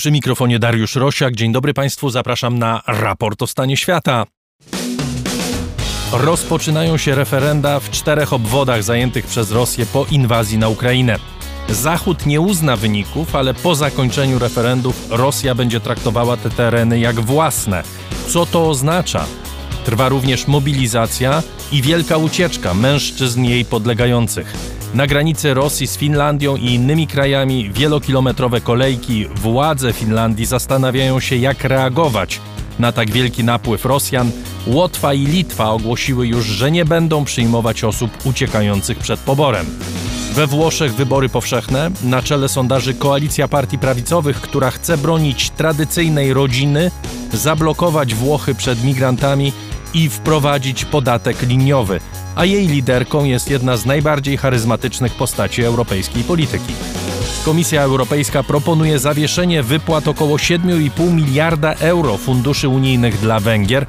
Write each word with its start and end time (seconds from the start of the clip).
Przy 0.00 0.10
mikrofonie 0.10 0.58
Dariusz 0.58 0.96
Rosiak. 0.96 1.36
Dzień 1.36 1.52
dobry 1.52 1.74
Państwu, 1.74 2.10
zapraszam 2.10 2.58
na 2.58 2.82
raport 2.86 3.42
o 3.42 3.46
stanie 3.46 3.76
świata. 3.76 4.26
Rozpoczynają 6.12 6.96
się 6.96 7.14
referenda 7.14 7.80
w 7.80 7.90
czterech 7.90 8.32
obwodach 8.32 8.82
zajętych 8.82 9.26
przez 9.26 9.52
Rosję 9.52 9.86
po 9.86 10.06
inwazji 10.10 10.58
na 10.58 10.68
Ukrainę. 10.68 11.16
Zachód 11.68 12.26
nie 12.26 12.40
uzna 12.40 12.76
wyników, 12.76 13.36
ale 13.36 13.54
po 13.54 13.74
zakończeniu 13.74 14.38
referendów 14.38 15.10
Rosja 15.10 15.54
będzie 15.54 15.80
traktowała 15.80 16.36
te 16.36 16.50
tereny 16.50 16.98
jak 16.98 17.20
własne. 17.20 17.82
Co 18.28 18.46
to 18.46 18.68
oznacza? 18.68 19.24
Trwa 19.84 20.08
również 20.08 20.46
mobilizacja 20.46 21.42
i 21.72 21.82
wielka 21.82 22.16
ucieczka 22.16 22.74
mężczyzn 22.74 23.44
jej 23.44 23.64
podlegających. 23.64 24.79
Na 24.94 25.06
granicy 25.06 25.54
Rosji 25.54 25.86
z 25.86 25.96
Finlandią 25.96 26.56
i 26.56 26.64
innymi 26.64 27.06
krajami 27.06 27.70
wielokilometrowe 27.72 28.60
kolejki 28.60 29.26
władze 29.26 29.92
Finlandii 29.92 30.46
zastanawiają 30.46 31.20
się, 31.20 31.36
jak 31.36 31.64
reagować 31.64 32.40
na 32.78 32.92
tak 32.92 33.10
wielki 33.10 33.44
napływ 33.44 33.84
Rosjan. 33.84 34.30
Łotwa 34.66 35.14
i 35.14 35.26
Litwa 35.26 35.70
ogłosiły 35.70 36.26
już, 36.26 36.46
że 36.46 36.70
nie 36.70 36.84
będą 36.84 37.24
przyjmować 37.24 37.84
osób 37.84 38.10
uciekających 38.24 38.98
przed 38.98 39.20
poborem. 39.20 39.66
We 40.34 40.46
Włoszech 40.46 40.94
wybory 40.94 41.28
powszechne, 41.28 41.90
na 42.04 42.22
czele 42.22 42.48
sondaży 42.48 42.94
koalicja 42.94 43.48
partii 43.48 43.78
prawicowych, 43.78 44.40
która 44.40 44.70
chce 44.70 44.98
bronić 44.98 45.50
tradycyjnej 45.50 46.34
rodziny, 46.34 46.90
zablokować 47.32 48.14
Włochy 48.14 48.54
przed 48.54 48.84
migrantami 48.84 49.52
i 49.94 50.08
wprowadzić 50.08 50.84
podatek 50.84 51.42
liniowy, 51.42 52.00
a 52.34 52.44
jej 52.44 52.66
liderką 52.66 53.24
jest 53.24 53.50
jedna 53.50 53.76
z 53.76 53.86
najbardziej 53.86 54.36
charyzmatycznych 54.36 55.14
postaci 55.14 55.62
europejskiej 55.62 56.24
polityki. 56.24 56.74
Komisja 57.44 57.82
Europejska 57.82 58.42
proponuje 58.42 58.98
zawieszenie 58.98 59.62
wypłat 59.62 60.08
około 60.08 60.36
7,5 60.36 61.12
miliarda 61.12 61.74
euro 61.74 62.16
funduszy 62.16 62.68
unijnych 62.68 63.20
dla 63.20 63.40
Węgier 63.40 63.86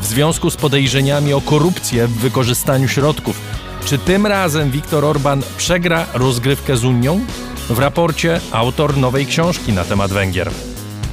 w 0.00 0.06
związku 0.06 0.50
z 0.50 0.56
podejrzeniami 0.56 1.32
o 1.32 1.40
korupcję 1.40 2.06
w 2.06 2.18
wykorzystaniu 2.18 2.88
środków. 2.88 3.40
Czy 3.84 3.98
tym 3.98 4.26
razem 4.26 4.70
Viktor 4.70 5.04
Orban 5.04 5.42
przegra 5.56 6.06
rozgrywkę 6.14 6.76
z 6.76 6.84
Unią? 6.84 7.20
W 7.68 7.78
raporcie 7.78 8.40
autor 8.52 8.96
nowej 8.96 9.26
książki 9.26 9.72
na 9.72 9.84
temat 9.84 10.10
Węgier. 10.10 10.50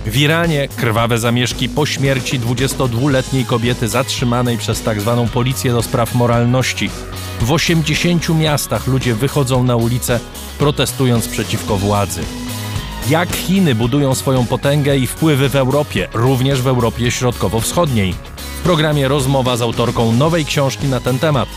W 0.08 0.17
Iranie 0.17 0.67
krwawe 0.67 1.19
zamieszki 1.19 1.69
po 1.69 1.86
śmierci 1.86 2.39
22-letniej 2.39 3.45
kobiety 3.45 3.88
zatrzymanej 3.88 4.58
przez 4.58 4.81
tzw. 4.81 5.22
Tak 5.23 5.33
policję 5.33 5.72
do 5.72 5.81
spraw 5.81 6.16
moralności. 6.16 6.89
W 7.41 7.52
80 7.52 8.30
miastach 8.30 8.88
ludzie 8.88 9.16
wychodzą 9.16 9.64
na 9.64 9.75
ulice 9.75 10.19
protestując 10.59 11.27
przeciwko 11.27 11.77
władzy. 11.77 12.22
Jak 13.09 13.36
Chiny 13.36 13.75
budują 13.75 14.16
swoją 14.16 14.45
potęgę 14.45 14.97
i 14.97 15.08
wpływy 15.08 15.49
w 15.49 15.55
Europie, 15.55 16.08
również 16.14 16.61
w 16.61 16.67
Europie 16.67 17.11
Środkowo-Wschodniej. 17.11 18.14
W 18.59 18.64
programie 18.64 19.08
rozmowa 19.08 19.58
z 19.58 19.61
autorką 19.61 20.11
nowej 20.11 20.45
książki 20.45 20.88
na 20.88 20.99
ten 20.99 21.19
temat. 21.19 21.49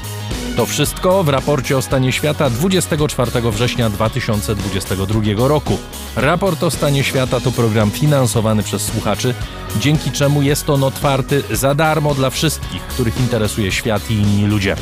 To 0.61 0.67
wszystko 0.67 1.25
w 1.25 1.29
raporcie 1.29 1.77
o 1.77 1.83
stanie 1.83 2.13
świata 2.13 2.51
24 2.51 3.51
września 3.51 3.91
2022 3.91 5.49
roku. 5.49 5.79
Raport 6.17 6.63
o 6.63 6.71
stanie 6.71 7.05
świata 7.05 7.41
to 7.41 7.53
program 7.53 7.91
finansowany 7.91 8.63
przez 8.63 8.83
słuchaczy, 8.83 9.35
dzięki 9.79 10.11
czemu 10.11 10.43
jest 10.43 10.71
on 10.71 10.85
otwarty 10.85 11.43
za 11.51 11.75
darmo 11.75 12.15
dla 12.15 12.31
wszystkich, 12.31 12.83
których 12.83 13.21
interesuje 13.21 13.73
świat 13.73 14.11
i 14.11 14.15
inni 14.15 14.47
ludzie. 14.47 14.77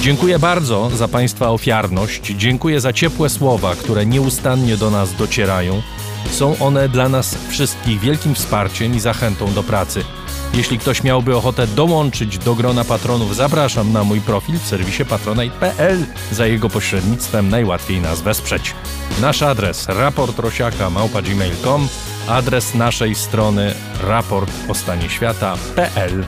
Dziękuję 0.00 0.38
bardzo 0.38 0.90
za 0.90 1.08
Państwa 1.08 1.50
ofiarność, 1.50 2.22
dziękuję 2.22 2.80
za 2.80 2.92
ciepłe 2.92 3.28
słowa, 3.28 3.76
które 3.76 4.06
nieustannie 4.06 4.76
do 4.76 4.90
nas 4.90 5.14
docierają. 5.14 5.82
Są 6.30 6.58
one 6.58 6.88
dla 6.88 7.08
nas 7.08 7.38
wszystkich 7.48 8.00
wielkim 8.00 8.34
wsparciem 8.34 8.94
i 8.94 9.00
zachętą 9.00 9.52
do 9.52 9.62
pracy. 9.62 10.04
Jeśli 10.54 10.78
ktoś 10.78 11.02
miałby 11.02 11.36
ochotę 11.36 11.66
dołączyć 11.66 12.38
do 12.38 12.54
grona 12.54 12.84
patronów, 12.84 13.36
zapraszam 13.36 13.92
na 13.92 14.04
mój 14.04 14.20
profil 14.20 14.58
w 14.58 14.66
serwisie 14.66 15.04
patronite.pl. 15.04 16.06
Za 16.32 16.46
jego 16.46 16.68
pośrednictwem 16.68 17.48
najłatwiej 17.48 18.00
nas 18.00 18.20
wesprzeć. 18.20 18.74
Nasz 19.20 19.42
adres 19.42 19.88
raportrosiaka.gmail.com 19.88 21.88
Adres 22.28 22.74
naszej 22.74 23.14
strony 23.14 23.74
raportostanieświata.pl 24.02 26.26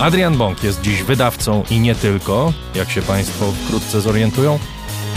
Adrian 0.00 0.36
Bąk 0.36 0.62
jest 0.62 0.80
dziś 0.80 1.02
wydawcą 1.02 1.62
i 1.70 1.80
nie 1.80 1.94
tylko, 1.94 2.52
jak 2.74 2.90
się 2.90 3.02
Państwo 3.02 3.52
wkrótce 3.52 4.00
zorientują, 4.00 4.58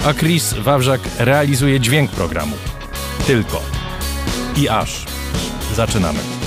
a 0.06 0.14
Chris 0.14 0.54
Wawrzak 0.54 1.02
realizuje 1.20 1.80
dźwięk 1.80 2.12
programu. 2.12 2.56
Tylko. 3.28 3.62
I 4.56 4.70
aż. 4.70 5.06
Zaczynamy. 5.76 6.43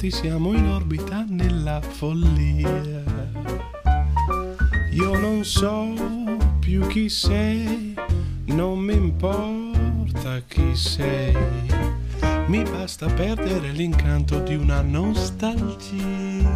Quanti 0.00 0.10
siamo 0.10 0.54
in 0.54 0.66
orbita 0.66 1.26
nella 1.28 1.78
follia. 1.82 3.02
Io 4.92 5.18
non 5.18 5.44
so 5.44 5.92
più 6.58 6.86
chi 6.86 7.10
sei, 7.10 7.94
non 8.46 8.78
mi 8.78 8.94
importa 8.94 10.40
chi 10.48 10.74
sei, 10.74 11.36
mi 12.46 12.62
basta 12.62 13.08
perdere 13.08 13.72
l'incanto 13.72 14.38
di 14.40 14.54
una 14.54 14.80
nostalgia. 14.80 16.48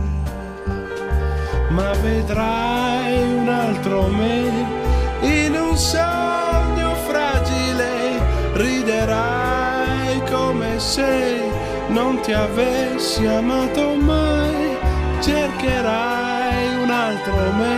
Ma 1.68 1.92
vedrai 2.00 3.34
un 3.36 3.48
altro 3.48 4.06
me 4.06 4.43
ti 12.24 12.32
avessi 12.32 13.26
amato 13.26 13.96
mai, 13.96 14.78
cercherai 15.20 16.82
un 16.82 16.90
altro 16.90 17.52
me, 17.52 17.76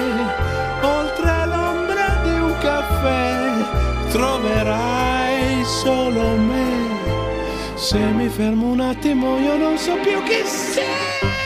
oltre 0.82 1.46
l'ombra 1.46 2.20
di 2.22 2.38
un 2.38 2.54
caffè, 2.60 4.10
troverai 4.12 5.64
solo 5.64 6.36
me. 6.36 7.74
Se 7.74 7.98
mi 7.98 8.28
fermo 8.28 8.68
un 8.68 8.80
attimo 8.80 9.36
io 9.38 9.56
non 9.56 9.76
so 9.78 9.94
più 9.96 10.22
chi 10.22 10.44
sei. 10.44 11.45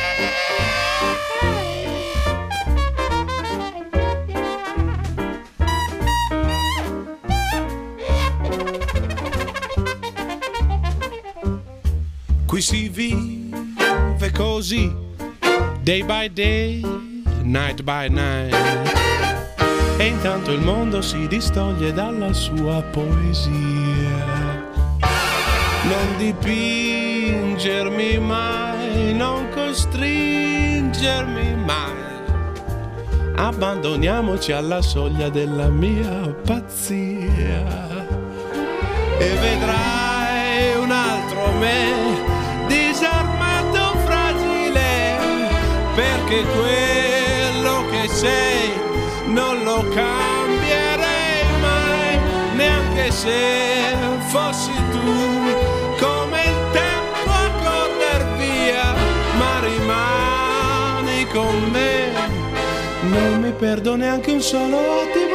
Qui 12.60 12.76
si 12.76 12.88
vive 12.90 14.30
così, 14.32 14.94
day 15.80 16.02
by 16.02 16.28
day, 16.28 16.84
night 17.42 17.82
by 17.82 18.06
night. 18.10 18.54
E 19.96 20.04
intanto 20.04 20.52
il 20.52 20.60
mondo 20.60 21.00
si 21.00 21.26
distoglie 21.26 21.90
dalla 21.94 22.34
sua 22.34 22.82
poesia. 22.82 24.58
Non 25.84 26.16
dipingermi 26.18 28.18
mai, 28.18 29.14
non 29.14 29.48
costringermi 29.48 31.54
mai. 31.64 31.94
Abbandoniamoci 33.36 34.52
alla 34.52 34.82
soglia 34.82 35.30
della 35.30 35.70
mia 35.70 36.28
pazzia. 36.44 37.88
E 39.18 39.34
vedrai 39.40 39.89
perché 46.30 46.44
quello 46.44 47.84
che 47.90 48.08
sei 48.08 48.70
non 49.26 49.64
lo 49.64 49.84
cambierei 49.88 51.44
mai, 51.60 52.18
neanche 52.54 53.10
se 53.10 53.96
fossi 54.28 54.72
tu. 54.92 55.00
Come 55.98 56.42
il 56.44 56.56
tempo 56.72 57.30
a 57.30 57.50
correr 57.64 58.26
via, 58.36 58.94
ma 59.38 59.60
rimani 59.60 61.26
con 61.32 61.70
me, 61.72 62.12
non 63.02 63.40
mi 63.40 63.52
perdo 63.52 63.96
neanche 63.96 64.30
un 64.30 64.40
solo 64.40 64.78
attimo 64.78 65.29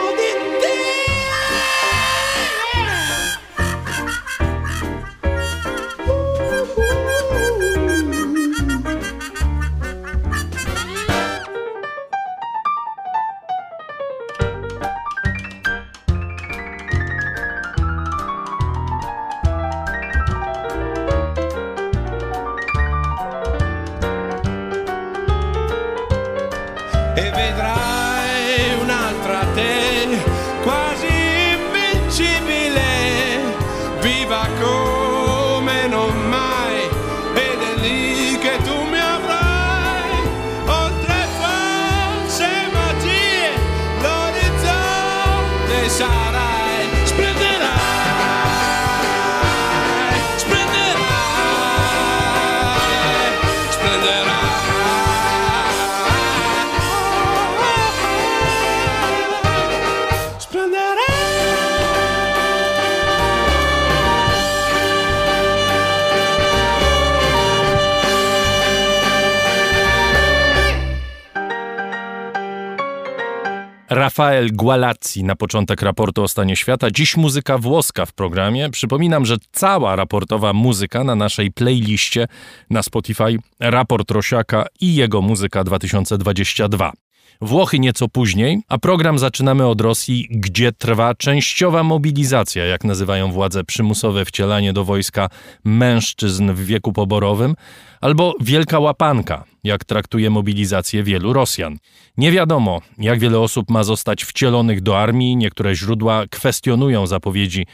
Rafael 74.17 74.51
Gualazzi 74.51 75.23
na 75.23 75.35
początek 75.35 75.81
raportu 75.81 76.23
o 76.23 76.27
stanie 76.27 76.55
świata. 76.55 76.91
Dziś 76.91 77.17
muzyka 77.17 77.57
włoska 77.57 78.05
w 78.05 78.13
programie. 78.13 78.69
Przypominam, 78.69 79.25
że 79.25 79.37
cała 79.51 79.95
raportowa 79.95 80.53
muzyka 80.53 81.03
na 81.03 81.15
naszej 81.15 81.51
playliście 81.51 82.27
na 82.69 82.83
Spotify 82.83 83.37
Raport 83.59 84.11
Rosiaka 84.11 84.65
i 84.81 84.95
jego 84.95 85.21
muzyka 85.21 85.63
2022. 85.63 87.04
Włochy 87.41 87.79
nieco 87.79 88.07
później, 88.07 88.61
a 88.67 88.77
program 88.77 89.19
zaczynamy 89.19 89.67
od 89.67 89.81
Rosji, 89.81 90.27
gdzie 90.31 90.71
trwa 90.71 91.15
częściowa 91.15 91.83
mobilizacja, 91.83 92.65
jak 92.65 92.83
nazywają 92.83 93.31
władze 93.31 93.63
przymusowe 93.63 94.25
wcielanie 94.25 94.73
do 94.73 94.83
wojska 94.83 95.29
mężczyzn 95.63 96.51
w 96.51 96.65
wieku 96.65 96.93
poborowym, 96.93 97.55
albo 98.01 98.33
wielka 98.41 98.79
łapanka, 98.79 99.43
jak 99.63 99.85
traktuje 99.85 100.29
mobilizację 100.29 101.03
wielu 101.03 101.33
Rosjan. 101.33 101.77
Nie 102.17 102.31
wiadomo, 102.31 102.81
jak 102.97 103.19
wiele 103.19 103.39
osób 103.39 103.71
ma 103.71 103.83
zostać 103.83 104.23
wcielonych 104.23 104.81
do 104.81 104.99
armii, 104.99 105.35
niektóre 105.35 105.75
źródła 105.75 106.23
kwestionują 106.29 107.07
zapowiedzi 107.07 107.65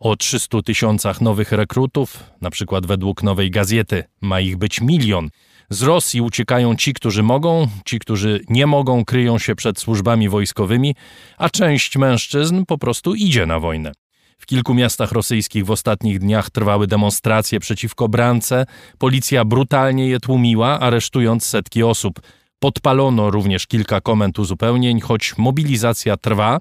o 0.00 0.16
300 0.16 0.62
tysiącach 0.62 1.20
nowych 1.20 1.52
rekrutów, 1.52 2.24
na 2.40 2.50
przykład 2.50 2.86
według 2.86 3.22
nowej 3.22 3.50
gazety 3.50 4.04
ma 4.20 4.40
ich 4.40 4.56
być 4.56 4.80
milion. 4.80 5.28
Z 5.70 5.82
Rosji 5.82 6.20
uciekają 6.20 6.76
ci, 6.76 6.94
którzy 6.94 7.22
mogą, 7.22 7.68
ci, 7.84 7.98
którzy 7.98 8.40
nie 8.48 8.66
mogą, 8.66 9.04
kryją 9.04 9.38
się 9.38 9.54
przed 9.54 9.78
służbami 9.78 10.28
wojskowymi, 10.28 10.94
a 11.38 11.50
część 11.50 11.96
mężczyzn 11.96 12.64
po 12.64 12.78
prostu 12.78 13.14
idzie 13.14 13.46
na 13.46 13.60
wojnę. 13.60 13.92
W 14.38 14.46
kilku 14.46 14.74
miastach 14.74 15.12
rosyjskich 15.12 15.66
w 15.66 15.70
ostatnich 15.70 16.18
dniach 16.18 16.50
trwały 16.50 16.86
demonstracje 16.86 17.60
przeciwko 17.60 18.08
brance. 18.08 18.66
Policja 18.98 19.44
brutalnie 19.44 20.08
je 20.08 20.20
tłumiła, 20.20 20.80
aresztując 20.80 21.46
setki 21.46 21.82
osób. 21.82 22.20
Podpalono 22.58 23.30
również 23.30 23.66
kilka 23.66 24.00
komend 24.00 24.38
uzupełnień, 24.38 25.00
choć 25.00 25.38
mobilizacja 25.38 26.16
trwa 26.16 26.58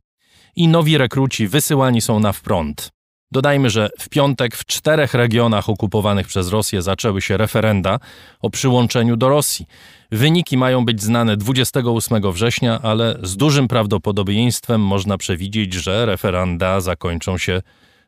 i 0.55 0.67
nowi 0.67 0.97
rekruci 0.97 1.47
wysyłani 1.47 2.01
są 2.01 2.19
na 2.19 2.33
front. 2.33 2.96
Dodajmy, 3.31 3.69
że 3.69 3.89
w 3.99 4.09
piątek 4.09 4.55
w 4.55 4.65
czterech 4.65 5.13
regionach 5.13 5.69
okupowanych 5.69 6.27
przez 6.27 6.49
Rosję 6.49 6.81
zaczęły 6.81 7.21
się 7.21 7.37
referenda 7.37 7.99
o 8.39 8.49
przyłączeniu 8.49 9.17
do 9.17 9.29
Rosji. 9.29 9.65
Wyniki 10.11 10.57
mają 10.57 10.85
być 10.85 11.03
znane 11.03 11.37
28 11.37 12.31
września, 12.31 12.79
ale 12.81 13.19
z 13.23 13.37
dużym 13.37 13.67
prawdopodobieństwem 13.67 14.81
można 14.81 15.17
przewidzieć, 15.17 15.73
że 15.73 16.05
referenda 16.05 16.81
zakończą 16.81 17.37
się 17.37 17.61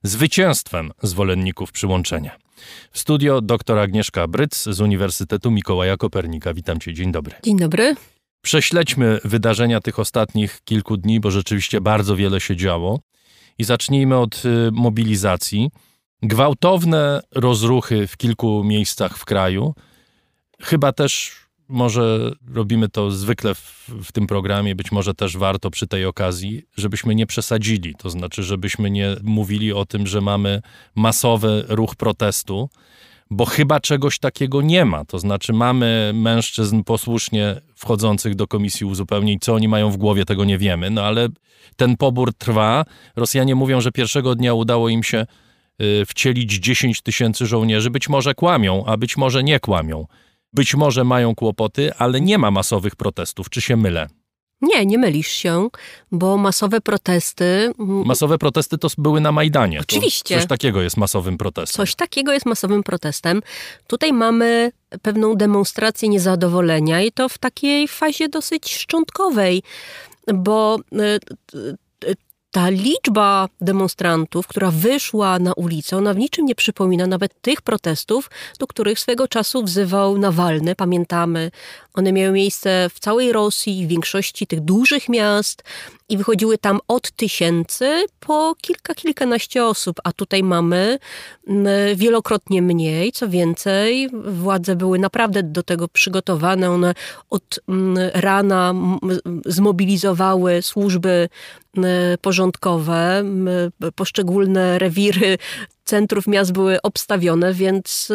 zwycięstwem 0.03 0.91
zwolenników 1.01 1.71
przyłączenia. 1.71 2.35
W 2.91 2.99
studio 2.99 3.41
dr 3.41 3.79
Agnieszka 3.79 4.27
Bryc 4.27 4.63
z 4.63 4.81
Uniwersytetu 4.81 5.51
Mikołaja 5.51 5.97
Kopernika. 5.97 6.53
Witam 6.53 6.79
cię, 6.79 6.93
dzień 6.93 7.11
dobry. 7.11 7.35
Dzień 7.43 7.57
dobry. 7.57 7.95
Prześledźmy 8.41 9.19
wydarzenia 9.23 9.81
tych 9.81 9.99
ostatnich 9.99 10.61
kilku 10.65 10.97
dni, 10.97 11.19
bo 11.19 11.31
rzeczywiście 11.31 11.81
bardzo 11.81 12.15
wiele 12.15 12.41
się 12.41 12.55
działo. 12.55 12.99
I 13.59 13.63
zacznijmy 13.63 14.17
od 14.17 14.45
y, 14.45 14.71
mobilizacji. 14.71 15.71
Gwałtowne 16.23 17.21
rozruchy 17.31 18.07
w 18.07 18.17
kilku 18.17 18.63
miejscach 18.63 19.17
w 19.17 19.25
kraju. 19.25 19.75
Chyba 20.61 20.91
też 20.91 21.35
może 21.67 22.31
robimy 22.53 22.89
to 22.89 23.11
zwykle 23.11 23.55
w, 23.55 23.89
w, 24.03 24.11
tym 24.11 24.27
programie, 24.27 24.75
być 24.75 24.91
może 24.91 25.13
też 25.13 25.37
warto 25.37 25.71
przy 25.71 25.87
tej 25.87 26.05
okazji, 26.05 26.63
żebyśmy 26.77 27.15
nie 27.15 27.25
przesadzili. 27.25 27.95
To 27.95 28.09
znaczy, 28.09 28.43
żebyśmy 28.43 28.91
nie 28.91 29.15
mówili 29.23 29.73
o 29.73 29.85
tym, 29.85 30.07
że 30.07 30.21
mamy 30.21 30.61
masowy 30.95 31.65
ruch 31.67 31.95
protestu, 31.95 32.69
bo 33.31 33.45
chyba 33.45 33.79
czegoś 33.79 34.19
takiego 34.19 34.61
nie 34.61 34.85
ma. 34.85 35.05
To 35.05 35.19
znaczy, 35.19 35.53
mamy 35.53 36.11
mężczyzn 36.15 36.83
posłusznie 36.83 37.61
wchodzących 37.75 38.35
do 38.35 38.47
komisji 38.47 38.85
uzupełnień. 38.85 39.37
Co 39.41 39.53
oni 39.53 39.67
mają 39.67 39.91
w 39.91 39.97
głowie, 39.97 40.25
tego 40.25 40.45
nie 40.45 40.57
wiemy, 40.57 40.89
no 40.89 41.03
ale 41.03 41.27
ten 41.75 41.97
pobór 41.97 42.33
trwa. 42.33 42.85
Rosjanie 43.15 43.55
mówią, 43.55 43.81
że 43.81 43.91
pierwszego 43.91 44.35
dnia 44.35 44.53
udało 44.53 44.89
im 44.89 45.03
się 45.03 45.25
y, 45.81 46.05
wcielić 46.05 46.53
10 46.53 47.01
tysięcy 47.01 47.45
żołnierzy. 47.45 47.89
Być 47.89 48.09
może 48.09 48.33
kłamią, 48.33 48.85
a 48.85 48.97
być 48.97 49.17
może 49.17 49.43
nie 49.43 49.59
kłamią. 49.59 50.05
Być 50.53 50.75
może 50.75 51.03
mają 51.03 51.35
kłopoty, 51.35 51.93
ale 51.93 52.21
nie 52.21 52.37
ma 52.37 52.51
masowych 52.51 52.95
protestów. 52.95 53.49
Czy 53.49 53.61
się 53.61 53.77
mylę? 53.77 54.07
Nie, 54.61 54.85
nie 54.85 54.97
mylisz 54.97 55.27
się, 55.27 55.67
bo 56.11 56.37
masowe 56.37 56.81
protesty. 56.81 57.73
Masowe 57.77 58.37
protesty 58.37 58.77
to 58.77 58.87
były 58.97 59.21
na 59.21 59.31
Majdanie. 59.31 59.79
Oczywiście. 59.79 60.35
To 60.35 60.41
coś 60.41 60.49
takiego 60.49 60.81
jest 60.81 60.97
masowym 60.97 61.37
protestem. 61.37 61.85
Coś 61.85 61.95
takiego 61.95 62.33
jest 62.33 62.45
masowym 62.45 62.83
protestem. 62.83 63.41
Tutaj 63.87 64.13
mamy 64.13 64.71
pewną 65.01 65.35
demonstrację 65.35 66.09
niezadowolenia 66.09 67.01
i 67.01 67.11
to 67.11 67.29
w 67.29 67.37
takiej 67.37 67.87
fazie 67.87 68.29
dosyć 68.29 68.73
szczątkowej, 68.73 69.63
bo 70.33 70.79
ta 72.51 72.69
liczba 72.69 73.49
demonstrantów, 73.61 74.47
która 74.47 74.71
wyszła 74.71 75.39
na 75.39 75.53
ulicę, 75.53 75.97
ona 75.97 76.13
w 76.13 76.17
niczym 76.17 76.45
nie 76.45 76.55
przypomina 76.55 77.07
nawet 77.07 77.41
tych 77.41 77.61
protestów, 77.61 78.29
do 78.59 78.67
których 78.67 78.99
swego 78.99 79.27
czasu 79.27 79.63
wzywał 79.63 80.17
Nawalny. 80.17 80.75
Pamiętamy, 80.75 81.51
one 81.99 82.11
miały 82.11 82.31
miejsce 82.31 82.89
w 82.93 82.99
całej 82.99 83.31
Rosji, 83.31 83.85
w 83.85 83.89
większości 83.89 84.47
tych 84.47 84.61
dużych 84.61 85.09
miast 85.09 85.63
i 86.09 86.17
wychodziły 86.17 86.57
tam 86.57 86.79
od 86.87 87.11
tysięcy 87.11 88.05
po 88.19 88.55
kilka, 88.61 88.95
kilkanaście 88.95 89.65
osób, 89.65 89.99
a 90.03 90.11
tutaj 90.11 90.43
mamy 90.43 90.99
wielokrotnie 91.95 92.61
mniej. 92.61 93.11
Co 93.11 93.29
więcej, 93.29 94.09
władze 94.13 94.75
były 94.75 94.99
naprawdę 94.99 95.43
do 95.43 95.63
tego 95.63 95.87
przygotowane. 95.87 96.71
One 96.71 96.93
od 97.29 97.59
rana 98.13 98.73
zmobilizowały 99.45 100.61
służby 100.61 101.29
porządkowe, 102.21 103.23
poszczególne 103.95 104.79
rewiry 104.79 105.37
centrów 105.89 106.27
miast 106.27 106.51
były 106.51 106.81
obstawione, 106.81 107.53
więc 107.53 108.11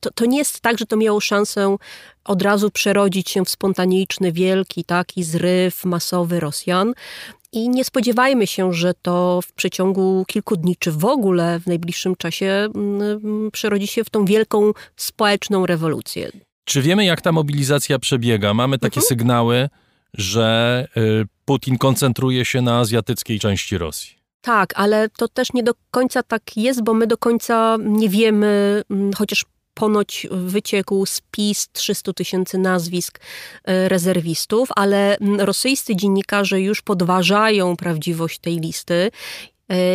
to, 0.00 0.10
to 0.14 0.26
nie 0.26 0.38
jest 0.38 0.60
tak, 0.60 0.78
że 0.78 0.86
to 0.86 0.96
miało 0.96 1.20
szansę 1.20 1.76
od 2.24 2.42
razu 2.42 2.70
przerodzić 2.70 3.30
się 3.30 3.44
w 3.44 3.50
spontaniczny, 3.50 4.32
wielki 4.32 4.84
taki 4.84 5.24
zryw 5.24 5.84
masowy 5.84 6.40
Rosjan. 6.40 6.92
I 7.52 7.68
nie 7.68 7.84
spodziewajmy 7.84 8.46
się, 8.46 8.72
że 8.72 8.94
to 9.02 9.40
w 9.42 9.52
przeciągu 9.52 10.24
kilku 10.28 10.56
dni, 10.56 10.76
czy 10.78 10.92
w 10.92 11.04
ogóle 11.04 11.60
w 11.60 11.66
najbliższym 11.66 12.16
czasie 12.16 12.68
przerodzi 13.52 13.86
się 13.86 14.04
w 14.04 14.10
tą 14.10 14.24
wielką 14.24 14.72
społeczną 14.96 15.66
rewolucję. 15.66 16.30
Czy 16.64 16.82
wiemy, 16.82 17.04
jak 17.04 17.20
ta 17.20 17.32
mobilizacja 17.32 17.98
przebiega? 17.98 18.54
Mamy 18.54 18.78
takie 18.78 19.00
mhm. 19.00 19.06
sygnały, 19.06 19.68
że 20.14 20.88
Putin 21.44 21.78
koncentruje 21.78 22.44
się 22.44 22.62
na 22.62 22.78
azjatyckiej 22.78 23.38
części 23.38 23.78
Rosji. 23.78 24.19
Tak, 24.40 24.72
ale 24.76 25.08
to 25.08 25.28
też 25.28 25.52
nie 25.52 25.62
do 25.62 25.72
końca 25.90 26.22
tak 26.22 26.56
jest, 26.56 26.82
bo 26.82 26.94
my 26.94 27.06
do 27.06 27.18
końca 27.18 27.76
nie 27.80 28.08
wiemy, 28.08 28.82
chociaż 29.16 29.44
ponoć 29.74 30.26
wyciekł 30.30 31.06
spis 31.06 31.68
300 31.72 32.12
tysięcy 32.12 32.58
nazwisk 32.58 33.20
rezerwistów, 33.66 34.68
ale 34.76 35.16
rosyjscy 35.38 35.96
dziennikarze 35.96 36.60
już 36.60 36.82
podważają 36.82 37.76
prawdziwość 37.76 38.38
tej 38.38 38.56
listy. 38.56 39.10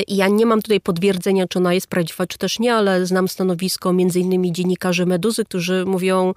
Ja 0.08 0.28
nie 0.28 0.46
mam 0.46 0.62
tutaj 0.62 0.82
potwierdzenia, 0.82 1.48
czy 1.48 1.60
ona 1.60 1.74
jest 1.74 1.88
prawdziwa, 1.88 2.28
czy 2.28 2.38
też 2.38 2.60
nie, 2.60 2.76
ale 2.76 3.06
znam 3.06 3.28
stanowisko 3.28 3.94
między 3.94 4.20
innymi 4.20 4.52
dziennikarzy 4.52 5.06
Meduzy, 5.06 5.46
którzy 5.46 5.86
mówią, 5.86 6.34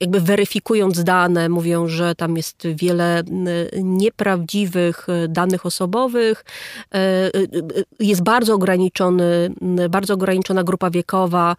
jakby 0.00 0.20
weryfikując 0.20 1.04
dane, 1.04 1.48
mówią, 1.48 1.88
że 1.88 2.14
tam 2.14 2.36
jest 2.36 2.66
wiele 2.66 3.22
nieprawdziwych 3.82 5.06
danych 5.28 5.66
osobowych, 5.66 6.44
jest 8.00 8.22
bardzo 8.22 8.54
ograniczony, 8.54 9.54
bardzo 9.90 10.14
ograniczona 10.14 10.64
grupa 10.64 10.90
wiekowa, 10.90 11.56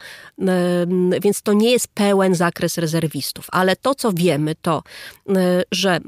więc 1.22 1.42
to 1.42 1.54
nie 1.54 1.72
jest 1.72 1.88
pełen 1.88 2.36
zakres 2.36 2.78
rezerwistów. 2.78 3.48
Ale 3.52 3.76
to, 3.76 3.96
co 3.96 4.14
wiemy, 4.14 4.56
to, 4.62 4.84
że 5.72 6.00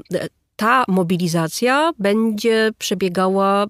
ta 0.60 0.84
mobilizacja 0.88 1.92
będzie 1.98 2.70
przebiegała 2.78 3.66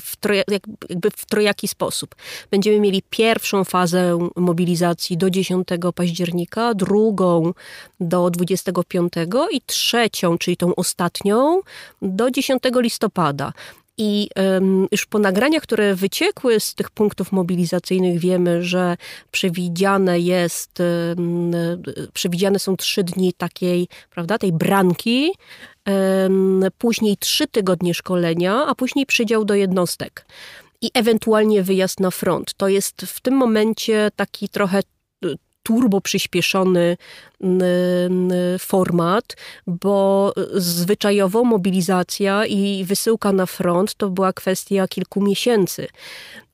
w, 0.00 0.16
troja, 0.20 0.42
jakby 0.48 1.10
w 1.10 1.26
trojaki 1.26 1.68
sposób. 1.68 2.14
Będziemy 2.50 2.80
mieli 2.80 3.02
pierwszą 3.10 3.64
fazę 3.64 4.28
mobilizacji 4.36 5.16
do 5.16 5.30
10 5.30 5.68
października, 5.94 6.74
drugą 6.74 7.52
do 8.00 8.30
25 8.30 9.12
i 9.50 9.60
trzecią, 9.60 10.38
czyli 10.38 10.56
tą 10.56 10.74
ostatnią, 10.74 11.60
do 12.02 12.30
10 12.30 12.62
listopada. 12.76 13.52
I 13.98 14.28
już 14.92 15.06
po 15.06 15.18
nagraniach, 15.18 15.62
które 15.62 15.94
wyciekły 15.94 16.60
z 16.60 16.74
tych 16.74 16.90
punktów 16.90 17.32
mobilizacyjnych, 17.32 18.18
wiemy, 18.18 18.62
że 18.62 18.96
przewidziane 19.30 20.20
jest, 20.20 20.78
przewidziane 22.12 22.58
są 22.58 22.76
trzy 22.76 23.04
dni 23.04 23.32
takiej, 23.32 23.88
prawda, 24.10 24.38
tej 24.38 24.52
branki, 24.52 25.32
później 26.78 27.16
trzy 27.16 27.46
tygodnie 27.46 27.94
szkolenia, 27.94 28.66
a 28.66 28.74
później 28.74 29.06
przydział 29.06 29.44
do 29.44 29.54
jednostek 29.54 30.26
i 30.80 30.90
ewentualnie 30.94 31.62
wyjazd 31.62 32.00
na 32.00 32.10
front. 32.10 32.54
To 32.54 32.68
jest 32.68 33.02
w 33.02 33.20
tym 33.20 33.34
momencie 33.34 34.10
taki 34.16 34.48
trochę 34.48 34.80
turbo 35.64 36.00
przyspieszony 36.00 36.96
format, 38.58 39.36
bo 39.66 40.32
zwyczajowo 40.54 41.44
mobilizacja 41.44 42.46
i 42.46 42.84
wysyłka 42.84 43.32
na 43.32 43.46
front 43.46 43.94
to 43.94 44.10
była 44.10 44.32
kwestia 44.32 44.88
kilku 44.88 45.20
miesięcy. 45.20 45.88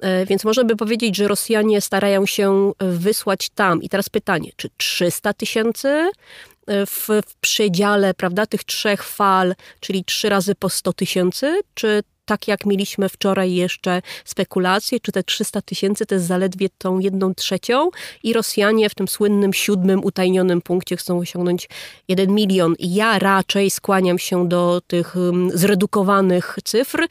E, 0.00 0.26
więc 0.26 0.44
można 0.44 0.64
by 0.64 0.76
powiedzieć, 0.76 1.16
że 1.16 1.28
Rosjanie 1.28 1.80
starają 1.80 2.26
się 2.26 2.72
wysłać 2.80 3.50
tam. 3.50 3.82
I 3.82 3.88
teraz 3.88 4.08
pytanie, 4.08 4.50
czy 4.56 4.68
300 4.76 5.32
tysięcy 5.32 5.88
e, 5.88 6.86
w, 6.86 7.08
w 7.26 7.36
przedziale 7.40 8.14
prawda, 8.14 8.46
tych 8.46 8.64
trzech 8.64 9.02
fal, 9.02 9.54
czyli 9.80 10.04
trzy 10.04 10.28
razy 10.28 10.54
po 10.54 10.68
100 10.68 10.92
tysięcy, 10.92 11.60
czy 11.74 12.02
tak 12.30 12.48
jak 12.48 12.66
mieliśmy 12.66 13.08
wczoraj 13.08 13.54
jeszcze 13.54 14.02
spekulacje, 14.24 15.00
czy 15.00 15.12
te 15.12 15.22
300 15.22 15.62
tysięcy 15.62 16.06
to 16.06 16.14
jest 16.14 16.26
zaledwie 16.26 16.68
tą 16.78 16.98
jedną 16.98 17.34
trzecią 17.34 17.90
i 18.22 18.32
Rosjanie 18.32 18.90
w 18.90 18.94
tym 18.94 19.08
słynnym 19.08 19.52
siódmym 19.52 20.04
utajnionym 20.04 20.62
punkcie 20.62 20.96
chcą 20.96 21.18
osiągnąć 21.18 21.68
1 22.08 22.34
milion. 22.34 22.74
Ja 22.78 23.18
raczej 23.18 23.70
skłaniam 23.70 24.18
się 24.18 24.48
do 24.48 24.80
tych 24.86 25.14
zredukowanych 25.54 26.58
cyfr, 26.64 27.06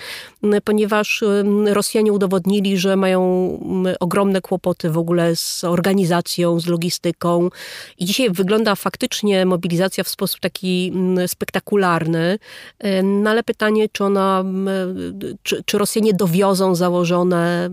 ponieważ 0.63 1.23
Rosjanie 1.65 2.13
udowodnili, 2.13 2.77
że 2.77 2.95
mają 2.95 3.19
ogromne 3.99 4.41
kłopoty 4.41 4.89
w 4.89 4.97
ogóle 4.97 5.35
z 5.35 5.63
organizacją, 5.63 6.59
z 6.59 6.67
logistyką. 6.67 7.49
I 7.97 8.05
dzisiaj 8.05 8.29
wygląda 8.29 8.75
faktycznie 8.75 9.45
mobilizacja 9.45 10.03
w 10.03 10.09
sposób 10.09 10.39
taki 10.39 10.93
spektakularny, 11.27 12.39
no 13.03 13.29
ale 13.29 13.43
pytanie, 13.43 13.89
czy 13.91 14.03
ona 14.03 14.43
czy, 15.43 15.63
czy 15.65 15.77
Rosjanie 15.77 16.13
dowiozą 16.13 16.75
założone, 16.75 17.69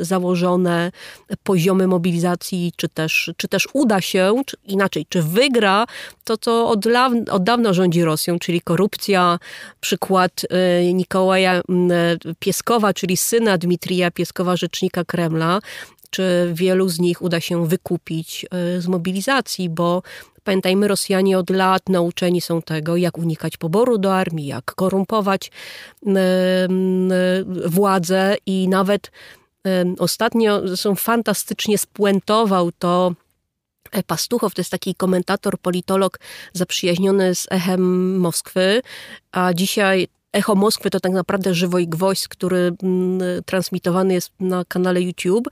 założone 0.00 0.92
poziomy 1.42 1.86
mobilizacji, 1.86 2.72
czy 2.76 2.88
też, 2.88 3.30
czy 3.36 3.48
też 3.48 3.68
uda 3.72 4.00
się, 4.00 4.42
czy 4.46 4.56
inaczej, 4.64 5.06
czy 5.08 5.22
wygra 5.22 5.86
to, 6.24 6.36
co 6.36 6.68
od, 6.68 6.86
od 7.30 7.44
dawna 7.44 7.72
rządzi 7.72 8.04
Rosją, 8.04 8.38
czyli 8.38 8.60
korupcja. 8.60 9.38
Przykład 9.80 10.44
y, 10.44 10.94
Nikołaja 10.94 11.60
mm, 11.68 12.18
Pieskowa, 12.38 12.94
czyli 12.94 13.16
syna 13.16 13.58
Dmitrija 13.58 14.10
Pieskowa, 14.10 14.56
rzecznika 14.56 15.04
Kremla, 15.04 15.60
czy 16.10 16.50
wielu 16.54 16.88
z 16.88 16.98
nich 16.98 17.22
uda 17.22 17.40
się 17.40 17.66
wykupić 17.66 18.46
y, 18.76 18.80
z 18.80 18.86
mobilizacji, 18.86 19.68
bo 19.68 20.02
Pamiętajmy, 20.44 20.88
Rosjanie 20.88 21.38
od 21.38 21.50
lat 21.50 21.88
nauczeni 21.88 22.40
są 22.40 22.62
tego, 22.62 22.96
jak 22.96 23.18
unikać 23.18 23.56
poboru 23.56 23.98
do 23.98 24.14
armii, 24.14 24.46
jak 24.46 24.64
korumpować 24.64 25.50
władzę 27.66 28.36
i 28.46 28.68
nawet 28.68 29.10
ostatnio 29.98 30.76
są 30.76 30.94
fantastycznie 30.94 31.78
spuentował 31.78 32.72
to 32.72 33.12
e, 33.92 34.02
Pastuchow 34.02 34.54
to 34.54 34.60
jest 34.60 34.70
taki 34.70 34.94
komentator, 34.94 35.58
politolog 35.58 36.18
zaprzyjaźniony 36.52 37.34
z 37.34 37.46
Echem 37.50 38.16
Moskwy, 38.18 38.82
a 39.32 39.54
dzisiaj 39.54 40.08
Echo 40.36 40.54
Moskwy 40.54 40.90
to 40.90 41.00
tak 41.00 41.12
naprawdę 41.12 41.54
żywo 41.54 41.78
i 41.78 41.88
gwoźdź, 41.88 42.28
który 42.28 42.72
mm, 42.82 43.20
transmitowany 43.46 44.14
jest 44.14 44.32
na 44.40 44.64
kanale 44.64 45.02
YouTube. 45.02 45.48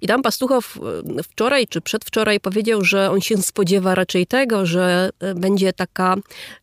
I 0.00 0.06
tam 0.06 0.22
Pastuchow 0.22 0.78
e, 1.18 1.22
wczoraj 1.22 1.66
czy 1.66 1.80
przedwczoraj 1.80 2.40
powiedział, 2.40 2.84
że 2.84 3.10
on 3.10 3.20
się 3.20 3.36
spodziewa 3.36 3.94
raczej 3.94 4.26
tego, 4.26 4.66
że 4.66 5.10
e, 5.20 5.34
będzie 5.34 5.72
taka 5.72 6.16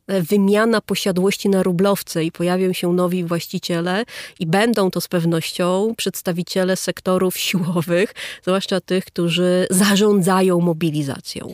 e, 0.07 0.21
wymiana 0.21 0.81
posiadłości 0.81 1.49
na 1.49 1.63
rublowce 1.63 2.23
i 2.23 2.31
pojawią 2.31 2.73
się 2.73 2.93
nowi 2.93 3.23
właściciele 3.23 4.05
i 4.39 4.47
będą 4.47 4.91
to 4.91 5.01
z 5.01 5.07
pewnością 5.07 5.93
przedstawiciele 5.97 6.75
sektorów 6.75 7.37
siłowych, 7.37 8.13
zwłaszcza 8.43 8.81
tych, 8.81 9.05
którzy 9.05 9.67
zarządzają 9.69 10.59
mobilizacją. 10.59 11.53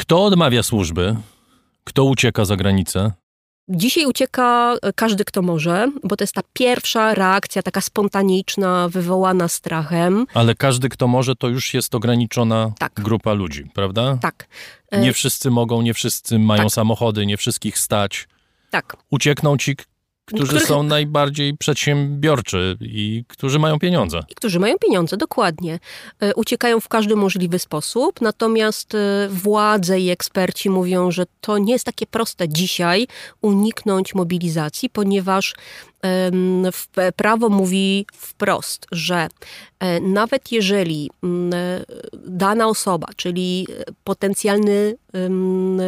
Kto 0.00 0.24
odmawia 0.24 0.62
służby? 0.62 1.16
Kto 1.84 2.04
ucieka 2.04 2.44
za 2.44 2.56
granicę? 2.56 3.23
Dzisiaj 3.68 4.06
ucieka 4.06 4.76
e, 4.82 4.92
każdy, 4.92 5.24
kto 5.24 5.42
może, 5.42 5.92
bo 6.02 6.16
to 6.16 6.24
jest 6.24 6.34
ta 6.34 6.40
pierwsza 6.52 7.14
reakcja, 7.14 7.62
taka 7.62 7.80
spontaniczna, 7.80 8.88
wywołana 8.88 9.48
strachem. 9.48 10.26
Ale 10.34 10.54
każdy, 10.54 10.88
kto 10.88 11.06
może, 11.08 11.36
to 11.36 11.48
już 11.48 11.74
jest 11.74 11.94
ograniczona 11.94 12.72
tak. 12.78 12.92
grupa 12.94 13.32
ludzi, 13.32 13.70
prawda? 13.74 14.18
Tak. 14.20 14.48
Nie 14.92 15.12
wszyscy 15.12 15.50
mogą, 15.50 15.82
nie 15.82 15.94
wszyscy 15.94 16.38
mają 16.38 16.62
tak. 16.62 16.72
samochody, 16.72 17.26
nie 17.26 17.36
wszystkich 17.36 17.78
stać. 17.78 18.28
Tak. 18.70 18.96
Uciekną 19.10 19.56
ci, 19.56 19.76
którzy 20.24 20.46
których... 20.46 20.66
są 20.66 20.82
najbardziej 20.82 21.56
przedsiębiorczy 21.56 22.76
i 22.80 23.24
którzy 23.28 23.58
mają 23.58 23.78
pieniądze. 23.78 24.20
I 24.28 24.34
którzy 24.34 24.60
mają 24.60 24.78
pieniądze, 24.78 25.16
dokładnie. 25.16 25.78
E, 26.20 26.34
uciekają 26.34 26.80
w 26.80 26.88
każdy 26.88 27.16
możliwy 27.16 27.58
sposób, 27.58 28.20
natomiast 28.20 28.94
e, 28.94 29.28
władze 29.30 30.00
i 30.00 30.10
eksperci 30.10 30.70
mówią, 30.70 31.10
że 31.10 31.24
to 31.40 31.58
nie 31.58 31.72
jest 31.72 31.84
takie 31.84 32.06
proste 32.06 32.48
dzisiaj 32.48 33.06
uniknąć 33.40 34.14
mobilizacji, 34.14 34.90
ponieważ 34.90 35.54
prawo 37.16 37.48
mówi 37.48 38.06
wprost, 38.12 38.86
że 38.92 39.28
e, 39.80 40.00
nawet 40.00 40.52
jeżeli 40.52 41.10
dana 42.26 42.68
osoba, 42.68 43.06
czyli 43.16 43.66
potencjalny 44.04 44.96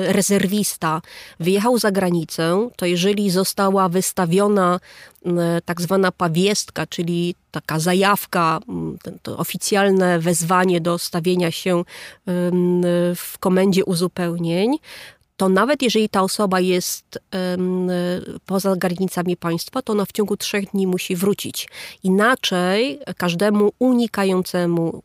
rezerwista 0.06 1.02
wyjechał 1.40 1.78
za 1.78 1.90
granicę, 1.90 2.68
to 2.76 2.86
jeżeli 2.86 3.30
została 3.30 3.88
wystawiona 3.88 4.80
tak 5.64 5.80
zwana 5.80 6.12
pawiestka, 6.12 6.86
czyli 6.86 7.34
taka 7.50 7.78
zajawka, 7.78 8.58
to 9.22 9.38
oficjalne 9.38 10.18
wezwanie 10.18 10.80
do 10.80 10.98
stawienia 10.98 11.50
się 11.50 11.84
w 13.16 13.38
komendzie 13.40 13.84
uzupełnień, 13.84 14.78
to 15.36 15.48
nawet 15.48 15.82
jeżeli 15.82 16.08
ta 16.08 16.22
osoba 16.22 16.60
jest 16.60 17.18
poza 18.46 18.76
granicami 18.76 19.36
państwa, 19.36 19.82
to 19.82 19.92
ona 19.92 20.04
w 20.04 20.12
ciągu 20.12 20.36
trzech 20.36 20.70
dni 20.70 20.86
musi 20.86 21.16
wrócić. 21.16 21.68
Inaczej 22.02 23.00
każdemu 23.16 23.72
unikającemu 23.78 25.02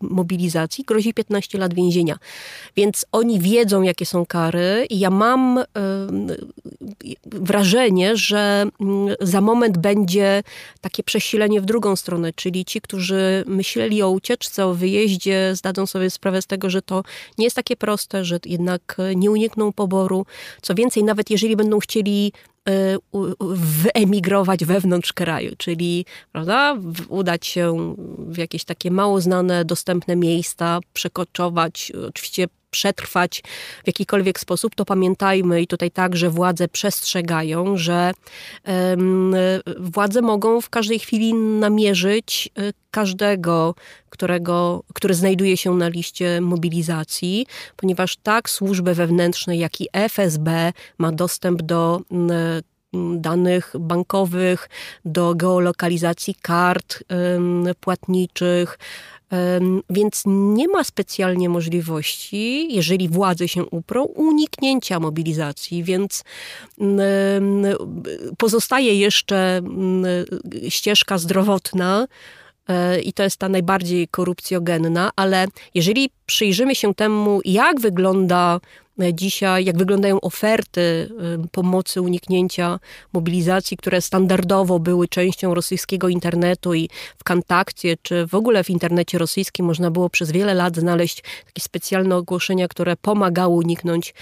mobilizacji 0.00 0.84
grozi 0.84 1.14
15 1.14 1.58
lat 1.58 1.74
więzienia. 1.74 2.18
Więc 2.76 3.06
oni 3.12 3.40
wiedzą, 3.40 3.82
jakie 3.82 4.06
są 4.06 4.26
kary 4.26 4.86
i 4.90 4.98
ja 4.98 5.10
mam 5.10 5.64
wrażenie, 7.24 8.16
że 8.16 8.64
mm, 8.80 9.14
za 9.20 9.40
moment 9.40 9.78
będzie 9.78 10.42
takie 10.80 11.02
przesilenie 11.02 11.60
w 11.60 11.64
drugą 11.64 11.96
stronę, 11.96 12.32
czyli 12.32 12.64
ci, 12.64 12.80
którzy 12.80 13.44
myśleli 13.46 14.02
o 14.02 14.10
ucieczce, 14.10 14.66
o 14.66 14.74
wyjeździe, 14.74 15.52
zdadzą 15.54 15.86
sobie 15.86 16.10
sprawę 16.10 16.42
z 16.42 16.46
tego, 16.46 16.70
że 16.70 16.82
to 16.82 17.02
nie 17.38 17.44
jest 17.44 17.56
takie 17.56 17.76
proste, 17.76 18.24
że 18.24 18.38
jednak 18.46 19.01
nie 19.16 19.30
unikną 19.30 19.72
poboru. 19.72 20.26
Co 20.62 20.74
więcej, 20.74 21.04
nawet 21.04 21.30
jeżeli 21.30 21.56
będą 21.56 21.78
chcieli 21.78 22.32
wyemigrować 23.50 24.64
wewnątrz 24.64 25.12
kraju, 25.12 25.52
czyli 25.58 26.06
prawda, 26.32 26.76
udać 27.08 27.46
się 27.46 27.94
w 28.18 28.38
jakieś 28.38 28.64
takie 28.64 28.90
mało 28.90 29.20
znane, 29.20 29.64
dostępne 29.64 30.16
miejsca, 30.16 30.80
przekoczować, 30.92 31.92
oczywiście 32.08 32.48
przetrwać 32.72 33.42
w 33.84 33.86
jakikolwiek 33.86 34.40
sposób, 34.40 34.74
to 34.74 34.84
pamiętajmy 34.84 35.62
i 35.62 35.66
tutaj 35.66 35.90
także 35.90 36.30
władze 36.30 36.68
przestrzegają, 36.68 37.76
że 37.76 38.12
um, 38.66 39.34
władze 39.78 40.22
mogą 40.22 40.60
w 40.60 40.70
każdej 40.70 40.98
chwili 40.98 41.34
namierzyć 41.34 42.50
e, 42.58 42.72
każdego, 42.90 43.74
którego, 44.10 44.82
który 44.94 45.14
znajduje 45.14 45.56
się 45.56 45.74
na 45.74 45.88
liście 45.88 46.40
mobilizacji, 46.40 47.46
ponieważ 47.76 48.16
tak 48.16 48.50
służby 48.50 48.94
wewnętrzne, 48.94 49.56
jak 49.56 49.80
i 49.80 49.88
FSB 49.92 50.72
ma 50.98 51.12
dostęp 51.12 51.62
do 51.62 52.00
danych 53.14 53.72
bankowych, 53.78 54.68
do 55.04 55.34
geolokalizacji 55.34 56.34
kart 56.42 57.04
płatniczych, 57.80 58.78
więc 59.90 60.22
nie 60.26 60.68
ma 60.68 60.84
specjalnie 60.84 61.48
możliwości, 61.48 62.74
jeżeli 62.74 63.08
władze 63.08 63.48
się 63.48 63.64
uprą, 63.64 64.04
uniknięcia 64.04 65.00
mobilizacji, 65.00 65.84
więc 65.84 66.24
pozostaje 68.38 68.94
jeszcze 68.94 69.60
ścieżka 70.68 71.18
zdrowotna, 71.18 72.06
e, 72.68 73.00
i 73.00 73.12
to 73.12 73.22
jest 73.22 73.36
ta 73.36 73.48
najbardziej 73.48 74.08
korupcjogenna, 74.08 75.10
ale 75.16 75.46
jeżeli 75.74 76.10
przyjrzymy 76.26 76.74
się 76.74 76.94
temu, 76.94 77.40
jak 77.44 77.80
wygląda 77.80 78.60
dzisiaj, 79.12 79.64
jak 79.64 79.76
wyglądają 79.76 80.20
oferty 80.20 80.80
y, 80.80 81.48
pomocy 81.48 82.00
uniknięcia 82.00 82.80
mobilizacji, 83.12 83.76
które 83.76 84.00
standardowo 84.00 84.78
były 84.78 85.08
częścią 85.08 85.54
rosyjskiego 85.54 86.08
internetu 86.08 86.74
i 86.74 86.88
w 87.18 87.24
kontakcie, 87.24 87.96
czy 88.02 88.26
w 88.26 88.34
ogóle 88.34 88.64
w 88.64 88.70
internecie 88.70 89.18
rosyjskim 89.18 89.66
można 89.66 89.90
było 89.90 90.10
przez 90.10 90.32
wiele 90.32 90.54
lat 90.54 90.76
znaleźć 90.76 91.22
takie 91.46 91.60
specjalne 91.60 92.16
ogłoszenia, 92.16 92.68
które 92.68 92.96
pomagały 92.96 93.54
uniknąć 93.54 94.14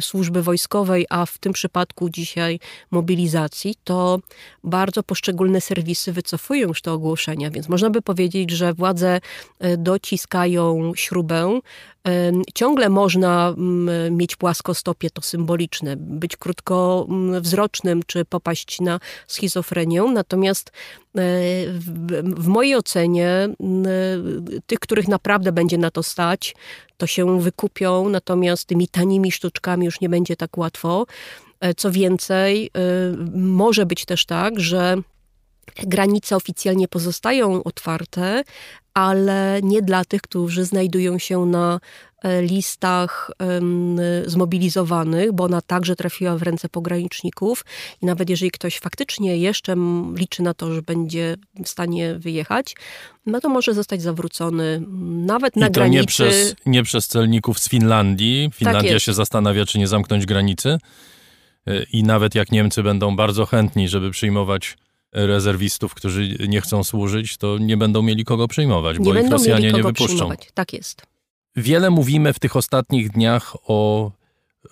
służby 0.00 0.42
wojskowej, 0.42 1.06
a 1.10 1.26
w 1.26 1.38
tym 1.38 1.52
przypadku 1.52 2.10
dzisiaj 2.10 2.60
mobilizacji, 2.90 3.74
to 3.84 4.18
bardzo 4.64 5.02
poszczególne 5.02 5.60
serwisy 5.60 6.12
wycofują 6.12 6.68
już 6.68 6.82
te 6.82 6.92
ogłoszenia, 6.92 7.50
więc 7.50 7.68
można 7.68 7.90
by 7.90 8.02
powiedzieć, 8.02 8.50
że 8.50 8.74
władze 8.74 9.20
y, 9.64 9.76
dociskają 9.76 10.92
śrubę, 10.94 11.60
Ciągle 12.54 12.88
można 12.88 13.54
mieć 14.10 14.36
płaskostopie, 14.36 15.10
to 15.10 15.22
symboliczne, 15.22 15.96
być 15.96 16.36
krótkowzrocznym 16.36 18.02
czy 18.06 18.24
popaść 18.24 18.80
na 18.80 19.00
schizofrenię, 19.26 20.02
natomiast 20.02 20.68
e, 20.68 20.72
w 22.22 22.46
mojej 22.46 22.76
ocenie 22.76 23.48
tych, 24.66 24.78
których 24.78 25.08
naprawdę 25.08 25.52
będzie 25.52 25.78
na 25.78 25.90
to 25.90 26.02
stać, 26.02 26.54
to 26.96 27.06
się 27.06 27.40
wykupią, 27.40 28.08
natomiast 28.08 28.64
tymi 28.64 28.88
tanimi 28.88 29.32
sztuczkami 29.32 29.86
już 29.86 30.00
nie 30.00 30.08
będzie 30.08 30.36
tak 30.36 30.58
łatwo. 30.58 31.06
E, 31.60 31.74
co 31.74 31.90
więcej, 31.90 32.66
e, 32.66 32.80
może 33.34 33.86
być 33.86 34.04
też 34.04 34.26
tak, 34.26 34.60
że 34.60 34.96
granice 35.82 36.36
oficjalnie 36.36 36.88
pozostają 36.88 37.62
otwarte, 37.62 38.42
ale 38.94 39.60
nie 39.62 39.82
dla 39.82 40.04
tych, 40.04 40.22
którzy 40.22 40.64
znajdują 40.64 41.18
się 41.18 41.46
na 41.46 41.80
listach 42.40 43.30
zmobilizowanych, 44.26 45.32
bo 45.32 45.44
ona 45.44 45.60
także 45.60 45.96
trafiła 45.96 46.36
w 46.36 46.42
ręce 46.42 46.68
pograniczników 46.68 47.64
i 48.02 48.06
nawet 48.06 48.30
jeżeli 48.30 48.50
ktoś 48.50 48.78
faktycznie 48.78 49.36
jeszcze 49.36 49.76
liczy 50.14 50.42
na 50.42 50.54
to, 50.54 50.74
że 50.74 50.82
będzie 50.82 51.36
w 51.64 51.68
stanie 51.68 52.14
wyjechać, 52.14 52.74
no 53.26 53.40
to 53.40 53.48
może 53.48 53.74
zostać 53.74 54.02
zawrócony 54.02 54.82
nawet 55.26 55.56
na 55.56 55.66
I 55.66 55.70
to 55.70 55.74
granicy. 55.74 56.00
Nie 56.00 56.06
przez, 56.06 56.54
nie 56.66 56.82
przez 56.82 57.08
celników 57.08 57.58
z 57.58 57.68
Finlandii. 57.68 58.50
Finlandia 58.54 58.92
tak 58.92 59.02
się 59.02 59.14
zastanawia, 59.14 59.66
czy 59.66 59.78
nie 59.78 59.88
zamknąć 59.88 60.26
granicy. 60.26 60.78
E, 61.66 61.82
I 61.82 62.02
nawet 62.02 62.34
jak 62.34 62.52
Niemcy 62.52 62.82
będą 62.82 63.16
bardzo 63.16 63.46
chętni, 63.46 63.88
żeby 63.88 64.10
przyjmować 64.10 64.76
rezerwistów, 65.12 65.94
którzy 65.94 66.36
nie 66.48 66.60
chcą 66.60 66.84
służyć, 66.84 67.36
to 67.36 67.58
nie 67.58 67.76
będą 67.76 68.02
mieli 68.02 68.24
kogo 68.24 68.48
przyjmować, 68.48 68.98
nie 68.98 69.04
bo 69.04 69.14
ich 69.14 69.30
Rosjanie 69.30 69.72
nie 69.72 69.82
wypuszczą. 69.82 70.06
Przyjmować. 70.06 70.48
Tak 70.54 70.72
jest. 70.72 71.13
Wiele 71.56 71.90
mówimy 71.90 72.32
w 72.32 72.38
tych 72.38 72.56
ostatnich 72.56 73.10
dniach 73.10 73.56
o 73.66 74.10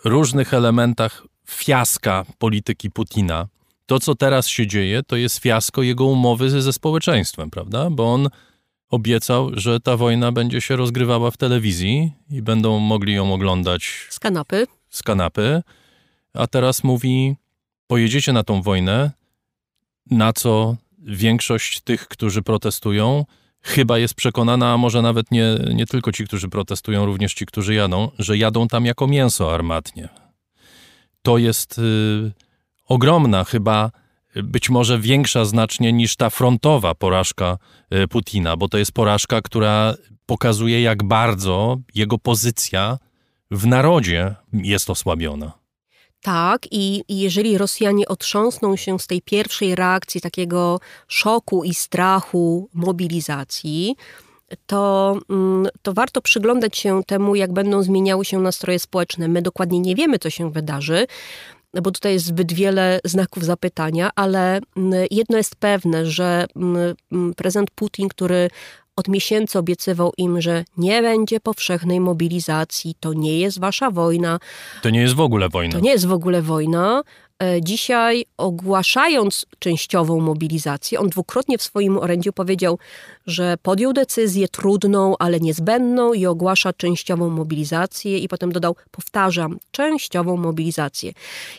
różnych 0.05 0.55
elementach 0.55 1.27
fiaska 1.49 2.25
polityki 2.39 2.91
Putina. 2.91 3.49
To, 3.87 4.01
co 4.01 4.15
teraz 4.15 4.49
się 4.49 4.67
dzieje, 4.67 5.03
to 5.03 5.17
jest 5.17 5.39
fiasko 5.39 5.83
jego 5.83 6.04
umowy 6.04 6.50
ze 6.50 6.73
społeczeństwem, 6.73 7.50
prawda? 7.50 7.91
Bo 7.91 8.15
on 8.15 8.28
obiecał, 8.91 9.50
że 9.52 9.80
ta 9.80 9.97
wojna 9.97 10.33
będzie 10.33 10.61
się 10.61 10.76
rozgrywała 10.76 11.30
w 11.30 11.37
telewizji 11.37 12.13
i 12.30 12.43
będą 12.43 12.78
mogli 12.78 13.15
ją 13.15 13.35
oglądać 13.35 14.06
z 14.11 14.19
kanapy. 14.19 14.67
Z 14.91 15.02
kanapy. 15.02 15.63
A 16.35 16.47
teraz 16.47 16.85
mówi: 16.85 17.37
pojedziecie 17.87 18.33
na 18.33 18.43
tą 18.43 18.63
wojnę, 18.63 19.11
na 20.11 20.33
co 20.33 20.76
większość 20.99 21.80
tych, 21.80 22.09
którzy 22.09 22.43
protestują, 22.43 23.25
chyba 23.63 23.99
jest 23.99 24.15
przekonana, 24.15 24.73
a 24.73 24.77
może 24.77 25.03
nawet 25.03 25.31
nie, 25.31 25.45
nie 25.75 25.87
tylko 25.87 26.13
ci, 26.13 26.25
którzy 26.25 26.49
protestują, 26.49 27.07
również 27.07 27.35
ci, 27.35 27.47
którzy 27.47 27.75
jadą, 27.75 28.11
że 28.19 28.37
jadą 28.37 28.69
tam 28.69 28.87
jako 28.87 29.07
mięso 29.07 29.55
armatnie. 29.55 30.09
To 31.23 31.39
jest 31.39 31.79
y, 31.79 32.33
ogromna, 32.89 33.45
chyba 33.45 33.91
być 34.37 34.71
może 34.71 34.99
większa 34.99 35.45
znacznie 35.45 35.93
niż 35.93 36.17
ta 36.17 36.31
frontowa 36.31 36.95
porażka 36.95 37.59
y, 37.95 38.09
Putina, 38.09 38.57
bo 38.57 38.69
to 38.69 38.79
jest 38.79 38.93
porażka, 38.93 39.43
która 39.43 39.95
pokazuje, 40.27 40.83
jak 40.83 41.05
bardzo 41.05 41.77
jego 41.95 42.19
pozycja 42.19 42.99
w 43.51 43.67
narodzie 43.67 44.35
jest 44.53 44.91
osłabiona. 44.91 45.62
Tak, 46.23 46.67
i, 46.71 47.04
i 47.08 47.21
jeżeli 47.21 47.58
Rosjanie 47.58 48.08
otrząsną 48.08 48.76
się 48.76 48.99
z 48.99 49.06
tej 49.06 49.23
pierwszej 49.23 49.75
reakcji 49.75 50.21
takiego 50.21 50.80
szoku 51.08 51.65
i 51.65 51.75
strachu 51.75 52.69
mobilizacji, 52.75 53.97
to, 54.67 55.17
mm, 55.30 55.69
to 55.82 55.93
warto 55.93 56.21
przyglądać 56.21 56.78
się 56.78 57.04
temu, 57.04 57.35
jak 57.35 57.52
będą 57.52 57.82
zmieniały 57.82 58.25
się 58.25 58.39
nastroje 58.39 58.78
społeczne. 58.78 59.28
My 59.28 59.43
dokładnie 59.43 59.80
nie 59.80 59.95
wiemy, 59.95 60.19
co 60.19 60.30
się 60.30 60.52
wydarzy, 60.52 61.06
bo 61.82 61.91
tutaj 61.91 62.13
jest 62.13 62.26
zbyt 62.26 62.52
wiele 62.52 63.00
znaków 63.04 63.45
zapytania, 63.45 64.11
ale 64.15 64.61
mm, 64.76 65.06
jedno 65.11 65.37
jest 65.37 65.56
pewne, 65.56 66.06
że 66.06 66.47
mm, 66.56 67.35
prezydent 67.35 67.71
Putin, 67.71 68.08
który 68.08 68.50
od 68.97 69.09
miesięcy 69.09 69.59
obiecywał 69.59 70.13
im, 70.17 70.41
że 70.41 70.65
nie 70.76 71.02
będzie 71.02 71.41
powszechnej 71.41 72.00
mobilizacji, 72.00 72.95
to 73.00 73.13
nie 73.13 73.39
jest 73.39 73.61
wasza 73.61 73.91
wojna. 73.91 74.39
To 74.83 74.91
nie 74.91 75.00
jest 75.00 75.15
w 75.15 75.21
ogóle 75.21 75.49
wojna. 75.49 75.73
To 75.73 75.81
nie 75.81 75.91
jest 75.91 76.07
w 76.07 76.13
ogóle 76.13 76.43
wojna. 76.43 77.02
E, 77.43 77.63
dzisiaj 77.63 78.25
ogłaszając 78.37 79.47
częściową 79.59 80.21
mobilizację, 80.21 81.00
on 81.00 81.09
dwukrotnie 81.09 81.59
w 81.59 81.63
swoim 81.63 81.99
orędziu 81.99 82.33
powiedział, 82.33 82.78
że 83.26 83.57
podjął 83.63 83.93
decyzję 83.93 84.49
trudną, 84.49 85.15
ale 85.19 85.41
niezbędną 85.41 86.13
i 86.13 86.26
ogłasza 86.26 86.73
częściową 86.73 87.31
mobilizację 87.31 88.19
i 88.19 88.28
potem 88.28 88.52
dodał, 88.52 88.76
powtarzam, 88.91 89.59
częściową 89.71 90.37
mobilizację. 90.37 91.13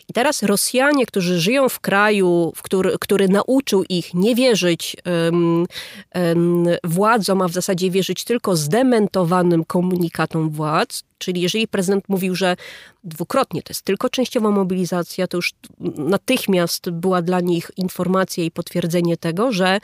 I 0.08 0.12
teraz 0.12 0.42
Rosjanie, 0.42 1.06
którzy 1.06 1.40
żyją 1.40 1.68
w 1.68 1.80
kraju, 1.80 2.52
w 2.56 2.62
który, 2.62 2.96
który 3.00 3.28
nauczył 3.28 3.84
ich 3.88 4.14
nie 4.14 4.34
wierzyć 4.34 4.96
um, 5.06 5.66
um, 6.14 6.66
władzom, 6.84 7.42
a 7.42 7.48
w 7.48 7.52
zasadzie 7.52 7.90
wierzyć 7.90 8.24
tylko 8.24 8.56
zdementowanym 8.56 9.64
komunikatom 9.64 10.50
władz, 10.50 11.02
Czyli 11.24 11.40
jeżeli 11.40 11.68
prezydent 11.68 12.08
mówił, 12.08 12.34
że 12.34 12.56
dwukrotnie. 13.04 13.62
To 13.62 13.70
jest 13.70 13.82
tylko 13.82 14.08
częściowa 14.08 14.50
mobilizacja, 14.50 15.26
to 15.26 15.38
już 15.38 15.52
natychmiast 15.98 16.90
była 16.90 17.22
dla 17.22 17.40
nich 17.40 17.70
informacja 17.76 18.44
i 18.44 18.50
potwierdzenie 18.50 19.16
tego, 19.16 19.52
że 19.52 19.80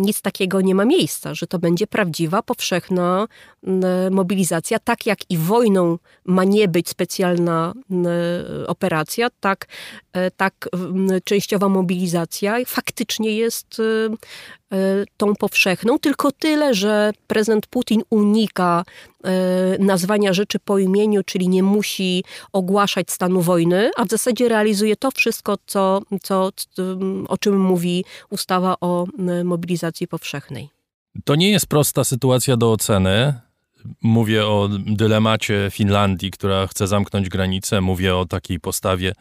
nic 0.00 0.22
takiego 0.22 0.60
nie 0.60 0.74
ma 0.74 0.84
miejsca, 0.84 1.34
że 1.34 1.46
to 1.46 1.58
będzie 1.58 1.86
prawdziwa, 1.86 2.42
powszechna 2.42 3.28
mobilizacja, 4.10 4.78
tak 4.78 5.06
jak 5.06 5.30
i 5.30 5.38
wojną 5.38 5.98
ma 6.24 6.44
nie 6.44 6.68
być 6.68 6.88
specjalna 6.88 7.72
operacja, 8.66 9.28
tak, 9.40 9.66
e, 10.12 10.30
tak 10.30 10.68
częściowa 11.24 11.68
mobilizacja 11.68 12.56
faktycznie 12.66 13.36
jest 13.36 13.80
e, 13.80 13.82
e, 14.76 15.04
tą 15.16 15.34
powszechną, 15.34 15.98
tylko 15.98 16.32
tyle, 16.32 16.74
że 16.74 17.12
prezydent 17.26 17.66
Putin 17.66 18.02
unika 18.10 18.84
nazwania 19.78 20.32
rzeczy 20.32 20.58
po 20.58 20.78
imieniu, 20.78 21.22
czyli 21.24 21.48
nie 21.48 21.62
musi 21.62 22.23
ogłaszać 22.52 23.10
stanu 23.10 23.40
wojny, 23.40 23.90
a 23.96 24.04
w 24.04 24.08
zasadzie 24.08 24.48
realizuje 24.48 24.96
to 24.96 25.10
wszystko, 25.10 25.58
co, 25.66 26.02
co, 26.22 26.50
o 27.28 27.38
czym 27.38 27.60
mówi 27.60 28.04
ustawa 28.30 28.76
o 28.80 29.06
mobilizacji 29.44 30.08
powszechnej. 30.08 30.68
To 31.24 31.34
nie 31.34 31.50
jest 31.50 31.66
prosta 31.66 32.04
sytuacja 32.04 32.56
do 32.56 32.72
oceny. 32.72 33.34
Mówię 34.02 34.46
o 34.46 34.68
dylemacie 34.86 35.68
Finlandii, 35.72 36.30
która 36.30 36.66
chce 36.66 36.86
zamknąć 36.86 37.28
granicę, 37.28 37.80
mówię 37.80 38.16
o 38.16 38.24
takiej 38.24 38.60
postawie 38.60 39.12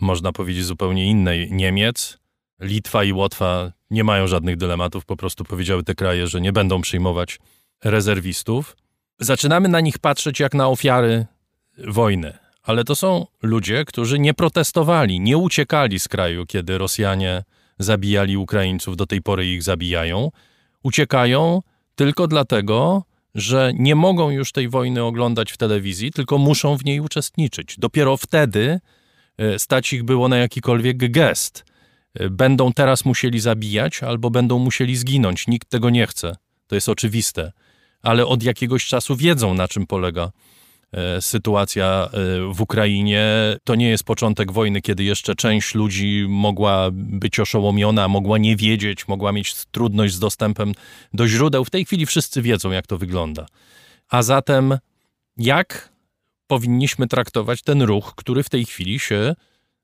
można 0.00 0.32
powiedzieć 0.32 0.64
zupełnie 0.64 1.06
innej, 1.06 1.52
Niemiec, 1.52 2.18
Litwa 2.60 3.04
i 3.04 3.12
Łotwa 3.12 3.72
nie 3.90 4.04
mają 4.04 4.26
żadnych 4.26 4.56
dylematów, 4.56 5.04
po 5.04 5.16
prostu 5.16 5.44
powiedziały 5.44 5.82
te 5.82 5.94
kraje, 5.94 6.26
że 6.26 6.40
nie 6.40 6.52
będą 6.52 6.80
przyjmować 6.80 7.38
rezerwistów. 7.84 8.76
Zaczynamy 9.20 9.68
na 9.68 9.80
nich 9.80 9.98
patrzeć 9.98 10.40
jak 10.40 10.54
na 10.54 10.68
ofiary 10.68 11.26
wojny, 11.86 12.38
ale 12.62 12.84
to 12.84 12.96
są 12.96 13.26
ludzie, 13.42 13.84
którzy 13.84 14.18
nie 14.18 14.34
protestowali, 14.34 15.20
nie 15.20 15.38
uciekali 15.38 15.98
z 15.98 16.08
kraju, 16.08 16.46
kiedy 16.46 16.78
Rosjanie 16.78 17.44
zabijali 17.78 18.36
Ukraińców, 18.36 18.96
do 18.96 19.06
tej 19.06 19.22
pory 19.22 19.46
ich 19.46 19.62
zabijają. 19.62 20.30
Uciekają 20.82 21.62
tylko 21.94 22.26
dlatego, 22.26 23.04
że 23.34 23.72
nie 23.74 23.94
mogą 23.94 24.30
już 24.30 24.52
tej 24.52 24.68
wojny 24.68 25.04
oglądać 25.04 25.52
w 25.52 25.56
telewizji, 25.56 26.12
tylko 26.12 26.38
muszą 26.38 26.76
w 26.76 26.84
niej 26.84 27.00
uczestniczyć. 27.00 27.74
Dopiero 27.78 28.16
wtedy 28.16 28.80
e, 29.38 29.58
stać 29.58 29.92
ich 29.92 30.04
było 30.04 30.28
na 30.28 30.36
jakikolwiek 30.36 31.10
gest. 31.10 31.64
E, 32.14 32.30
będą 32.30 32.72
teraz 32.72 33.04
musieli 33.04 33.40
zabijać 33.40 34.02
albo 34.02 34.30
będą 34.30 34.58
musieli 34.58 34.96
zginąć. 34.96 35.46
Nikt 35.46 35.68
tego 35.68 35.90
nie 35.90 36.06
chce. 36.06 36.36
To 36.66 36.74
jest 36.74 36.88
oczywiste. 36.88 37.52
Ale 38.02 38.26
od 38.26 38.42
jakiegoś 38.42 38.86
czasu 38.86 39.16
wiedzą, 39.16 39.54
na 39.54 39.68
czym 39.68 39.86
polega 39.86 40.30
sytuacja 41.20 42.08
e, 42.12 42.54
w 42.54 42.60
Ukrainie. 42.60 43.26
To 43.64 43.74
nie 43.74 43.88
jest 43.88 44.04
początek 44.04 44.52
wojny, 44.52 44.80
kiedy 44.80 45.04
jeszcze 45.04 45.34
część 45.34 45.74
ludzi 45.74 46.26
mogła 46.28 46.88
być 46.92 47.40
oszołomiona, 47.40 48.08
mogła 48.08 48.38
nie 48.38 48.56
wiedzieć, 48.56 49.08
mogła 49.08 49.32
mieć 49.32 49.54
trudność 49.64 50.14
z 50.14 50.18
dostępem 50.18 50.72
do 51.14 51.28
źródeł. 51.28 51.64
W 51.64 51.70
tej 51.70 51.84
chwili 51.84 52.06
wszyscy 52.06 52.42
wiedzą, 52.42 52.70
jak 52.70 52.86
to 52.86 52.98
wygląda. 52.98 53.46
A 54.10 54.22
zatem, 54.22 54.78
jak 55.36 55.92
powinniśmy 56.46 57.08
traktować 57.08 57.62
ten 57.62 57.82
ruch, 57.82 58.14
który 58.16 58.42
w 58.42 58.50
tej 58.50 58.64
chwili 58.64 58.98
się 58.98 59.34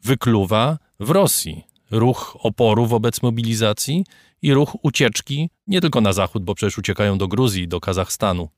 wykluwa 0.04 0.78
w 1.00 1.10
Rosji? 1.10 1.64
Ruch 1.90 2.36
oporu 2.40 2.86
wobec 2.86 3.22
mobilizacji 3.22 4.04
i 4.42 4.54
ruch 4.54 4.76
ucieczki 4.82 5.50
nie 5.66 5.80
tylko 5.80 6.00
na 6.00 6.12
zachód, 6.12 6.44
bo 6.44 6.54
przecież 6.54 6.78
uciekają 6.78 7.18
do 7.18 7.28
Gruzji, 7.28 7.68
do 7.68 7.80
Kazachstanu 7.80 8.48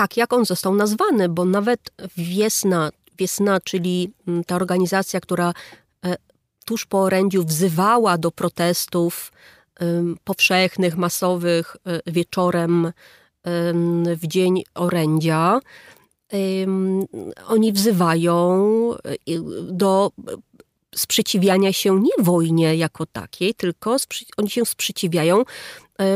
tak, 0.00 0.16
jak 0.16 0.32
on 0.32 0.44
został 0.44 0.74
nazwany, 0.74 1.28
bo 1.28 1.44
nawet 1.44 1.80
Wiesna, 2.16 2.90
Wiesna 3.18 3.60
czyli 3.64 4.12
mm, 4.28 4.44
ta 4.44 4.56
organizacja, 4.56 5.20
która 5.20 5.52
e, 6.04 6.16
tuż 6.64 6.86
po 6.86 6.98
orędziu 6.98 7.44
wzywała 7.44 8.18
do 8.18 8.30
protestów 8.30 9.32
powszechnych, 10.24 10.96
masowych 10.96 11.76
e, 11.84 12.12
wieczorem 12.12 12.92
w 14.16 14.26
dzień 14.26 14.62
orędzia, 14.74 15.60
oni 17.46 17.72
wzywają 17.72 18.54
e, 18.94 19.14
do 19.62 20.10
sprzeciwiania 20.94 21.72
się 21.72 22.00
nie 22.00 22.24
wojnie 22.24 22.76
jako 22.76 23.06
takiej, 23.06 23.54
tylko 23.54 23.96
oni 24.36 24.50
się 24.50 24.66
sprzeciwiają 24.66 25.42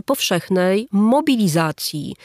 powszechnej 0.04 0.88
mobilizacji 0.92 2.16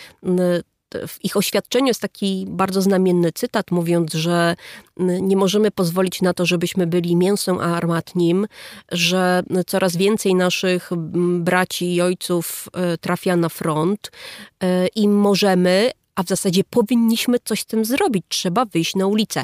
w 1.08 1.26
ich 1.26 1.38
oświadczeniu 1.38 1.88
jest 1.88 2.02
taki 2.02 2.46
bardzo 2.50 2.82
znamienny 2.82 3.32
cytat, 3.32 3.72
mówiąc, 3.72 4.14
że 4.14 4.56
nie 4.98 5.38
możemy 5.38 5.72
pozwolić 5.72 6.22
na 6.22 6.34
to, 6.34 6.46
żebyśmy 6.46 6.88
byli 6.88 7.16
mięsem 7.16 7.60
armatnim, 7.60 8.48
że 8.92 9.44
coraz 9.68 9.96
więcej 9.96 10.36
naszych 10.36 10.90
braci 11.40 11.96
i 11.96 12.02
ojców 12.02 12.70
e, 12.74 12.98
trafia 12.98 13.36
na 13.36 13.50
front 13.50 14.12
e, 14.64 14.88
i 14.88 15.08
możemy, 15.08 15.92
a 16.16 16.24
w 16.24 16.28
zasadzie 16.28 16.64
powinniśmy 16.70 17.38
coś 17.44 17.62
z 17.62 17.66
tym 17.66 17.86
zrobić. 17.86 18.26
Trzeba 18.30 18.66
wyjść 18.66 18.96
na 18.96 19.08
ulicę. 19.08 19.44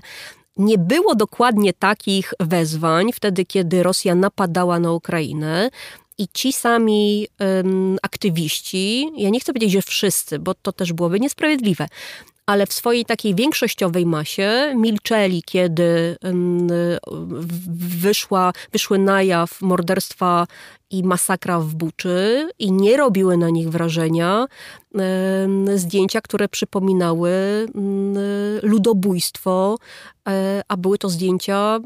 Nie 0.58 0.78
było 0.78 1.16
dokładnie 1.16 1.74
takich 1.74 2.34
wezwań 2.40 3.12
wtedy, 3.14 3.46
kiedy 3.46 3.84
Rosja 3.84 4.16
napadała 4.16 4.80
na 4.80 4.92
Ukrainę. 4.92 5.70
I 6.18 6.28
ci 6.34 6.54
sami 6.54 7.28
um, 7.40 7.98
aktywiści, 8.02 9.12
ja 9.18 9.30
nie 9.30 9.40
chcę 9.40 9.54
powiedzieć, 9.54 9.72
że 9.72 9.82
wszyscy, 9.82 10.40
bo 10.40 10.54
to 10.54 10.72
też 10.72 10.94
byłoby 10.94 11.20
niesprawiedliwe, 11.20 11.88
ale 12.46 12.68
w 12.68 12.74
swojej 12.74 13.06
takiej 13.06 13.36
większościowej 13.36 14.06
masie 14.06 14.74
milczeli, 14.76 15.44
kiedy 15.46 16.18
wyszła, 18.00 18.54
wyszły 18.72 19.00
na 19.00 19.24
jaw 19.24 19.62
morderstwa 19.62 20.48
i 20.90 21.04
masakra 21.04 21.60
w 21.60 21.76
Buczy 21.76 22.50
i 22.60 22.72
nie 22.72 22.98
robiły 22.98 23.38
na 23.38 23.50
nich 23.50 23.70
wrażenia 23.70 24.46
zdjęcia, 25.76 26.22
które 26.22 26.50
przypominały 26.50 27.32
ludobójstwo, 28.64 29.78
a 30.68 30.78
były 30.78 30.98
to 30.98 31.10
zdjęcia 31.10 31.80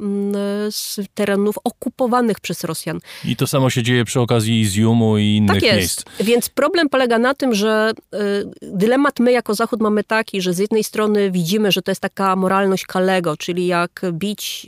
z 0.69 0.99
terenów 1.13 1.55
okupowanych 1.63 2.39
przez 2.39 2.63
Rosjan. 2.63 2.99
I 3.25 3.35
to 3.35 3.47
samo 3.47 3.69
się 3.69 3.83
dzieje 3.83 4.05
przy 4.05 4.19
okazji 4.19 4.61
Izjumu 4.61 5.17
i 5.17 5.35
innych 5.35 5.55
tak 5.55 5.63
jest. 5.63 5.77
miejsc. 5.77 6.03
Więc 6.19 6.49
problem 6.49 6.89
polega 6.89 7.19
na 7.19 7.33
tym, 7.33 7.55
że 7.55 7.91
e, 8.13 8.17
dylemat 8.61 9.19
my 9.19 9.31
jako 9.31 9.55
Zachód 9.55 9.81
mamy 9.81 10.03
taki, 10.03 10.41
że 10.41 10.53
z 10.53 10.57
jednej 10.57 10.83
strony 10.83 11.31
widzimy, 11.31 11.71
że 11.71 11.81
to 11.81 11.91
jest 11.91 12.01
taka 12.01 12.35
moralność 12.35 12.85
Kalego, 12.85 13.37
czyli 13.37 13.67
jak 13.67 14.01
bić 14.11 14.67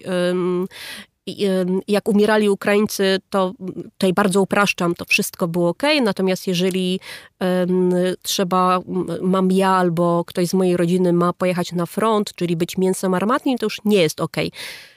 jak 1.87 2.09
umierali 2.09 2.49
Ukraińcy, 2.49 3.19
to 3.29 3.53
tutaj 3.83 4.13
bardzo 4.13 4.41
upraszczam, 4.41 4.95
to 4.95 5.05
wszystko 5.05 5.47
było 5.47 5.69
ok, 5.69 5.83
natomiast 6.01 6.47
jeżeli 6.47 6.99
um, 7.39 7.91
trzeba, 8.21 8.79
mam 9.21 9.51
ja 9.51 9.69
albo 9.69 10.23
ktoś 10.25 10.47
z 10.47 10.53
mojej 10.53 10.77
rodziny 10.77 11.13
ma 11.13 11.33
pojechać 11.33 11.71
na 11.71 11.85
front, 11.85 12.35
czyli 12.35 12.55
być 12.55 12.77
mięsem 12.77 13.13
armatnim, 13.13 13.57
to 13.57 13.65
już 13.65 13.77
nie 13.85 14.01
jest 14.01 14.21
ok. 14.21 14.37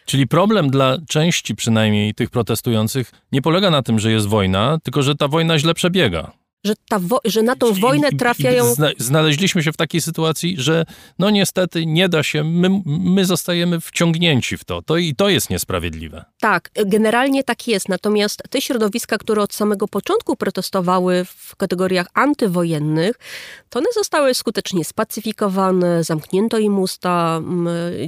Czyli 0.06 0.26
problem 0.26 0.70
dla 0.70 0.98
części 1.08 1.54
przynajmniej 1.54 2.14
tych 2.14 2.30
protestujących 2.30 3.12
nie 3.32 3.42
polega 3.42 3.70
na 3.70 3.82
tym, 3.82 3.98
że 3.98 4.12
jest 4.12 4.26
wojna, 4.26 4.78
tylko 4.82 5.02
że 5.02 5.14
ta 5.14 5.28
wojna 5.28 5.58
źle 5.58 5.74
przebiega 5.74 6.43
że, 6.64 6.74
ta 6.88 7.00
że 7.24 7.42
na 7.42 7.56
tą 7.56 7.72
wojnę 7.72 8.12
trafiają. 8.12 8.74
Znaleźliśmy 8.98 9.62
się 9.62 9.72
w 9.72 9.76
takiej 9.76 10.00
sytuacji, 10.00 10.54
że 10.58 10.84
no 11.18 11.30
niestety 11.30 11.86
nie 11.86 12.08
da 12.08 12.22
się, 12.22 12.44
my, 12.44 12.82
my 12.86 13.24
zostajemy 13.24 13.80
wciągnięci 13.80 14.56
w 14.56 14.64
to. 14.64 14.82
to. 14.82 14.96
I 14.96 15.14
to 15.14 15.28
jest 15.28 15.50
niesprawiedliwe. 15.50 16.24
Tak, 16.40 16.70
generalnie 16.86 17.44
tak 17.44 17.68
jest. 17.68 17.88
Natomiast 17.88 18.42
te 18.50 18.60
środowiska, 18.60 19.18
które 19.18 19.42
od 19.42 19.54
samego 19.54 19.88
początku 19.88 20.36
protestowały 20.36 21.24
w 21.24 21.56
kategoriach 21.56 22.06
antywojennych, 22.14 23.18
to 23.70 23.78
one 23.78 23.88
zostały 23.94 24.34
skutecznie 24.34 24.84
spacyfikowane, 24.84 26.04
zamknięto 26.04 26.58
im 26.58 26.78
usta. 26.78 27.40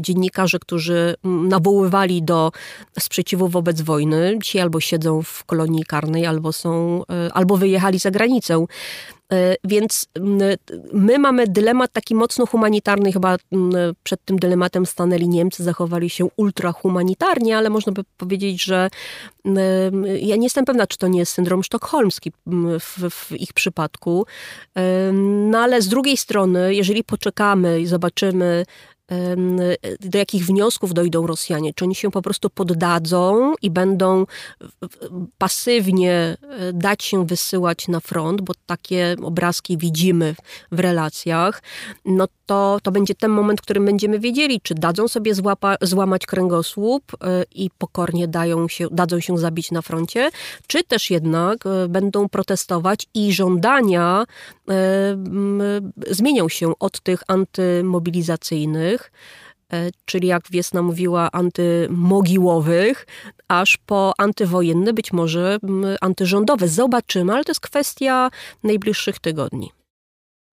Dziennikarze, 0.00 0.58
którzy 0.58 1.14
nawoływali 1.24 2.22
do 2.22 2.52
sprzeciwu 3.00 3.48
wobec 3.48 3.80
wojny, 3.80 4.38
dzisiaj 4.42 4.62
albo 4.62 4.80
siedzą 4.80 5.22
w 5.22 5.44
kolonii 5.44 5.84
karnej, 5.84 6.26
albo 6.26 6.52
są, 6.52 7.02
e, 7.10 7.32
albo 7.32 7.56
wyjechali 7.56 7.98
za 7.98 8.10
granicę 8.10 8.45
E, 9.32 9.56
więc 9.64 10.06
my 10.92 11.18
mamy 11.18 11.46
dylemat 11.46 11.92
taki 11.92 12.14
mocno 12.14 12.46
humanitarny, 12.46 13.12
chyba 13.12 13.36
przed 14.02 14.24
tym 14.24 14.38
dylematem 14.38 14.86
stanęli 14.86 15.28
Niemcy, 15.28 15.64
zachowali 15.64 16.10
się 16.10 16.28
ultrahumanitarnie, 16.36 17.56
ale 17.58 17.70
można 17.70 17.92
by 17.92 18.02
powiedzieć, 18.16 18.64
że 18.64 18.88
ja 20.20 20.36
nie 20.36 20.46
jestem 20.46 20.64
pewna, 20.64 20.86
czy 20.86 20.98
to 20.98 21.08
nie 21.08 21.18
jest 21.18 21.32
syndrom 21.32 21.64
sztokholmski 21.64 22.32
w, 22.80 23.10
w 23.10 23.32
ich 23.32 23.52
przypadku. 23.52 24.26
No 25.12 25.58
ale 25.58 25.82
z 25.82 25.88
drugiej 25.88 26.16
strony, 26.16 26.74
jeżeli 26.74 27.04
poczekamy 27.04 27.80
i 27.80 27.86
zobaczymy, 27.86 28.64
do 30.00 30.18
jakich 30.18 30.46
wniosków 30.46 30.94
dojdą 30.94 31.26
Rosjanie? 31.26 31.74
Czy 31.74 31.84
oni 31.84 31.94
się 31.94 32.10
po 32.10 32.22
prostu 32.22 32.50
poddadzą 32.50 33.54
i 33.62 33.70
będą 33.70 34.26
pasywnie 35.38 36.12
e, 36.12 36.72
dać 36.72 37.04
się 37.04 37.26
wysyłać 37.26 37.88
na 37.88 38.00
front, 38.00 38.40
bo 38.40 38.52
takie 38.66 39.16
obrazki 39.22 39.78
widzimy 39.78 40.34
w 40.72 40.80
relacjach, 40.80 41.62
no 42.04 42.28
to, 42.46 42.78
to 42.82 42.90
będzie 42.90 43.14
ten 43.14 43.30
moment, 43.30 43.60
w 43.60 43.62
którym 43.62 43.84
będziemy 43.84 44.18
wiedzieli, 44.18 44.60
czy 44.60 44.74
dadzą 44.74 45.08
sobie 45.08 45.34
złapa, 45.34 45.76
złamać 45.82 46.26
kręgosłup 46.26 47.02
e, 47.14 47.44
i 47.54 47.70
pokornie 47.78 48.28
dają 48.28 48.68
się, 48.68 48.86
dadzą 48.90 49.20
się 49.20 49.38
zabić 49.38 49.70
na 49.70 49.82
froncie, 49.82 50.30
czy 50.66 50.84
też 50.84 51.10
jednak 51.10 51.66
e, 51.66 51.88
będą 51.88 52.28
protestować 52.28 53.06
i 53.14 53.32
żądania 53.32 54.24
zmienią 56.10 56.48
się 56.48 56.78
od 56.78 57.00
tych 57.00 57.22
antymobilizacyjnych, 57.26 58.95
e, 59.72 59.90
czyli 60.04 60.28
jak 60.28 60.50
Wiesna 60.50 60.82
mówiła, 60.82 61.32
antymogiłowych, 61.32 63.06
aż 63.48 63.76
po 63.76 64.12
antywojenne, 64.18 64.92
być 64.92 65.12
może 65.12 65.58
antyrządowe. 66.00 66.68
Zobaczymy, 66.68 67.32
ale 67.32 67.44
to 67.44 67.50
jest 67.50 67.60
kwestia 67.60 68.30
najbliższych 68.64 69.18
tygodni. 69.18 69.70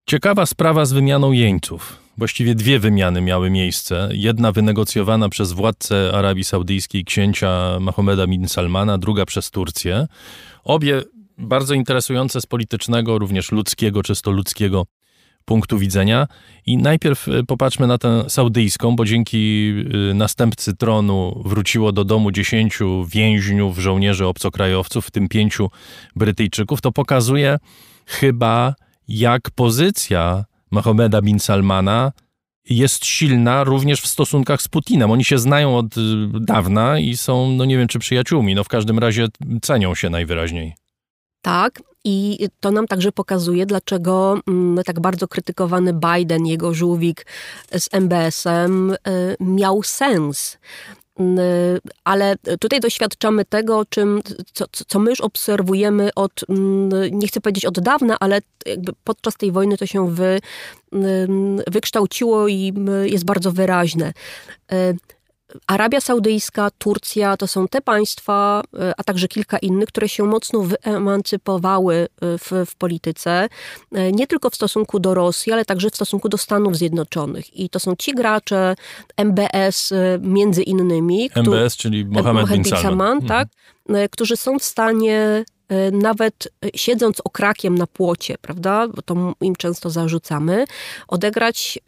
Ciekawa 0.06 0.46
sprawa 0.46 0.84
z 0.84 0.92
wymianą 0.92 1.32
jeńców. 1.32 2.04
Właściwie 2.18 2.54
dwie 2.54 2.78
wymiany 2.78 3.20
miały 3.20 3.50
miejsce. 3.50 4.08
Jedna 4.12 4.52
wynegocjowana 4.52 5.28
przez 5.28 5.52
władcę 5.52 6.10
Arabii 6.14 6.44
Saudyjskiej 6.44 7.04
księcia 7.04 7.78
Mahomeda 7.80 8.26
bin 8.26 8.48
Salmana, 8.48 8.98
druga 8.98 9.24
przez 9.26 9.50
Turcję. 9.50 10.06
Obie 10.64 11.02
bardzo 11.38 11.74
interesujące 11.74 12.40
z 12.40 12.46
politycznego, 12.46 13.18
również 13.18 13.52
ludzkiego, 13.52 14.02
czysto 14.02 14.30
ludzkiego 14.30 14.86
punktu 15.44 15.78
widzenia. 15.78 16.26
I 16.66 16.76
najpierw 16.76 17.28
y, 17.28 17.44
popatrzmy 17.44 17.86
na 17.86 17.98
tę 17.98 18.30
saudyjską, 18.30 18.96
bo 18.96 19.04
dzięki 19.04 19.72
y, 20.10 20.14
następcy 20.14 20.76
tronu 20.76 21.42
wróciło 21.44 21.92
do 21.92 22.04
domu 22.04 22.30
dziesięciu 22.30 23.04
więźniów, 23.04 23.78
żołnierzy 23.78 24.26
obcokrajowców, 24.26 25.06
w 25.06 25.10
tym 25.10 25.28
pięciu 25.28 25.70
Brytyjczyków. 26.16 26.80
To 26.80 26.92
pokazuje 26.92 27.58
chyba, 28.06 28.74
jak 29.08 29.50
pozycja 29.50 30.44
Mohameda 30.70 31.22
bin 31.22 31.40
Salmana 31.40 32.12
jest 32.70 33.06
silna 33.06 33.64
również 33.64 34.00
w 34.00 34.06
stosunkach 34.06 34.62
z 34.62 34.68
Putinem. 34.68 35.10
Oni 35.10 35.24
się 35.24 35.38
znają 35.38 35.76
od 35.76 35.96
y, 35.96 36.00
dawna 36.40 36.98
i 36.98 37.16
są, 37.16 37.52
no 37.52 37.64
nie 37.64 37.78
wiem 37.78 37.88
czy 37.88 37.98
przyjaciółmi, 37.98 38.54
no 38.54 38.64
w 38.64 38.68
każdym 38.68 38.98
razie 38.98 39.26
cenią 39.62 39.94
się 39.94 40.10
najwyraźniej. 40.10 40.74
Tak, 41.42 41.82
i 42.04 42.48
to 42.60 42.70
nam 42.70 42.86
także 42.86 43.12
pokazuje, 43.12 43.66
dlaczego 43.66 44.40
mm, 44.48 44.84
tak 44.84 45.00
bardzo 45.00 45.28
krytykowany 45.28 45.92
Biden, 45.92 46.46
jego 46.46 46.74
żółwik 46.74 47.26
z 47.78 47.88
MBS-em 47.92 48.90
y, 48.90 48.96
miał 49.40 49.82
sens. 49.82 50.58
Y, 51.20 51.24
ale 52.04 52.36
tutaj 52.60 52.80
doświadczamy 52.80 53.44
tego, 53.44 53.84
czym, 53.84 54.20
co, 54.52 54.64
co 54.88 54.98
my 54.98 55.10
już 55.10 55.20
obserwujemy 55.20 56.10
od, 56.14 56.44
mm, 56.48 56.90
nie 57.18 57.28
chcę 57.28 57.40
powiedzieć 57.40 57.64
od 57.64 57.80
dawna, 57.80 58.16
ale 58.20 58.40
jakby 58.66 58.92
podczas 59.04 59.36
tej 59.36 59.52
wojny 59.52 59.76
to 59.76 59.86
się 59.86 60.10
wy, 60.10 60.40
wykształciło 61.66 62.48
i 62.48 62.74
jest 63.04 63.24
bardzo 63.24 63.52
wyraźne. 63.52 64.12
Arabia 65.66 66.00
Saudyjska, 66.00 66.70
Turcja 66.78 67.36
to 67.36 67.46
są 67.46 67.68
te 67.68 67.80
państwa, 67.80 68.62
e, 68.78 68.92
a 68.96 69.04
także 69.04 69.28
kilka 69.28 69.58
innych, 69.58 69.88
które 69.88 70.08
się 70.08 70.24
mocno 70.24 70.62
wyemancypowały 70.62 71.94
e, 71.94 72.38
w, 72.38 72.50
w, 72.66 72.76
polityce, 72.76 73.48
e, 73.92 74.12
nie 74.12 74.26
tylko 74.26 74.50
w 74.50 74.54
stosunku 74.54 75.00
do 75.00 75.14
Rosji, 75.14 75.52
ale 75.52 75.64
także 75.64 75.90
w 75.90 75.94
stosunku 75.94 76.28
do 76.28 76.38
Stanów 76.38 76.76
Zjednoczonych. 76.76 77.56
I 77.56 77.68
to 77.68 77.80
są 77.80 77.96
ci 77.96 78.14
gracze, 78.14 78.74
MBS 79.16 79.92
między 80.20 80.62
innymi. 80.62 81.30
MBS, 81.34 81.76
czyli 81.76 82.04
Mohammed, 82.04 82.42
Mohammed 82.42 82.64
bin 82.64 82.64
Salman, 82.64 82.82
Salman 82.82 83.18
mhm. 83.18 83.28
tak, 83.28 83.48
którzy 84.10 84.36
są 84.36 84.58
w 84.58 84.64
stanie 84.64 85.44
nawet 85.92 86.48
e, 86.64 86.68
siedząc 86.74 87.20
okrakiem 87.24 87.78
na 87.78 87.86
płocie, 87.86 88.34
prawda, 88.40 88.88
bo 88.88 89.02
to 89.02 89.34
im 89.40 89.56
często 89.56 89.90
zarzucamy, 89.90 90.64
odegrać 91.08 91.78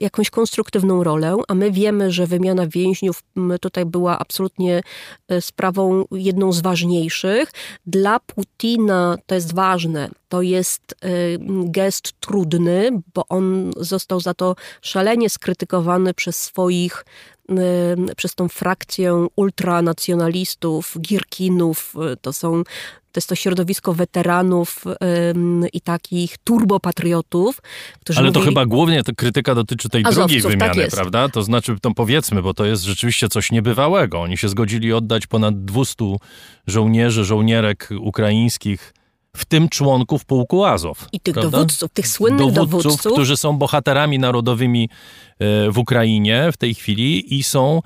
jakąś 0.00 0.30
konstruktywną 0.30 1.04
rolę, 1.04 1.36
a 1.48 1.54
my 1.54 1.70
wiemy, 1.70 2.12
że 2.12 2.26
wymiana 2.26 2.66
więźniów 2.66 3.22
tutaj 3.60 3.84
była 3.84 4.18
absolutnie 4.18 4.82
e, 5.28 5.40
sprawą 5.40 6.04
jedną 6.10 6.52
z 6.52 6.60
ważniejszych. 6.60 7.50
Dla 7.86 8.20
Putina 8.20 9.16
to 9.26 9.34
jest 9.34 9.54
ważne, 9.54 10.08
to 10.28 10.42
jest 10.42 10.94
gest 11.64 12.12
trudny, 12.20 12.90
bo 13.14 13.24
on 13.28 13.70
został 13.76 14.20
za 14.20 14.34
to 14.34 14.56
szalenie 14.82 15.30
skrytykowany 15.30 16.14
przez 16.14 16.36
swoich 16.36 17.04
przez 18.16 18.34
tą 18.34 18.48
frakcję 18.48 19.26
ultranacjonalistów, 19.36 20.96
Girkinów, 21.00 21.94
y, 22.12 22.16
to 22.16 22.32
są 22.32 22.62
to 23.12 23.18
jest 23.18 23.28
to 23.28 23.34
środowisko 23.34 23.94
weteranów 23.94 24.84
ym, 25.30 25.64
i 25.72 25.80
takich 25.80 26.38
turbopatriotów, 26.38 27.62
którzy 28.00 28.18
Ale 28.18 28.32
to 28.32 28.40
chyba 28.40 28.66
głównie 28.66 29.02
to 29.04 29.12
krytyka 29.14 29.54
dotyczy 29.54 29.88
tej 29.88 30.04
Azowców, 30.04 30.42
drugiej 30.42 30.42
tak 30.42 30.50
wymiany, 30.50 30.90
tak 30.90 31.00
prawda? 31.00 31.28
To 31.28 31.42
znaczy, 31.42 31.76
to 31.82 31.90
powiedzmy, 31.90 32.42
bo 32.42 32.54
to 32.54 32.64
jest 32.64 32.82
rzeczywiście 32.82 33.28
coś 33.28 33.52
niebywałego. 33.52 34.20
Oni 34.20 34.36
się 34.36 34.48
zgodzili 34.48 34.92
oddać 34.92 35.26
ponad 35.26 35.64
200 35.64 36.04
żołnierzy, 36.66 37.24
żołnierek 37.24 37.88
ukraińskich 38.00 38.94
w 39.36 39.44
tym 39.44 39.68
członków 39.68 40.24
pułku 40.24 40.64
Azow. 40.64 41.08
I 41.12 41.20
tych 41.20 41.34
prawda? 41.34 41.50
dowódców, 41.50 41.90
tych 41.92 42.08
słynnych 42.08 42.52
dowódców, 42.52 42.82
dowódców, 42.82 43.12
którzy 43.12 43.36
są 43.36 43.58
bohaterami 43.58 44.18
narodowymi 44.18 44.88
e, 45.38 45.70
w 45.70 45.78
Ukrainie 45.78 46.50
w 46.52 46.56
tej 46.56 46.74
chwili 46.74 47.34
i 47.38 47.42
są 47.42 47.80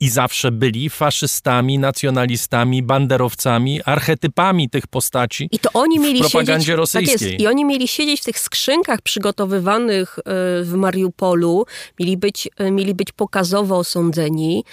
i 0.00 0.08
zawsze 0.08 0.52
byli 0.52 0.90
faszystami, 0.90 1.78
nacjonalistami, 1.78 2.82
banderowcami, 2.82 3.80
archetypami 3.84 4.70
tych 4.70 4.86
postaci 4.86 5.48
I 5.52 5.58
to 5.58 5.70
oni 5.72 5.98
mieli 5.98 6.18
w 6.18 6.20
propagandzie 6.20 6.66
siedzieć, 6.66 6.76
rosyjskiej. 6.76 7.18
Tak 7.18 7.28
jest. 7.28 7.40
I 7.40 7.46
oni 7.46 7.64
mieli 7.64 7.88
siedzieć 7.88 8.20
w 8.20 8.24
tych 8.24 8.38
skrzynkach 8.38 9.02
przygotowywanych 9.02 10.18
e, 10.18 10.22
w 10.62 10.72
Mariupolu, 10.76 11.66
mieli 12.00 12.16
być, 12.16 12.48
e, 12.56 12.70
mieli 12.70 12.94
być 12.94 13.12
pokazowo 13.12 13.78
osądzeni. 13.78 14.64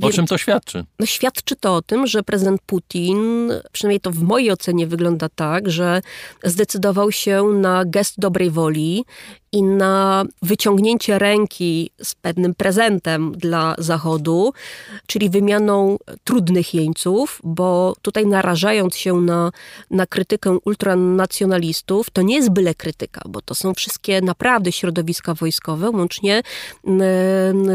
O 0.00 0.10
czym 0.10 0.26
to 0.26 0.38
świadczy? 0.38 0.84
No, 0.98 1.06
świadczy 1.06 1.56
to 1.56 1.74
o 1.74 1.82
tym, 1.82 2.06
że 2.06 2.22
prezydent 2.22 2.60
Putin, 2.66 3.50
przynajmniej 3.72 4.00
to 4.00 4.10
w 4.10 4.22
mojej 4.22 4.50
ocenie 4.50 4.86
wygląda 4.86 5.28
tak, 5.28 5.70
że 5.70 6.02
zdecydował 6.44 7.12
się 7.12 7.42
na 7.42 7.84
gest 7.84 8.20
dobrej 8.20 8.50
woli 8.50 9.04
i 9.52 9.62
na 9.62 10.24
wyciągnięcie 10.42 11.18
ręki 11.18 11.90
z 12.02 12.14
pewnym 12.14 12.54
prezentem 12.54 13.32
dla 13.32 13.74
Zachodu, 13.78 14.52
czyli 15.06 15.30
wymianą 15.30 15.96
trudnych 16.24 16.74
jeńców, 16.74 17.40
bo 17.44 17.94
tutaj 18.02 18.26
narażając 18.26 18.96
się 18.96 19.14
na, 19.14 19.52
na 19.90 20.06
krytykę 20.06 20.58
ultranacjonalistów, 20.64 22.10
to 22.10 22.22
nie 22.22 22.34
jest 22.34 22.50
byle 22.50 22.74
krytyka, 22.74 23.22
bo 23.28 23.40
to 23.42 23.54
są 23.54 23.74
wszystkie 23.74 24.20
naprawdę 24.20 24.72
środowiska 24.72 25.34
wojskowe, 25.34 25.90
łącznie 25.90 26.42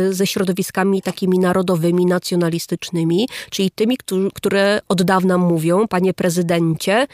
ze 0.09 0.27
środowiskami 0.27 1.01
takimi 1.01 1.39
narodowymi, 1.39 2.05
nacjonalistycznymi, 2.05 3.27
czyli 3.49 3.71
tymi, 3.71 3.97
które 4.33 4.79
od 4.89 5.03
dawna 5.03 5.37
mówią, 5.37 5.87
panie 5.87 6.13
prezydencie, 6.13 7.07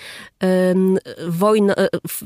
wojna 1.28 1.76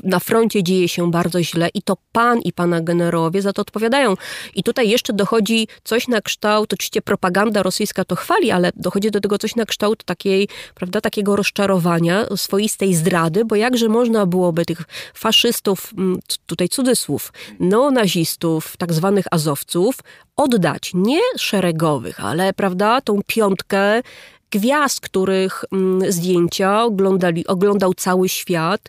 na 0.02 0.18
froncie 0.18 0.62
dzieje 0.62 0.88
się 0.88 1.10
bardzo 1.10 1.42
źle 1.42 1.68
i 1.74 1.82
to 1.82 1.96
pan 2.12 2.27
pan 2.28 2.40
i 2.40 2.52
pana 2.52 2.80
generowie 2.80 3.42
za 3.42 3.52
to 3.52 3.62
odpowiadają. 3.62 4.14
I 4.54 4.62
tutaj 4.62 4.88
jeszcze 4.88 5.12
dochodzi 5.12 5.68
coś 5.84 6.08
na 6.08 6.20
kształt, 6.20 6.72
oczywiście 6.72 7.02
propaganda 7.02 7.62
rosyjska 7.62 8.04
to 8.04 8.16
chwali, 8.16 8.50
ale 8.50 8.70
dochodzi 8.76 9.10
do 9.10 9.20
tego 9.20 9.38
coś 9.38 9.56
na 9.56 9.64
kształt 9.64 10.04
takiej, 10.04 10.48
prawda, 10.74 11.00
takiego 11.00 11.36
rozczarowania, 11.36 12.26
swoistej 12.36 12.94
zdrady, 12.94 13.44
bo 13.44 13.56
jakże 13.56 13.88
można 13.88 14.26
byłoby 14.26 14.64
tych 14.64 14.82
faszystów, 15.14 15.92
mm, 15.98 16.18
tutaj 16.46 16.68
cudzysłów, 16.68 17.32
neonazistów, 17.60 18.76
tak 18.76 18.92
zwanych 18.92 19.26
azowców, 19.30 19.94
oddać 20.36 20.90
nie 20.94 21.20
szeregowych, 21.38 22.24
ale, 22.24 22.52
prawda, 22.52 23.00
tą 23.00 23.20
piątkę 23.26 24.02
gwiazd, 24.50 25.00
których 25.00 25.64
mm, 25.72 26.12
zdjęcia 26.12 26.82
oglądali, 26.84 27.46
oglądał 27.46 27.94
cały 27.94 28.28
świat, 28.28 28.80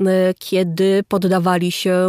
e, 0.00 0.34
kiedy 0.38 1.02
poddawali 1.08 1.72
się, 1.72 1.90
e, 1.90 2.08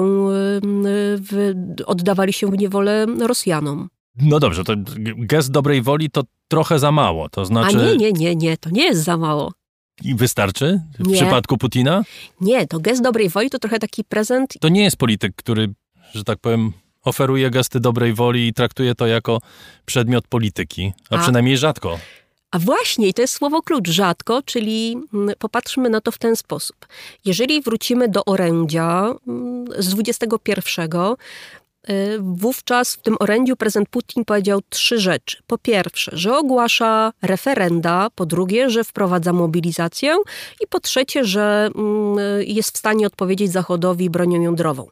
w, 1.18 1.56
oddawali 1.86 2.34
się 2.34 2.48
w 2.48 2.58
niewolę 2.58 3.06
Rosjanom. 3.20 3.90
No 4.22 4.40
dobrze, 4.40 4.64
to 4.64 4.74
gest 5.18 5.52
dobrej 5.52 5.82
woli 5.82 6.10
to 6.10 6.24
trochę 6.48 6.80
za 6.80 6.92
mało, 6.92 7.30
to 7.30 7.46
znaczy... 7.46 7.78
A 7.78 7.82
nie, 7.82 7.98
nie, 7.98 8.12
nie, 8.12 8.36
nie, 8.36 8.58
to 8.58 8.70
nie 8.70 8.84
jest 8.84 9.04
za 9.04 9.18
mało. 9.18 9.54
I 10.04 10.16
wystarczy 10.16 10.82
w 11.00 11.08
nie. 11.08 11.16
przypadku 11.16 11.58
Putina? 11.58 12.04
Nie, 12.42 12.68
to 12.68 12.80
gest 12.80 13.04
dobrej 13.04 13.30
woli 13.30 13.50
to 13.50 13.60
trochę 13.60 13.80
taki 13.80 14.04
prezent. 14.04 14.54
To 14.60 14.70
nie 14.70 14.84
jest 14.84 14.98
polityk, 14.98 15.36
który, 15.36 15.74
że 16.14 16.24
tak 16.24 16.40
powiem, 16.40 16.74
oferuje 17.04 17.50
gesty 17.50 17.80
dobrej 17.80 18.14
woli 18.14 18.48
i 18.48 18.54
traktuje 18.54 18.96
to 18.96 19.08
jako 19.08 19.42
przedmiot 19.86 20.28
polityki, 20.28 20.94
a, 21.10 21.16
a 21.16 21.22
przynajmniej 21.22 21.58
rzadko. 21.58 22.00
A 22.52 22.60
właśnie, 22.60 23.08
i 23.08 23.14
to 23.14 23.22
jest 23.22 23.34
słowo 23.34 23.62
klucz, 23.62 23.90
rzadko, 23.90 24.42
czyli 24.42 24.98
mm, 25.14 25.36
popatrzmy 25.40 25.90
na 25.90 26.02
to 26.02 26.12
w 26.12 26.18
ten 26.18 26.36
sposób. 26.36 26.76
Jeżeli 27.26 27.62
wrócimy 27.62 28.10
do 28.10 28.26
orędzia 28.26 29.14
mm, 29.28 29.66
z 29.78 29.90
21, 29.90 30.90
y, 31.90 32.18
Wówczas 32.20 32.96
w 32.96 33.02
tym 33.02 33.16
orędziu 33.20 33.56
prezydent 33.56 33.90
Putin 33.90 34.26
powiedział 34.26 34.60
trzy 34.70 35.00
rzeczy. 35.00 35.38
Po 35.48 35.58
pierwsze, 35.58 36.12
że 36.14 36.38
ogłasza 36.38 37.14
referenda, 37.22 38.08
po 38.16 38.26
drugie, 38.26 38.70
że 38.70 38.84
wprowadza 38.84 39.34
mobilizację 39.34 40.16
i 40.62 40.68
po 40.68 40.80
trzecie, 40.80 41.24
że 41.26 41.70
mm, 41.76 42.18
jest 42.46 42.76
w 42.76 42.78
stanie 42.78 43.08
odpowiedzieć 43.08 43.52
Zachodowi 43.52 44.10
bronią 44.10 44.42
jądrową. 44.42 44.88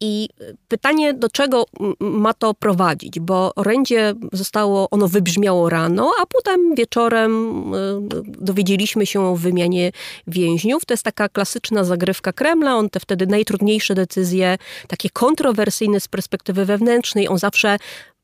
I 0.00 0.28
pytanie, 0.68 1.14
do 1.14 1.28
czego 1.28 1.64
ma 2.00 2.34
to 2.34 2.54
prowadzić, 2.54 3.20
bo 3.20 3.52
orędzie 3.54 4.14
zostało, 4.32 4.90
ono 4.90 5.08
wybrzmiało 5.08 5.68
rano, 5.68 6.12
a 6.22 6.26
potem 6.26 6.74
wieczorem 6.74 7.74
y, 7.74 7.78
dowiedzieliśmy 8.24 9.06
się 9.06 9.20
o 9.20 9.36
wymianie 9.36 9.92
więźniów. 10.26 10.84
To 10.84 10.94
jest 10.94 11.04
taka 11.04 11.28
klasyczna 11.28 11.84
zagrywka 11.84 12.32
Kremla, 12.32 12.76
on 12.76 12.90
te 12.90 13.00
wtedy 13.00 13.26
najtrudniejsze 13.26 13.94
decyzje, 13.94 14.58
takie 14.88 15.10
kontrowersyjne 15.10 16.00
z 16.00 16.08
perspektywy 16.08 16.64
wewnętrznej, 16.64 17.28
on 17.28 17.38
zawsze 17.38 17.78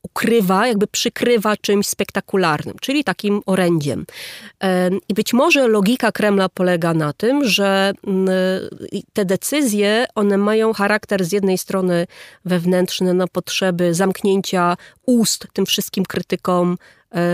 ukrywa, 0.05 0.67
jakby 0.67 0.87
przykrywa 0.87 1.57
czymś 1.57 1.87
spektakularnym, 1.87 2.77
czyli 2.81 3.05
takim 3.05 3.41
orędziem. 3.47 4.07
I 5.09 5.15
być 5.15 5.33
może 5.33 5.69
logika 5.69 6.13
Kremla 6.13 6.49
polega 6.49 6.95
na 6.95 7.13
tym, 7.13 7.45
że 7.45 7.93
te 9.13 9.25
decyzje, 9.25 10.07
one 10.15 10.39
mają 10.39 10.73
charakter 10.73 11.25
z 11.25 11.33
jednej 11.33 11.59
strony 11.59 12.07
wewnętrzny 12.45 13.15
na 13.15 13.27
potrzeby 13.27 13.95
zamknięcia 13.95 14.77
ust 15.07 15.47
tym 15.53 15.67
wszystkim 15.67 16.05
krytykom 16.05 16.79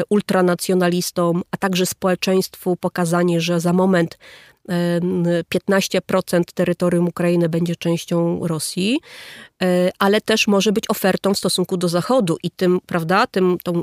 ultranacjonalistom, 0.09 1.43
a 1.51 1.57
także 1.57 1.87
społeczeństwu 1.87 2.77
pokazanie, 2.77 3.41
że 3.41 3.61
za 3.61 3.73
moment 3.73 4.19
15% 4.68 6.42
terytorium 6.55 7.09
Ukrainy 7.09 7.49
będzie 7.49 7.77
częścią 7.77 8.46
Rosji, 8.46 9.01
e, 9.62 9.90
ale 9.99 10.20
też 10.20 10.46
może 10.46 10.73
być 10.73 10.85
ofertą 10.88 11.35
w 11.35 11.38
stosunku 11.38 11.77
do 11.77 11.88
Zachodu 11.88 12.37
i 12.42 12.51
tym, 12.51 12.81
prawda, 12.87 13.27
tym, 13.27 13.59
tą, 13.64 13.83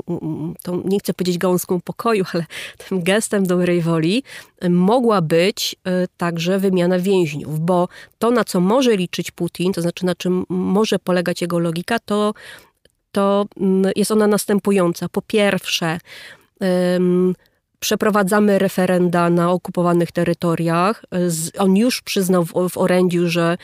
tą 0.62 0.82
nie 0.84 0.98
chcę 0.98 1.14
powiedzieć 1.14 1.38
gałązką 1.38 1.80
pokoju, 1.80 2.24
ale 2.34 2.44
tym 2.88 3.02
gestem 3.02 3.46
dobrej 3.46 3.80
woli 3.80 4.22
mogła 4.70 5.20
być 5.20 5.76
e, 5.84 6.06
także 6.16 6.58
wymiana 6.58 6.98
więźniów, 6.98 7.60
bo 7.60 7.88
to, 8.18 8.30
na 8.30 8.44
co 8.44 8.60
może 8.60 8.96
liczyć 8.96 9.30
Putin, 9.30 9.72
to 9.72 9.82
znaczy 9.82 10.06
na 10.06 10.14
czym 10.14 10.44
może 10.48 10.98
polegać 10.98 11.42
jego 11.42 11.58
logika, 11.58 11.98
to, 11.98 12.34
to 13.12 13.46
jest 13.96 14.10
ona 14.10 14.26
następująca. 14.26 15.08
Po 15.08 15.22
pierwsze, 15.22 15.98
przeprowadzamy 17.80 18.58
referenda 18.58 19.30
na 19.30 19.52
okupowanych 19.52 20.12
terytoriach. 20.12 21.04
On 21.58 21.76
już 21.76 22.02
przyznał 22.02 22.44
w, 22.44 22.52
w 22.70 22.78
orędziu, 22.78 23.28
że 23.28 23.58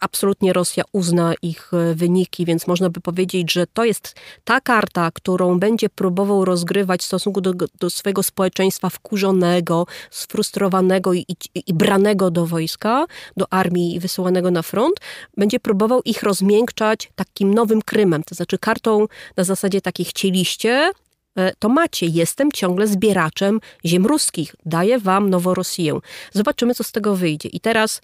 absolutnie 0.00 0.52
Rosja 0.52 0.84
uzna 0.92 1.34
ich 1.42 1.70
e, 1.74 1.94
wyniki, 1.94 2.44
więc 2.44 2.66
można 2.66 2.90
by 2.90 3.00
powiedzieć, 3.00 3.52
że 3.52 3.66
to 3.66 3.84
jest 3.84 4.14
ta 4.44 4.60
karta, 4.60 5.10
którą 5.14 5.58
będzie 5.58 5.88
próbował 5.88 6.44
rozgrywać 6.44 7.00
w 7.00 7.04
stosunku 7.04 7.40
do, 7.40 7.52
do 7.80 7.90
swojego 7.90 8.22
społeczeństwa 8.22 8.90
wkurzonego, 8.90 9.86
sfrustrowanego 10.10 11.12
i, 11.12 11.24
i, 11.28 11.62
i 11.66 11.74
branego 11.74 12.30
do 12.30 12.46
wojska, 12.46 13.06
do 13.36 13.52
armii 13.52 13.94
i 13.94 14.00
wysyłanego 14.00 14.50
na 14.50 14.62
front. 14.62 14.96
Będzie 15.36 15.60
próbował 15.60 16.00
ich 16.04 16.22
rozmiękczać 16.22 17.12
takim 17.14 17.54
nowym 17.54 17.82
Krymem, 17.82 18.22
to 18.24 18.34
znaczy 18.34 18.58
kartą 18.58 19.06
na 19.36 19.44
zasadzie 19.44 19.80
takiej 19.80 20.06
chcieliście, 20.06 20.92
E, 20.92 21.09
to 21.58 21.68
macie, 21.68 22.06
jestem 22.06 22.52
ciągle 22.52 22.86
zbieraczem 22.86 23.60
ziem 23.84 24.06
ruskich, 24.06 24.54
daję 24.66 24.98
wam 24.98 25.30
Noworossiję. 25.30 25.98
Zobaczymy, 26.32 26.74
co 26.74 26.84
z 26.84 26.92
tego 26.92 27.16
wyjdzie. 27.16 27.48
I 27.48 27.60
teraz 27.60 28.00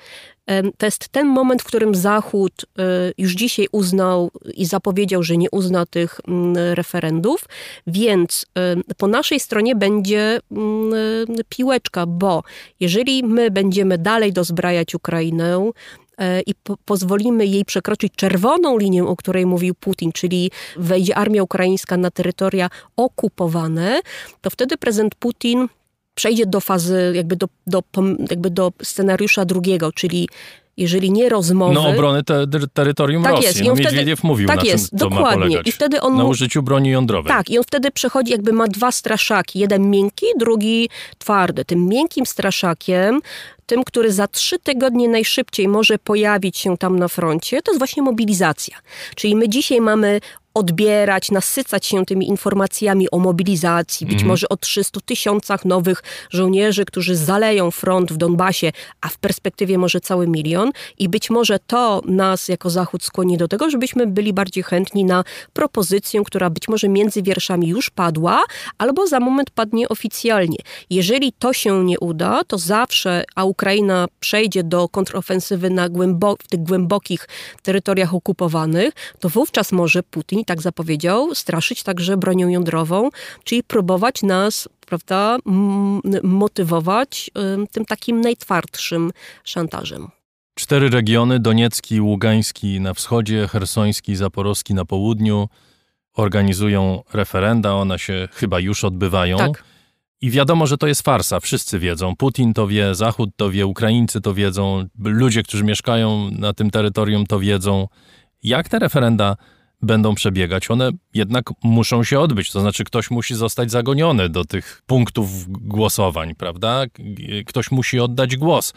to 0.79 0.87
jest 0.87 1.09
ten 1.09 1.27
moment, 1.27 1.63
w 1.63 1.65
którym 1.65 1.95
Zachód 1.95 2.67
e, 2.79 2.83
już 3.19 3.33
dzisiaj 3.33 3.67
uznał 3.73 4.31
i 4.55 4.67
zapowiedział, 4.67 5.23
że 5.23 5.37
nie 5.37 5.51
uzna 5.51 5.87
tych 5.87 6.21
mm, 6.29 6.57
referendów, 6.75 7.45
więc 7.87 8.47
po 8.97 9.07
naszej 9.07 9.41
stronie 9.41 9.77
będzie 9.77 10.41
mm, 10.53 10.93
piłeczka, 11.49 12.07
bo 12.07 12.43
jeżeli 12.81 13.23
my 13.23 13.51
będziemy 13.51 13.99
dalej 13.99 14.33
dozbrajać 14.33 14.95
Ukrainę, 14.95 15.27
E, 15.57 15.73
i 16.47 16.55
po 16.55 16.77
pozwolimy 16.85 17.47
jej 17.47 17.65
przekroczyć 17.65 18.13
czerwoną 18.17 18.79
linię, 18.79 19.05
o 19.05 19.17
której 19.17 19.47
mówił 19.47 19.75
Putin, 19.75 20.13
czyli 20.13 20.51
wejdzie 20.77 21.17
armia 21.17 21.43
ukraińska 21.43 21.97
na 21.97 22.11
terytoria 22.11 22.71
okupowane, 22.97 24.01
to 24.41 24.51
wtedy 24.51 24.77
prezydent 24.77 25.15
Putin 25.15 25.69
przejdzie 26.15 26.47
do 26.47 26.61
fazy, 26.61 27.13
jakby 27.15 27.37
do, 27.37 27.49
do, 27.67 27.83
jakby 28.31 28.51
do 28.51 28.73
scenariusza 28.83 29.45
drugiego, 29.45 29.93
czyli 29.93 30.29
jeżeli 30.77 31.13
nie 31.13 31.29
rozmowy... 31.29 31.75
No 31.75 31.89
obrony 31.89 32.25
te, 32.25 32.47
terytorium 32.73 33.23
tak 33.23 33.33
Rosji. 33.33 33.47
Jest. 33.47 33.59
I 33.61 33.71
on 33.71 33.77
no, 33.77 33.85
Miedwiediew 33.85 34.25
mówił, 34.25 34.49
tak 34.49 34.57
na 34.57 34.63
jest, 34.63 34.91
czym 34.91 34.99
to 34.99 35.09
dokładnie. 35.09 35.39
ma 35.39 35.43
polegać. 35.43 35.69
I 35.69 35.73
wtedy 35.73 36.01
on 36.01 36.17
na 36.17 36.25
użyciu 36.25 36.63
broni 36.63 36.91
jądrowej. 36.91 37.33
Tak, 37.33 37.51
i 37.51 37.59
on 37.59 37.65
wtedy 37.65 37.91
przechodzi, 37.91 38.33
jakby 38.33 38.53
ma 38.53 38.67
dwa 38.67 38.93
straszaki. 38.93 39.59
Jeden 39.59 39.91
miękki, 39.91 40.27
drugi 40.39 40.89
twardy. 41.19 41.65
Tym 41.65 41.87
miękkim 41.89 42.27
straszakiem 42.27 43.21
tym, 43.67 43.85
który 43.85 44.13
za 44.13 44.29
trzy 44.29 44.59
tygodnie 44.59 45.09
najszybciej 45.09 45.69
może 45.69 45.99
pojawić 45.99 46.59
się 46.59 46.79
tam 46.79 46.99
na 46.99 47.09
froncie, 47.09 47.63
to 47.63 47.71
jest 47.71 47.81
właśnie 47.81 48.03
mobilizacja. 48.03 48.77
Czyli 49.15 49.37
my 49.37 49.49
dzisiaj 49.49 49.81
mamy 49.81 50.21
odbierać, 50.57 51.31
nasycać 51.31 51.87
się 51.87 52.07
tymi 52.07 52.29
informacjami 52.29 53.11
o 53.11 53.19
mobilizacji, 53.19 54.07
być 54.07 54.15
mhm. 54.15 54.29
może 54.29 54.49
o 54.49 54.57
300 54.57 55.01
tysiącach 55.01 55.65
nowych 55.65 56.03
żołnierzy, 56.31 56.85
którzy 56.85 57.17
zaleją 57.17 57.71
front 57.71 58.13
w 58.13 58.17
Donbasie, 58.17 58.73
a 59.01 59.09
w 59.09 59.19
perspektywie 59.19 59.79
może 59.79 60.01
cały 60.01 60.29
milion. 60.29 60.71
I 60.99 61.09
być 61.09 61.31
może 61.31 61.59
to 61.67 62.03
nas 62.05 62.49
jako 62.49 62.71
Zachód 62.71 63.05
skłoni 63.05 63.37
do 63.37 63.49
tego, 63.49 63.71
żebyśmy 63.71 64.07
byli 64.07 64.33
bardziej 64.33 64.65
chętni 64.65 65.05
na 65.05 65.25
propozycję, 65.53 66.23
która 66.25 66.51
być 66.51 66.69
może 66.69 66.89
między 66.89 67.23
wierszami 67.23 67.69
już 67.69 67.91
padła, 67.91 68.43
albo 68.79 69.07
za 69.07 69.21
moment 69.21 69.51
padnie 69.51 69.89
oficjalnie. 69.89 70.59
Jeżeli 70.91 71.33
to 71.33 71.53
się 71.53 71.85
nie 71.85 71.99
uda, 71.99 72.41
to 72.47 72.59
zawsze, 72.59 73.25
a 73.35 73.45
Ukraina 73.45 74.07
przejdzie 74.21 74.65
do 74.65 74.89
kontrofensywy 74.89 75.71
na 75.71 75.89
głębo- 75.89 76.37
w 76.43 76.49
tych 76.49 76.63
głębokich 76.63 77.29
terytoriach 77.63 78.15
okupowanych, 78.15 78.95
to 79.21 79.29
wówczas 79.29 79.73
może 79.73 80.03
Putin 80.03 80.46
tak 80.47 80.63
zapowiedział, 80.63 81.35
straszyć 81.35 81.83
także 81.83 82.17
bronią 82.17 82.49
jądrową, 82.49 83.11
czyli 83.45 83.63
próbować 83.63 84.23
nas 84.23 84.69
prawda, 84.87 85.37
motywować 86.23 87.31
tym 87.73 87.85
takim 87.85 88.21
najtwardszym 88.21 89.13
szantażem. 89.45 90.09
Cztery 90.55 90.91
regiony, 90.91 91.41
Doniecki, 91.41 92.01
Ługański 92.01 92.81
na 92.81 92.95
wschodzie, 92.95 93.49
Hersoński, 93.49 94.17
Zaporowski 94.17 94.75
na 94.75 94.85
południu, 94.85 95.49
organizują 96.15 97.03
referenda, 97.13 97.75
one 97.75 97.99
się 97.99 98.29
chyba 98.33 98.61
już 98.61 98.85
odbywają. 98.85 99.37
Tak. 99.39 99.65
I 100.21 100.31
wiadomo, 100.31 100.67
że 100.67 100.79
to 100.79 100.87
jest 100.87 101.03
farsa, 101.03 101.41
wszyscy 101.41 101.79
wiedzą. 101.79 102.17
Putin 102.17 102.55
to 102.55 102.67
wie, 102.67 102.95
Zachód 102.95 103.31
to 103.37 103.51
wie, 103.51 103.67
Ukraińcy 103.67 104.21
to 104.21 104.35
wiedzą, 104.35 104.85
ludzie, 104.99 105.43
którzy 105.43 105.65
mieszkają 105.65 106.31
na 106.31 106.53
tym 106.53 106.71
terytorium 106.71 107.27
to 107.27 107.41
wiedzą. 107.41 107.89
Jak 108.43 108.69
te 108.69 108.79
referenda 108.79 109.37
będą 109.83 110.15
przebiegać, 110.15 110.71
one 110.71 110.91
jednak 111.15 111.45
muszą 111.63 112.05
się 112.05 112.21
odbyć. 112.21 112.51
To 112.51 112.61
znaczy, 112.61 112.85
ktoś 112.85 113.11
musi 113.11 113.35
zostać 113.35 113.71
zagoniony 113.71 114.29
do 114.29 114.45
tych 114.45 114.83
punktów 114.87 115.29
głosowań, 115.49 116.35
prawda? 116.35 116.85
Ktoś 117.47 117.71
musi 117.71 118.01
oddać 118.01 118.37
głos. 118.37 118.73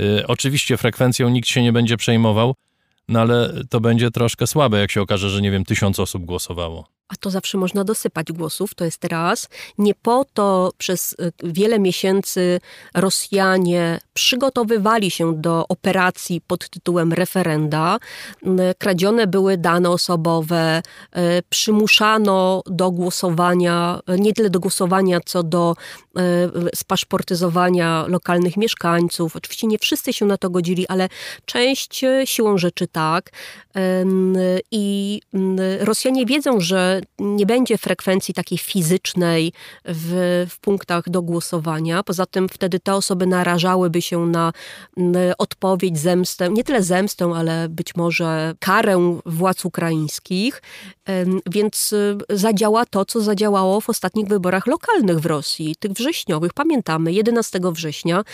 Y, 0.00 0.26
oczywiście 0.26 0.76
frekwencją 0.76 1.28
nikt 1.28 1.48
się 1.48 1.62
nie 1.62 1.72
będzie 1.72 1.96
przejmował, 1.96 2.54
no 3.08 3.20
ale 3.20 3.52
to 3.70 3.80
będzie 3.80 4.10
troszkę 4.10 4.46
słabe, 4.46 4.80
jak 4.80 4.90
się 4.90 5.02
okaże, 5.02 5.30
że 5.30 5.42
nie 5.42 5.50
wiem, 5.50 5.64
tysiąc 5.64 6.00
osób 6.00 6.24
głosowało 6.24 6.95
a 7.08 7.16
to 7.20 7.30
zawsze 7.30 7.58
można 7.58 7.84
dosypać 7.84 8.32
głosów, 8.32 8.74
to 8.74 8.84
jest 8.84 9.04
raz. 9.04 9.48
Nie 9.78 9.94
po 9.94 10.24
to 10.34 10.72
przez 10.78 11.12
y, 11.12 11.32
wiele 11.44 11.78
miesięcy 11.78 12.60
Rosjanie 12.94 13.98
przygotowywali 14.14 15.10
się 15.10 15.34
do 15.34 15.68
operacji 15.68 16.40
pod 16.40 16.68
tytułem 16.68 17.12
referenda. 17.12 17.98
Y, 18.42 18.48
kradzione 18.78 19.26
były 19.26 19.56
dane 19.56 19.90
osobowe, 19.90 20.82
y, 21.16 21.20
przymuszano 21.48 22.62
do 22.66 22.90
głosowania, 22.90 24.00
nie 24.18 24.32
tyle 24.32 24.50
do 24.50 24.60
głosowania, 24.60 25.20
co 25.24 25.42
do 25.42 25.76
spaszportyzowania 26.74 28.04
lokalnych 28.08 28.56
mieszkańców. 28.56 29.36
Oczywiście 29.36 29.66
nie 29.66 29.78
wszyscy 29.78 30.12
się 30.12 30.24
na 30.26 30.36
to 30.36 30.50
godzili, 30.50 30.88
ale 30.88 31.08
część 31.44 32.04
siłą 32.24 32.58
rzeczy 32.58 32.86
tak. 32.86 33.30
I 34.70 35.20
Rosjanie 35.80 36.26
wiedzą, 36.26 36.60
że 36.60 37.00
nie 37.18 37.46
będzie 37.46 37.78
frekwencji 37.78 38.34
takiej 38.34 38.58
fizycznej 38.58 39.52
w, 39.84 40.46
w 40.50 40.58
punktach 40.58 41.08
do 41.08 41.22
głosowania. 41.22 42.02
Poza 42.02 42.26
tym 42.26 42.48
wtedy 42.48 42.80
te 42.80 42.94
osoby 42.94 43.26
narażałyby 43.26 44.02
się 44.02 44.26
na 44.26 44.52
odpowiedź, 45.38 45.98
zemstę, 45.98 46.48
nie 46.50 46.64
tyle 46.64 46.82
zemstę, 46.82 47.32
ale 47.36 47.68
być 47.68 47.94
może 47.94 48.54
karę 48.58 49.20
władz 49.26 49.64
ukraińskich. 49.64 50.62
Więc 51.50 51.92
y, 51.92 52.18
zadziała 52.30 52.86
to, 52.86 53.04
co 53.04 53.20
zadziałało 53.20 53.80
w 53.80 53.90
ostatnich 53.90 54.28
wyborach 54.28 54.66
lokalnych 54.66 55.20
w 55.20 55.26
Rosji, 55.26 55.76
tych 55.76 55.92
wrześniowych. 56.06 56.52
Pamiętamy, 56.52 57.12
11 57.12 57.60
września 57.72 58.24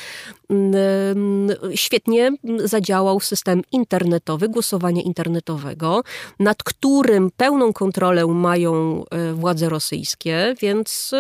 świetnie 1.74 2.30
zadziałał 2.64 3.20
system 3.20 3.62
internetowy, 3.72 4.48
głosowania 4.48 5.02
internetowego, 5.02 6.02
nad 6.38 6.62
którym 6.62 7.30
pełną 7.37 7.72
kontrolę 7.72 8.26
mają 8.26 9.04
e, 9.11 9.32
władze 9.32 9.68
rosyjskie, 9.68 10.54
więc 10.61 11.12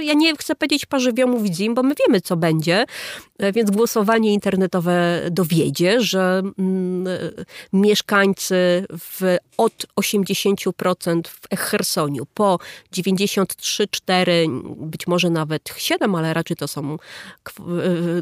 ja 0.00 0.14
nie 0.14 0.36
chcę 0.36 0.54
powiedzieć 0.54 0.86
parzywiomu 0.86 1.46
zim, 1.46 1.74
bo 1.74 1.82
my 1.82 1.94
wiemy, 2.06 2.20
co 2.20 2.36
będzie, 2.36 2.84
e, 3.38 3.52
więc 3.52 3.70
głosowanie 3.70 4.32
internetowe 4.32 5.20
dowiedzie, 5.30 6.00
że 6.00 6.42
mieszkańcy 7.72 8.86
w, 8.90 9.36
od 9.56 9.86
80% 10.00 11.20
w 11.28 11.56
Chersoniu 11.56 12.26
po 12.34 12.58
93-4, 12.94 14.62
być 14.76 15.06
może 15.06 15.30
nawet 15.30 15.57
7, 15.76 16.14
ale 16.14 16.34
raczej 16.34 16.56
to 16.56 16.68
są 16.68 16.96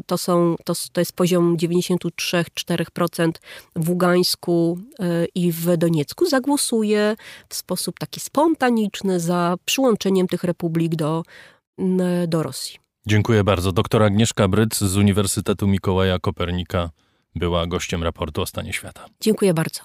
to 0.05 0.17
są, 0.17 0.55
to, 0.65 0.73
to 0.91 1.01
jest 1.01 1.13
poziom 1.13 1.57
93-4% 1.57 3.31
w 3.75 3.89
Ługańsku 3.89 4.79
e, 4.99 5.25
i 5.35 5.51
w 5.51 5.77
Doniecku, 5.77 6.25
zagłosuje 6.25 7.15
w 7.49 7.55
sposób 7.55 7.99
taki 7.99 8.19
spontaniczny 8.19 9.19
za 9.19 9.55
przyłączeniem 9.65 10.27
tych 10.27 10.43
republik 10.43 10.95
do, 10.95 11.23
do 12.27 12.43
Rosji. 12.43 12.79
Dziękuję 13.07 13.43
bardzo. 13.43 13.71
Doktor 13.71 14.03
Agnieszka 14.03 14.47
Bryc 14.47 14.77
z 14.77 14.97
Uniwersytetu 14.97 15.67
Mikołaja 15.67 16.19
Kopernika 16.19 16.89
była 17.35 17.67
gościem 17.67 18.03
raportu 18.03 18.41
o 18.41 18.45
stanie 18.45 18.73
świata. 18.73 19.05
Dziękuję 19.21 19.53
bardzo. 19.53 19.81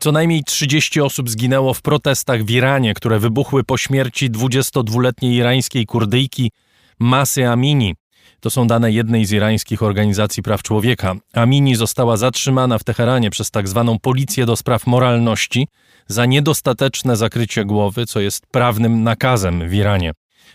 Co 0.00 0.12
najmniej 0.12 0.44
30 0.44 1.00
osób 1.00 1.30
zginęło 1.30 1.74
w 1.74 1.82
protestach 1.82 2.44
w 2.44 2.50
Iranie, 2.50 2.94
które 2.94 3.18
wybuchły 3.18 3.64
po 3.64 3.78
śmierci 3.78 4.30
22-letniej 4.30 5.34
irańskiej 5.34 5.86
kurdyjki 5.86 6.50
Masy 6.98 7.48
Amini. 7.48 7.94
To 8.40 8.50
są 8.50 8.66
dane 8.66 8.92
jednej 8.92 9.24
z 9.24 9.32
irańskich 9.32 9.82
organizacji 9.82 10.42
praw 10.42 10.62
człowieka. 10.62 11.14
Amini 11.32 11.74
została 11.74 12.16
zatrzymana 12.16 12.78
w 12.78 12.84
Teheranie 12.84 13.30
przez 13.30 13.50
tak 13.50 13.68
zwaną 13.68 13.98
policję 13.98 14.46
do 14.46 14.56
spraw 14.56 14.86
moralności 14.86 15.68
za 16.06 16.26
niedostateczne 16.26 17.16
zakrycie 17.16 17.64
głowy, 17.64 18.06
co 18.06 18.20
jest 18.20 18.46
prawnym 18.46 19.02
nakazem 19.02 19.68
w 19.68 19.74
Iranie. 19.74 20.12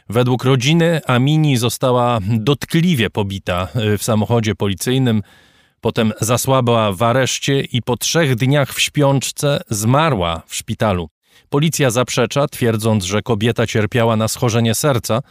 Według 0.10 0.43
rodziny 0.43 1.02
Amini 1.08 1.58
została 1.58 2.20
dotkliwie 2.22 3.10
pobita 3.10 3.68
y, 3.76 3.98
w 3.98 4.04
samochodzie 4.04 4.56
policyjnym, 4.56 5.22
potem 5.82 6.14
zasłabła 6.22 6.92
w 6.92 7.04
areszcie 7.04 7.62
i 7.62 7.82
po 7.82 7.98
trzech 7.98 8.36
dniach 8.36 8.74
w 8.74 8.82
śpiączce 8.82 9.62
zmarła 9.70 10.42
w 10.48 10.56
szpitalu. 10.56 11.10
Policja 11.50 11.90
zaprzecza, 11.90 12.48
twierdząc, 12.48 13.04
że 13.04 13.22
kobieta 13.22 13.68
cierpiała 13.68 14.16
na 14.16 14.28
schorzenie 14.28 14.76
serca, 14.76 15.22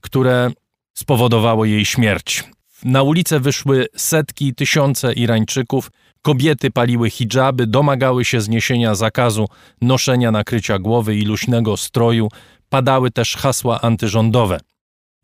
które 0.00 0.50
spowodowało 0.94 1.64
jej 1.64 1.84
śmierć. 1.84 2.44
Na 2.84 3.02
ulicę 3.02 3.40
wyszły 3.40 3.86
setki, 3.96 4.54
tysiące 4.54 5.12
Irańczyków. 5.12 5.90
Kobiety 6.22 6.70
paliły 6.70 7.10
hijaby, 7.10 7.66
domagały 7.66 8.24
się 8.24 8.40
zniesienia 8.40 8.94
zakazu 8.94 9.48
noszenia 9.80 10.30
nakrycia 10.30 10.78
głowy 10.78 11.16
i 11.16 11.22
luźnego 11.22 11.76
stroju. 11.76 12.28
Padały 12.68 13.10
też 13.10 13.36
hasła 13.36 13.80
antyrządowe. 13.80 14.60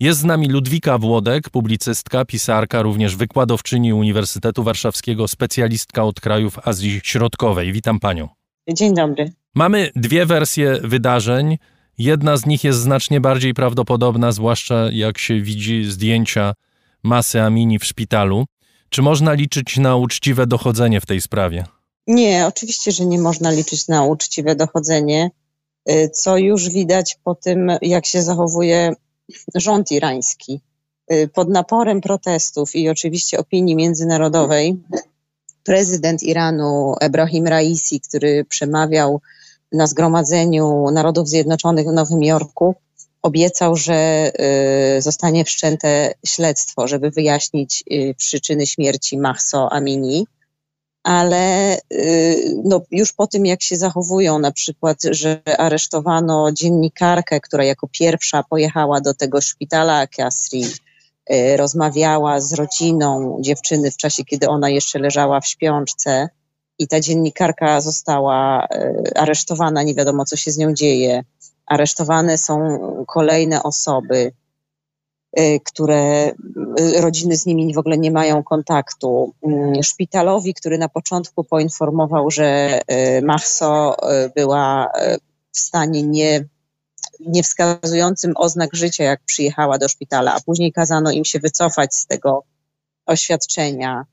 Jest 0.01 0.21
z 0.21 0.25
nami 0.25 0.49
Ludwika 0.49 0.99
Włodek, 0.99 1.51
publicystka, 1.51 2.25
pisarka, 2.25 2.83
również 2.83 3.17
wykładowczyni 3.17 3.93
Uniwersytetu 3.93 4.63
Warszawskiego, 4.63 5.29
specjalistka 5.29 6.05
od 6.05 6.21
krajów 6.21 6.59
Azji 6.69 7.01
Środkowej. 7.05 7.73
Witam 7.73 8.01
panią. 8.01 8.29
Dzień 8.69 8.95
dobry. 8.95 9.33
Mamy 9.55 9.91
dwie 9.97 10.27
wersje 10.27 10.79
wydarzeń. 10.83 11.59
Jedna 11.99 12.37
z 12.37 12.47
nich 12.47 12.65
jest 12.65 12.79
znacznie 12.79 13.21
bardziej 13.21 13.55
prawdopodobna, 13.55 14.33
zwłaszcza 14.33 14.91
jak 14.93 15.19
się 15.19 15.41
widzi 15.41 15.85
zdjęcia 15.85 16.55
masy 17.03 17.43
Amini 17.43 17.79
w 17.79 17.85
szpitalu. 17.85 18.45
Czy 18.89 19.03
można 19.03 19.33
liczyć 19.33 19.77
na 19.77 19.97
uczciwe 19.97 20.47
dochodzenie 20.47 21.01
w 21.01 21.07
tej 21.07 21.21
sprawie? 21.21 21.65
Nie, 22.07 22.47
oczywiście, 22.47 22.93
że 22.93 23.07
nie 23.07 23.19
można 23.19 23.51
liczyć 23.51 23.89
na 23.89 24.05
uczciwe 24.05 24.57
dochodzenie, 24.57 25.31
y, 25.91 26.11
co 26.15 26.37
już 26.37 26.69
widać 26.69 27.19
po 27.25 27.35
tym, 27.35 27.73
jak 27.83 28.07
się 28.07 28.23
zachowuje 28.23 28.95
rząd 29.55 29.91
irański. 29.91 30.61
Y, 31.13 31.29
pod 31.29 31.49
naporem 31.49 32.01
protestów 32.01 32.77
i 32.77 32.89
oczywiście 32.89 33.39
opinii 33.39 33.77
międzynarodowej, 33.77 34.77
prezydent 35.65 36.23
Iranu 36.23 36.95
Ebrahim 37.01 37.47
Raisi, 37.47 38.01
który 38.01 38.45
przemawiał 38.45 39.21
na 39.73 39.87
Zgromadzeniu 39.87 40.91
Narodów 40.93 41.29
Zjednoczonych 41.29 41.87
w 41.87 41.93
Nowym 41.93 42.23
Jorku 42.23 42.75
obiecał, 43.23 43.77
że 43.77 44.31
y, 44.99 45.03
zostanie 45.03 45.45
wszczęte 45.45 46.15
śledztwo, 46.27 46.89
żeby 46.89 47.11
wyjaśnić 47.11 47.85
y, 47.93 48.15
przyczyny 48.19 48.67
śmierci 48.67 49.19
Mahso 49.19 49.73
Amini. 49.73 50.27
Ale 51.03 51.77
y, 51.93 52.55
no, 52.65 52.83
już 52.91 53.13
po 53.13 53.27
tym, 53.27 53.47
jak 53.47 53.63
się 53.63 53.77
zachowują, 53.77 54.39
na 54.39 54.53
przykład, 54.53 54.99
że 55.11 55.43
aresztowano 55.59 56.53
dziennikarkę, 56.53 57.41
która 57.41 57.65
jako 57.65 57.89
pierwsza 57.89 58.43
pojechała 58.43 59.01
do 59.01 59.15
tego 59.15 59.41
szpitala 59.41 60.07
Kasri, 60.07 60.65
rozmawiała 61.57 62.41
z 62.41 62.53
rodziną 62.53 63.39
dziewczyny 63.41 63.91
w 63.91 63.97
czasie, 63.97 64.25
kiedy 64.25 64.49
ona 64.49 64.71
jeszcze 64.71 64.99
leżała 64.99 65.41
w 65.41 65.47
śpiączce 65.47 66.29
i 66.79 66.89
ta 66.89 67.01
dziennikarka 67.01 67.81
została 67.81 68.67
e, 68.71 69.03
aresztowana, 69.17 69.83
nie 69.83 69.95
wiadomo 69.95 70.25
co 70.25 70.37
się 70.37 70.51
z 70.51 70.59
nią 70.59 70.75
dzieje. 70.75 71.25
Aresztowane 71.67 72.39
są 72.39 72.79
kolejne 73.07 73.63
osoby, 73.63 74.33
które 75.65 75.97
e, 75.97 76.35
rodziny 77.01 77.37
z 77.37 77.47
nimi 77.47 77.75
w 77.75 77.79
ogóle 77.79 77.99
nie 77.99 78.11
mają 78.11 78.43
kontaktu. 78.43 79.35
Mm, 79.47 79.83
szpitalowi, 79.83 80.55
który 80.55 80.79
na 80.79 80.89
początku 80.89 81.45
poinformował, 81.45 82.31
że 82.31 82.81
Mahso 83.23 83.97
była 84.37 84.93
w 85.53 85.59
stanie 85.59 86.03
nie, 86.03 86.45
nie 87.21 87.43
wskazującym 87.43 88.33
oznak 88.37 88.75
życia, 88.75 89.05
jak 89.05 89.21
przyjechała 89.25 89.79
do 89.79 89.89
szpitala, 89.89 90.35
a 90.35 90.41
później 90.41 90.73
kazano 90.73 91.11
im 91.11 91.25
się 91.25 91.39
wycofać 91.39 91.95
z 91.95 92.07
tego 92.07 92.45
oświadczenia. 93.07 94.05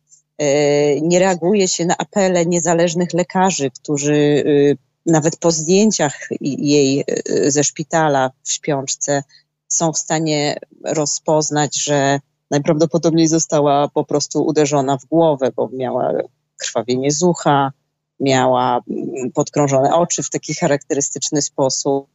Nie 1.01 1.20
reaguje 1.20 1.68
się 1.68 1.86
na 1.86 1.97
apele 1.97 2.45
niezależnych 2.45 3.13
lekarzy, 3.13 3.72
którzy 3.72 4.13
y, 4.13 4.78
nawet 5.05 5.38
po 5.38 5.51
zdjęciach 5.51 6.20
jej 6.41 7.03
y, 7.30 7.51
ze 7.51 7.63
szpitala 7.63 8.32
w 8.43 8.51
śpiączce 8.51 9.24
są 9.68 9.93
w 9.93 9.97
stanie 9.97 10.57
rozpoznać, 10.84 11.84
że 11.84 12.20
najprawdopodobniej 12.51 13.28
została 13.28 13.88
po 13.88 14.05
prostu 14.05 14.45
uderzona 14.45 14.97
w 14.97 15.05
głowę, 15.05 15.51
bo 15.55 15.70
miała 15.74 16.11
krwawienie 16.57 17.11
z 17.11 17.24
ucha, 17.24 17.72
miała 18.20 18.82
mm, 18.89 19.32
podkrążone 19.34 19.95
oczy 19.95 20.24
w 20.24 20.30
taki 20.30 20.53
charakterystyczny 20.53 21.41
sposób. 21.41 22.07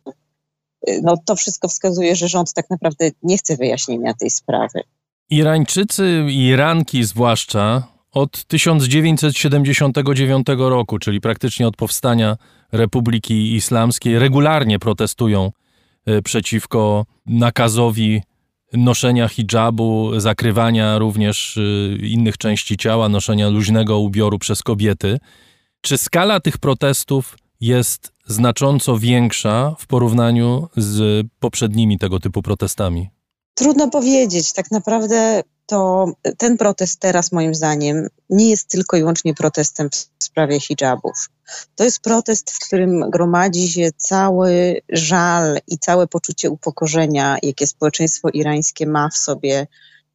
No, 1.02 1.14
to 1.26 1.36
wszystko 1.36 1.68
wskazuje, 1.68 2.16
że 2.16 2.28
rząd 2.28 2.52
tak 2.52 2.70
naprawdę 2.70 3.10
nie 3.22 3.38
chce 3.38 3.56
wyjaśnienia 3.56 4.14
tej 4.14 4.30
sprawy. 4.30 4.80
Irańczycy 5.30 6.24
Iranki 6.28 7.04
zwłaszcza 7.04 7.82
od 8.12 8.44
1979 8.44 10.46
roku, 10.58 10.98
czyli 10.98 11.20
praktycznie 11.20 11.68
od 11.68 11.76
powstania 11.76 12.36
Republiki 12.72 13.54
Islamskiej, 13.54 14.18
regularnie 14.18 14.78
protestują 14.78 15.52
przeciwko 16.24 17.06
nakazowi 17.26 18.22
noszenia 18.72 19.28
hijabu, 19.28 20.20
zakrywania 20.20 20.98
również 20.98 21.58
e, 21.58 21.96
innych 22.06 22.38
części 22.38 22.76
ciała, 22.76 23.08
noszenia 23.08 23.48
luźnego 23.48 23.98
ubioru 23.98 24.38
przez 24.38 24.62
kobiety. 24.62 25.18
Czy 25.80 25.98
skala 25.98 26.40
tych 26.40 26.58
protestów 26.58 27.36
jest 27.60 28.12
znacząco 28.26 28.98
większa 28.98 29.74
w 29.78 29.86
porównaniu 29.86 30.68
z 30.76 31.26
poprzednimi 31.40 31.98
tego 31.98 32.20
typu 32.20 32.42
protestami? 32.42 33.08
Trudno 33.54 33.90
powiedzieć. 33.90 34.52
Tak 34.52 34.70
naprawdę 34.70 35.42
to 35.72 36.12
ten 36.38 36.56
protest 36.56 37.00
teraz, 37.00 37.32
moim 37.32 37.54
zdaniem, 37.54 38.08
nie 38.30 38.50
jest 38.50 38.68
tylko 38.68 38.96
i 38.96 39.00
wyłącznie 39.00 39.34
protestem 39.34 39.90
w 39.90 40.24
sprawie 40.24 40.60
hijabów. 40.60 41.30
To 41.74 41.84
jest 41.84 42.00
protest, 42.00 42.50
w 42.50 42.66
którym 42.66 43.10
gromadzi 43.10 43.68
się 43.68 43.90
cały 43.96 44.80
żal 44.88 45.58
i 45.66 45.78
całe 45.78 46.06
poczucie 46.06 46.50
upokorzenia, 46.50 47.36
jakie 47.42 47.66
społeczeństwo 47.66 48.28
irańskie 48.34 48.86
ma 48.86 49.08
w 49.08 49.16
sobie 49.16 49.66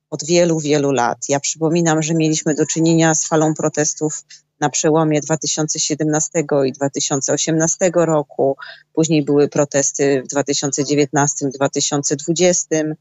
od 0.09 0.25
wielu, 0.25 0.59
wielu 0.59 0.91
lat. 0.91 1.17
Ja 1.29 1.39
przypominam, 1.39 2.01
że 2.01 2.13
mieliśmy 2.13 2.55
do 2.55 2.65
czynienia 2.65 3.15
z 3.15 3.27
falą 3.27 3.53
protestów 3.53 4.23
na 4.59 4.69
przełomie 4.69 5.21
2017 5.21 6.43
i 6.65 6.71
2018 6.71 7.91
roku. 7.95 8.57
Później 8.93 9.23
były 9.23 9.47
protesty 9.47 10.23
w 10.23 10.27
2019-2020. 10.35 12.93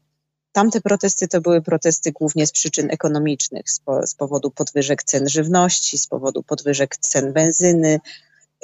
Tamte 0.57 0.81
protesty 0.81 1.27
to 1.27 1.41
były 1.41 1.61
protesty 1.61 2.11
głównie 2.11 2.47
z 2.47 2.51
przyczyn 2.51 2.87
ekonomicznych, 2.91 3.71
z, 3.71 3.79
po, 3.79 4.07
z 4.07 4.15
powodu 4.15 4.51
podwyżek 4.51 5.03
cen 5.03 5.29
żywności, 5.29 5.97
z 5.97 6.07
powodu 6.07 6.43
podwyżek 6.43 6.97
cen 6.97 7.33
benzyny. 7.33 7.99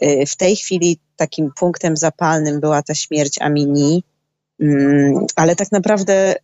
Y, 0.03 0.25
w 0.27 0.35
tej 0.35 0.55
chwili 0.55 0.99
takim 1.15 1.51
punktem 1.59 1.97
zapalnym 1.97 2.59
była 2.59 2.83
ta 2.83 2.95
śmierć 2.95 3.41
Amini, 3.41 4.03
mm, 4.59 5.25
ale 5.35 5.55
tak 5.55 5.71
naprawdę 5.71 6.35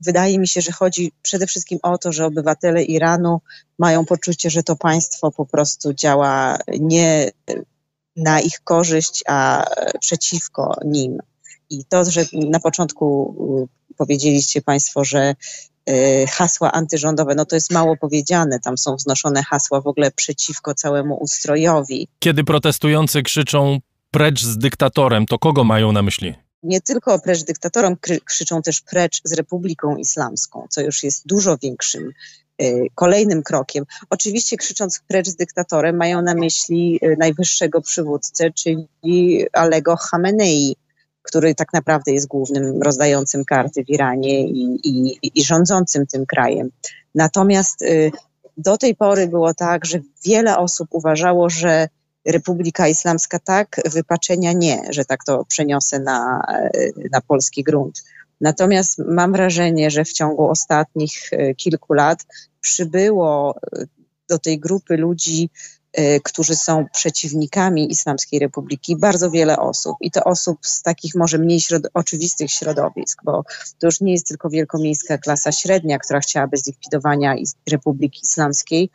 wydaje 0.00 0.38
mi 0.38 0.48
się, 0.48 0.60
że 0.60 0.72
chodzi 0.72 1.12
przede 1.22 1.46
wszystkim 1.46 1.78
o 1.82 1.98
to, 1.98 2.12
że 2.12 2.26
obywatele 2.26 2.82
Iranu 2.82 3.40
mają 3.78 4.04
poczucie, 4.04 4.50
że 4.50 4.62
to 4.62 4.76
państwo 4.76 5.30
po 5.30 5.46
prostu 5.46 5.94
działa 5.94 6.58
nie 6.80 7.30
na 8.16 8.40
ich 8.40 8.60
korzyść, 8.60 9.22
a 9.26 9.64
przeciwko 10.00 10.76
nim. 10.84 11.18
I 11.70 11.84
to, 11.84 12.04
że 12.10 12.24
na 12.32 12.60
początku 12.60 13.34
powiedzieliście 13.96 14.62
Państwo, 14.62 15.04
że 15.04 15.34
y, 15.90 16.26
hasła 16.30 16.72
antyrządowe, 16.72 17.34
no 17.34 17.44
to 17.44 17.56
jest 17.56 17.72
mało 17.72 17.96
powiedziane. 17.96 18.60
Tam 18.60 18.78
są 18.78 18.96
wznoszone 18.96 19.42
hasła 19.42 19.80
w 19.80 19.86
ogóle 19.86 20.10
przeciwko 20.10 20.74
całemu 20.74 21.14
ustrojowi. 21.14 22.08
Kiedy 22.18 22.44
protestujący 22.44 23.22
krzyczą 23.22 23.78
precz 24.10 24.42
z 24.42 24.58
dyktatorem, 24.58 25.26
to 25.26 25.38
kogo 25.38 25.64
mają 25.64 25.92
na 25.92 26.02
myśli? 26.02 26.34
Nie 26.62 26.80
tylko 26.80 27.18
precz 27.18 27.44
dyktatorem, 27.44 27.96
krzyczą 28.24 28.62
też 28.62 28.80
precz 28.80 29.20
z 29.24 29.32
Republiką 29.32 29.96
Islamską, 29.96 30.66
co 30.70 30.80
już 30.80 31.02
jest 31.02 31.26
dużo 31.26 31.58
większym 31.62 32.12
y, 32.62 32.86
kolejnym 32.94 33.42
krokiem. 33.42 33.84
Oczywiście 34.10 34.56
krzycząc 34.56 35.00
precz 35.08 35.28
z 35.28 35.36
dyktatorem 35.36 35.96
mają 35.96 36.22
na 36.22 36.34
myśli 36.34 37.00
y, 37.04 37.16
najwyższego 37.18 37.80
przywódcę, 37.80 38.50
czyli 38.50 39.46
Alego 39.52 39.96
Khamenei, 39.96 40.76
który 41.24 41.54
tak 41.54 41.72
naprawdę 41.72 42.12
jest 42.12 42.26
głównym 42.26 42.82
rozdającym 42.82 43.44
karty 43.44 43.84
w 43.84 43.88
Iranie 43.88 44.48
i, 44.48 44.80
i, 44.84 45.18
i 45.34 45.44
rządzącym 45.44 46.06
tym 46.06 46.26
krajem. 46.26 46.70
Natomiast 47.14 47.82
y, 47.82 48.10
do 48.56 48.78
tej 48.78 48.96
pory 48.96 49.28
było 49.28 49.54
tak, 49.54 49.84
że 49.84 50.00
wiele 50.24 50.58
osób 50.58 50.88
uważało, 50.90 51.50
że 51.50 51.88
Republika 52.24 52.88
Islamska 52.88 53.38
tak, 53.38 53.80
wypaczenia 53.92 54.52
nie, 54.52 54.82
że 54.90 55.04
tak 55.04 55.24
to 55.24 55.44
przeniosę 55.44 55.98
na, 55.98 56.42
na 57.10 57.20
polski 57.20 57.62
grunt. 57.62 58.04
Natomiast 58.40 58.98
mam 58.98 59.32
wrażenie, 59.32 59.90
że 59.90 60.04
w 60.04 60.12
ciągu 60.12 60.48
ostatnich 60.48 61.30
kilku 61.56 61.92
lat 61.92 62.26
przybyło 62.60 63.54
do 64.28 64.38
tej 64.38 64.58
grupy 64.58 64.96
ludzi 64.96 65.50
Y, 65.50 65.83
którzy 66.24 66.56
są 66.56 66.86
przeciwnikami 66.92 67.92
Islamskiej 67.92 68.40
Republiki, 68.40 68.96
bardzo 68.96 69.30
wiele 69.30 69.58
osób. 69.58 69.96
I 70.00 70.10
to 70.10 70.24
osób 70.24 70.58
z 70.62 70.82
takich 70.82 71.14
może 71.14 71.38
mniej 71.38 71.60
środ 71.60 71.82
oczywistych 71.94 72.50
środowisk, 72.50 73.20
bo 73.24 73.44
to 73.78 73.86
już 73.86 74.00
nie 74.00 74.12
jest 74.12 74.28
tylko 74.28 74.50
wielkomiejska 74.50 75.18
klasa 75.18 75.52
średnia, 75.52 75.98
która 75.98 76.20
chciałaby 76.20 76.56
zlikwidowania 76.56 77.34
Republiki 77.70 78.20
Islamskiej, 78.22 78.90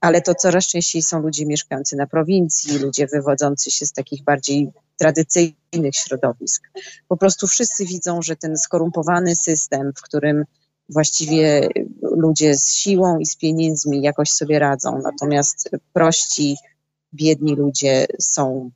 ale 0.00 0.22
to 0.22 0.34
coraz 0.34 0.66
częściej 0.66 1.02
są 1.02 1.20
ludzie 1.20 1.46
mieszkający 1.46 1.96
na 1.96 2.06
prowincji, 2.06 2.78
ludzie 2.78 3.06
wywodzący 3.06 3.70
się 3.70 3.86
z 3.86 3.92
takich 3.92 4.24
bardziej 4.24 4.70
tradycyjnych 4.96 5.94
środowisk. 5.94 6.62
Po 7.08 7.16
prostu 7.16 7.46
wszyscy 7.46 7.84
widzą, 7.84 8.22
że 8.22 8.36
ten 8.36 8.58
skorumpowany 8.58 9.36
system, 9.36 9.92
w 9.96 10.02
którym 10.02 10.44
właściwie 10.88 11.68
ludzie 12.02 12.54
z 12.56 12.74
siłą 12.74 13.18
i 13.18 13.26
z 13.26 13.36
pieniędzmi 13.36 14.02
jakoś 14.02 14.30
sobie 14.30 14.58
radzą, 14.58 15.00
natomiast 15.04 15.70
prości, 15.92 16.56
biedni 17.14 17.54
ludzie 17.54 18.06
są 18.20 18.70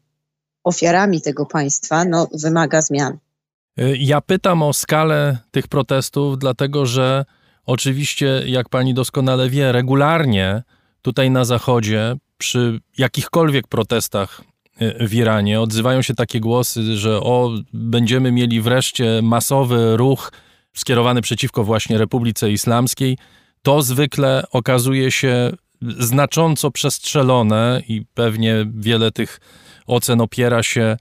ofiarami 0.64 1.22
tego 1.22 1.46
państwa, 1.46 2.04
no, 2.04 2.28
wymaga 2.42 2.82
zmian. 2.82 3.18
Ja 3.98 4.20
pytam 4.20 4.62
o 4.62 4.72
skalę 4.72 5.38
tych 5.50 5.68
protestów, 5.68 6.38
dlatego 6.38 6.86
że 6.86 7.24
oczywiście, 7.66 8.42
jak 8.46 8.68
pani 8.68 8.94
doskonale 8.94 9.50
wie, 9.50 9.72
regularnie 9.72 10.62
tutaj 11.02 11.30
na 11.30 11.44
Zachodzie, 11.44 12.16
przy 12.38 12.80
jakichkolwiek 12.98 13.68
protestach 13.68 14.42
w 15.00 15.14
Iranie, 15.14 15.61
odzywają 15.61 16.02
się 16.02 16.14
takie 16.14 16.40
głosy, 16.40 16.96
że 16.96 17.20
o, 17.20 17.50
będziemy 17.72 18.32
mieli 18.32 18.61
wreszcie 18.61 19.20
masowy 19.22 19.96
ruch 19.96 20.32
skierowany 20.76 21.22
przeciwko 21.22 21.64
właśnie 21.64 21.98
Republice 21.98 22.50
Islamskiej, 22.50 23.18
to 23.62 23.82
zwykle 23.82 24.44
okazuje 24.50 25.10
się 25.12 25.52
znacząco 25.82 26.70
przestrzelone 26.70 27.82
i 27.88 28.02
pewnie 28.14 28.66
wiele 28.74 29.10
tych 29.10 29.40
ocen 29.86 30.20
opiera 30.20 30.62
się 30.62 30.96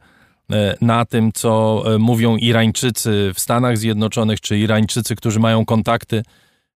e, 0.52 0.78
na 0.82 1.06
tym, 1.06 1.32
co 1.32 1.84
e, 1.86 1.98
mówią 1.98 2.38
Irańczycy 2.38 3.32
w 3.36 3.40
Stanach 3.40 3.78
Zjednoczonych, 3.78 4.42
czy 4.42 4.58
Irańczycy, 4.58 5.16
którzy 5.16 5.40
mają 5.40 5.66
kontakty 5.66 6.24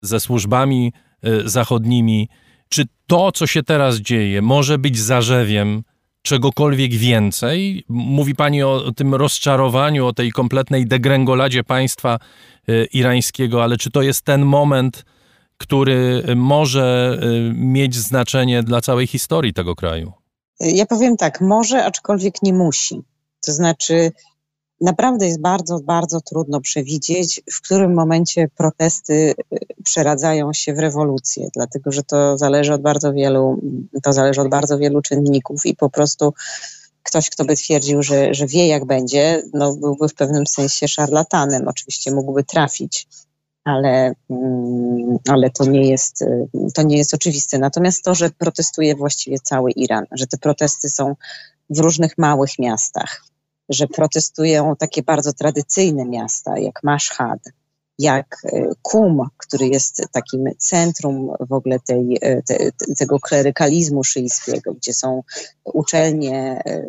ze 0.01 0.19
służbami 0.19 0.93
e, 1.23 1.49
zachodnimi. 1.49 2.29
Czy 2.69 2.85
to, 3.07 3.31
co 3.31 3.47
się 3.47 3.63
teraz 3.63 3.97
dzieje, 3.97 4.41
może 4.41 4.77
być 4.77 4.99
zarzewiem 4.99 5.83
czegokolwiek 6.21 6.93
więcej? 6.93 7.85
Mówi 7.89 8.35
Pani 8.35 8.63
o 8.63 8.91
tym 8.95 9.15
rozczarowaniu, 9.15 10.05
o 10.05 10.13
tej 10.13 10.31
kompletnej 10.31 10.87
degręgoladzie 10.87 11.63
państwa 11.63 12.19
e, 12.67 12.85
irańskiego, 12.85 13.63
ale 13.63 13.77
czy 13.77 13.91
to 13.91 14.01
jest 14.01 14.21
ten 14.21 14.45
moment, 14.45 15.05
który 15.57 16.23
może 16.35 17.19
e, 17.21 17.53
mieć 17.53 17.95
znaczenie 17.95 18.63
dla 18.63 18.81
całej 18.81 19.07
historii 19.07 19.53
tego 19.53 19.75
kraju? 19.75 20.13
Ja 20.59 20.85
powiem 20.85 21.17
tak, 21.17 21.41
może, 21.41 21.85
aczkolwiek 21.85 22.41
nie 22.43 22.53
musi. 22.53 23.01
To 23.45 23.51
znaczy, 23.51 24.11
naprawdę 24.81 25.25
jest 25.25 25.41
bardzo, 25.41 25.79
bardzo 25.79 26.21
trudno 26.21 26.61
przewidzieć, 26.61 27.41
w 27.51 27.61
którym 27.61 27.93
momencie 27.93 28.47
protesty 28.57 29.13
y, 29.13 29.33
przeradzają 29.83 30.53
się 30.53 30.73
w 30.73 30.79
rewolucję, 30.79 31.49
dlatego 31.55 31.91
że 31.91 32.03
to 32.03 32.37
zależy 32.37 32.73
od 32.73 32.81
bardzo 32.81 33.13
wielu, 33.13 33.61
to 34.03 34.13
zależy 34.13 34.41
od 34.41 34.49
bardzo 34.49 34.77
wielu 34.77 35.01
czynników 35.01 35.65
i 35.65 35.75
po 35.75 35.89
prostu 35.89 36.33
ktoś, 37.03 37.29
kto 37.29 37.45
by 37.45 37.55
twierdził, 37.55 38.03
że, 38.03 38.33
że 38.33 38.47
wie 38.47 38.67
jak 38.67 38.85
będzie, 38.85 39.43
no 39.53 39.73
byłby 39.73 40.07
w 40.07 40.13
pewnym 40.13 40.47
sensie 40.47 40.87
szarlatanem. 40.87 41.67
Oczywiście 41.67 42.11
mógłby 42.11 42.43
trafić, 42.43 43.07
ale, 43.63 44.13
mm, 44.29 45.17
ale 45.29 45.49
to, 45.49 45.65
nie 45.65 45.89
jest, 45.89 46.21
y, 46.21 46.47
to 46.73 46.83
nie 46.83 46.97
jest 46.97 47.13
oczywiste. 47.13 47.57
Natomiast 47.59 48.03
to, 48.03 48.15
że 48.15 48.29
protestuje 48.29 48.95
właściwie 48.95 49.39
cały 49.39 49.71
Iran, 49.71 50.05
że 50.11 50.27
te 50.27 50.37
protesty 50.37 50.89
są 50.89 51.15
w 51.69 51.79
różnych 51.79 52.17
małych 52.17 52.59
miastach, 52.59 53.30
że 53.71 53.87
protestują 53.87 54.75
takie 54.75 55.03
bardzo 55.03 55.33
tradycyjne 55.33 56.05
miasta 56.05 56.59
jak 56.59 56.83
Mashhad, 56.83 57.39
jak 57.99 58.37
e, 58.45 58.69
Kum, 58.81 59.27
który 59.37 59.67
jest 59.67 60.01
takim 60.11 60.49
centrum 60.57 61.31
w 61.39 61.53
ogóle 61.53 61.79
tej, 61.79 62.17
e, 62.21 62.41
te, 62.41 62.71
tego 62.97 63.19
klerykalizmu 63.19 64.03
szyjskiego, 64.03 64.73
gdzie 64.73 64.93
są 64.93 65.23
uczelnie 65.63 66.61
e, 66.65 66.85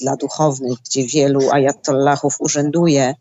dla 0.00 0.16
duchownych, 0.16 0.78
gdzie 0.84 1.06
wielu 1.06 1.50
ajatollahów 1.50 2.36
urzęduje, 2.38 3.14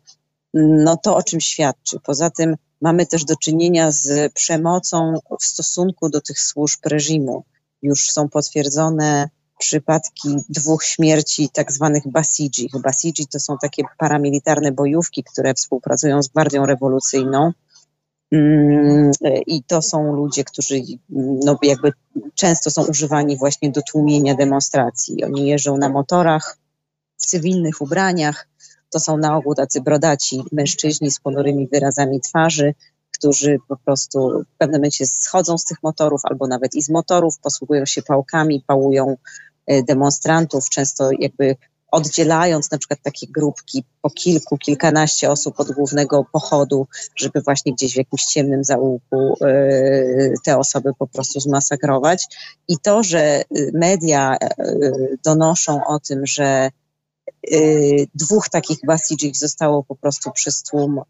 no 0.53 0.97
to 0.97 1.15
o 1.15 1.23
czym 1.23 1.41
świadczy. 1.41 1.99
Poza 2.03 2.29
tym 2.29 2.55
mamy 2.81 3.05
też 3.05 3.25
do 3.25 3.35
czynienia 3.35 3.91
z 3.91 4.33
przemocą 4.33 5.13
w 5.41 5.45
stosunku 5.45 6.09
do 6.09 6.21
tych 6.21 6.39
służb 6.39 6.79
reżimu. 6.85 7.43
Już 7.81 8.11
są 8.11 8.29
potwierdzone 8.29 9.29
przypadki 9.59 10.29
dwóch 10.49 10.83
śmierci 10.83 11.49
tak 11.53 11.71
zwanych 11.71 12.03
Basiji. 12.07 12.69
Basiji 12.83 13.27
to 13.31 13.39
są 13.39 13.57
takie 13.61 13.83
paramilitarne 13.97 14.71
bojówki, 14.71 15.23
które 15.23 15.53
współpracują 15.53 16.23
z 16.23 16.27
Gwardią 16.27 16.65
Rewolucyjną. 16.65 17.51
Mm, 18.31 19.11
I 19.47 19.63
to 19.63 19.81
są 19.81 20.13
ludzie, 20.13 20.43
którzy 20.43 20.81
no 21.45 21.57
jakby 21.61 21.91
często 22.35 22.71
są 22.71 22.85
używani 22.85 23.37
właśnie 23.37 23.71
do 23.71 23.81
tłumienia 23.81 24.35
demonstracji. 24.35 25.23
Oni 25.23 25.47
jeżdżą 25.47 25.77
na 25.77 25.89
motorach, 25.89 26.57
w 27.17 27.25
cywilnych 27.25 27.81
ubraniach. 27.81 28.47
To 28.89 28.99
są 28.99 29.17
na 29.17 29.37
ogół 29.37 29.55
tacy 29.55 29.81
brodaci 29.81 30.43
mężczyźni 30.51 31.11
z 31.11 31.19
ponurymi 31.19 31.67
wyrazami 31.67 32.21
twarzy, 32.21 32.73
którzy 33.23 33.57
po 33.67 33.77
prostu 33.77 34.43
w 34.55 34.57
pewnym 34.57 34.79
momencie 34.79 35.05
schodzą 35.05 35.57
z 35.57 35.65
tych 35.65 35.83
motorów 35.83 36.21
albo 36.23 36.47
nawet 36.47 36.75
i 36.75 36.81
z 36.81 36.89
motorów, 36.89 37.39
posługują 37.39 37.85
się 37.85 38.01
pałkami, 38.01 38.63
pałują 38.67 39.15
E, 39.67 39.83
demonstrantów, 39.83 40.69
często 40.69 41.09
jakby 41.19 41.55
oddzielając 41.91 42.71
na 42.71 42.77
przykład 42.77 42.99
takie 43.03 43.27
grupki 43.27 43.83
po 44.01 44.09
kilku, 44.09 44.57
kilkanaście 44.57 45.31
osób 45.31 45.59
od 45.59 45.71
głównego 45.71 46.25
pochodu, 46.31 46.87
żeby 47.15 47.41
właśnie 47.41 47.73
gdzieś 47.73 47.93
w 47.93 47.97
jakimś 47.97 48.25
ciemnym 48.25 48.63
zaułku 48.63 49.35
e, 49.41 50.33
te 50.45 50.57
osoby 50.57 50.91
po 50.99 51.07
prostu 51.07 51.39
zmasakrować. 51.39 52.25
I 52.67 52.77
to, 52.77 53.03
że 53.03 53.43
media 53.73 54.37
e, 54.41 54.55
donoszą 55.25 55.85
o 55.85 55.99
tym, 55.99 56.25
że 56.25 56.69
dwóch 58.15 58.49
takich 58.49 58.77
Basijów 58.87 59.37
zostało 59.37 59.83
po 59.83 59.95
prostu 59.95 60.31
przez 60.31 60.63
tłum 60.63 61.01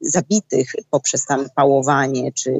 zabitych 0.00 0.72
poprzez 0.90 1.26
tam 1.26 1.46
pałowanie 1.56 2.32
czy 2.32 2.56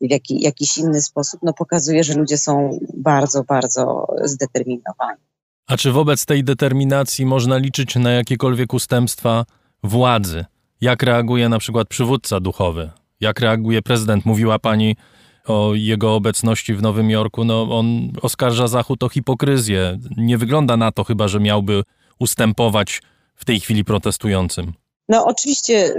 w 0.00 0.10
jaki, 0.10 0.42
jakiś 0.42 0.78
inny 0.78 1.02
sposób, 1.02 1.40
no 1.42 1.52
pokazuje, 1.52 2.04
że 2.04 2.14
ludzie 2.14 2.38
są 2.38 2.78
bardzo, 2.94 3.44
bardzo 3.44 4.06
zdeterminowani. 4.24 5.20
A 5.66 5.76
czy 5.76 5.92
wobec 5.92 6.26
tej 6.26 6.44
determinacji 6.44 7.26
można 7.26 7.56
liczyć 7.56 7.96
na 7.96 8.10
jakiekolwiek 8.10 8.74
ustępstwa 8.74 9.44
władzy? 9.84 10.44
Jak 10.80 11.02
reaguje 11.02 11.48
na 11.48 11.58
przykład 11.58 11.88
przywódca 11.88 12.40
duchowy? 12.40 12.90
Jak 13.20 13.40
reaguje 13.40 13.82
prezydent? 13.82 14.26
Mówiła 14.26 14.58
pani 14.58 14.96
o 15.44 15.74
jego 15.74 16.14
obecności 16.14 16.74
w 16.74 16.82
Nowym 16.82 17.10
Jorku. 17.10 17.44
No, 17.44 17.78
on 17.78 18.12
oskarża 18.22 18.68
Zachód 18.68 19.02
o 19.02 19.08
hipokryzję. 19.08 19.98
Nie 20.16 20.38
wygląda 20.38 20.76
na 20.76 20.92
to 20.92 21.04
chyba, 21.04 21.28
że 21.28 21.40
miałby 21.40 21.82
ustępować 22.20 23.02
w 23.34 23.44
tej 23.44 23.60
chwili 23.60 23.84
protestującym. 23.84 24.72
No 25.10 25.26
oczywiście, 25.26 25.94
y, 25.94 25.96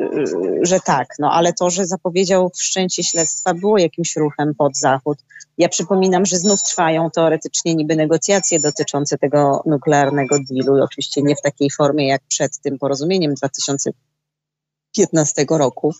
że 0.61 0.79
tak, 0.79 1.07
no 1.19 1.31
ale 1.31 1.53
to, 1.53 1.69
że 1.69 1.85
zapowiedział 1.85 2.51
wszczęcie 2.55 3.03
śledztwa 3.03 3.53
było 3.53 3.77
jakimś 3.77 4.15
ruchem 4.15 4.55
pod 4.55 4.77
Zachód. 4.77 5.17
Ja 5.57 5.69
przypominam, 5.69 6.25
że 6.25 6.37
znów 6.37 6.63
trwają 6.63 7.11
teoretycznie 7.11 7.75
niby 7.75 7.95
negocjacje 7.95 8.59
dotyczące 8.59 9.17
tego 9.17 9.63
nuklearnego 9.65 10.37
dealu, 10.49 10.83
oczywiście 10.83 11.21
nie 11.21 11.35
w 11.35 11.41
takiej 11.41 11.71
formie 11.71 12.07
jak 12.07 12.21
przed 12.27 12.59
tym 12.59 12.79
porozumieniem 12.79 13.33
2015 13.33 15.45
roku, 15.49 15.93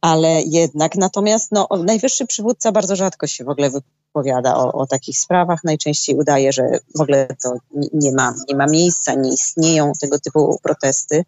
ale 0.00 0.42
jednak. 0.42 0.96
Natomiast 0.96 1.52
no, 1.52 1.68
najwyższy 1.84 2.26
przywódca 2.26 2.72
bardzo 2.72 2.96
rzadko 2.96 3.26
się 3.26 3.44
w 3.44 3.48
ogóle 3.48 3.70
wypowiada 3.70 4.01
o, 4.14 4.72
o 4.72 4.86
takich 4.86 5.18
sprawach. 5.18 5.64
Najczęściej 5.64 6.16
udaje, 6.16 6.52
że 6.52 6.62
w 6.98 7.00
ogóle 7.00 7.26
to 7.42 7.54
nie 7.92 8.12
ma, 8.12 8.34
nie 8.48 8.56
ma 8.56 8.66
miejsca, 8.66 9.14
nie 9.14 9.32
istnieją 9.32 9.92
tego 10.00 10.18
typu 10.18 10.58
protesty. 10.62 11.24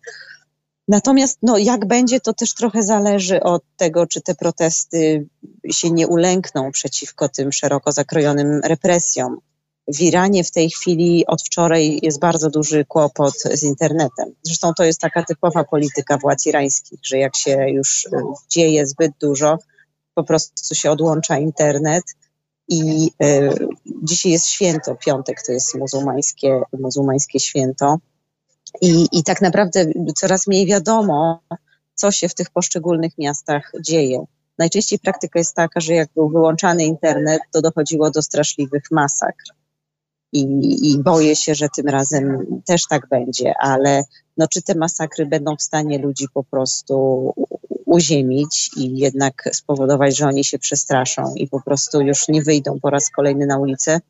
Natomiast 0.88 1.38
no, 1.42 1.58
jak 1.58 1.86
będzie, 1.86 2.20
to 2.20 2.32
też 2.32 2.54
trochę 2.54 2.82
zależy 2.82 3.42
od 3.42 3.62
tego, 3.76 4.06
czy 4.06 4.20
te 4.20 4.34
protesty 4.34 5.26
się 5.70 5.90
nie 5.90 6.08
ulękną 6.08 6.72
przeciwko 6.72 7.28
tym 7.28 7.52
szeroko 7.52 7.92
zakrojonym 7.92 8.60
represjom. 8.64 9.38
W 9.88 10.00
Iranie 10.00 10.44
w 10.44 10.50
tej 10.50 10.70
chwili 10.70 11.26
od 11.26 11.42
wczoraj 11.42 11.98
jest 12.02 12.20
bardzo 12.20 12.50
duży 12.50 12.84
kłopot 12.84 13.34
z 13.52 13.62
internetem. 13.62 14.34
Zresztą 14.42 14.72
to 14.76 14.84
jest 14.84 15.00
taka 15.00 15.22
typowa 15.22 15.64
polityka 15.64 16.18
władz 16.18 16.46
irańskich, 16.46 17.00
że 17.02 17.18
jak 17.18 17.36
się 17.36 17.68
już 17.68 18.08
dzieje 18.50 18.86
zbyt 18.86 19.12
dużo, 19.20 19.58
po 20.14 20.24
prostu 20.24 20.74
się 20.74 20.90
odłącza 20.90 21.38
internet 21.38 22.04
I 22.68 23.10
y, 23.24 23.50
dzisiaj 24.02 24.32
jest 24.32 24.46
święto, 24.46 24.94
piątek 24.94 25.42
to 25.46 25.52
jest 25.52 25.74
muzułmańskie, 25.74 26.60
muzułmańskie 26.80 27.40
święto. 27.40 27.96
I, 28.80 29.08
I 29.12 29.24
tak 29.24 29.42
naprawdę 29.42 29.86
coraz 30.16 30.46
mniej 30.46 30.66
wiadomo, 30.66 31.40
co 31.94 32.10
się 32.10 32.28
w 32.28 32.34
tych 32.34 32.50
poszczególnych 32.50 33.18
miastach 33.18 33.72
dzieje. 33.80 34.24
Najczęściej 34.58 34.98
praktyka 34.98 35.38
jest 35.38 35.54
taka, 35.54 35.80
że 35.80 35.94
jak 35.94 36.08
był 36.14 36.28
wyłączany 36.28 36.84
internet, 36.84 37.40
to 37.52 37.62
dochodziło 37.62 38.10
do 38.10 38.22
straszliwych 38.22 38.82
masakr. 38.90 39.44
I, 40.32 40.40
I, 40.90 40.98
boję 40.98 41.36
się, 41.36 41.54
że 41.54 41.68
tym 41.76 41.88
razem 41.88 42.46
też 42.66 42.82
tak 42.88 43.08
będzie, 43.08 43.54
ale 43.60 44.04
no, 44.36 44.48
czy 44.48 44.62
te 44.62 44.74
masakry 44.74 45.26
będą 45.26 45.56
w 45.56 45.62
stanie 45.62 45.98
ludzi 45.98 46.26
po 46.34 46.44
prostu 46.44 47.32
uziemić 47.94 48.70
i 48.76 48.98
jednak 48.98 49.48
spowodować, 49.52 50.16
że 50.16 50.26
oni 50.26 50.44
się 50.44 50.58
przestraszą 50.58 51.34
i 51.36 51.48
po 51.48 51.60
prostu 51.60 52.00
już 52.00 52.28
nie 52.28 52.42
wyjdą 52.42 52.80
po 52.82 52.90
raz 52.90 53.10
kolejny 53.10 53.46
na 53.46 53.58
ulicę, 53.58 54.00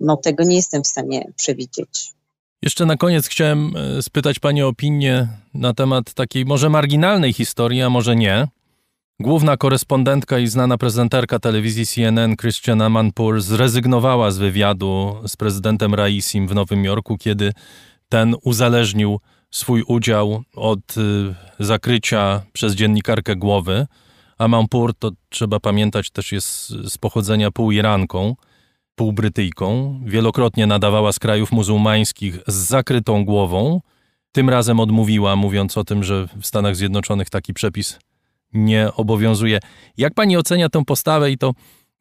no 0.00 0.16
tego 0.16 0.44
nie 0.44 0.56
jestem 0.56 0.82
w 0.82 0.86
stanie 0.86 1.32
przewidzieć. 1.36 2.12
Jeszcze 2.62 2.86
na 2.86 2.96
koniec 2.96 3.26
chciałem 3.26 3.76
e, 3.76 4.02
spytać 4.02 4.38
Pani 4.38 4.62
opinię 4.62 5.28
na 5.54 5.74
temat 5.74 6.14
takiej 6.14 6.44
może 6.44 6.70
marginalnej 6.70 7.32
historii, 7.32 7.82
a 7.82 7.90
może 7.90 8.16
nie. 8.16 8.48
Główna 9.20 9.56
korespondentka 9.56 10.38
i 10.38 10.46
znana 10.46 10.78
prezenterka 10.78 11.38
telewizji 11.38 11.86
CNN 11.86 12.36
Christiana 12.36 12.88
Manpur 12.88 13.40
zrezygnowała 13.40 14.30
z 14.30 14.38
wywiadu 14.38 15.16
z 15.26 15.36
prezydentem 15.36 15.94
Raisim 15.94 16.48
w 16.48 16.54
Nowym 16.54 16.84
Jorku, 16.84 17.18
kiedy 17.18 17.52
ten 18.08 18.34
uzależnił 18.42 19.20
swój 19.56 19.82
udział 19.82 20.42
od 20.54 20.96
y, 20.96 21.34
zakrycia 21.64 22.42
przez 22.52 22.74
dziennikarkę 22.74 23.36
głowy. 23.36 23.86
A 24.38 24.48
Manpur, 24.48 24.94
to 24.94 25.10
trzeba 25.28 25.60
pamiętać, 25.60 26.10
też 26.10 26.32
jest 26.32 26.68
z 26.68 26.98
pochodzenia 26.98 27.50
pół-Iranką, 27.50 28.34
pół-Brytyjką. 28.94 30.00
Wielokrotnie 30.04 30.66
nadawała 30.66 31.12
z 31.12 31.18
krajów 31.18 31.52
muzułmańskich 31.52 32.38
z 32.46 32.54
zakrytą 32.54 33.24
głową. 33.24 33.80
Tym 34.32 34.50
razem 34.50 34.80
odmówiła, 34.80 35.36
mówiąc 35.36 35.78
o 35.78 35.84
tym, 35.84 36.04
że 36.04 36.28
w 36.40 36.46
Stanach 36.46 36.76
Zjednoczonych 36.76 37.30
taki 37.30 37.54
przepis 37.54 37.98
nie 38.52 38.92
obowiązuje. 38.96 39.58
Jak 39.96 40.14
pani 40.14 40.36
ocenia 40.36 40.68
tę 40.68 40.84
postawę 40.84 41.30
i 41.30 41.38
to 41.38 41.52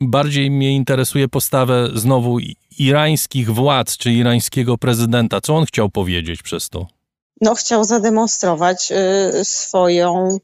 bardziej 0.01 0.51
mnie 0.51 0.75
interesuje 0.75 1.27
postawę 1.27 1.89
znowu 1.93 2.37
irańskich 2.79 3.51
władz 3.51 3.97
czy 3.97 4.13
irańskiego 4.13 4.77
prezydenta. 4.77 5.41
Co 5.41 5.55
on 5.55 5.65
chciał 5.65 5.89
powiedzieć 5.89 6.43
przez 6.43 6.69
to? 6.69 6.94
No, 7.41 7.55
chciał 7.55 7.83
zademonstrować 7.83 8.91
y, 8.91 9.45
swoją 9.45 10.37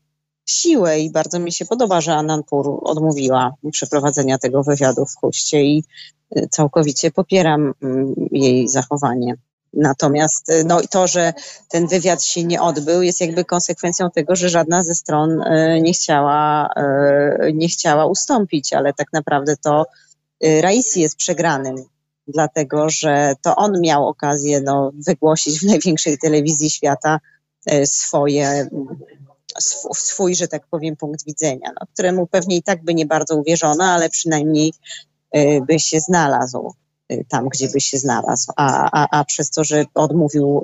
siłę 0.45 0.99
i 0.99 1.11
bardzo 1.11 1.39
mi 1.39 1.51
się 1.51 1.65
podoba, 1.65 2.01
że 2.01 2.13
Anandpur 2.15 2.79
odmówiła 2.83 3.53
przeprowadzenia 3.71 4.37
tego 4.37 4.63
wywiadu 4.63 5.05
w 5.05 5.15
Huście 5.15 5.63
i 5.63 5.83
y, 6.37 6.47
całkowicie 6.51 7.11
popieram 7.11 7.73
mm, 7.81 8.13
jej 8.31 8.67
zachowanie. 8.67 9.35
Natomiast 9.73 10.49
y, 10.49 10.63
no, 10.63 10.81
to, 10.89 11.07
że 11.07 11.33
ten 11.69 11.87
wywiad 11.87 12.23
się 12.23 12.43
nie 12.43 12.61
odbył, 12.61 13.01
jest 13.01 13.21
jakby 13.21 13.45
konsekwencją 13.45 14.11
tego, 14.11 14.35
że 14.35 14.49
żadna 14.49 14.83
ze 14.83 14.95
stron 14.95 15.43
nie 15.81 15.93
chciała, 15.93 16.69
nie 17.53 17.67
chciała 17.67 18.05
ustąpić, 18.05 18.73
ale 18.73 18.93
tak 18.93 19.07
naprawdę 19.13 19.55
to 19.57 19.85
Raisi 20.61 21.01
jest 21.01 21.15
przegranym, 21.15 21.75
dlatego 22.31 22.89
że 22.89 23.33
to 23.41 23.55
on 23.55 23.81
miał 23.81 24.07
okazję 24.07 24.61
no, 24.61 24.91
wygłosić 25.07 25.59
w 25.59 25.63
największej 25.63 26.17
telewizji 26.17 26.69
świata 26.69 27.19
swoje, 27.85 28.69
swój, 29.93 30.35
że 30.35 30.47
tak 30.47 30.67
powiem, 30.67 30.95
punkt 30.95 31.25
widzenia, 31.25 31.71
no, 31.79 31.87
któremu 31.93 32.27
pewnie 32.27 32.57
i 32.57 32.63
tak 32.63 32.83
by 32.83 32.93
nie 32.93 33.05
bardzo 33.05 33.35
uwierzono, 33.35 33.83
ale 33.83 34.09
przynajmniej 34.09 34.73
by 35.67 35.79
się 35.79 35.99
znalazł. 35.99 36.73
Y, 37.11 37.25
tam, 37.29 37.49
gdzie 37.49 37.69
by 37.69 37.81
się 37.81 37.97
znalazł. 37.97 38.51
A, 38.55 38.89
a, 38.91 39.19
a 39.19 39.25
przez 39.25 39.49
to, 39.49 39.63
że 39.63 39.85
odmówił 39.93 40.63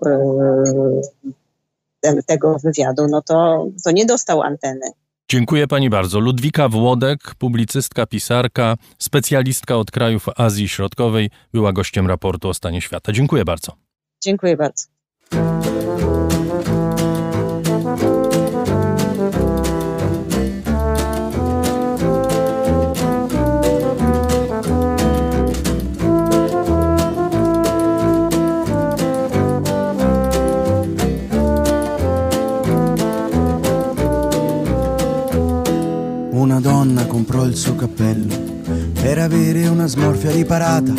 y, 2.06 2.24
tego 2.26 2.60
wywiadu, 2.60 3.08
no 3.08 3.22
to, 3.22 3.68
to 3.84 3.92
nie 3.92 4.06
dostał 4.06 4.42
anteny. 4.42 4.92
Dziękuję 5.30 5.68
pani 5.68 5.90
bardzo. 5.90 6.20
Ludwika 6.20 6.70
Włodek, 6.70 7.36
publicystka, 7.36 8.06
pisarka, 8.06 8.76
specjalistka 9.00 9.76
od 9.76 9.92
krajów 9.92 10.26
Azji 10.38 10.70
Środkowej, 10.70 11.30
była 11.54 11.74
gościem 11.74 12.08
raportu 12.08 12.50
o 12.50 12.54
stanie 12.54 12.82
świata. 12.82 13.12
Dziękuję 13.12 13.46
bardzo. 13.46 13.72
Dziękuję 14.24 14.58
bardzo. 14.58 14.88
Una 36.58 36.70
donna 36.70 37.06
comprò 37.06 37.46
il 37.46 37.56
suo 37.56 37.76
cappello 37.76 38.34
per 39.00 39.20
avere 39.20 39.68
una 39.68 39.86
smorfia 39.86 40.32
riparata. 40.32 40.92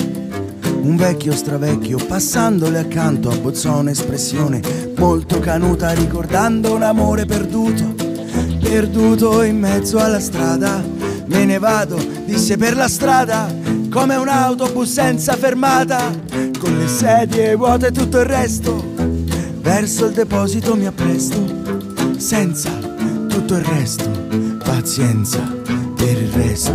Un 0.82 0.94
vecchio 0.94 1.32
stravecchio 1.32 1.98
passandole 2.06 2.78
accanto 2.78 3.28
abbozzò 3.28 3.80
un'espressione 3.80 4.92
molto 4.96 5.40
canuta 5.40 5.90
ricordando 5.90 6.76
un 6.76 6.84
amore 6.84 7.26
perduto, 7.26 7.92
perduto 8.60 9.42
in 9.42 9.58
mezzo 9.58 9.98
alla 9.98 10.20
strada. 10.20 10.80
Me 11.26 11.44
ne 11.44 11.58
vado, 11.58 11.98
disse 12.24 12.56
per 12.56 12.76
la 12.76 12.86
strada, 12.86 13.52
come 13.90 14.14
un 14.14 14.28
autobus 14.28 14.92
senza 14.92 15.34
fermata, 15.34 16.08
con 16.56 16.78
le 16.78 16.86
sedie 16.86 17.56
vuote 17.56 17.88
e 17.88 17.90
tutto 17.90 18.20
il 18.20 18.26
resto. 18.26 18.94
Verso 19.60 20.06
il 20.06 20.12
deposito 20.12 20.76
mi 20.76 20.86
appresto, 20.86 21.44
senza 22.16 22.70
tutto 23.26 23.56
il 23.56 23.64
resto 23.64 24.47
pazienza 24.68 25.40
per 25.96 26.20
il 26.20 26.30
resto. 26.30 26.72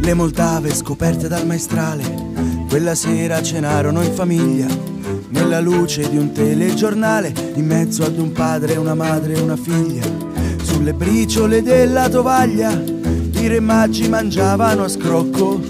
Le 0.00 0.14
Moldave 0.14 0.72
scoperte 0.72 1.26
dal 1.26 1.44
maestrale, 1.44 2.04
quella 2.68 2.94
sera 2.94 3.42
cenarono 3.42 4.02
in 4.02 4.12
famiglia 4.12 4.94
nella 5.28 5.60
luce 5.60 6.08
di 6.08 6.16
un 6.16 6.32
telegiornale, 6.32 7.32
in 7.54 7.66
mezzo 7.66 8.04
ad 8.04 8.18
un 8.18 8.32
padre, 8.32 8.76
una 8.76 8.94
madre 8.94 9.34
e 9.34 9.40
una 9.40 9.56
figlia, 9.56 10.04
sulle 10.62 10.94
briciole 10.94 11.62
della 11.62 12.08
tovaglia, 12.08 12.70
i 12.72 13.48
re 13.48 13.60
maggi 13.60 14.08
mangiavano 14.08 14.84
a 14.84 14.88
scrocco, 14.88 15.60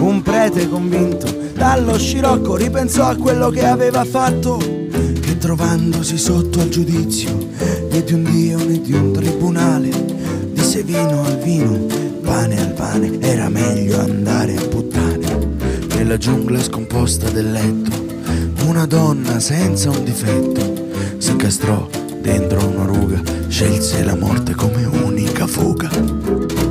un 0.00 0.22
prete 0.22 0.68
convinto 0.68 1.44
dallo 1.56 1.98
scirocco 1.98 2.54
ripensò 2.54 3.08
a 3.08 3.16
quello 3.16 3.48
che 3.48 3.64
aveva 3.64 4.04
fatto, 4.04 4.58
che 4.58 5.38
trovandosi 5.38 6.18
sotto 6.18 6.60
al 6.60 6.68
giudizio 6.68 7.34
né 7.90 8.04
di 8.04 8.12
un 8.12 8.24
dio 8.24 8.58
né 8.58 8.80
di 8.80 8.92
un 8.92 9.12
tribunale, 9.12 9.88
disse 10.52 10.82
vino 10.82 11.24
al 11.24 11.38
vino, 11.38 11.86
pane 12.22 12.60
al 12.60 12.72
pane, 12.72 13.18
era 13.20 13.48
meglio 13.48 13.98
andare 14.00 14.56
a 14.56 14.62
puttane, 14.66 15.56
nella 15.94 16.18
giungla 16.18 16.62
scomposta 16.62 17.30
del 17.30 17.50
letto 17.50 18.05
una 18.66 18.84
donna 18.84 19.38
senza 19.38 19.90
un 19.90 20.02
difetto 20.02 20.88
si 21.18 21.30
incastrò 21.30 21.88
dentro 22.20 22.66
una 22.66 22.84
ruga, 22.84 23.22
scelse 23.46 24.02
la 24.02 24.16
morte 24.16 24.54
come 24.54 24.84
unica 24.84 25.46
fuga. 25.46 26.65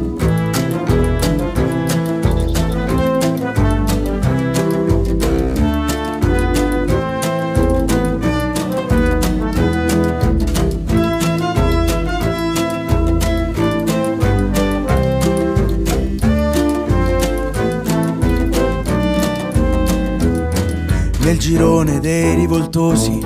Girone 21.45 21.99
dei 21.99 22.33
rivoltosi, 22.33 23.19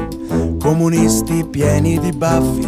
comunisti 0.59 1.45
pieni 1.49 1.97
di 2.01 2.11
baffi, 2.11 2.67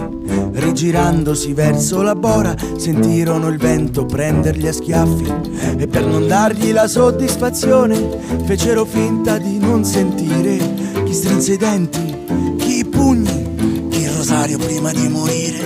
rigirandosi 0.53 1.51
verso 1.51 2.01
la 2.01 2.15
bora, 2.15 2.55
sentirono 2.77 3.49
il 3.49 3.57
vento 3.57 4.05
prenderli 4.05 4.69
a 4.69 4.71
schiaffi 4.71 5.29
e 5.77 5.87
per 5.87 6.05
non 6.05 6.25
dargli 6.25 6.71
la 6.71 6.87
soddisfazione 6.87 7.99
fecero 8.45 8.85
finta 8.85 9.37
di 9.39 9.59
non 9.59 9.83
sentire 9.83 10.57
chi 11.03 11.13
strinse 11.13 11.51
i 11.51 11.57
denti, 11.57 12.15
chi 12.55 12.77
i 12.77 12.85
pugni, 12.85 13.89
chi 13.89 14.07
rosario 14.07 14.57
prima 14.57 14.93
di 14.93 15.09
morire. 15.09 15.65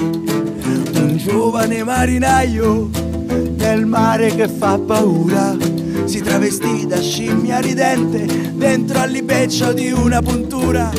giovane 1.16 1.84
marinaio 1.84 2.90
nel 3.56 3.86
mare 3.86 4.34
che 4.34 4.48
fa 4.48 4.80
paura. 4.80 5.75
Si 6.16 6.22
travestì 6.22 6.88
da 6.88 7.02
scimmia 7.02 7.60
ridente 7.60 8.54
dentro 8.54 9.00
all'ibeccio 9.00 9.74
di 9.74 9.92
una 9.92 10.22
puntura. 10.22 10.90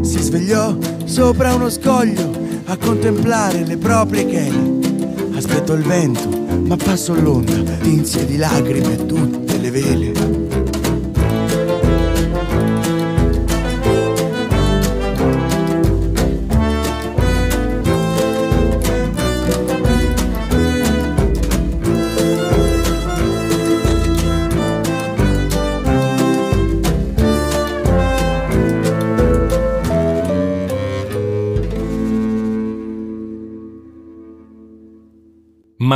Si 0.00 0.20
svegliò 0.20 0.76
sopra 1.06 1.56
uno 1.56 1.68
scoglio 1.68 2.30
a 2.66 2.76
contemplare 2.76 3.64
le 3.64 3.76
proprie 3.76 4.26
chele. 4.26 4.78
Aspetto 5.34 5.72
il 5.72 5.82
vento, 5.82 6.28
ma 6.66 6.76
passo 6.76 7.20
l'onda, 7.20 7.72
tinse 7.82 8.24
di 8.24 8.36
lacrime 8.36 9.06
tutte 9.06 9.58
le 9.58 9.70
vele. 9.72 10.19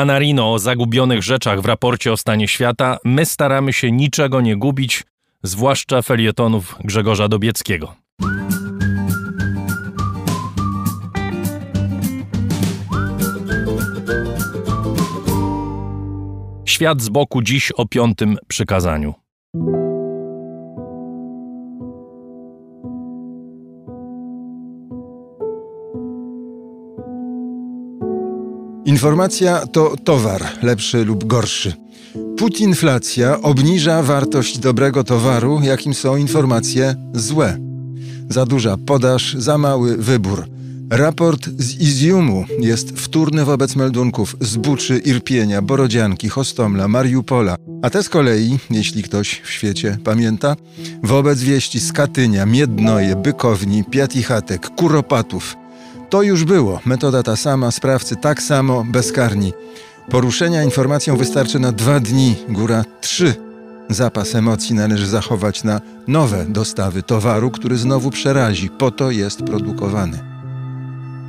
Manarino 0.05 0.53
o 0.53 0.59
zagubionych 0.59 1.23
rzeczach 1.23 1.61
w 1.61 1.65
raporcie 1.65 2.13
o 2.13 2.17
stanie 2.17 2.49
świata, 2.49 2.99
my 3.05 3.27
staramy 3.27 3.73
się 3.73 3.93
niczego 3.93 4.41
nie 4.41 4.57
gubić, 4.57 5.05
zwłaszcza 5.43 6.03
felietonów 6.03 6.77
Grzegorza 6.85 7.29
Dobieckiego. 7.29 7.95
Świat 16.65 17.03
z 17.03 17.09
boku 17.09 17.43
dziś 17.43 17.73
o 17.73 17.87
piątym 17.87 18.37
przykazaniu. 18.49 19.24
Informacja 28.95 29.67
to 29.67 29.97
towar, 30.05 30.43
lepszy 30.63 31.05
lub 31.05 31.25
gorszy. 31.25 31.73
Putinflacja 32.39 33.41
obniża 33.43 34.03
wartość 34.03 34.59
dobrego 34.59 35.05
towaru, 35.05 35.61
jakim 35.63 35.95
są 35.95 36.17
informacje 36.17 36.95
złe. 37.15 37.59
Za 38.31 38.47
duża 38.47 38.77
podaż, 38.87 39.35
za 39.39 39.59
mały 39.59 39.97
wybór. 39.97 40.47
Raport 40.91 41.49
z 41.59 41.81
Iziumu 41.81 42.45
jest 42.61 42.91
wtórny 42.99 43.45
wobec 43.45 43.77
meldunków 43.77 44.37
z 44.41 44.57
Buczy, 44.57 44.99
Irpienia, 44.99 45.63
Borodzianki, 45.63 46.29
Hostomla, 46.29 46.89
Mariupola, 46.89 47.57
a 47.83 47.91
te 47.91 48.03
z 48.03 48.09
kolei, 48.09 48.59
jeśli 48.71 49.03
ktoś 49.03 49.41
w 49.45 49.51
świecie 49.51 49.99
pamięta, 50.05 50.57
wobec 51.03 51.41
wieści 51.41 51.81
z 51.81 51.93
Katynia, 51.93 52.47
Miednoje, 52.47 53.17
Bykowni, 53.17 53.85
Piatichatek, 53.85 54.71
Kuropatów– 54.77 55.57
to 56.15 56.23
już 56.23 56.45
było. 56.45 56.81
Metoda 56.87 57.23
ta 57.23 57.37
sama, 57.37 57.71
sprawcy 57.71 58.17
tak 58.17 58.43
samo, 58.43 58.85
bezkarni. 58.85 59.53
Poruszenia 60.11 60.62
informacją 60.62 61.17
wystarczy 61.17 61.59
na 61.59 61.73
dwa 61.73 62.01
dni, 62.01 62.37
góra 62.49 62.85
trzy. 63.01 63.35
Zapas 63.89 64.35
emocji 64.35 64.75
należy 64.75 65.07
zachować 65.07 65.65
na 65.65 65.81
nowe 66.09 66.45
dostawy 66.49 67.03
towaru, 67.03 67.51
który 67.51 67.77
znowu 67.77 68.11
przerazi. 68.11 68.71
Po 68.71 68.91
to 68.91 69.11
jest 69.11 69.43
produkowany. 69.43 70.19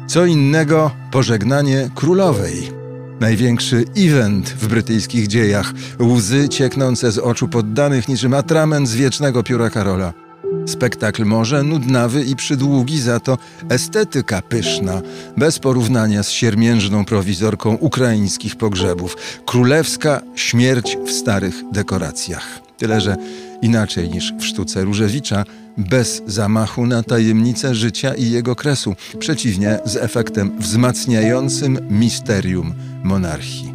Co 0.08 0.26
innego 0.26 0.92
pożegnanie 1.12 1.90
królowej. 1.96 2.72
Największy 3.20 3.86
event 3.98 4.50
w 4.50 4.68
brytyjskich 4.68 5.28
dziejach. 5.28 5.74
Łzy 6.00 6.50
cieknące 6.50 7.12
z 7.12 7.18
oczu 7.18 7.48
poddanych 7.48 8.08
niczym 8.08 8.34
atrament 8.34 8.90
z 8.90 8.96
wiecznego 8.96 9.44
pióra 9.44 9.70
Karola. 9.70 10.25
Spektakl 10.68 11.26
może 11.26 11.64
nudnawy 11.64 12.24
i 12.24 12.36
przydługi, 12.36 13.00
za 13.00 13.20
to 13.20 13.38
estetyka 13.70 14.42
pyszna, 14.42 15.02
bez 15.38 15.60
porównania 15.60 16.24
z 16.24 16.30
siermiężną 16.30 17.06
prowizorką 17.06 17.76
ukraińskich 17.76 18.56
pogrzebów. 18.56 19.18
Królewska 19.46 20.22
śmierć 20.36 20.98
w 21.06 21.12
starych 21.12 21.56
dekoracjach. 21.72 22.60
Tyle, 22.78 23.02
że 23.02 23.16
inaczej 23.62 24.10
niż 24.10 24.34
w 24.40 24.46
sztuce 24.46 24.84
Różewicza, 24.84 25.44
bez 25.78 26.22
zamachu 26.28 26.86
na 26.86 27.04
tajemnicę 27.04 27.76
życia 27.76 28.14
i 28.14 28.32
jego 28.32 28.56
kresu, 28.56 28.96
przeciwnie 29.20 29.80
z 29.86 29.96
efektem 29.96 30.60
wzmacniającym 30.60 31.80
misterium 31.90 32.74
monarchii. 33.04 33.74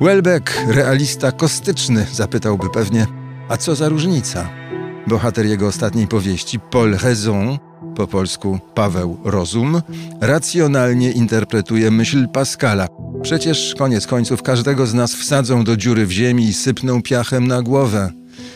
Welbeck, 0.00 0.50
realista 0.68 1.32
kostyczny, 1.32 2.06
zapytałby 2.12 2.70
pewnie, 2.74 3.06
a 3.48 3.56
co 3.56 3.74
za 3.74 3.88
różnica? 3.88 4.67
Bohater 5.08 5.46
jego 5.46 5.66
ostatniej 5.66 6.06
powieści, 6.06 6.60
Paul 6.60 6.96
Raison, 7.02 7.58
po 7.96 8.06
polsku 8.06 8.58
Paweł 8.74 9.18
Rozum, 9.24 9.82
racjonalnie 10.20 11.12
interpretuje 11.12 11.90
myśl 11.90 12.28
Pascala. 12.28 12.88
Przecież 13.22 13.74
koniec 13.78 14.06
końców 14.06 14.42
każdego 14.42 14.86
z 14.86 14.94
nas 14.94 15.14
wsadzą 15.14 15.64
do 15.64 15.76
dziury 15.76 16.06
w 16.06 16.10
ziemi 16.10 16.44
i 16.44 16.54
sypną 16.54 17.02
piachem 17.02 17.46
na 17.46 17.62
głowę. 17.62 18.10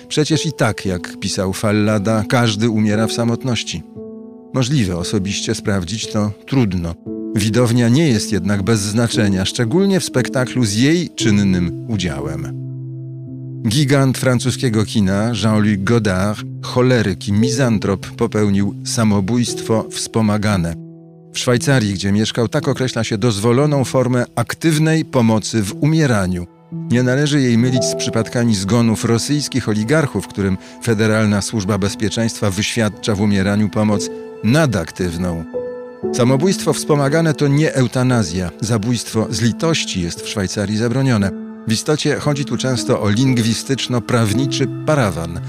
Przecież 0.09 0.47
i 0.47 0.53
tak, 0.53 0.87
jak 0.87 1.21
pisał 1.21 1.53
Fallada, 1.53 2.25
każdy 2.29 2.71
umiera 2.71 3.07
w 3.07 3.13
samotności. 3.13 3.83
Możliwe 4.55 4.97
osobiście 4.97 5.55
sprawdzić 5.55 6.13
to 6.13 6.31
trudno. 6.47 6.95
Widownia 7.35 7.89
nie 7.89 8.09
jest 8.09 8.33
jednak 8.33 8.63
bez 8.63 8.81
znaczenia, 8.81 9.45
szczególnie 9.45 10.01
w 10.01 10.05
spektaklu 10.05 10.65
z 10.65 10.75
jej 10.75 11.11
czynnym 11.11 11.87
udziałem. 11.89 12.62
Gigant 13.69 14.19
francuskiego 14.19 14.85
kina 14.85 15.33
Jean-Luc 15.43 15.77
Godard, 15.79 16.41
choleryk 16.63 17.29
i 17.29 17.33
mizantrop, 17.33 18.07
popełnił 18.07 18.75
samobójstwo 18.85 19.87
wspomagane. 19.91 20.75
W 21.33 21.39
Szwajcarii, 21.39 21.95
gdzie 21.95 22.13
mieszkał, 22.13 22.49
tak 22.49 22.69
określa 22.69 23.05
się 23.05 23.19
dozwoloną 23.19 23.85
formę 23.85 24.25
aktywnej 24.37 25.05
pomocy 25.05 25.63
w 25.63 25.75
umieraniu. 25.81 26.47
Nie 26.73 27.03
należy 27.03 27.41
jej 27.41 27.59
mylić 27.59 27.85
z 27.85 27.95
przypadkami 27.95 28.55
zgonów 28.55 29.05
rosyjskich 29.05 29.69
oligarchów, 29.69 30.29
którym 30.29 30.59
Federalna 30.85 31.43
Służba 31.43 31.79
Bezpieczeństwa 31.79 32.51
wyświadcza 32.51 33.15
w 33.15 33.21
umieraniu 33.21 33.69
pomoc 33.69 34.11
nadaktywną. 34.45 35.45
Samobójstwo 36.15 36.73
wspomagane 36.73 37.35
to 37.35 37.49
nie 37.49 37.75
eutanazja. 37.75 38.51
Zabójstwo 38.61 39.27
z 39.31 39.41
litości 39.41 40.03
jest 40.03 40.21
w 40.21 40.29
Szwajcarii 40.29 40.77
zabronione. 40.77 41.42
W 41.67 41.73
istocie 41.73 42.21
chodzi 42.21 42.45
tu 42.45 42.57
często 42.57 43.03
o 43.03 43.11
lingwistyczno-prawniczy 43.11 44.67
parawan. 44.87 45.41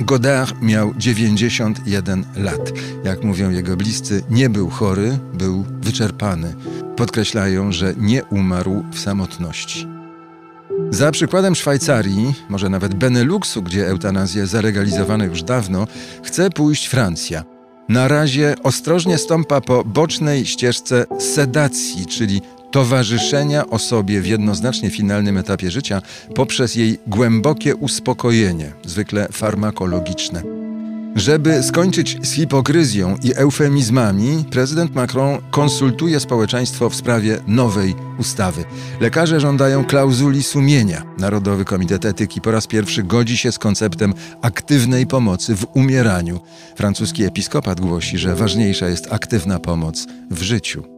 Godard 0.00 0.62
miał 0.62 0.94
91 0.96 2.24
lat. 2.36 2.72
Jak 3.04 3.24
mówią 3.24 3.50
jego 3.50 3.76
bliscy, 3.76 4.22
nie 4.30 4.50
był 4.50 4.68
chory, 4.68 5.18
był 5.34 5.64
wyczerpany. 5.80 6.54
Podkreślają, 6.96 7.72
że 7.72 7.94
nie 7.98 8.24
umarł 8.24 8.84
w 8.92 8.98
samotności. 8.98 9.88
Za 10.90 11.10
przykładem 11.10 11.54
Szwajcarii, 11.54 12.34
może 12.48 12.68
nawet 12.68 12.94
Beneluxu, 12.94 13.62
gdzie 13.62 13.88
eutanazja 13.88 14.46
zalegalizowana 14.46 15.24
już 15.24 15.42
dawno, 15.42 15.86
chce 16.22 16.50
pójść 16.50 16.86
Francja. 16.86 17.44
Na 17.88 18.08
razie 18.08 18.54
ostrożnie 18.62 19.18
stąpa 19.18 19.60
po 19.60 19.84
bocznej 19.84 20.46
ścieżce 20.46 21.04
sedacji, 21.18 22.06
czyli 22.06 22.42
towarzyszenia 22.70 23.66
osobie 23.66 24.20
w 24.20 24.26
jednoznacznie 24.26 24.90
finalnym 24.90 25.38
etapie 25.38 25.70
życia 25.70 26.02
poprzez 26.34 26.74
jej 26.74 26.98
głębokie 27.06 27.76
uspokojenie, 27.76 28.72
zwykle 28.84 29.28
farmakologiczne. 29.32 30.42
Żeby 31.16 31.62
skończyć 31.62 32.18
z 32.22 32.32
hipokryzją 32.32 33.16
i 33.22 33.34
eufemizmami, 33.34 34.44
prezydent 34.50 34.94
Macron 34.94 35.38
konsultuje 35.50 36.20
społeczeństwo 36.20 36.90
w 36.90 36.94
sprawie 36.94 37.38
nowej 37.46 37.94
ustawy. 38.18 38.64
Lekarze 39.00 39.40
żądają 39.40 39.84
klauzuli 39.84 40.42
sumienia. 40.42 41.02
Narodowy 41.18 41.64
Komitet 41.64 42.04
Etyki 42.04 42.40
po 42.40 42.50
raz 42.50 42.66
pierwszy 42.66 43.02
godzi 43.02 43.36
się 43.36 43.52
z 43.52 43.58
konceptem 43.58 44.14
aktywnej 44.42 45.06
pomocy 45.06 45.56
w 45.56 45.66
umieraniu. 45.74 46.40
Francuski 46.76 47.24
episkopat 47.24 47.80
głosi, 47.80 48.18
że 48.18 48.34
ważniejsza 48.34 48.88
jest 48.88 49.12
aktywna 49.12 49.58
pomoc 49.58 50.06
w 50.30 50.42
życiu. 50.42 50.97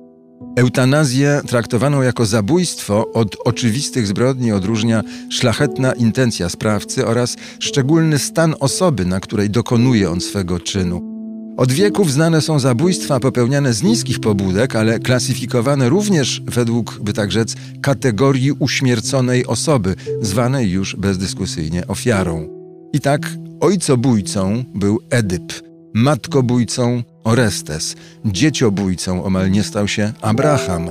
Eutanazję 0.56 1.40
traktowaną 1.46 2.02
jako 2.02 2.26
zabójstwo 2.26 3.12
od 3.12 3.36
oczywistych 3.44 4.06
zbrodni 4.06 4.52
odróżnia 4.52 5.02
szlachetna 5.30 5.92
intencja 5.92 6.48
sprawcy 6.48 7.06
oraz 7.06 7.36
szczególny 7.58 8.18
stan 8.18 8.54
osoby, 8.60 9.04
na 9.04 9.20
której 9.20 9.50
dokonuje 9.50 10.10
on 10.10 10.20
swego 10.20 10.60
czynu. 10.60 11.10
Od 11.56 11.72
wieków 11.72 12.12
znane 12.12 12.40
są 12.40 12.58
zabójstwa 12.58 13.20
popełniane 13.20 13.72
z 13.72 13.82
niskich 13.82 14.20
pobudek, 14.20 14.76
ale 14.76 14.98
klasyfikowane 14.98 15.88
również 15.88 16.42
według, 16.44 16.98
by 17.02 17.12
tak 17.12 17.32
rzec, 17.32 17.54
kategorii 17.82 18.52
uśmierconej 18.52 19.46
osoby, 19.46 19.94
zwanej 20.22 20.70
już 20.70 20.96
bezdyskusyjnie 20.96 21.86
ofiarą. 21.86 22.48
I 22.92 23.00
tak 23.00 23.30
ojcobójcą 23.60 24.64
był 24.74 24.98
Edyp, 25.10 25.52
matkobójcą 25.94 27.02
Orestes, 27.24 27.96
dzieciobójcą 28.24 29.24
omal 29.24 29.50
nie 29.50 29.62
stał 29.62 29.88
się 29.88 30.12
Abraham. 30.22 30.90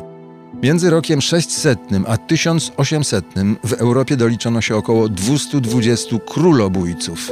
Między 0.63 0.89
rokiem 0.89 1.21
600 1.21 1.79
a 2.07 2.17
1800 2.17 3.25
w 3.63 3.73
Europie 3.73 4.17
doliczono 4.17 4.61
się 4.61 4.75
około 4.75 5.09
220 5.09 6.15
królobójców. 6.27 7.31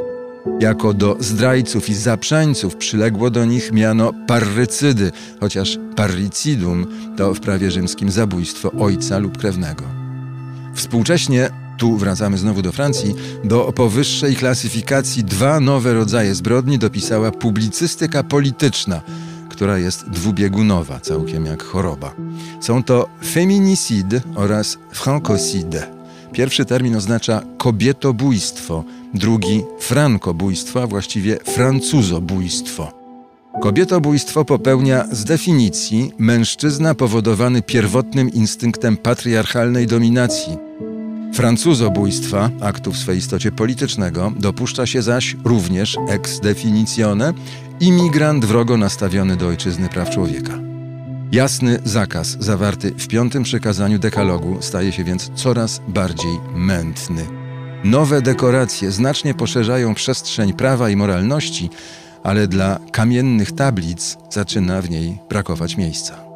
Jako 0.60 0.94
do 0.94 1.16
zdrajców 1.20 1.90
i 1.90 1.94
zaprzańców 1.94 2.76
przyległo 2.76 3.30
do 3.30 3.46
nich 3.46 3.72
miano 3.72 4.14
parrycydy, 4.28 5.12
chociaż 5.40 5.80
parricidum 5.96 6.88
to 7.18 7.34
w 7.34 7.40
prawie 7.40 7.72
rzymskim 7.72 8.12
zabójstwo 8.12 8.72
ojca 8.72 9.18
lub 9.18 9.38
krewnego. 9.38 9.84
Współcześnie, 10.74 11.50
tu 11.78 11.98
wracamy 11.98 12.38
znowu 12.38 12.62
do 12.62 12.72
Francji, 12.72 13.16
do 13.44 13.74
powyższej 13.76 14.36
klasyfikacji 14.36 15.24
dwa 15.24 15.60
nowe 15.60 15.94
rodzaje 15.94 16.36
zbrodni 16.36 16.80
dopisała 16.80 17.32
publicystyka 17.32 18.24
polityczna, 18.24 19.02
która 19.50 19.78
jest 19.78 20.10
dwubiegunowa, 20.10 21.00
całkiem 21.00 21.46
jak 21.46 21.64
choroba. 21.64 22.14
Są 22.62 22.84
to 22.84 23.10
feminicide 23.26 24.22
oraz 24.36 24.78
francocide. 24.92 25.88
Pierwszy 26.32 26.66
termin 26.66 26.96
oznacza 26.96 27.42
kobietobójstwo, 27.58 28.84
drugi 29.14 29.64
frankobójstwo, 29.80 30.84
a 30.84 30.88
właściwie 30.88 31.38
francuzobójstwo. 31.38 32.92
Kobietobójstwo 33.62 34.46
popełnia 34.46 35.06
z 35.12 35.24
definicji 35.24 36.12
mężczyzna 36.18 36.96
powodowany 36.96 37.62
pierwotnym 37.62 38.34
instynktem 38.34 38.98
patriarchalnej 38.98 39.88
dominacji. 39.88 40.67
Francuzobójstwa, 41.38 42.50
aktu 42.62 42.92
w 42.92 42.98
swej 42.98 43.18
istocie 43.18 43.52
politycznego, 43.52 44.34
dopuszcza 44.40 44.86
się 44.86 45.02
zaś 45.02 45.36
również 45.44 45.98
ex 46.10 46.40
definitione 46.40 47.34
imigrant 47.80 48.46
wrogo 48.46 48.78
nastawiony 48.78 49.36
do 49.36 49.48
ojczyzny 49.48 49.90
praw 49.90 50.10
człowieka. 50.10 50.54
Jasny 51.32 51.80
zakaz 51.84 52.38
zawarty 52.40 52.92
w 52.92 53.08
piątym 53.08 53.44
przykazaniu 53.44 54.00
dekalogu 54.00 54.58
staje 54.62 54.92
się 54.92 55.04
więc 55.04 55.32
coraz 55.36 55.82
bardziej 55.88 56.40
mętny. 56.56 57.26
Nowe 57.84 58.22
dekoracje 58.22 58.92
znacznie 58.92 59.34
poszerzają 59.34 59.94
przestrzeń 59.94 60.54
prawa 60.54 60.90
i 60.90 60.96
moralności, 60.96 61.70
ale 62.24 62.48
dla 62.48 62.80
kamiennych 62.92 63.52
tablic 63.52 64.18
zaczyna 64.30 64.82
w 64.82 64.90
niej 64.90 65.20
brakować 65.30 65.78
miejsca. 65.78 66.27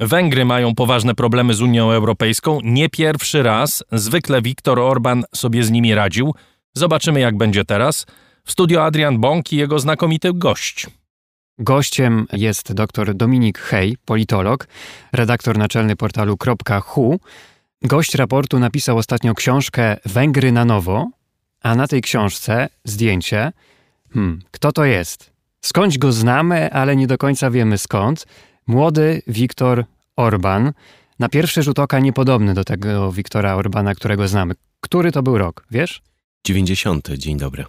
Węgry 0.00 0.44
mają 0.44 0.74
poważne 0.74 1.14
problemy 1.14 1.54
z 1.54 1.60
Unią 1.62 1.90
Europejską. 1.90 2.58
Nie 2.62 2.88
pierwszy 2.88 3.42
raz. 3.42 3.84
Zwykle 3.92 4.42
Viktor 4.42 4.78
Orban 4.78 5.24
sobie 5.34 5.64
z 5.64 5.70
nimi 5.70 5.94
radził. 5.94 6.34
Zobaczymy, 6.74 7.20
jak 7.20 7.36
będzie 7.36 7.64
teraz. 7.64 8.06
W 8.44 8.52
studio 8.52 8.84
Adrian 8.84 9.20
Bąk 9.20 9.52
i 9.52 9.56
jego 9.56 9.78
znakomity 9.78 10.30
gość. 10.34 10.86
Gościem 11.58 12.26
jest 12.32 12.72
dr 12.72 13.14
Dominik 13.14 13.58
Hej, 13.58 13.96
politolog, 14.04 14.68
redaktor 15.12 15.58
naczelny 15.58 15.96
portalu 15.96 16.36
.hu. 16.84 17.20
Gość 17.82 18.14
raportu 18.14 18.58
napisał 18.58 18.98
ostatnio 18.98 19.34
książkę 19.34 19.96
Węgry 20.04 20.52
na 20.52 20.64
nowo, 20.64 21.10
a 21.62 21.74
na 21.74 21.88
tej 21.88 22.02
książce 22.02 22.68
zdjęcie. 22.84 23.52
Hmm, 24.12 24.42
kto 24.50 24.72
to 24.72 24.84
jest? 24.84 25.30
Skądś 25.60 25.98
go 25.98 26.12
znamy, 26.12 26.72
ale 26.72 26.96
nie 26.96 27.06
do 27.06 27.18
końca 27.18 27.50
wiemy 27.50 27.78
skąd. 27.78 28.26
Młody 28.66 29.22
Viktor 29.26 29.84
Orban. 30.16 30.72
Na 31.18 31.28
pierwszy 31.28 31.62
rzut 31.62 31.78
oka 31.78 31.98
niepodobny 31.98 32.54
do 32.54 32.64
tego 32.64 33.12
Wiktora 33.12 33.54
Orbana, 33.54 33.94
którego 33.94 34.28
znamy. 34.28 34.54
Który 34.80 35.12
to 35.12 35.22
był 35.22 35.38
rok, 35.38 35.66
wiesz? 35.70 36.02
90. 36.46 37.08
Dzień 37.08 37.38
dobry. 37.38 37.64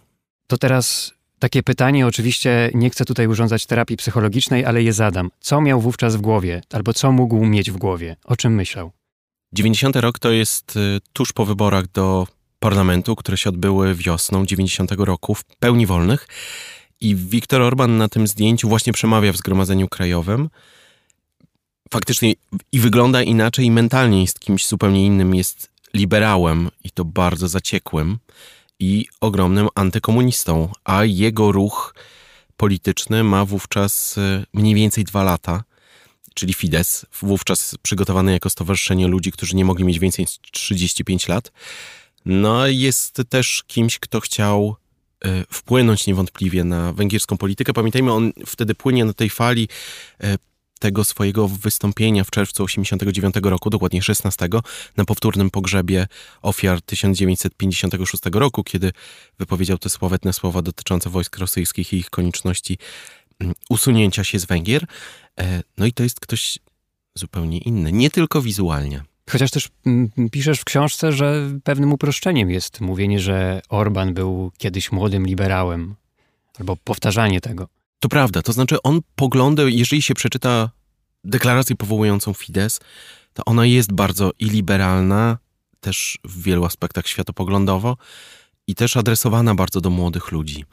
To 0.47 0.57
teraz 0.57 1.13
takie 1.39 1.63
pytanie, 1.63 2.07
oczywiście 2.07 2.71
nie 2.73 2.89
chcę 2.89 3.05
tutaj 3.05 3.27
urządzać 3.27 3.65
terapii 3.65 3.97
psychologicznej, 3.97 4.65
ale 4.65 4.83
je 4.83 4.93
zadam. 4.93 5.31
Co 5.39 5.61
miał 5.61 5.81
wówczas 5.81 6.15
w 6.15 6.21
głowie, 6.21 6.61
albo 6.73 6.93
co 6.93 7.11
mógł 7.11 7.45
mieć 7.45 7.71
w 7.71 7.77
głowie? 7.77 8.15
O 8.25 8.35
czym 8.35 8.55
myślał? 8.55 8.91
90 9.53 9.95
rok 9.95 10.19
to 10.19 10.31
jest 10.31 10.75
y, 10.75 10.99
tuż 11.13 11.33
po 11.33 11.45
wyborach 11.45 11.91
do 11.91 12.27
parlamentu, 12.59 13.15
które 13.15 13.37
się 13.37 13.49
odbyły 13.49 13.95
wiosną 13.95 14.45
90 14.45 14.91
roku 14.91 15.35
w 15.35 15.45
pełni 15.45 15.85
wolnych. 15.85 16.27
I 17.01 17.15
Viktor 17.15 17.61
Orban 17.61 17.97
na 17.97 18.07
tym 18.09 18.27
zdjęciu 18.27 18.69
właśnie 18.69 18.93
przemawia 18.93 19.31
w 19.31 19.37
Zgromadzeniu 19.37 19.87
Krajowym. 19.87 20.49
Faktycznie 21.95 22.33
i 22.71 22.79
wygląda 22.79 23.23
inaczej, 23.23 23.65
i 23.65 23.71
mentalnie 23.71 24.21
jest 24.21 24.39
kimś 24.39 24.67
zupełnie 24.67 25.05
innym. 25.05 25.35
Jest 25.35 25.69
liberałem 25.93 26.69
i 26.83 26.91
to 26.91 27.05
bardzo 27.05 27.47
zaciekłym 27.47 28.17
i 28.79 29.05
ogromnym 29.21 29.67
antykomunistą, 29.75 30.69
a 30.83 31.05
jego 31.05 31.51
ruch 31.51 31.95
polityczny 32.57 33.23
ma 33.23 33.45
wówczas 33.45 34.17
y, 34.17 34.45
mniej 34.53 34.75
więcej 34.75 35.03
dwa 35.03 35.23
lata, 35.23 35.63
czyli 36.33 36.53
Fidesz, 36.53 37.05
wówczas 37.21 37.75
przygotowany 37.81 38.31
jako 38.31 38.49
stowarzyszenie 38.49 39.07
ludzi, 39.07 39.31
którzy 39.31 39.55
nie 39.55 39.65
mogli 39.65 39.85
mieć 39.85 39.99
więcej 39.99 40.25
niż 40.25 40.39
35 40.51 41.27
lat. 41.27 41.51
No, 42.25 42.67
jest 42.67 43.21
też 43.29 43.63
kimś, 43.67 43.99
kto 43.99 44.19
chciał 44.19 44.75
y, 45.25 45.45
wpłynąć 45.51 46.07
niewątpliwie 46.07 46.63
na 46.63 46.93
węgierską 46.93 47.37
politykę. 47.37 47.73
Pamiętajmy, 47.73 48.13
on 48.13 48.31
wtedy 48.45 48.75
płynie 48.75 49.05
na 49.05 49.13
tej 49.13 49.29
fali 49.29 49.67
y, 50.23 50.37
tego 50.86 51.03
swojego 51.03 51.47
wystąpienia 51.47 52.23
w 52.23 52.31
czerwcu 52.31 52.63
89 52.63 53.36
roku, 53.43 53.69
dokładnie 53.69 54.01
16, 54.01 54.47
na 54.97 55.05
powtórnym 55.05 55.49
pogrzebie 55.49 56.07
ofiar 56.41 56.81
1956 56.81 58.23
roku, 58.33 58.63
kiedy 58.63 58.91
wypowiedział 59.39 59.77
te 59.77 59.89
sławetne 59.89 60.33
słowa 60.33 60.61
dotyczące 60.61 61.09
wojsk 61.09 61.38
rosyjskich 61.38 61.93
i 61.93 61.97
ich 61.97 62.09
konieczności 62.09 62.77
mm, 63.39 63.55
usunięcia 63.69 64.23
się 64.23 64.39
z 64.39 64.45
Węgier. 64.45 64.86
E, 65.39 65.63
no 65.77 65.86
i 65.86 65.93
to 65.93 66.03
jest 66.03 66.19
ktoś 66.19 66.59
zupełnie 67.15 67.57
inny, 67.57 67.91
nie 67.91 68.09
tylko 68.09 68.41
wizualnie. 68.41 69.03
Chociaż 69.29 69.51
też 69.51 69.69
mm, 69.86 70.09
piszesz 70.31 70.59
w 70.59 70.65
książce, 70.65 71.11
że 71.11 71.51
pewnym 71.63 71.93
uproszczeniem 71.93 72.51
jest 72.51 72.81
mówienie, 72.81 73.19
że 73.19 73.61
Orban 73.69 74.13
był 74.13 74.51
kiedyś 74.57 74.91
młodym 74.91 75.27
liberałem, 75.27 75.95
albo 76.59 76.75
powtarzanie 76.75 77.41
tego. 77.41 77.67
To 77.99 78.09
prawda, 78.09 78.41
to 78.41 78.53
znaczy 78.53 78.81
on 78.81 78.99
poglądy, 79.15 79.71
jeżeli 79.71 80.01
się 80.01 80.13
przeczyta 80.13 80.74
deklarację 81.26 81.76
powołującą 81.76 82.34
Fidesz, 82.34 82.78
to 83.34 83.45
ona 83.45 83.65
jest 83.65 83.93
bardzo 83.93 84.32
i 84.39 84.45
liberalna, 84.45 85.38
też 85.80 86.17
w 86.23 86.43
wielu 86.43 86.65
aspektach 86.65 87.07
światopoglądowo 87.07 87.97
i 88.67 88.76
też 88.76 88.97
adresowana 88.97 89.55
bardzo 89.55 89.82
do 89.82 89.89
młodych 89.89 90.32
ludzi. 90.32 90.65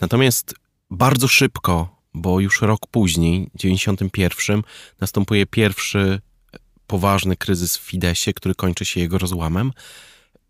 Natomiast 0.00 0.54
bardzo 0.90 1.28
szybko, 1.28 1.96
bo 2.14 2.40
już 2.40 2.62
rok 2.62 2.80
później, 2.90 3.50
w 3.54 3.58
91, 3.58 4.62
następuje 5.00 5.46
pierwszy 5.46 6.20
poważny 6.86 7.36
kryzys 7.36 7.76
w 7.76 7.80
Fideszie, 7.80 8.32
który 8.32 8.54
kończy 8.54 8.84
się 8.84 9.00
jego 9.00 9.18
rozłamem. 9.18 9.72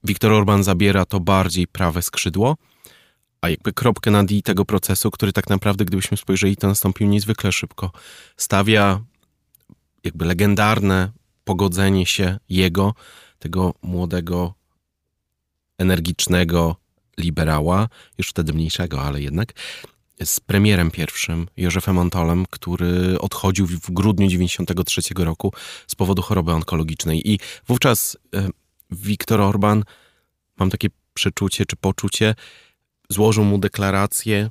Viktor 0.04 0.32
Orban 0.32 0.64
zabiera 0.64 1.04
to 1.04 1.20
bardziej 1.20 1.66
prawe 1.66 2.02
skrzydło, 2.02 2.56
a 3.40 3.48
jakby 3.48 3.72
kropkę 3.72 4.10
nad 4.10 4.30
i 4.30 4.42
tego 4.42 4.64
procesu, 4.64 5.10
który 5.10 5.32
tak 5.32 5.48
naprawdę, 5.48 5.84
gdybyśmy 5.84 6.16
spojrzeli, 6.16 6.56
to 6.56 6.66
nastąpił 6.66 7.08
niezwykle 7.08 7.52
szybko. 7.52 7.92
Stawia 8.36 9.00
jakby 10.04 10.24
legendarne 10.24 11.12
pogodzenie 11.44 12.06
się 12.06 12.38
jego, 12.48 12.94
tego 13.38 13.74
młodego, 13.82 14.54
energicznego 15.78 16.76
liberała, 17.18 17.88
już 18.18 18.28
wtedy 18.28 18.52
mniejszego, 18.52 19.02
ale 19.02 19.22
jednak, 19.22 19.52
z 20.24 20.40
premierem 20.40 20.90
pierwszym, 20.90 21.48
Józefem 21.56 21.98
Antolem, 21.98 22.46
który 22.50 23.20
odchodził 23.20 23.66
w 23.66 23.90
grudniu 23.90 24.28
93 24.28 25.00
roku 25.16 25.52
z 25.86 25.94
powodu 25.94 26.22
choroby 26.22 26.52
onkologicznej. 26.52 27.30
I 27.30 27.38
wówczas 27.66 28.16
e, 28.34 28.48
Viktor 28.90 29.40
Orban, 29.40 29.84
mam 30.58 30.70
takie 30.70 30.88
przeczucie 31.14 31.66
czy 31.66 31.76
poczucie, 31.76 32.34
złożył 33.08 33.44
mu 33.44 33.58
deklarację, 33.58 34.50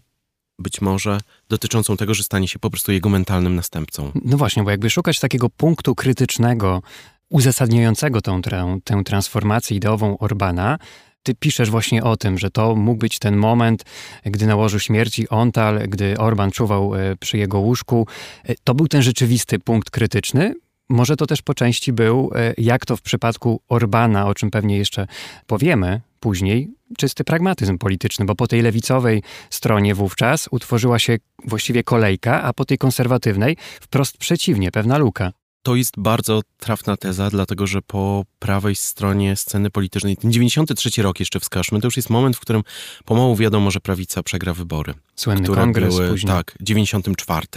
być 0.60 0.82
może 0.82 1.20
dotyczącą 1.50 1.98
tego, 1.98 2.14
że 2.14 2.24
stanie 2.24 2.48
się 2.48 2.60
po 2.60 2.70
prostu 2.70 2.92
jego 2.92 3.10
mentalnym 3.10 3.56
następcą. 3.56 4.12
No 4.26 4.38
właśnie, 4.38 4.64
bo 4.64 4.72
jakby 4.72 4.90
szukać 4.90 5.20
takiego 5.20 5.50
punktu 5.50 5.96
krytycznego, 5.96 6.82
uzasadniającego 7.30 8.22
tą, 8.22 8.42
tę 8.84 9.04
transformację 9.06 9.78
ideową 9.78 10.18
Orbana, 10.18 10.78
ty 11.24 11.36
piszesz 11.36 11.70
właśnie 11.70 12.04
o 12.04 12.18
tym, 12.18 12.38
że 12.38 12.52
to 12.52 12.76
mógł 12.76 13.00
być 13.00 13.20
ten 13.20 13.36
moment, 13.36 13.86
gdy 14.26 14.48
na 14.48 14.56
łożu 14.56 14.80
śmierci 14.80 15.30
Ontal, 15.30 15.80
gdy 15.88 16.18
Orban 16.18 16.52
czuwał 16.52 16.96
e, 16.96 17.16
przy 17.16 17.38
jego 17.38 17.60
łóżku. 17.60 18.08
E, 18.44 18.56
to 18.64 18.74
był 18.76 18.88
ten 18.88 19.02
rzeczywisty 19.02 19.60
punkt 19.60 19.90
krytyczny. 19.90 20.54
Może 20.90 21.16
to 21.16 21.28
też 21.28 21.42
po 21.42 21.54
części 21.54 21.94
był, 21.94 22.32
e, 22.36 22.54
jak 22.58 22.86
to 22.86 22.98
w 22.98 23.02
przypadku 23.02 23.62
Orbana, 23.70 24.28
o 24.28 24.34
czym 24.34 24.52
pewnie 24.52 24.78
jeszcze 24.78 25.08
powiemy 25.48 26.02
później, 26.20 26.70
czysty 26.98 27.24
pragmatyzm 27.24 27.78
polityczny, 27.78 28.26
bo 28.26 28.36
po 28.36 28.48
tej 28.48 28.62
lewicowej 28.62 29.24
stronie 29.50 29.96
wówczas 29.96 30.48
utworzyła 30.52 31.00
się 31.00 31.18
właściwie 31.46 31.84
kolejka, 31.84 32.44
a 32.44 32.54
po 32.54 32.66
tej 32.66 32.78
konserwatywnej 32.78 33.58
wprost 33.82 34.18
przeciwnie, 34.18 34.72
pewna 34.72 34.98
luka. 34.98 35.32
to 35.64 35.76
jest 35.76 35.94
bardzo 35.98 36.42
trafna 36.58 36.98
teza, 36.98 37.30
dlatego 37.30 37.68
że 37.68 37.82
po 37.82 38.26
prawej 38.40 38.76
stronie 38.76 39.36
sceny 39.36 39.70
politycznej, 39.70 40.18
ten 40.18 40.32
93 40.32 41.02
rok 41.02 41.20
jeszcze 41.20 41.40
wskażmy, 41.40 41.82
to 41.82 41.88
już 41.88 41.98
jest 41.98 42.10
moment, 42.10 42.38
w 42.38 42.40
którym 42.40 42.64
pomału 43.06 43.36
wiadomo, 43.36 43.72
że 43.72 43.80
prawica 43.80 44.24
przegra 44.24 44.54
wybory. 44.54 44.94
Słynny 45.16 45.44
które 45.44 45.62
kongres 45.62 45.96
były, 45.96 46.10
później. 46.10 46.34
Tak, 46.34 46.56
94. 46.62 47.48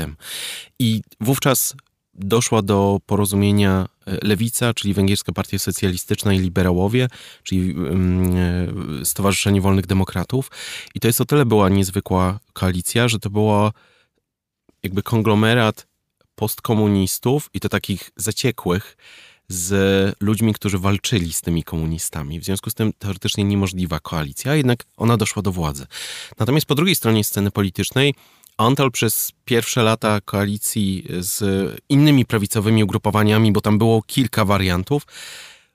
I 0.79 1.03
wówczas 1.21 1.75
doszła 2.15 2.63
do 2.63 3.01
porozumienia 3.07 3.89
e, 4.07 4.27
Lewica, 4.27 4.75
czyli 4.75 4.95
Węgierska 4.95 5.33
Partia 5.33 5.59
Socjalistyczna 5.59 6.33
i 6.35 6.39
Liberałowie, 6.39 7.09
czyli 7.43 7.71
mm, 7.71 8.37
e, 9.01 9.05
Stowarzyszenie 9.05 9.61
Wolnych 9.61 9.87
Demokratów. 9.87 10.51
I 10.95 11.01
to 11.01 11.09
jest 11.09 11.21
o 11.21 11.25
tyle 11.25 11.47
była 11.47 11.69
niezwykła 11.69 12.39
koalicja, 12.53 13.09
że 13.09 13.19
to 13.19 13.31
była 13.31 13.73
jakby 14.83 15.03
konglomerat 15.03 15.87
postkomunistów 16.35 17.51
i 17.55 17.61
to 17.61 17.69
takich 17.69 18.11
zaciekłych 18.17 18.97
z 19.49 20.17
ludźmi, 20.21 20.55
którzy 20.55 20.79
walczyli 20.79 21.33
z 21.33 21.41
tymi 21.41 21.65
komunistami. 21.65 22.41
W 22.41 22.45
związku 22.45 22.71
z 22.71 22.75
tym 22.75 22.93
teoretycznie 22.99 23.45
niemożliwa 23.45 24.01
koalicja, 24.01 24.55
jednak 24.55 24.85
ona 24.97 25.17
doszła 25.17 25.43
do 25.43 25.53
władzy. 25.53 25.87
Natomiast 26.39 26.67
po 26.67 26.75
drugiej 26.75 26.95
stronie 26.95 27.25
sceny 27.25 27.51
politycznej 27.51 28.15
Antal 28.67 28.91
przez 28.91 29.33
pierwsze 29.45 29.83
lata 29.83 30.21
koalicji 30.21 31.07
z 31.19 31.43
innymi 31.89 32.25
prawicowymi 32.25 32.85
ugrupowaniami, 32.85 33.53
bo 33.53 33.61
tam 33.61 33.79
było 33.79 34.03
kilka 34.03 34.45
wariantów, 34.45 35.07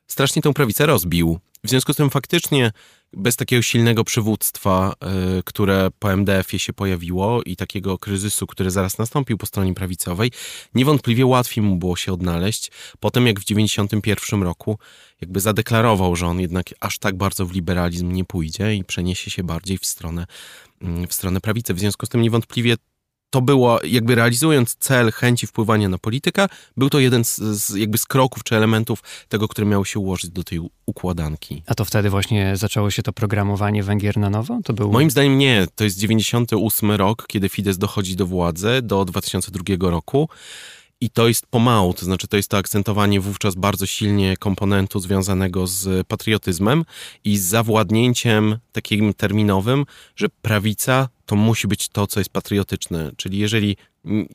strasznie 0.08 0.42
tę 0.42 0.54
prawicę 0.54 0.86
rozbił. 0.86 1.40
W 1.64 1.70
związku 1.70 1.94
z 1.94 1.96
tym 1.96 2.10
faktycznie 2.10 2.72
bez 3.14 3.36
takiego 3.36 3.62
silnego 3.62 4.04
przywództwa, 4.04 4.94
y, 5.40 5.44
które 5.44 5.90
po 6.00 6.14
MDF-ie 6.14 6.60
się 6.60 6.74
pojawiło 6.74 7.44
i 7.44 7.56
takiego 7.56 7.98
kryzysu, 7.98 8.48
który 8.48 8.72
zaraz 8.72 8.98
nastąpił 8.98 9.38
po 9.38 9.46
stronie 9.46 9.74
prawicowej, 9.74 10.32
niewątpliwie 10.76 11.26
łatwiej 11.26 11.64
mu 11.64 11.76
było 11.76 11.96
się 11.96 12.14
odnaleźć. 12.14 12.72
Potem 13.00 13.28
jak 13.28 13.40
w 13.40 13.46
1991 13.46 14.44
roku 14.44 14.78
jakby 15.22 15.40
zadeklarował, 15.40 16.16
że 16.16 16.28
on 16.28 16.40
jednak 16.40 16.66
aż 16.80 17.00
tak 17.00 17.18
bardzo 17.18 17.46
w 17.46 17.52
liberalizm 17.52 18.12
nie 18.12 18.26
pójdzie 18.26 18.76
i 18.76 18.84
przeniesie 18.84 19.32
się 19.32 19.44
bardziej 19.44 19.78
w 19.78 19.86
stronę, 19.86 20.26
w 21.10 21.14
stronę 21.14 21.42
prawicy. 21.42 21.74
W 21.74 21.80
związku 21.80 22.06
z 22.06 22.10
tym 22.10 22.22
niewątpliwie 22.22 22.76
to 23.30 23.42
było, 23.42 23.80
jakby 23.84 24.16
realizując 24.16 24.76
cel 24.76 25.12
chęci 25.12 25.48
wpływania 25.48 25.90
na 25.90 25.98
politykę, 25.98 26.48
był 26.78 26.90
to 26.90 27.00
jeden 27.00 27.24
z, 27.24 27.38
z, 27.38 27.76
jakby 27.76 27.98
z 27.98 28.06
kroków 28.06 28.44
czy 28.44 28.56
elementów 28.56 29.04
tego, 29.30 29.48
który 29.48 29.68
miał 29.68 29.86
się 29.86 30.00
ułożyć 30.00 30.32
do 30.32 30.44
tej 30.44 30.60
układanki. 30.86 31.64
A 31.66 31.76
to 31.76 31.86
wtedy 31.86 32.10
właśnie 32.10 32.58
zaczęło 32.58 32.92
się 32.92 33.04
to 33.04 33.14
programowanie 33.14 33.84
Węgier 33.84 34.18
na 34.18 34.30
nowo? 34.30 34.60
To 34.64 34.74
był... 34.74 34.92
Moim 34.92 35.12
zdaniem 35.12 35.38
nie. 35.38 35.68
To 35.76 35.84
jest 35.84 35.98
98 35.98 36.92
rok, 36.92 37.28
kiedy 37.28 37.50
Fidesz 37.50 37.78
dochodzi 37.78 38.16
do 38.16 38.26
władzy, 38.26 38.82
do 38.84 39.06
2002 39.06 39.90
roku. 39.90 40.30
I 41.02 41.10
to 41.10 41.28
jest 41.28 41.46
pomału, 41.46 41.94
to 41.94 42.06
znaczy 42.06 42.28
to 42.28 42.38
jest 42.38 42.50
to 42.50 42.58
akcentowanie 42.58 43.20
wówczas 43.20 43.56
bardzo 43.56 43.86
silnie 43.86 44.38
komponentu 44.38 45.00
związanego 45.00 45.68
z 45.68 46.08
patriotyzmem 46.08 46.86
i 47.24 47.38
z 47.38 47.44
zawładnięciem 47.44 48.58
takim 48.72 49.14
terminowym, 49.14 49.86
że 50.16 50.30
prawica 50.30 51.10
to 51.26 51.36
musi 51.36 51.68
być 51.68 51.90
to, 51.90 52.08
co 52.08 52.20
jest 52.20 52.30
patriotyczne. 52.30 53.12
Czyli 53.18 53.38
jeżeli 53.38 53.78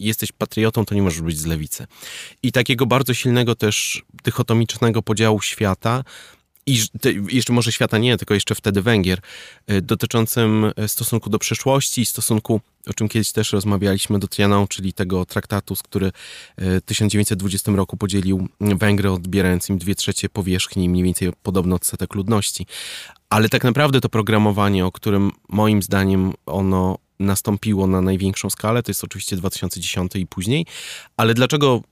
jesteś 0.01 0.33
patriotą, 0.33 0.85
to 0.85 0.95
nie 0.95 1.03
możesz 1.03 1.23
być 1.23 1.39
z 1.39 1.47
lewicy. 1.47 1.87
I 2.43 2.53
takiego 2.53 2.87
bardzo 2.87 3.15
silnego 3.15 3.55
też 3.55 4.03
dychotomicznego 4.25 5.03
podziału 5.03 5.41
świata, 5.41 6.05
i 6.67 6.79
jeszcze 7.29 7.53
może 7.53 7.73
świata 7.73 7.99
nie, 7.99 8.17
tylko 8.19 8.35
jeszcze 8.35 8.55
wtedy 8.55 8.83
Węgier, 8.83 9.21
y, 9.71 9.83
dotyczącym 9.83 10.73
y, 10.85 10.89
stosunku 10.89 11.31
do 11.31 11.39
przeszłości, 11.39 12.05
stosunku, 12.05 12.61
o 12.87 12.95
czym 12.95 13.09
kiedyś 13.09 13.33
też 13.33 13.53
rozmawialiśmy, 13.53 14.19
do 14.19 14.29
Trianon, 14.29 14.69
czyli 14.69 14.93
tego 14.93 15.27
traktatu, 15.27 15.75
który 15.85 16.07
y, 16.07 16.11
w 16.57 16.83
1920 16.85 17.73
roku 17.73 17.97
podzielił 17.97 18.49
Węgry, 18.61 19.11
odbierając 19.11 19.69
im 19.69 19.79
dwie 19.79 19.95
trzecie 19.95 20.29
powierzchni, 20.29 20.89
mniej 20.89 21.05
więcej 21.05 21.33
podobno 21.43 21.77
odsetek 21.77 22.15
ludności. 22.15 22.67
Ale 23.31 23.49
tak 23.49 23.65
naprawdę 23.65 24.01
to 24.01 24.09
programowanie, 24.09 24.87
o 24.87 24.93
którym 24.93 25.31
moim 25.49 25.83
zdaniem 25.83 26.33
ono 26.47 26.99
nastąpiło 27.19 27.87
na 27.87 28.01
największą 28.01 28.51
skalę, 28.51 28.83
to 28.83 28.91
jest 28.91 29.05
oczywiście 29.05 29.37
2010 29.37 30.17
i 30.17 30.27
później. 30.27 30.67
Ale 31.17 31.35
dlaczego 31.35 31.83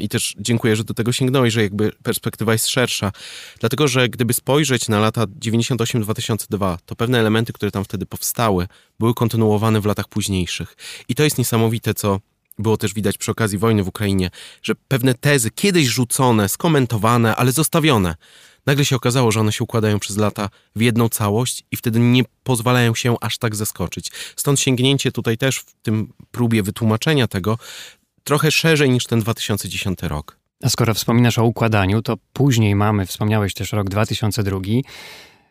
i 0.00 0.08
też 0.08 0.34
dziękuję, 0.38 0.76
że 0.76 0.84
do 0.84 0.94
tego 0.94 1.12
sięgnąłeś, 1.12 1.54
że 1.54 1.62
jakby 1.62 1.92
perspektywa 2.02 2.52
jest 2.52 2.68
szersza. 2.68 3.12
Dlatego, 3.60 3.88
że 3.88 4.08
gdyby 4.08 4.34
spojrzeć 4.34 4.88
na 4.88 5.00
lata 5.00 5.24
98-2002, 5.24 6.76
to 6.86 6.96
pewne 6.96 7.18
elementy, 7.18 7.52
które 7.52 7.70
tam 7.70 7.84
wtedy 7.84 8.06
powstały, 8.06 8.68
były 8.98 9.14
kontynuowane 9.14 9.80
w 9.80 9.86
latach 9.86 10.08
późniejszych. 10.08 10.76
I 11.08 11.14
to 11.14 11.24
jest 11.24 11.38
niesamowite, 11.38 11.94
co 11.94 12.20
było 12.58 12.76
też 12.76 12.94
widać 12.94 13.18
przy 13.18 13.30
okazji 13.30 13.58
wojny 13.58 13.82
w 13.82 13.88
Ukrainie, 13.88 14.30
że 14.62 14.74
pewne 14.88 15.14
tezy 15.14 15.50
kiedyś 15.50 15.86
rzucone, 15.86 16.48
skomentowane, 16.48 17.36
ale 17.36 17.52
zostawione, 17.52 18.14
nagle 18.66 18.84
się 18.84 18.96
okazało, 18.96 19.32
że 19.32 19.40
one 19.40 19.52
się 19.52 19.64
układają 19.64 19.98
przez 19.98 20.16
lata 20.16 20.48
w 20.76 20.80
jedną 20.80 21.08
całość 21.08 21.64
i 21.70 21.76
wtedy 21.76 22.00
nie 22.00 22.22
pozwalają 22.42 22.94
się 22.94 23.16
aż 23.20 23.38
tak 23.38 23.56
zaskoczyć. 23.56 24.10
Stąd 24.36 24.60
sięgnięcie 24.60 25.12
tutaj 25.12 25.38
też 25.38 25.58
w 25.58 25.74
tym 25.82 26.12
próbie 26.30 26.62
wytłumaczenia 26.62 27.26
tego 27.26 27.58
trochę 28.28 28.50
szerzej 28.50 28.90
niż 28.90 29.04
ten 29.04 29.20
2010 29.20 30.02
rok. 30.02 30.38
A 30.62 30.68
skoro 30.68 30.94
wspominasz 30.94 31.38
o 31.38 31.44
układaniu, 31.44 32.02
to 32.02 32.16
później 32.32 32.74
mamy, 32.74 33.06
wspomniałeś 33.06 33.54
też 33.54 33.72
rok 33.72 33.88
2002, 33.88 34.58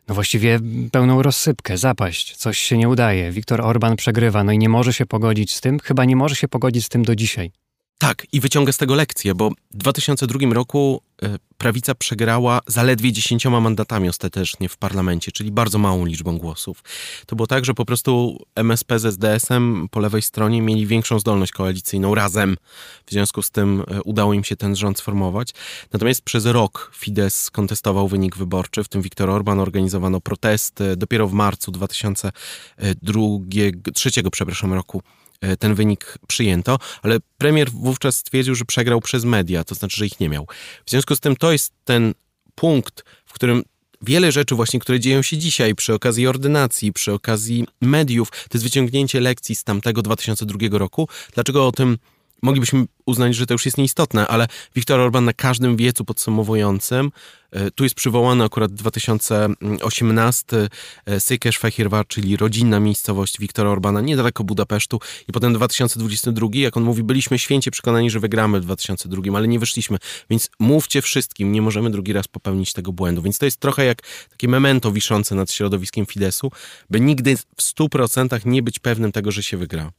no 0.07 0.15
właściwie 0.15 0.59
pełną 0.91 1.21
rozsypkę, 1.21 1.77
zapaść, 1.77 2.35
coś 2.35 2.57
się 2.57 2.77
nie 2.77 2.89
udaje. 2.89 3.31
Viktor 3.31 3.61
Orban 3.61 3.95
przegrywa, 3.95 4.43
no 4.43 4.51
i 4.51 4.57
nie 4.57 4.69
może 4.69 4.93
się 4.93 5.05
pogodzić 5.05 5.53
z 5.53 5.61
tym, 5.61 5.79
chyba 5.79 6.05
nie 6.05 6.15
może 6.15 6.35
się 6.35 6.47
pogodzić 6.47 6.85
z 6.85 6.89
tym 6.89 7.03
do 7.05 7.15
dzisiaj. 7.15 7.51
Tak, 7.99 8.27
i 8.31 8.39
wyciąga 8.39 8.71
z 8.71 8.77
tego 8.77 8.95
lekcję, 8.95 9.35
bo 9.35 9.49
w 9.49 9.77
2002 9.77 10.53
roku 10.53 11.01
e, 11.23 11.35
prawica 11.57 11.95
przegrała 11.95 12.59
zaledwie 12.67 13.11
10 13.11 13.45
mandatami 13.45 14.09
ostatecznie 14.09 14.69
w 14.69 14.77
parlamencie, 14.77 15.31
czyli 15.31 15.51
bardzo 15.51 15.77
małą 15.77 16.05
liczbą 16.05 16.37
głosów. 16.37 16.83
To 17.25 17.35
było 17.35 17.47
tak, 17.47 17.65
że 17.65 17.73
po 17.73 17.85
prostu 17.85 18.37
MSP 18.55 18.99
z 18.99 19.05
SDS-em 19.05 19.87
po 19.91 19.99
lewej 19.99 20.21
stronie 20.21 20.61
mieli 20.61 20.87
większą 20.87 21.19
zdolność 21.19 21.51
koalicyjną 21.51 22.15
razem. 22.15 22.57
W 23.05 23.11
związku 23.11 23.41
z 23.41 23.51
tym 23.51 23.83
e, 23.87 24.03
udało 24.03 24.33
im 24.33 24.43
się 24.43 24.55
ten 24.55 24.75
rząd 24.75 24.99
sformować. 24.99 25.49
Natomiast 25.93 26.21
przez 26.21 26.45
rok 26.45 26.91
Fidesz 26.95 27.51
kontestował 27.51 28.07
wynik 28.07 28.37
wyborczy, 28.37 28.83
w 28.83 28.87
tym 28.87 29.01
Viktor 29.01 29.29
Orban 29.29 29.59
organizowano 29.59 30.21
protesty. 30.21 30.97
Dopiero 30.97 31.27
w 31.27 31.33
marcu 31.33 31.71
2003 31.71 34.11
przepraszam, 34.31 34.73
roku 34.73 35.01
E, 35.01 35.26
ten 35.59 35.75
wynik 35.75 36.17
przyjęto, 36.27 36.79
ale 37.01 37.17
premier 37.37 37.71
wówczas 37.71 38.17
stwierdził, 38.17 38.55
że 38.55 38.65
przegrał 38.65 39.01
przez 39.01 39.25
media, 39.25 39.63
to 39.63 39.75
znaczy, 39.75 39.97
że 39.97 40.05
ich 40.05 40.19
nie 40.19 40.29
miał. 40.29 40.47
W 40.85 40.89
związku 40.89 41.15
z 41.15 41.19
tym 41.19 41.35
to 41.35 41.51
jest 41.51 41.73
ten 41.85 42.13
punkt, 42.55 43.03
w 43.25 43.33
którym 43.33 43.63
wiele 44.01 44.31
rzeczy 44.31 44.55
właśnie, 44.55 44.79
które 44.79 44.99
dzieją 44.99 45.21
się 45.21 45.37
dzisiaj 45.37 45.75
przy 45.75 45.93
okazji 45.93 46.27
ordynacji, 46.27 46.93
przy 46.93 47.13
okazji 47.13 47.65
mediów, 47.81 48.31
to 48.31 48.49
jest 48.53 48.63
wyciągnięcie 48.63 49.19
lekcji 49.19 49.55
z 49.55 49.63
tamtego 49.63 50.01
2002 50.01 50.77
roku. 50.77 51.09
Dlaczego 51.33 51.67
o 51.67 51.71
tym 51.71 51.97
moglibyśmy 52.41 52.85
uznać, 53.05 53.35
że 53.35 53.45
to 53.45 53.53
już 53.53 53.65
jest 53.65 53.77
nieistotne, 53.77 54.27
ale 54.27 54.47
Viktor 54.75 54.99
Orban 54.99 55.25
na 55.25 55.33
każdym 55.33 55.77
wiecu 55.77 56.05
podsumowującym, 56.05 57.11
e, 57.51 57.71
tu 57.71 57.83
jest 57.83 57.95
przywołany 57.95 58.43
akurat 58.43 58.73
2018 58.73 60.69
Székesfehérvár, 61.07 62.07
czyli 62.07 62.37
rodzinna 62.37 62.79
miejscowość 62.79 63.39
Viktora 63.39 63.69
Orbana, 63.69 64.01
niedaleko 64.01 64.43
Budapesztu 64.43 64.99
i 65.27 65.31
potem 65.31 65.53
2022, 65.53 66.49
jak 66.53 66.77
on 66.77 66.83
mówi, 66.83 67.03
byliśmy 67.03 67.39
święcie 67.39 67.71
przekonani, 67.71 68.09
że 68.09 68.19
wygramy 68.19 68.61
w 68.61 68.63
2002, 68.63 69.37
ale 69.37 69.47
nie 69.47 69.59
wyszliśmy, 69.59 69.97
więc 70.29 70.49
mówcie 70.59 71.01
wszystkim, 71.01 71.51
nie 71.51 71.61
możemy 71.61 71.89
drugi 71.91 72.13
raz 72.13 72.27
popełnić 72.27 72.73
tego 72.73 72.91
błędu, 72.91 73.21
więc 73.21 73.37
to 73.37 73.45
jest 73.45 73.59
trochę 73.59 73.85
jak 73.85 74.01
takie 74.29 74.47
memento 74.47 74.91
wiszące 74.91 75.35
nad 75.35 75.51
środowiskiem 75.51 76.05
Fidesu, 76.05 76.51
by 76.89 76.99
nigdy 76.99 77.37
w 77.37 77.61
100% 77.61 78.45
nie 78.45 78.63
być 78.63 78.79
pewnym 78.79 79.11
tego, 79.11 79.31
że 79.31 79.43
się 79.43 79.57
wygra. 79.57 79.91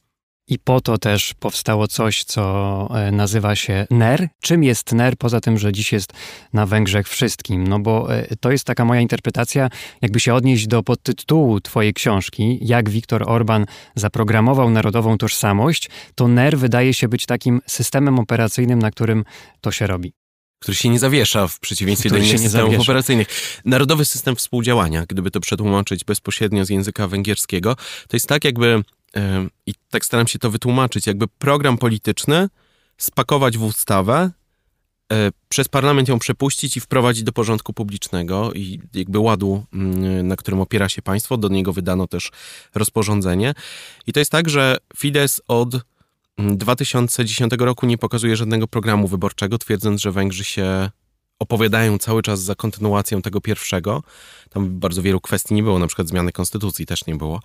I 0.49 0.59
po 0.59 0.81
to 0.81 0.97
też 0.97 1.33
powstało 1.39 1.87
coś, 1.87 2.23
co 2.23 2.87
e, 2.93 3.11
nazywa 3.11 3.55
się 3.55 3.87
NER. 3.89 4.27
Czym 4.41 4.63
jest 4.63 4.93
NER, 4.93 5.17
poza 5.17 5.41
tym, 5.41 5.57
że 5.57 5.71
dziś 5.71 5.91
jest 5.91 6.13
na 6.53 6.65
Węgrzech 6.65 7.09
wszystkim? 7.09 7.67
No 7.67 7.79
bo 7.79 8.15
e, 8.15 8.35
to 8.35 8.51
jest 8.51 8.65
taka 8.65 8.85
moja 8.85 9.01
interpretacja, 9.01 9.69
jakby 10.01 10.19
się 10.19 10.33
odnieść 10.33 10.67
do 10.67 10.83
podtytułu 10.83 11.61
twojej 11.61 11.93
książki, 11.93 12.59
jak 12.61 12.89
Viktor 12.89 13.23
Orban 13.29 13.65
zaprogramował 13.95 14.69
narodową 14.69 15.17
tożsamość, 15.17 15.89
to 16.15 16.27
NER 16.27 16.57
wydaje 16.57 16.93
się 16.93 17.07
być 17.07 17.25
takim 17.25 17.61
systemem 17.65 18.19
operacyjnym, 18.19 18.79
na 18.79 18.91
którym 18.91 19.23
to 19.61 19.71
się 19.71 19.87
robi 19.87 20.13
który 20.61 20.75
się 20.75 20.89
nie 20.89 20.99
zawiesza 20.99 21.47
w 21.47 21.59
przeciwieństwie 21.59 22.09
który 22.09 22.21
do 22.21 22.27
innych 22.27 22.41
systemów 22.41 22.71
zawiesza. 22.71 22.81
operacyjnych. 22.81 23.27
Narodowy 23.65 24.05
system 24.05 24.35
współdziałania, 24.35 25.05
gdyby 25.09 25.31
to 25.31 25.39
przetłumaczyć 25.39 26.03
bezpośrednio 26.03 26.65
z 26.65 26.69
języka 26.69 27.07
węgierskiego, 27.07 27.75
to 28.07 28.15
jest 28.15 28.27
tak 28.27 28.45
jakby 28.45 28.83
i 29.65 29.73
tak 29.89 30.05
staram 30.05 30.27
się 30.27 30.39
to 30.39 30.51
wytłumaczyć, 30.51 31.07
jakby 31.07 31.27
program 31.27 31.77
polityczny 31.77 32.49
spakować 32.97 33.57
w 33.57 33.63
ustawę, 33.63 34.31
e, 35.11 35.31
przez 35.49 35.67
parlament 35.67 36.09
ją 36.09 36.19
przepuścić 36.19 36.77
i 36.77 36.79
wprowadzić 36.79 37.23
do 37.23 37.31
porządku 37.31 37.73
publicznego 37.73 38.53
i 38.53 38.79
jakby 38.93 39.19
ładu, 39.19 39.65
mm, 39.73 40.27
na 40.27 40.35
którym 40.35 40.61
opiera 40.61 40.89
się 40.89 41.01
państwo. 41.01 41.37
Do 41.37 41.47
niego 41.47 41.73
wydano 41.73 42.07
też 42.07 42.31
rozporządzenie. 42.75 43.53
I 44.07 44.13
to 44.13 44.19
jest 44.19 44.31
tak, 44.31 44.49
że 44.49 44.77
Fidesz 44.97 45.41
od 45.47 45.75
2010 46.37 47.65
roku 47.65 47.85
nie 47.85 47.97
pokazuje 47.97 48.35
żadnego 48.35 48.67
programu 48.67 49.07
wyborczego, 49.07 49.57
twierdząc, 49.57 50.01
że 50.01 50.11
Węgrzy 50.11 50.43
się 50.43 50.89
opowiadają 51.39 51.97
cały 51.97 52.21
czas 52.21 52.41
za 52.41 52.55
kontynuacją 52.55 53.21
tego 53.21 53.41
pierwszego. 53.41 54.03
Tam 54.49 54.79
bardzo 54.79 55.01
wielu 55.01 55.21
kwestii 55.21 55.53
nie 55.53 55.63
było, 55.63 55.79
na 55.79 55.87
przykład 55.87 56.07
zmiany 56.07 56.31
konstytucji 56.31 56.85
też 56.85 57.05
nie 57.05 57.15
było. 57.15 57.39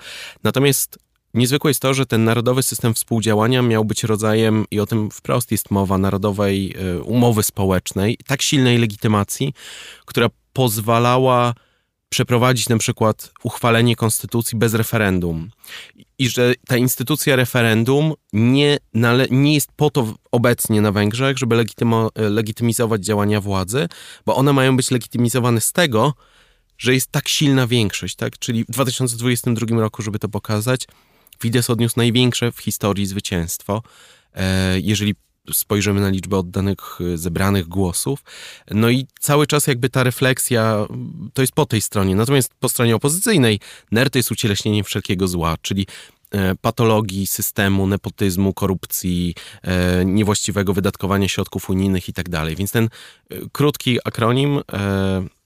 Natomiast 0.44 0.98
niezwykłe 1.35 1.70
jest 1.70 1.80
to, 1.80 1.95
że 1.95 2.07
ten 2.07 2.24
narodowy 2.24 2.62
system 2.62 2.95
współdziałania 2.95 3.62
miał 3.62 3.85
być 3.85 4.05
rodzajem, 4.05 4.64
i 4.70 4.80
o 4.80 4.87
tym 4.87 5.11
wprost 5.11 5.53
jest 5.53 5.70
mowa, 5.70 5.99
narodowej 5.99 6.74
e, 6.78 7.03
umowy 7.03 7.43
społecznej, 7.43 8.18
tak 8.26 8.43
silnej 8.43 8.78
legitymacji, 8.78 9.55
która 10.05 10.28
pozwalała 10.53 11.55
przeprowadzić 12.09 12.68
na 12.68 12.78
przykład 12.78 13.32
uchwalenie 13.43 13.97
konstytucji 13.97 14.59
bez 14.59 14.74
referendum. 14.74 15.51
I 16.18 16.28
że 16.28 16.55
ta 16.66 16.76
instytucja 16.76 17.37
referendum 17.37 18.12
nie, 18.32 18.78
nie 19.30 19.55
jest 19.55 19.68
po 19.76 19.91
to 19.91 20.14
obecnie 20.32 20.80
na 20.80 20.93
Węgrzech, 20.93 21.39
żeby 21.39 21.57
legitymo, 21.57 22.11
legitymizować 22.16 23.05
działania 23.05 23.41
władzy, 23.41 23.89
bo 24.26 24.37
one 24.37 24.53
mają 24.53 24.76
być 24.76 24.91
legitymizowane 24.91 25.61
z 25.61 25.72
tego, 25.72 26.14
że 26.78 26.95
jest 26.95 27.11
tak 27.11 27.28
silna 27.28 27.66
większość, 27.66 28.16
tak? 28.16 28.39
Czyli 28.39 28.64
w 28.64 28.70
2022 28.70 29.80
roku, 29.80 30.03
żeby 30.03 30.18
to 30.18 30.28
pokazać, 30.28 30.87
Fidesz 31.41 31.70
odniósł 31.70 31.95
największe 31.97 32.53
w 32.53 32.59
historii 32.59 33.07
zwycięstwo. 33.07 33.82
E, 34.35 34.80
jeżeli 34.80 35.14
spojrzymy 35.53 36.01
na 36.01 36.09
liczbę 36.09 36.37
oddanych, 36.37 37.01
y, 37.01 37.18
zebranych 37.18 37.68
głosów. 37.68 38.24
No 38.70 38.91
i 38.91 39.07
cały 39.20 39.47
czas 39.47 39.66
jakby 39.66 39.91
ta 39.91 40.03
refleksja 40.03 40.87
to 41.35 41.43
jest 41.43 41.53
po 41.53 41.66
tej 41.66 41.82
stronie. 41.82 42.14
Natomiast 42.16 42.55
po 42.61 42.68
stronie 42.68 42.97
opozycyjnej 42.97 43.61
NER 43.91 44.11
to 44.11 44.18
jest 44.18 44.32
ucieleśnienie 44.32 44.85
wszelkiego 44.85 45.28
zła, 45.28 45.57
czyli 45.62 45.87
e, 46.30 46.55
patologii 46.55 47.26
systemu, 47.26 47.87
nepotyzmu, 47.87 48.55
korupcji, 48.55 49.35
e, 49.62 50.05
niewłaściwego 50.05 50.74
wydatkowania 50.74 51.28
środków 51.28 51.70
unijnych 51.70 52.09
i 52.09 52.12
tak. 52.12 52.24
Więc 52.57 52.72
ten 52.72 52.85
e, 52.85 53.37
krótki 53.53 53.99
akronim, 54.05 54.61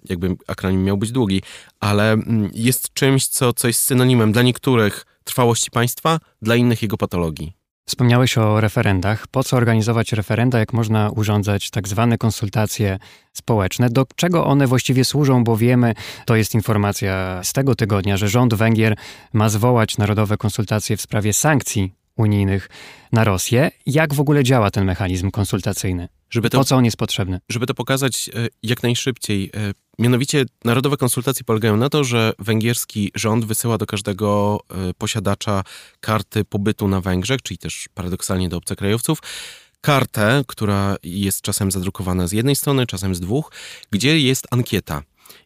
jakby 0.09 0.37
akronim 0.47 0.85
miał 0.85 0.97
być 0.97 1.13
długi, 1.13 1.43
ale 1.81 2.13
mm, 2.13 2.51
jest 2.55 2.95
czymś, 2.95 3.27
co, 3.27 3.53
co 3.53 3.69
jest 3.69 3.81
synonimem 3.81 4.33
dla 4.33 4.43
niektórych 4.43 5.07
trwałości 5.29 5.71
państwa, 5.71 6.19
dla 6.43 6.57
innych 6.57 6.83
jego 6.83 6.97
patologii. 6.97 7.53
Wspomniałeś 7.89 8.39
o 8.39 8.61
referendach. 8.61 9.27
Po 9.27 9.45
co 9.45 9.57
organizować 9.57 10.13
referenda, 10.13 10.59
jak 10.59 10.73
można 10.73 11.11
urządzać 11.11 11.71
tak 11.71 11.89
zwane 11.89 12.19
konsultacje 12.19 12.99
społeczne? 13.33 13.91
Do 13.91 14.07
czego 14.17 14.47
one 14.47 14.67
właściwie 14.67 15.05
służą? 15.05 15.45
Bo 15.45 15.57
wiemy, 15.57 15.95
to 16.27 16.37
jest 16.37 16.55
informacja 16.55 17.41
z 17.45 17.53
tego 17.53 17.75
tygodnia, 17.75 18.17
że 18.17 18.29
rząd 18.29 18.55
Węgier 18.55 18.97
ma 19.33 19.49
zwołać 19.49 19.99
narodowe 19.99 20.37
konsultacje 20.37 20.97
w 20.97 21.01
sprawie 21.01 21.33
sankcji 21.33 21.98
unijnych 22.19 22.69
na 23.13 23.25
Rosję. 23.25 23.71
Jak 23.87 24.15
w 24.15 24.21
ogóle 24.21 24.45
działa 24.45 24.71
ten 24.71 24.85
mechanizm 24.85 25.31
konsultacyjny? 25.31 26.09
Żeby 26.31 26.51
to, 26.51 26.59
po 26.59 26.65
co 26.65 26.77
on 26.77 26.85
jest 26.85 26.97
potrzebny? 26.97 27.41
Żeby 27.49 27.67
to 27.67 27.75
pokazać 27.75 28.31
e, 28.35 28.49
jak 28.63 28.83
najszybciej. 28.83 29.51
E, 29.55 29.73
mianowicie 29.99 30.45
narodowe 30.65 30.97
konsultacje 30.97 31.45
polegają 31.45 31.77
na 31.77 31.89
to, 31.89 32.05
że 32.05 32.33
węgierski 32.39 33.13
rząd 33.15 33.45
wysyła 33.45 33.79
do 33.79 33.87
każdego 33.87 34.61
e, 34.71 34.95
posiadacza 34.95 35.63
karty 36.01 36.45
pobytu 36.45 36.89
na 36.89 37.01
Węgrzech, 37.01 37.43
czyli 37.43 37.59
też 37.59 37.89
paradoksalnie 37.95 38.49
do 38.49 38.57
obcokrajowców, 38.57 39.19
kartę, 39.81 40.45
która 40.47 40.97
jest 41.03 41.43
czasem 41.43 41.71
zadrukowana 41.71 42.27
z 42.27 42.33
jednej 42.33 42.57
strony, 42.57 42.87
czasem 42.87 43.15
z 43.15 43.21
dwóch, 43.21 43.53
gdzie 43.91 44.21
jest 44.21 44.47
ankieta. 44.51 45.03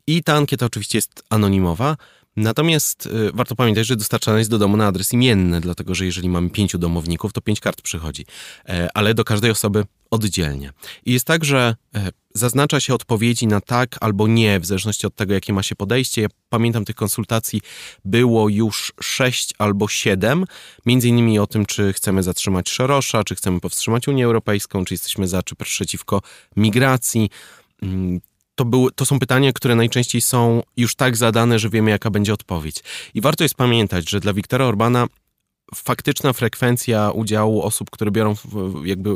I 0.06 0.22
ta 0.22 0.34
ankieta 0.34 0.66
oczywiście 0.66 0.98
jest 0.98 1.24
anonimowa, 1.30 1.96
Natomiast 2.36 3.06
y, 3.06 3.30
warto 3.34 3.56
pamiętać, 3.56 3.86
że 3.86 3.96
dostarczana 3.96 4.38
jest 4.38 4.50
do 4.50 4.58
domu 4.58 4.76
na 4.76 4.86
adres 4.86 5.12
imienny, 5.12 5.60
dlatego 5.60 5.94
że 5.94 6.06
jeżeli 6.06 6.28
mamy 6.28 6.50
pięciu 6.50 6.78
domowników, 6.78 7.32
to 7.32 7.40
pięć 7.40 7.60
kart 7.60 7.82
przychodzi, 7.82 8.26
e, 8.68 8.88
ale 8.94 9.14
do 9.14 9.24
każdej 9.24 9.50
osoby 9.50 9.84
oddzielnie. 10.10 10.72
I 11.04 11.12
jest 11.12 11.24
tak, 11.24 11.44
że 11.44 11.76
e, 11.94 12.10
zaznacza 12.34 12.80
się 12.80 12.94
odpowiedzi 12.94 13.46
na 13.46 13.60
tak 13.60 13.96
albo 14.00 14.28
nie, 14.28 14.60
w 14.60 14.66
zależności 14.66 15.06
od 15.06 15.14
tego, 15.14 15.34
jakie 15.34 15.52
ma 15.52 15.62
się 15.62 15.76
podejście. 15.76 16.22
Ja 16.22 16.28
pamiętam 16.48 16.84
tych 16.84 16.96
konsultacji 16.96 17.60
było 18.04 18.48
już 18.48 18.92
sześć 19.00 19.54
albo 19.58 19.88
siedem, 19.88 20.44
między 20.86 21.08
innymi 21.08 21.38
o 21.38 21.46
tym, 21.46 21.66
czy 21.66 21.92
chcemy 21.92 22.22
zatrzymać 22.22 22.70
Szerosza, 22.70 23.24
czy 23.24 23.34
chcemy 23.34 23.60
powstrzymać 23.60 24.08
Unię 24.08 24.24
Europejską, 24.24 24.84
czy 24.84 24.94
jesteśmy 24.94 25.28
za, 25.28 25.42
czy 25.42 25.54
przeciwko 25.56 26.22
migracji 26.56 27.30
mm, 27.82 28.20
to, 28.54 28.64
były, 28.64 28.92
to 28.92 29.06
są 29.06 29.18
pytania, 29.18 29.52
które 29.52 29.74
najczęściej 29.74 30.20
są 30.20 30.62
już 30.76 30.94
tak 30.94 31.16
zadane, 31.16 31.58
że 31.58 31.68
wiemy, 31.68 31.90
jaka 31.90 32.10
będzie 32.10 32.32
odpowiedź. 32.32 32.76
I 33.14 33.20
warto 33.20 33.44
jest 33.44 33.54
pamiętać, 33.54 34.10
że 34.10 34.20
dla 34.20 34.32
Wiktora 34.32 34.64
Orbana 34.64 35.06
faktyczna 35.74 36.32
frekwencja 36.32 37.10
udziału 37.10 37.62
osób, 37.62 37.90
które 37.90 38.10
biorą 38.10 38.34
jakby 38.84 39.14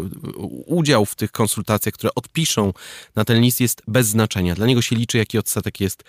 udział 0.66 1.06
w 1.06 1.14
tych 1.14 1.32
konsultacjach, 1.32 1.94
które 1.94 2.14
odpiszą 2.14 2.72
na 3.16 3.24
ten 3.24 3.40
list 3.40 3.60
jest 3.60 3.82
bez 3.88 4.06
znaczenia. 4.06 4.54
Dla 4.54 4.66
niego 4.66 4.82
się 4.82 4.96
liczy, 4.96 5.18
jaki 5.18 5.38
odsetek 5.38 5.80
jest 5.80 6.04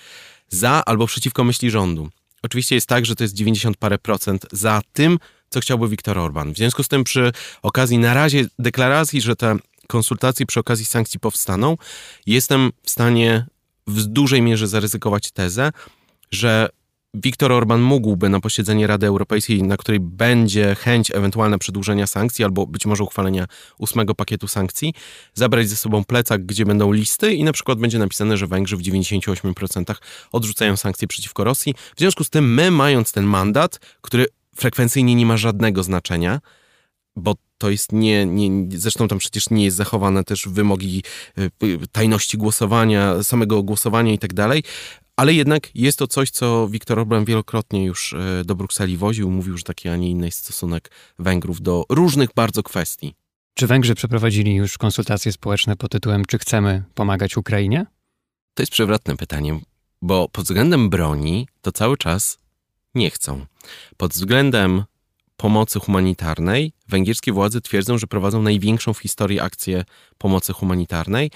za 0.50 0.86
albo 0.86 1.08
przeciwko 1.08 1.44
myśli 1.44 1.72
rządu. 1.72 2.10
Oczywiście 2.44 2.76
jest 2.76 2.88
tak, 2.88 3.06
że 3.06 3.16
to 3.16 3.24
jest 3.24 3.34
90 3.34 3.78
parę 3.78 3.98
procent 3.98 4.46
za 4.52 4.82
tym, 4.94 5.20
co 5.50 5.60
chciałby 5.60 5.90
Viktor 5.90 6.18
Orban. 6.18 6.54
W 6.54 6.58
związku 6.58 6.84
z 6.84 6.88
tym 6.88 7.04
przy 7.04 7.32
okazji 7.62 7.98
na 7.98 8.14
razie 8.14 8.46
deklaracji, 8.60 9.22
że 9.22 9.36
te 9.36 9.58
konsultacje 9.88 10.46
przy 10.46 10.60
okazji 10.60 10.86
sankcji 10.86 11.20
powstaną, 11.20 11.78
jestem 12.26 12.72
w 12.84 12.90
stanie 12.90 13.46
w 13.88 14.04
dużej 14.04 14.42
mierze 14.42 14.68
zaryzykować 14.68 15.32
tezę, 15.32 15.72
że 16.32 16.70
Viktor 17.14 17.52
Orban 17.52 17.82
mógłby 17.82 18.30
na 18.30 18.40
posiedzenie 18.40 18.88
Rady 18.88 19.08
Europejskiej, 19.08 19.64
na 19.64 19.78
której 19.78 20.00
będzie 20.00 20.76
chęć 20.76 21.12
ewentualna 21.12 21.58
przedłużenia 21.58 22.08
sankcji 22.08 22.46
albo 22.46 22.68
być 22.68 22.86
może 22.86 23.04
uchwalenia 23.04 23.46
ósmego 23.78 24.16
pakietu 24.16 24.48
sankcji, 24.48 24.94
zabrać 25.34 25.70
ze 25.70 25.76
sobą 25.76 26.04
plecak, 26.04 26.46
gdzie 26.46 26.66
będą 26.66 26.92
listy 26.92 27.34
i 27.34 27.44
na 27.44 27.54
przykład 27.54 27.80
będzie 27.80 28.00
napisane, 28.00 28.38
że 28.38 28.48
Węgrzy 28.48 28.78
w 28.78 28.82
98% 28.82 29.96
odrzucają 30.32 30.78
sankcje 30.78 31.08
przeciwko 31.08 31.44
Rosji. 31.44 31.74
W 31.96 32.00
związku 32.00 32.24
z 32.24 32.30
tym 32.30 32.54
my, 32.54 32.72
mając 32.72 33.12
ten 33.12 33.26
mandat, 33.26 33.80
który 34.02 34.26
frekwencyjnie 34.56 35.16
nie 35.16 35.26
ma 35.26 35.38
żadnego 35.38 35.84
znaczenia, 35.84 36.40
bo 37.16 37.36
to 37.58 37.70
jest 37.70 37.92
nie, 37.92 38.26
nie, 38.26 38.78
zresztą 38.80 39.08
tam 39.08 39.20
przecież 39.20 39.50
nie 39.50 39.66
jest 39.66 39.78
zachowane 39.78 40.24
też 40.24 40.48
wymogi 40.48 41.04
y, 41.38 41.88
tajności 41.92 42.38
głosowania, 42.38 43.24
samego 43.24 43.64
głosowania 43.64 44.14
i 44.14 44.20
tak 44.20 44.34
dalej, 44.34 44.64
ale 45.16 45.34
jednak 45.34 45.76
jest 45.76 46.00
to 46.00 46.08
coś, 46.08 46.32
co 46.32 46.68
Viktor 46.68 47.00
Orban 47.00 47.26
wielokrotnie 47.26 47.86
już 47.86 48.14
y, 48.14 48.18
do 48.46 48.56
Brukseli 48.56 48.98
woził, 48.98 49.32
mówił, 49.32 49.58
że 49.58 49.64
taki, 49.64 49.90
a 49.90 49.96
nie 49.96 50.10
inny 50.10 50.26
jest 50.26 50.40
stosunek 50.40 50.92
Węgrów 51.20 51.62
do 51.62 51.86
różnych 51.90 52.30
bardzo 52.36 52.64
kwestii. 52.64 53.14
Czy 53.54 53.68
Węgrzy 53.68 53.96
przeprowadzili 53.96 54.56
już 54.56 54.78
konsultacje 54.78 55.32
społeczne 55.32 55.76
pod 55.76 55.92
tytułem 55.92 56.26
Czy 56.26 56.38
chcemy 56.38 56.84
pomagać 56.94 57.38
Ukrainie? 57.38 57.86
To 58.54 58.64
jest 58.64 58.72
przewrotne 58.72 59.18
pytanie, 59.18 59.60
bo 60.02 60.30
pod 60.30 60.46
względem 60.46 60.90
broni 60.90 61.48
to 61.62 61.72
cały 61.72 61.98
czas 61.98 62.38
nie 62.96 63.10
chcą. 63.10 63.46
Pod 63.98 64.14
względem 64.14 64.84
pomocy 65.38 65.80
humanitarnej. 65.80 66.72
Węgierskie 66.88 67.32
władze 67.32 67.62
twierdzą, 67.62 67.98
że 67.98 68.08
prowadzą 68.08 68.42
największą 68.42 68.94
w 68.94 69.00
historii 69.00 69.40
akcję 69.40 69.84
pomocy 70.18 70.54
humanitarnej, 70.54 71.32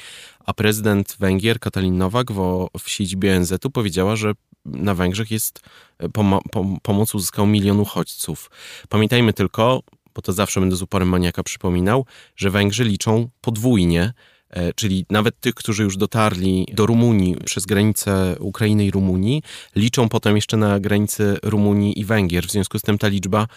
a 0.45 0.53
prezydent 0.53 1.15
Węgier 1.19 1.59
Katalin 1.59 1.97
Nowak 1.97 2.31
w, 2.31 2.69
siedzibie 2.85 3.37
ONZ-u 3.37 3.69
powiedziała, 3.69 4.15
że 4.15 4.33
na 4.65 4.95
Węgrzech 4.95 5.31
jest 5.31 5.59
e, 5.99 6.09
pom 6.09 6.39
pom 6.51 6.77
pomoc 6.81 7.15
uzyskał 7.15 7.47
milion 7.47 7.79
uchodźców. 7.79 8.51
Pamiętajmy 8.89 9.33
tylko, 9.33 9.83
bo 10.15 10.21
to 10.21 10.33
zawsze 10.33 10.59
będę 10.59 10.75
z 10.75 10.81
uporem 10.81 11.09
maniaka 11.09 11.43
przypominał, 11.43 12.05
że 12.35 12.49
Węgrzy 12.49 12.83
liczą 12.83 13.29
podwójnie, 13.41 14.13
e, 14.49 14.73
czyli 14.73 15.05
nawet 15.09 15.39
tych, 15.39 15.55
którzy 15.55 15.83
już 15.83 15.97
dotarli 15.97 16.67
do 16.73 16.85
Rumunii 16.85 17.35
przez 17.45 17.65
granicę 17.65 18.35
Ukrainy 18.39 18.85
i 18.85 18.91
Rumunii, 18.91 19.43
liczą 19.75 20.09
potem 20.09 20.35
jeszcze 20.35 20.57
na 20.57 20.79
granicy 20.79 21.37
Rumunii 21.43 21.99
i 21.99 22.05
Węgier. 22.05 22.47
W 22.47 22.51
związku 22.51 22.79
z 22.79 22.81
tym 22.81 22.97
ta 22.97 23.07
liczba 23.07 23.47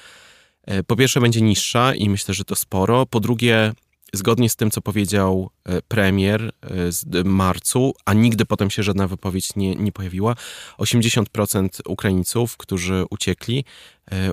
po 0.86 0.96
pierwsze 0.96 1.20
będzie 1.20 1.40
niższa 1.40 1.94
i 1.94 2.08
myślę, 2.08 2.34
że 2.34 2.44
to 2.44 2.56
sporo. 2.56 3.06
Po 3.06 3.20
drugie, 3.20 3.72
zgodnie 4.16 4.50
z 4.50 4.56
tym, 4.56 4.70
co 4.70 4.80
powiedział 4.80 5.50
e, 5.64 5.82
premier 5.82 6.52
e, 6.62 6.92
z 6.92 7.26
marcu, 7.26 7.94
a 8.04 8.14
nigdy 8.14 8.44
potem 8.44 8.70
się 8.70 8.82
żadna 8.82 9.08
wypowiedź 9.08 9.56
nie, 9.56 9.74
nie 9.74 9.92
pojawiła, 9.92 10.34
80% 10.78 11.68
Ukraińców, 11.88 12.56
którzy 12.56 13.04
uciekli, 13.10 13.64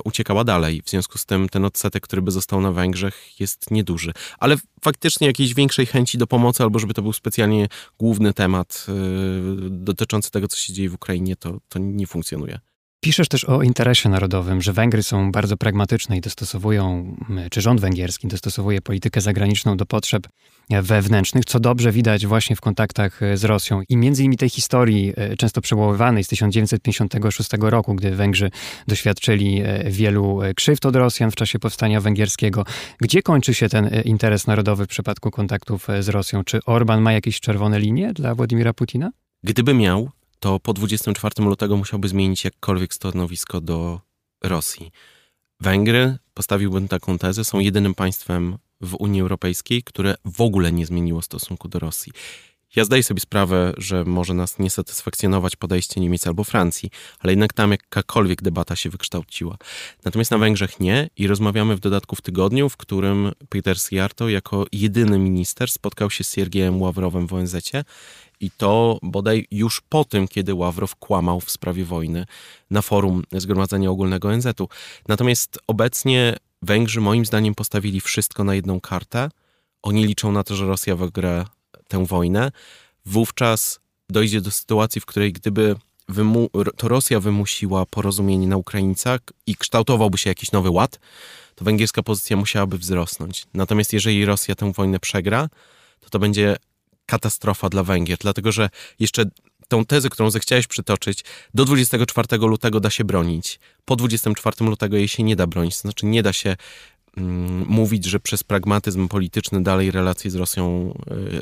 uciekała 0.03 0.43
dalej. 0.43 0.81
W 0.85 0.89
związku 0.89 1.17
z 1.17 1.25
tym 1.25 1.49
ten 1.49 1.65
odsetek, 1.65 2.03
który 2.03 2.21
by 2.21 2.31
został 2.31 2.61
na 2.61 2.71
Węgrzech 2.71 3.39
jest 3.39 3.71
nieduży. 3.71 4.13
Ale 4.39 4.55
faktycznie 4.81 5.27
jakiejś 5.27 5.53
większej 5.53 5.85
chęci 5.85 6.17
do 6.17 6.27
pomocy, 6.27 6.63
albo 6.63 6.79
żeby 6.79 6.93
to 6.93 7.01
był 7.01 7.13
specjalnie 7.13 7.67
główny 7.99 8.33
temat 8.33 8.85
dotyczący 9.69 10.31
tego, 10.31 10.47
co 10.47 10.57
się 10.57 10.73
dzieje 10.73 10.89
w 10.89 10.93
Ukrainie, 10.93 11.35
to, 11.35 11.57
to 11.69 11.79
nie 11.79 12.07
funkcjonuje. 12.07 12.59
Piszesz 13.03 13.27
też 13.27 13.43
o 13.43 13.61
interesie 13.61 14.09
narodowym, 14.09 14.61
że 14.61 14.73
Węgry 14.73 15.03
są 15.03 15.31
bardzo 15.31 15.57
pragmatyczne 15.57 16.17
i 16.17 16.21
dostosowują, 16.21 17.15
czy 17.51 17.61
rząd 17.61 17.81
węgierski 17.81 18.27
dostosowuje 18.27 18.81
politykę 18.81 19.21
zagraniczną 19.21 19.77
do 19.77 19.85
potrzeb 19.85 20.27
wewnętrznych, 20.69 21.45
co 21.45 21.59
dobrze 21.59 21.91
widać 21.91 22.27
właśnie 22.27 22.55
w 22.55 22.61
kontaktach 22.61 23.23
e, 23.23 23.37
z 23.37 23.43
Rosją. 23.43 23.81
I 23.89 23.97
między 23.97 24.23
innymi 24.23 24.37
tej 24.37 24.49
historii, 24.49 25.13
e, 25.15 25.37
często 25.37 25.61
przełowywanej 25.61 26.23
z 26.23 26.27
1956 26.27 27.49
roku, 27.61 27.95
gdy 27.95 28.15
Węgrzy 28.15 28.51
doświadczyli 28.87 29.61
e, 29.61 29.91
wielu 29.91 30.39
krzywd 30.55 30.85
od 30.85 30.95
Rosjan 30.95 31.31
w 31.31 31.35
czasie 31.35 31.59
powstania 31.59 32.01
węgierskiego. 32.01 32.65
Gdzie 32.99 33.21
kończy 33.21 33.53
się 33.53 33.69
ten 33.69 33.89
interes 34.05 34.47
narodowy 34.47 34.85
w 34.85 34.89
przypadku 34.89 35.31
kontaktów 35.31 35.87
z 35.99 36.09
Rosją? 36.09 36.43
Czy 36.43 36.59
Orban 36.65 37.01
ma 37.01 37.13
jakieś 37.13 37.39
czerwone 37.39 37.79
linie 37.79 38.13
dla 38.13 38.35
Władimira 38.35 38.73
Putina? 38.73 39.11
Gdyby 39.43 39.73
miał, 39.73 40.09
to 40.41 40.59
po 40.59 40.73
24 40.73 41.45
lutego 41.45 41.77
musiałby 41.77 42.07
zmienić 42.07 42.43
jakkolwiek 42.43 42.93
stanowisko 42.93 43.61
do 43.61 43.99
Rosji. 44.43 44.91
Węgry, 45.59 46.17
postawiłbym 46.33 46.87
taką 46.87 47.17
tezę, 47.17 47.45
są 47.45 47.59
jedynym 47.59 47.93
państwem 47.93 48.57
w 48.81 48.95
Unii 48.95 49.21
Europejskiej, 49.21 49.83
które 49.83 50.15
w 50.25 50.41
ogóle 50.41 50.71
nie 50.71 50.85
zmieniło 50.85 51.21
stosunku 51.21 51.67
do 51.67 51.79
Rosji. 51.79 52.11
Ja 52.75 52.85
zdaję 52.85 53.03
sobie 53.03 53.19
sprawę, 53.19 53.73
że 53.77 54.05
może 54.05 54.33
nas 54.33 54.59
nie 54.59 54.69
satysfakcjonować 54.69 55.55
podejście 55.55 56.01
Niemiec 56.01 56.27
albo 56.27 56.43
Francji, 56.43 56.89
ale 57.19 57.31
jednak 57.31 57.53
tam 57.53 57.71
jakakolwiek 57.71 58.41
debata 58.41 58.75
się 58.75 58.89
wykształciła. 58.89 59.57
Natomiast 60.05 60.31
na 60.31 60.37
Węgrzech 60.37 60.79
nie 60.79 61.09
i 61.17 61.27
rozmawiamy 61.27 61.75
w 61.75 61.79
dodatku 61.79 62.15
w 62.15 62.21
tygodniu, 62.21 62.69
w 62.69 62.77
którym 62.77 63.31
Peter 63.49 63.79
Sjarto 63.79 64.29
jako 64.29 64.65
jedyny 64.71 65.19
minister 65.19 65.69
spotkał 65.69 66.09
się 66.09 66.23
z 66.23 66.33
Siergiejem 66.33 66.81
Ławrowem 66.81 67.27
w 67.27 67.33
ONZ 67.33 67.55
i 68.41 68.51
to 68.51 68.99
bodaj 69.01 69.47
już 69.51 69.81
po 69.89 70.05
tym, 70.05 70.27
kiedy 70.27 70.53
Ławrow 70.53 70.95
kłamał 70.95 71.39
w 71.39 71.51
sprawie 71.51 71.85
wojny 71.85 72.25
na 72.71 72.81
forum 72.81 73.23
Zgromadzenia 73.31 73.89
Ogólnego 73.89 74.27
ONZ-u. 74.27 74.69
Natomiast 75.07 75.59
obecnie 75.67 76.37
Węgrzy 76.61 77.01
moim 77.01 77.25
zdaniem 77.25 77.55
postawili 77.55 78.01
wszystko 78.01 78.43
na 78.43 78.55
jedną 78.55 78.81
kartę. 78.81 79.29
Oni 79.81 80.05
liczą 80.05 80.31
na 80.31 80.43
to, 80.43 80.55
że 80.55 80.65
Rosja 80.65 80.95
wygra 80.95 81.45
tę 81.87 82.05
wojnę. 82.05 82.51
Wówczas 83.05 83.79
dojdzie 84.09 84.41
do 84.41 84.51
sytuacji, 84.51 85.01
w 85.01 85.05
której 85.05 85.33
gdyby 85.33 85.75
to 86.77 86.87
Rosja 86.87 87.19
wymusiła 87.19 87.85
porozumienie 87.85 88.47
na 88.47 88.57
Ukraińcach 88.57 89.19
i 89.47 89.55
kształtowałby 89.55 90.17
się 90.17 90.29
jakiś 90.29 90.51
nowy 90.51 90.69
ład, 90.69 90.99
to 91.55 91.65
węgierska 91.65 92.03
pozycja 92.03 92.37
musiałaby 92.37 92.77
wzrosnąć. 92.77 93.45
Natomiast 93.53 93.93
jeżeli 93.93 94.25
Rosja 94.25 94.55
tę 94.55 94.71
wojnę 94.73 94.99
przegra, 94.99 95.49
to 95.99 96.09
to 96.09 96.19
będzie 96.19 96.55
katastrofa 97.05 97.69
dla 97.69 97.83
Węgier, 97.83 98.17
dlatego 98.17 98.51
że 98.51 98.69
jeszcze 98.99 99.25
tą 99.67 99.85
tezę, 99.85 100.09
którą 100.09 100.31
zechciałeś 100.31 100.67
przytoczyć, 100.67 101.23
do 101.53 101.65
24 101.65 102.37
lutego 102.37 102.79
da 102.79 102.89
się 102.89 103.03
bronić. 103.03 103.59
Po 103.85 103.95
24 103.95 104.55
lutego 104.65 104.97
jej 104.97 105.07
się 105.07 105.23
nie 105.23 105.35
da 105.35 105.47
bronić. 105.47 105.75
To 105.75 105.81
znaczy 105.81 106.05
nie 106.05 106.23
da 106.23 106.33
się 106.33 106.55
mm, 107.17 107.65
mówić, 107.67 108.05
że 108.05 108.19
przez 108.19 108.43
pragmatyzm 108.43 109.07
polityczny 109.07 109.63
dalej 109.63 109.91
relacje 109.91 110.31
z 110.31 110.35
Rosją 110.35 110.93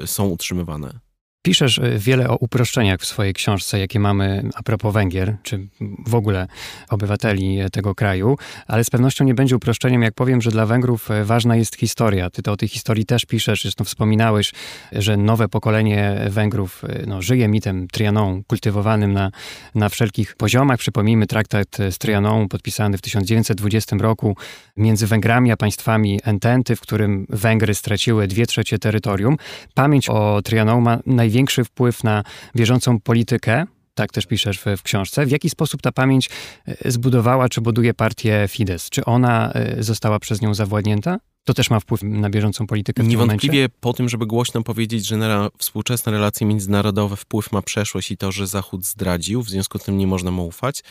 y, 0.03 0.07
są 0.07 0.25
utrzymywane. 0.25 0.99
Piszesz 1.41 1.77
y, 1.77 1.99
wiele 1.99 2.29
o 2.29 2.35
uproszczeniach 2.35 2.99
w 2.99 3.05
swojej 3.05 3.33
książce, 3.33 3.79
jakie 3.79 3.99
mamy 3.99 4.43
a 4.55 4.63
propos 4.63 4.93
Węgier, 4.93 5.37
czy 5.43 5.67
w 6.07 6.15
ogóle 6.15 6.47
obywateli 6.89 7.59
tego 7.71 7.95
kraju, 7.95 8.37
ale 8.67 8.83
z 8.83 8.89
pewnością 8.89 9.25
nie 9.25 9.33
będzie 9.33 9.55
uproszczeniem, 9.55 10.01
jak 10.01 10.13
powiem, 10.13 10.41
że 10.41 10.51
dla 10.51 10.65
Węgrów 10.65 11.11
y, 11.11 11.25
ważna 11.25 11.55
jest 11.55 11.75
historia. 11.75 12.29
Ty 12.29 12.41
to 12.41 12.51
o 12.51 12.57
tej 12.57 12.69
historii 12.69 13.05
też 13.05 13.25
piszesz, 13.25 13.61
zresztą 13.61 13.83
wspominałeś, 13.83 14.53
że 14.91 15.17
nowe 15.17 15.47
pokolenie 15.47 16.21
Węgrów 16.29 16.83
y, 16.83 17.03
no, 17.07 17.21
żyje 17.21 17.47
mitem 17.47 17.87
Trianon, 17.87 18.43
kultywowanym 18.43 19.13
na, 19.13 19.31
na 19.75 19.89
wszelkich 19.89 20.35
poziomach. 20.35 20.79
Przypomnijmy 20.79 21.27
traktat 21.27 21.77
z 21.89 21.97
Trianon 21.97 22.47
podpisany 22.47 22.97
w 22.97 23.01
1920 23.01 23.95
roku 23.95 24.35
między 24.77 25.07
Węgrami 25.07 25.51
a 25.51 25.57
państwami 25.57 26.19
Ententy, 26.23 26.75
w 26.75 26.81
którym 26.81 27.25
Węgry 27.29 27.75
straciły 27.75 28.27
dwie 28.27 28.45
trzecie 28.45 28.79
terytorium. 28.79 29.37
Pamięć 29.73 30.09
o 30.09 30.41
Trianon 30.43 30.83
ma 30.83 30.99
naj 31.05 31.28
największy 31.29 31.63
wpływ 31.63 32.03
na 32.03 32.23
bieżącą 32.55 32.99
politykę, 32.99 33.65
tak 33.95 34.11
też 34.11 34.25
piszesz 34.25 34.59
w, 34.59 34.65
w, 34.77 34.83
książce. 34.83 35.25
W 35.25 35.31
jaki 35.31 35.49
sposób 35.49 35.81
ta 35.81 35.91
pamięć 35.91 36.29
e, 36.67 36.91
zbudowała 36.91 37.49
czy 37.49 37.61
buduje 37.61 37.93
partię 37.93 38.45
Fidesz? 38.47 38.89
Czy 38.89 39.05
ona 39.05 39.53
e, 39.53 39.83
została 39.83 40.19
przez 40.19 40.41
nią 40.41 40.53
zawładnięta? 40.53 41.19
To 41.43 41.53
też 41.53 41.69
ma 41.69 41.79
wpływ 41.79 42.03
na 42.03 42.29
bieżącą 42.29 42.67
politykę 42.67 43.03
w 43.03 43.07
Niewątpliwie 43.07 43.69
po 43.79 43.93
tym, 43.93 44.09
żeby 44.09 44.25
głośno 44.25 44.63
powiedzieć, 44.63 45.07
że 45.07 45.17
na 45.17 45.49
współczesne 45.57 46.11
relacje 46.11 46.47
międzynarodowe 46.47 47.15
wpływ 47.15 47.51
ma 47.51 47.61
przeszłość 47.61 48.11
i 48.11 48.17
to, 48.17 48.31
że 48.31 48.47
Zachód 48.47 48.85
zdradził, 48.85 49.43
w 49.43 49.49
związku 49.49 49.79
z 49.79 49.83
tym 49.83 49.97
nie 49.97 50.07
można 50.07 50.31
mu 50.31 50.47
ufać. 50.47 50.83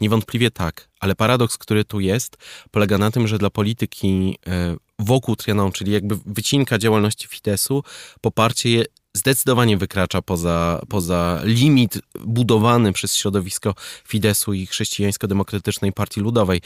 Niewątpliwie 0.00 0.50
tak, 0.50 0.88
ale 1.00 1.14
paradoks, 1.14 1.58
który 1.58 1.84
tu 1.84 2.00
jest, 2.00 2.36
polega 2.70 2.98
na 2.98 3.10
tym, 3.10 3.28
że 3.28 3.38
dla 3.38 3.50
polityki 3.50 4.38
e, 4.46 4.76
wokół 4.98 5.36
Trianon, 5.36 5.72
czyli 5.72 5.92
jakby 5.92 6.16
wycinka 6.26 6.78
działalności 6.78 7.28
Fideszu, 7.28 7.82
poparcie 8.20 8.84
zdecydowanie 9.16 9.76
wykracza 9.76 10.22
poza, 10.22 10.80
poza 10.88 11.40
limit 11.44 11.98
budowany 12.24 12.92
przez 12.92 13.16
środowisko 13.16 13.74
Fidesu 14.08 14.52
i 14.52 14.66
Chrześcijańsko-Demokratycznej 14.66 15.92
Partii 15.92 16.20
Ludowej. 16.20 16.60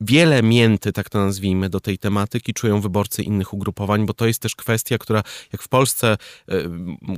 Wiele 0.00 0.42
mięty, 0.42 0.92
tak 0.92 1.10
to 1.10 1.18
nazwijmy, 1.18 1.68
do 1.68 1.80
tej 1.80 1.98
tematyki 1.98 2.54
czują 2.54 2.80
wyborcy 2.80 3.22
innych 3.22 3.54
ugrupowań, 3.54 4.06
bo 4.06 4.14
to 4.14 4.26
jest 4.26 4.42
też 4.42 4.56
kwestia, 4.56 4.98
która, 4.98 5.22
jak 5.52 5.62
w 5.62 5.68
Polsce, 5.68 6.16
y, 6.52 6.70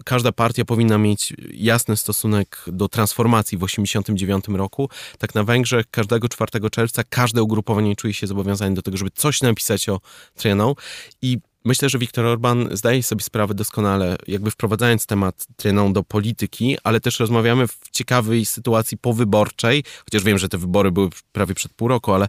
każda 0.05 0.32
partia 0.32 0.65
powinna 0.65 0.99
mieć 0.99 1.35
jasny 1.53 1.97
stosunek 1.97 2.65
do 2.66 2.89
transformacji 2.89 3.59
w 3.59 3.61
1989 3.61 4.59
roku, 4.59 4.89
tak 5.19 5.35
na 5.35 5.45
Węgrzech 5.45 5.87
każdego 5.91 6.28
4 6.28 6.70
czerwca 6.70 7.03
każde 7.09 7.43
ugrupowanie 7.43 7.97
czuje 7.97 8.15
się 8.15 8.27
zobowiązane 8.27 8.74
do 8.74 8.82
tego, 8.82 8.97
żeby 8.97 9.11
coś 9.11 9.43
napisać 9.43 9.89
o 9.89 10.01
Trianon 10.35 10.74
i 11.23 11.39
Myślę, 11.65 11.89
że 11.89 11.99
Viktor 11.99 12.27
Orban 12.27 12.69
zdaje 12.73 13.03
sobie 13.03 13.23
sprawę 13.23 13.55
doskonale, 13.55 14.16
jakby 14.27 14.51
wprowadzając 14.51 15.07
temat 15.07 15.47
Trianon 15.57 15.93
do 15.93 16.03
polityki, 16.03 16.77
ale 16.85 17.01
też 17.01 17.20
rozmawiamy 17.20 17.69
w 17.69 17.78
ciekawej 17.93 18.47
sytuacji 18.47 18.99
powyborczej, 18.99 19.85
chociaż 20.05 20.24
wiem, 20.24 20.39
że 20.39 20.49
te 20.49 20.59
wybory 20.59 20.93
były 20.93 21.09
prawie 21.32 21.55
przed 21.55 21.73
pół 21.73 21.89
roku, 21.89 22.12
ale, 22.12 22.28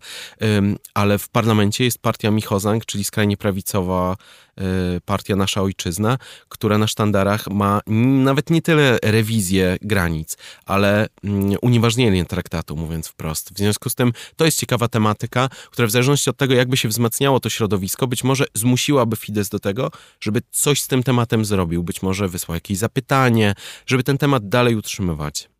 ale 0.94 1.18
w 1.18 1.30
parlamencie 1.30 1.84
jest 1.84 1.99
partia 1.99 2.32
Michozang, 2.32 2.86
czyli 2.86 3.03
skrajnie 3.03 3.38
prawicowa 3.38 4.16
partia 5.06 5.36
Nasza 5.36 5.62
Ojczyzna, 5.62 6.18
która 6.50 6.78
na 6.78 6.88
sztandarach 6.88 7.48
ma 7.48 7.82
nawet 8.24 8.50
nie 8.50 8.62
tyle 8.62 9.00
rewizję 9.04 9.78
granic, 9.82 10.38
ale 10.66 11.08
mm, 11.24 11.56
unieważnienie 11.62 12.26
traktatu, 12.26 12.76
mówiąc 12.76 13.08
wprost. 13.08 13.54
W 13.54 13.58
związku 13.58 13.90
z 13.90 13.96
tym 13.96 14.14
to 14.36 14.46
jest 14.46 14.60
ciekawa 14.60 14.88
tematyka, 14.88 15.50
która 15.72 15.88
w 15.88 15.92
zależności 15.92 16.30
od 16.30 16.38
tego, 16.38 16.54
jakby 16.54 16.78
się 16.78 16.88
wzmacniało 16.90 17.40
to 17.40 17.50
środowisko, 17.50 18.08
być 18.08 18.24
może 18.24 18.46
zmusiłaby 18.54 19.16
Fidesz 19.16 19.50
do 19.50 19.60
tego, 19.60 19.92
żeby 20.20 20.42
coś 20.52 20.82
z 20.82 20.88
tym 20.88 21.04
tematem 21.04 21.46
zrobił, 21.46 21.84
być 21.84 22.02
może 22.02 22.28
wysłał 22.28 22.56
jakieś 22.56 22.78
zapytanie, 22.78 23.54
żeby 23.86 24.04
ten 24.04 24.18
temat 24.18 24.50
dalej 24.50 24.76
utrzymywać. 24.76 25.51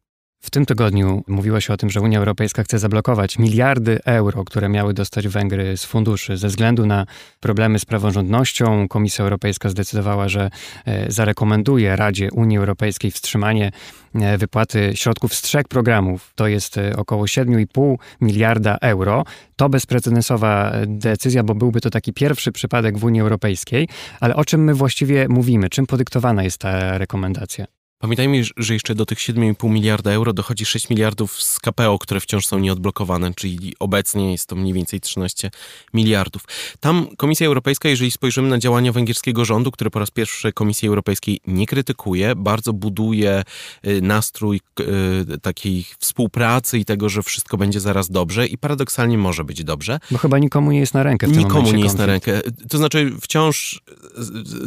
W 0.44 0.50
tym 0.50 0.66
tygodniu 0.66 1.24
mówiło 1.28 1.60
się 1.60 1.74
o 1.74 1.78
tym, 1.78 1.90
że 1.90 2.02
Unia 2.02 2.20
Europejska 2.20 2.64
chce 2.64 2.80
zablokować 2.80 3.40
miliardy 3.40 4.00
euro, 4.06 4.44
które 4.46 4.70
miały 4.70 4.94
dostać 4.94 5.28
Węgry 5.28 5.78
z 5.78 5.86
funduszy. 5.86 6.38
Ze 6.38 6.48
względu 6.48 6.86
na 6.86 7.06
problemy 7.40 7.80
z 7.80 7.86
praworządnością, 7.86 8.88
Komisja 8.88 9.24
Europejska 9.24 9.70
zdecydowała, 9.70 10.30
że 10.30 10.50
e, 10.86 11.12
zarekomenduje 11.12 11.96
Radzie 11.96 12.32
Unii 12.32 12.58
Europejskiej 12.58 13.12
wstrzymanie 13.12 13.72
e, 14.16 14.38
wypłaty 14.38 14.92
środków 14.96 15.34
z 15.34 15.42
trzech 15.42 15.68
programów. 15.68 16.34
To 16.36 16.48
jest 16.48 16.78
e, 16.78 16.96
około 16.98 17.24
7,5 17.24 17.96
miliarda 18.22 18.78
euro. 18.82 19.24
To 19.56 19.70
bezprecedensowa 19.70 20.72
decyzja, 20.88 21.44
bo 21.44 21.56
byłby 21.56 21.82
to 21.82 21.90
taki 21.90 22.14
pierwszy 22.14 22.52
przypadek 22.52 22.98
w 22.98 23.04
Unii 23.04 23.22
Europejskiej. 23.22 23.88
Ale 24.20 24.36
o 24.36 24.46
czym 24.46 24.64
my 24.64 24.74
właściwie 24.74 25.28
mówimy? 25.30 25.70
Czym 25.70 25.88
podyktowana 25.88 26.44
jest 26.44 26.58
ta 26.58 26.98
rekomendacja? 26.98 27.81
Pamiętajmy, 28.02 28.44
że 28.58 28.74
jeszcze 28.74 28.96
do 28.96 29.06
tych 29.06 29.18
7,5 29.18 29.70
miliarda 29.70 30.12
euro 30.12 30.34
dochodzi 30.34 30.66
6 30.66 30.90
miliardów 30.90 31.42
z 31.42 31.60
KPO, 31.60 32.00
które 32.00 32.20
wciąż 32.20 32.46
są 32.46 32.60
nieodblokowane, 32.60 33.34
czyli 33.34 33.74
obecnie 33.80 34.32
jest 34.32 34.48
to 34.48 34.56
mniej 34.56 34.74
więcej 34.74 35.02
13 35.02 35.52
miliardów. 35.94 36.44
Tam 36.80 37.08
Komisja 37.18 37.48
Europejska, 37.48 37.90
jeżeli 37.90 38.12
spojrzymy 38.12 38.50
na 38.50 38.58
działania 38.58 38.92
węgierskiego 38.92 39.46
rządu, 39.46 39.72
który 39.72 39.90
po 39.90 40.00
raz 40.00 40.12
pierwszy 40.12 40.54
Komisji 40.54 40.88
Europejskiej 40.88 41.40
nie 41.48 41.66
krytykuje, 41.66 42.36
bardzo 42.36 42.74
buduje 42.74 43.44
y, 43.88 44.02
nastrój 44.02 44.62
y, 44.80 45.40
takiej 45.40 45.86
współpracy 46.00 46.80
i 46.80 46.86
tego, 46.86 47.10
że 47.10 47.24
wszystko 47.24 47.58
będzie 47.58 47.80
zaraz 47.80 48.10
dobrze 48.10 48.48
i 48.48 48.58
paradoksalnie 48.58 49.18
może 49.18 49.44
być 49.44 49.64
dobrze. 49.64 50.00
Bo 50.12 50.18
chyba 50.18 50.38
nikomu 50.38 50.72
nie 50.72 50.80
jest 50.80 50.94
na 50.94 51.04
rękę 51.04 51.28
w 51.28 51.32
tym 51.32 51.40
Nikomu 51.40 51.72
nie 51.72 51.84
jest 51.84 51.98
na 51.98 52.06
rękę. 52.06 52.42
To 52.70 52.78
znaczy 52.78 53.12
wciąż 53.22 53.82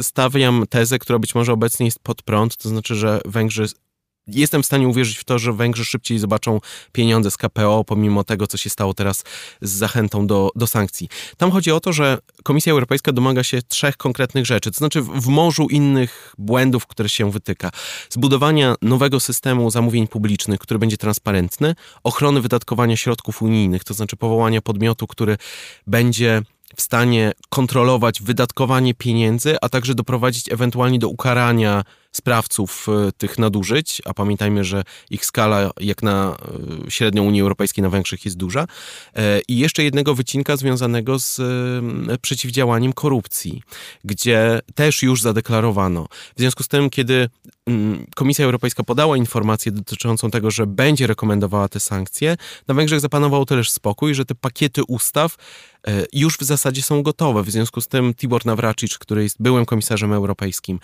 stawiam 0.01 0.63
tezę, 0.69 0.99
która 0.99 1.19
być 1.19 1.35
może 1.35 1.53
obecnie 1.53 1.85
jest 1.85 1.99
pod 1.99 2.21
prąd, 2.21 2.57
to 2.57 2.69
znaczy, 2.69 2.95
że 2.95 3.21
Węgrzy 3.27 3.67
jestem 4.27 4.63
w 4.63 4.65
stanie 4.65 4.87
uwierzyć 4.87 5.17
w 5.17 5.23
to, 5.23 5.39
że 5.39 5.53
Węgrzy 5.53 5.85
szybciej 5.85 6.19
zobaczą 6.19 6.59
pieniądze 6.91 7.31
z 7.31 7.37
KPO, 7.37 7.83
pomimo 7.83 8.23
tego, 8.23 8.47
co 8.47 8.57
się 8.57 8.69
stało 8.69 8.93
teraz 8.93 9.23
z 9.61 9.71
zachętą 9.71 10.27
do, 10.27 10.49
do 10.55 10.67
sankcji. 10.67 11.09
Tam 11.37 11.51
chodzi 11.51 11.71
o 11.71 11.79
to, 11.79 11.93
że 11.93 12.17
Komisja 12.43 12.73
Europejska 12.73 13.11
domaga 13.11 13.43
się 13.43 13.61
trzech 13.61 13.97
konkretnych 13.97 14.45
rzeczy, 14.45 14.71
to 14.71 14.77
znaczy 14.77 15.01
w 15.01 15.27
morzu 15.27 15.67
innych 15.69 16.35
błędów, 16.37 16.87
które 16.87 17.09
się 17.09 17.31
wytyka. 17.31 17.71
Zbudowania 18.09 18.75
nowego 18.81 19.19
systemu 19.19 19.71
zamówień 19.71 20.07
publicznych, 20.07 20.59
który 20.59 20.79
będzie 20.79 20.97
transparentny, 20.97 21.75
ochrony 22.03 22.41
wydatkowania 22.41 22.97
środków 22.97 23.41
unijnych, 23.41 23.83
to 23.83 23.93
znaczy 23.93 24.15
powołania 24.17 24.61
podmiotu, 24.61 25.07
który 25.07 25.37
będzie 25.87 26.41
w 26.75 26.81
stanie 26.81 27.31
kontrolować 27.49 28.21
wydatkowanie 28.21 28.93
pieniędzy, 28.93 29.55
a 29.61 29.69
także 29.69 29.95
doprowadzić 29.95 30.51
ewentualnie 30.51 30.99
do 30.99 31.09
ukarania 31.09 31.83
sprawców 32.15 32.87
e, 32.89 33.11
tych 33.11 33.39
nadużyć, 33.39 34.01
a 34.05 34.13
pamiętajmy, 34.13 34.63
że 34.63 34.83
ich 35.09 35.25
skala 35.25 35.71
jak 35.79 36.03
na 36.03 36.37
e, 36.87 36.91
średnią 36.91 37.23
Unii 37.23 37.41
Europejskiej 37.41 37.81
na 37.81 37.89
Węgrzech 37.89 38.25
jest 38.25 38.37
duża. 38.37 38.67
E, 39.15 39.39
I 39.47 39.57
jeszcze 39.57 39.83
jednego 39.83 40.15
wycinka 40.15 40.57
związanego 40.57 41.19
z 41.19 41.41
przeciwdziałaniem 42.21 42.93
korupcji, 42.93 43.63
gdzie 44.03 44.59
też 44.75 45.03
już 45.03 45.21
zadeklarowano. 45.21 46.07
W 46.35 46.39
związku 46.39 46.63
z 46.63 46.67
tym, 46.67 46.89
kiedy 46.89 47.29
mm, 47.65 48.05
Komisja 48.15 48.45
Europejska 48.45 48.83
podała 48.83 49.17
informację 49.17 49.71
dotyczącą 49.71 50.31
tego, 50.31 50.51
że 50.51 50.67
będzie 50.67 51.07
rekomendowała 51.07 51.67
te 51.67 51.79
sankcje, 51.79 52.37
na 52.67 52.73
Węgrzech 52.73 52.99
zapanował 52.99 53.45
też 53.45 53.71
spokój, 53.71 54.15
że 54.15 54.25
te 54.25 54.35
pakiety 54.35 54.83
ustaw 54.87 55.35
już 56.13 56.37
w 56.37 56.43
zasadzie 56.43 56.81
są 56.81 57.03
gotowe. 57.03 57.43
W 57.43 57.51
związku 57.51 57.81
z 57.81 57.87
tym 57.87 58.13
Tibor 58.13 58.45
Nawracicz, 58.45 58.97
który 58.97 59.23
jest 59.23 59.35
byłym 59.39 59.65
komisarzem 59.65 60.13
europejskim, 60.13 60.79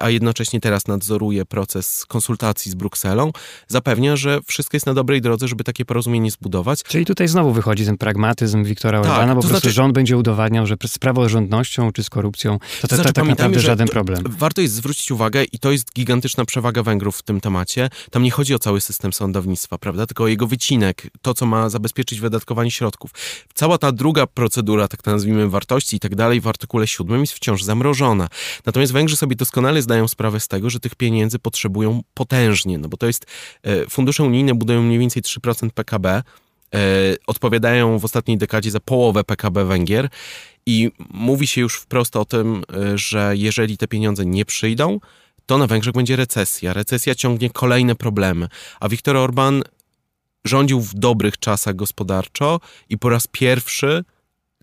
a 0.00 0.10
jednocześnie 0.10 0.60
teraz 0.60 0.86
nadzoruje 0.86 1.44
proces 1.44 2.06
konsultacji 2.06 2.72
z 2.72 2.74
Brukselą, 2.74 3.32
zapewnia, 3.68 4.16
że 4.16 4.40
wszystko 4.46 4.76
jest 4.76 4.86
na 4.86 4.94
dobrej 4.94 5.20
drodze, 5.20 5.48
żeby 5.48 5.64
takie 5.64 5.84
porozumienie 5.84 6.30
zbudować. 6.30 6.82
Czyli 6.82 7.04
tutaj 7.06 7.28
znowu 7.28 7.52
wychodzi 7.52 7.84
ten 7.84 7.98
pragmatyzm 7.98 8.64
Wiktora 8.64 9.00
tak, 9.00 9.10
Orbana, 9.10 9.34
bo 9.34 9.42
po 9.42 9.48
prostu 9.48 9.60
znaczy... 9.60 9.74
rząd 9.74 9.94
będzie 9.94 10.16
udowadniał, 10.16 10.66
że 10.66 10.76
z 10.86 10.98
praworządnością 10.98 11.92
czy 11.92 12.02
z 12.02 12.10
korupcją 12.10 12.58
to, 12.58 12.88
to, 12.88 12.96
to, 12.96 13.04
to 13.04 13.12
tak 13.12 13.26
naprawdę 13.26 13.60
żaden 13.60 13.88
problem. 13.88 14.24
Warto 14.28 14.60
jest 14.60 14.74
zwrócić 14.74 15.10
uwagę 15.10 15.44
i 15.44 15.58
to 15.58 15.72
jest 15.72 15.94
gigantyczna 15.94 16.44
przewaga 16.44 16.82
Węgrów 16.82 17.16
w 17.16 17.22
tym 17.22 17.40
temacie. 17.40 17.90
Tam 18.10 18.22
nie 18.22 18.30
chodzi 18.30 18.54
o 18.54 18.58
cały 18.58 18.80
system 18.80 19.12
sądownictwa, 19.12 19.78
prawda, 19.78 20.06
tylko 20.06 20.24
o 20.24 20.26
jego 20.26 20.46
wycinek, 20.46 21.06
to 21.22 21.34
co 21.34 21.46
ma 21.46 21.68
zabezpieczyć 21.68 22.20
wydatkowanie 22.20 22.70
środków. 22.70 23.10
Cała 23.54 23.78
ta 23.78 23.92
druga 23.92 24.26
procedura, 24.36 24.88
tak 24.88 25.06
nazwijmy, 25.06 25.48
wartości 25.48 25.96
i 25.96 26.00
tak 26.00 26.14
dalej 26.14 26.40
w 26.40 26.46
artykule 26.46 26.86
7 26.86 27.20
jest 27.20 27.32
wciąż 27.32 27.62
zamrożona. 27.62 28.28
Natomiast 28.66 28.92
Węgrzy 28.92 29.16
sobie 29.16 29.36
doskonale 29.36 29.82
zdają 29.82 30.08
sprawę 30.08 30.40
z 30.40 30.48
tego, 30.48 30.66
tego, 30.66 30.70
że 30.70 30.80
tych 30.80 30.94
pieniędzy 30.94 31.38
potrzebują 31.38 32.02
potężnie, 32.14 32.78
no 32.78 32.88
bo 32.88 32.96
to 32.96 33.06
jest, 33.06 33.26
e, 33.62 33.86
fundusze 33.86 34.22
unijne 34.22 34.54
budują 34.54 34.82
mniej 34.82 34.98
więcej 34.98 35.22
3% 35.22 35.72
PKB, 35.72 36.08
e, 36.08 36.22
odpowiadają 37.26 37.98
w 37.98 38.04
ostatniej 38.04 38.38
dekadzie 38.38 38.70
za 38.70 38.80
połowę 38.80 39.24
PKB 39.24 39.64
Węgier 39.64 40.08
i 40.66 40.90
mówi 41.10 41.46
się 41.46 41.60
już 41.60 41.74
wprost 41.74 42.16
o 42.16 42.24
tym, 42.24 42.64
e, 42.72 42.98
że 42.98 43.32
jeżeli 43.36 43.76
te 43.78 43.86
pieniądze 43.88 44.26
nie 44.26 44.44
przyjdą, 44.44 45.00
to 45.46 45.58
na 45.58 45.66
Węgrzech 45.66 45.94
będzie 45.94 46.16
recesja. 46.16 46.72
Recesja 46.72 47.14
ciągnie 47.14 47.50
kolejne 47.50 47.94
problemy, 47.94 48.48
a 48.80 48.88
Viktor 48.88 49.16
Orban 49.16 49.62
rządził 50.44 50.80
w 50.80 50.94
dobrych 50.94 51.38
czasach 51.38 51.76
gospodarczo 51.76 52.60
i 52.88 52.98
po 52.98 53.08
raz 53.08 53.26
pierwszy 53.26 54.04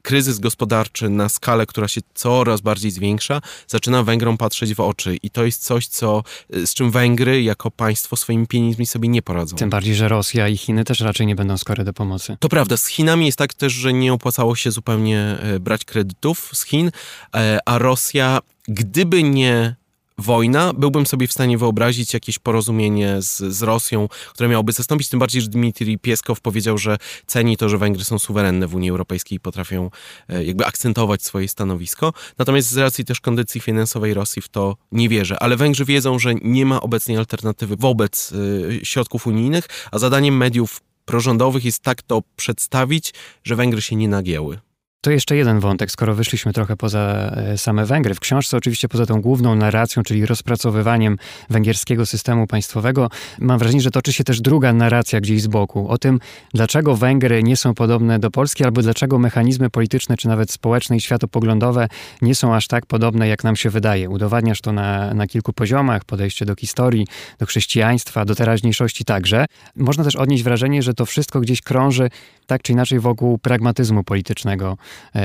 kryzys 0.04 0.40
gospodarczy 0.40 1.10
na 1.10 1.30
skalę, 1.30 1.66
która 1.66 1.88
się 1.88 2.02
coraz 2.14 2.62
bardziej 2.62 2.92
zwiększa, 2.92 3.42
zaczyna 3.68 4.04
Węgrom 4.04 4.38
patrzeć 4.38 4.76
w 4.76 4.80
oczy. 4.80 5.18
I 5.24 5.30
to 5.30 5.46
jest 5.46 5.64
coś, 5.64 5.88
co, 5.88 6.24
z 6.50 6.74
czym 6.74 6.92
Węgry 6.92 7.44
jako 7.44 7.72
państwo 7.72 8.16
swoimi 8.16 8.48
pieniędzmi 8.48 8.86
sobie 8.86 9.10
nie 9.10 9.22
poradzą. 9.22 9.56
Tym 9.58 9.70
bardziej, 9.70 9.96
że 9.96 10.08
Rosja 10.08 10.48
i 10.48 10.58
Chiny 10.58 10.84
też 10.84 11.00
raczej 11.00 11.28
nie 11.28 11.36
będą 11.36 11.58
skore 11.58 11.84
do 11.84 11.94
pomocy. 11.94 12.38
To 12.40 12.50
prawda. 12.50 12.78
Z 12.78 12.88
Chinami 12.88 13.26
jest 13.26 13.38
tak 13.38 13.54
też, 13.54 13.74
że 13.74 13.94
nie 13.94 14.14
opłacało 14.14 14.56
się 14.56 14.72
zupełnie 14.72 15.20
e, 15.20 15.60
brać 15.60 15.86
kredytów 15.86 16.50
z 16.54 16.66
Chin, 16.66 16.92
e, 17.36 17.60
a 17.66 17.78
Rosja, 17.78 18.40
gdyby 18.68 19.24
nie 19.24 19.76
wojna, 20.24 20.74
byłbym 20.74 21.06
sobie 21.06 21.28
w 21.28 21.32
stanie 21.32 21.58
wyobrazić 21.58 22.14
jakieś 22.14 22.40
porozumienie 22.40 23.22
z, 23.22 23.38
z 23.38 23.62
Rosją, 23.62 24.08
które 24.34 24.50
miałoby 24.50 24.72
zastąpić, 24.72 25.10
tym 25.10 25.20
bardziej, 25.20 25.42
że 25.42 25.48
Dmitrij 25.48 26.00
Pieskow 26.00 26.42
powiedział, 26.42 26.78
że 26.78 26.98
ceni 27.26 27.58
to, 27.58 27.70
że 27.70 27.78
Węgry 27.78 28.04
są 28.04 28.20
suwerenne 28.20 28.68
w 28.68 28.76
Unii 28.76 28.90
Europejskiej 28.90 29.36
i 29.36 29.40
potrafią 29.40 29.90
e, 30.30 30.44
jakby 30.44 30.66
akcentować 30.66 31.24
swoje 31.24 31.48
stanowisko. 31.48 32.14
Natomiast 32.38 32.70
z 32.70 32.78
racji 32.78 33.06
też 33.06 33.20
kondycji 33.20 33.62
finansowej 33.62 34.14
Rosji 34.14 34.42
w 34.42 34.50
to 34.50 34.78
nie 34.92 35.10
wierzę. 35.10 35.40
Ale 35.40 35.56
Węgrzy 35.58 35.86
wiedzą, 35.86 36.20
że 36.20 36.36
nie 36.36 36.66
ma 36.66 36.82
obecnej 36.82 37.18
alternatywy 37.18 37.76
wobec 37.76 38.32
y, 38.32 38.80
środków 38.84 39.28
unijnych, 39.28 39.66
a 39.92 40.00
zadaniem 40.00 40.38
mediów 40.38 40.82
prorządowych 41.06 41.66
jest 41.66 41.80
tak 41.80 42.02
to 42.02 42.22
przedstawić, 42.36 43.14
że 43.44 43.56
Węgry 43.56 43.82
się 43.82 43.96
nie 43.96 44.08
nagięły. 44.08 44.60
To 45.04 45.12
jeszcze 45.12 45.36
jeden 45.36 45.60
wątek, 45.60 45.92
skoro 45.92 46.16
wyszliśmy 46.16 46.54
trochę 46.54 46.78
poza 46.78 47.32
e, 47.36 47.58
same 47.58 47.86
Węgry. 47.86 48.14
W 48.14 48.20
książce, 48.20 48.58
oczywiście 48.58 48.88
poza 48.88 49.06
tą 49.06 49.22
główną 49.22 49.56
narracją, 49.56 50.04
czyli 50.04 50.26
rozpracowywaniem 50.26 51.18
węgierskiego 51.50 52.06
systemu 52.06 52.48
państwowego, 52.48 53.10
mam 53.40 53.60
wrażenie, 53.60 53.82
że 53.82 53.92
toczy 53.92 54.14
się 54.14 54.24
też 54.24 54.42
druga 54.42 54.74
narracja 54.74 55.22
gdzieś 55.22 55.42
z 55.42 55.48
boku. 55.48 55.90
O 55.90 55.98
tym, 55.98 56.20
dlaczego 56.54 56.96
Węgry 56.96 57.44
nie 57.44 57.58
są 57.58 57.74
podobne 57.74 58.20
do 58.20 58.32
Polski, 58.32 58.64
albo 58.64 58.82
dlaczego 58.82 59.20
mechanizmy 59.20 59.70
polityczne, 59.70 60.18
czy 60.18 60.28
nawet 60.28 60.52
społeczne 60.52 60.98
i 60.98 61.02
światopoglądowe 61.02 61.88
nie 62.22 62.36
są 62.36 62.56
aż 62.56 62.68
tak 62.68 62.86
podobne, 62.86 63.28
jak 63.28 63.44
nam 63.44 63.56
się 63.56 63.70
wydaje. 63.70 64.10
Udowadniasz 64.10 64.62
to 64.62 64.72
na, 64.72 65.14
na 65.14 65.28
kilku 65.28 65.54
poziomach, 65.54 66.06
podejście 66.06 66.46
do 66.46 66.56
historii, 66.56 67.08
do 67.40 67.46
chrześcijaństwa, 67.46 68.26
do 68.26 68.36
teraźniejszości 68.36 69.06
także. 69.06 69.46
Można 69.76 70.04
też 70.04 70.16
odnieść 70.16 70.44
wrażenie, 70.44 70.84
że 70.84 70.94
to 70.94 71.06
wszystko 71.06 71.40
gdzieś 71.40 71.62
krąży 71.62 72.10
tak 72.48 72.62
czy 72.62 72.72
inaczej 72.72 73.00
wokół 73.00 73.38
pragmatyzmu 73.38 74.04
politycznego 74.04 74.78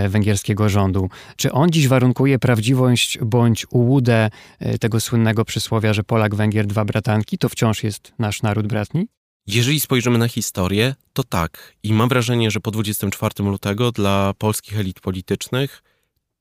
węgierskiego 0.08 0.68
rządu. 0.68 1.08
Czy 1.36 1.52
on 1.52 1.70
dziś 1.70 1.88
warunkuje 1.88 2.38
prawdziwość 2.38 3.18
bądź 3.18 3.66
ułudę 3.70 4.30
e, 4.58 4.78
tego 4.78 5.00
słynnego 5.00 5.44
przysłowia, 5.44 5.92
że 5.92 6.04
Polak, 6.04 6.34
Węgier, 6.34 6.66
dwa 6.66 6.84
bratanki, 6.84 7.38
to 7.38 7.48
wciąż 7.48 7.82
jest 7.82 8.12
nasz 8.18 8.42
naród 8.42 8.66
bratni? 8.66 9.08
Jeżeli 9.46 9.80
spojrzymy 9.80 10.18
na 10.18 10.28
historię, 10.28 10.94
to 11.12 11.24
tak. 11.24 11.74
I 11.82 11.92
mam 11.92 12.08
wrażenie, 12.08 12.50
że 12.50 12.60
po 12.60 12.70
24 12.70 13.34
lutego 13.38 13.92
dla 13.92 14.32
polskich 14.38 14.78
elit 14.78 15.00
politycznych 15.00 15.82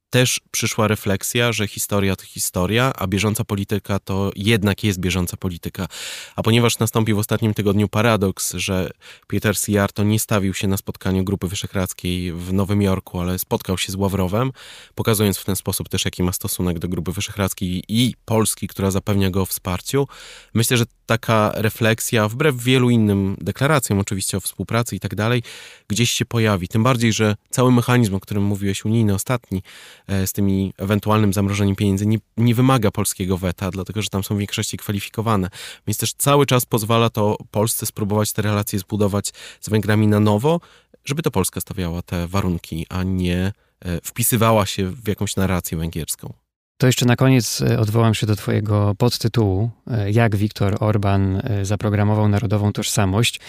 też 0.09 0.39
przyszła 0.51 0.87
refleksja, 0.87 1.51
że 1.51 1.67
historia 1.67 2.15
to 2.15 2.25
historia, 2.25 2.93
a 2.95 3.07
bieżąca 3.07 3.43
polityka 3.43 3.99
to 3.99 4.31
jednak 4.35 4.83
jest 4.83 4.99
bieżąca 4.99 5.37
polityka. 5.37 5.87
A 6.35 6.43
ponieważ 6.43 6.79
nastąpił 6.79 7.15
w 7.15 7.19
ostatnim 7.19 7.53
tygodniu 7.53 7.89
paradoks, 7.89 8.53
że 8.53 8.89
Peter 9.27 9.57
Sijarto 9.57 10.03
nie 10.03 10.19
stawił 10.19 10.53
się 10.53 10.67
na 10.67 10.77
spotkaniu 10.77 11.23
Grupy 11.23 11.47
Wyszehradzkiej 11.47 12.33
w 12.33 12.53
Nowym 12.53 12.81
Jorku, 12.81 13.19
ale 13.19 13.39
spotkał 13.39 13.77
się 13.77 13.91
z 13.91 13.95
Ławrowem, 13.95 14.51
pokazując 14.95 15.37
w 15.37 15.45
ten 15.45 15.55
sposób 15.55 15.89
też, 15.89 16.05
jaki 16.05 16.23
ma 16.23 16.33
stosunek 16.33 16.79
do 16.79 16.87
Grupy 16.87 17.11
Wyszehradzkiej 17.11 17.83
i 17.87 18.15
Polski, 18.25 18.67
która 18.67 18.91
zapewnia 18.91 19.29
go 19.29 19.41
o 19.41 19.45
wsparciu, 19.45 20.07
myślę, 20.53 20.77
że 20.77 20.85
taka 21.07 21.51
refleksja, 21.55 22.27
wbrew 22.27 22.55
wielu 22.55 22.89
innym 22.89 23.37
deklaracjom 23.41 23.99
oczywiście 23.99 24.37
o 24.37 24.39
współpracy 24.39 24.95
i 24.95 24.99
tak 24.99 25.15
dalej, 25.15 25.43
gdzieś 25.87 26.11
się 26.11 26.25
pojawi. 26.25 26.67
Tym 26.67 26.83
bardziej, 26.83 27.13
że 27.13 27.35
cały 27.49 27.71
mechanizm, 27.71 28.15
o 28.15 28.19
którym 28.19 28.43
mówiłeś, 28.43 28.85
unijny 28.85 29.13
ostatni, 29.13 29.61
E, 30.07 30.27
z 30.27 30.33
tymi 30.33 30.73
ewentualnym 30.77 31.33
zamrożeniem 31.33 31.75
pieniędzy 31.75 32.05
nie, 32.05 32.17
nie 32.37 32.55
wymaga 32.55 32.91
polskiego 32.91 33.37
weta, 33.37 33.71
dlatego 33.71 34.01
że 34.01 34.09
tam 34.09 34.23
są 34.23 34.35
w 34.35 34.37
większości 34.37 34.77
kwalifikowane. 34.77 35.49
Więc 35.87 35.97
też 35.97 36.13
cały 36.13 36.45
czas 36.45 36.65
pozwala 36.65 37.09
to 37.09 37.37
Polsce 37.51 37.85
spróbować 37.85 38.33
te 38.33 38.41
relacje 38.41 38.79
zbudować 38.79 39.33
z 39.61 39.69
Węgrami 39.69 40.07
na 40.07 40.19
nowo, 40.19 40.59
żeby 41.05 41.21
to 41.21 41.31
Polska 41.31 41.61
stawiała 41.61 42.01
te 42.01 42.27
warunki, 42.27 42.85
a 42.89 43.03
nie 43.03 43.53
e, 43.79 44.01
wpisywała 44.03 44.65
się 44.65 44.89
w 44.91 45.07
jakąś 45.07 45.35
narrację 45.35 45.77
węgierską. 45.77 46.46
To 46.77 46.87
jeszcze 46.87 47.05
na 47.05 47.15
koniec 47.15 47.61
e, 47.61 47.79
odwołam 47.79 48.13
się 48.13 48.27
do 48.27 48.35
Twojego 48.35 48.95
podtytułu, 48.97 49.69
jak 50.11 50.35
Viktor 50.35 50.77
Orban 50.79 51.41
zaprogramował 51.63 52.29
narodową 52.29 52.73
tożsamość 52.73 53.39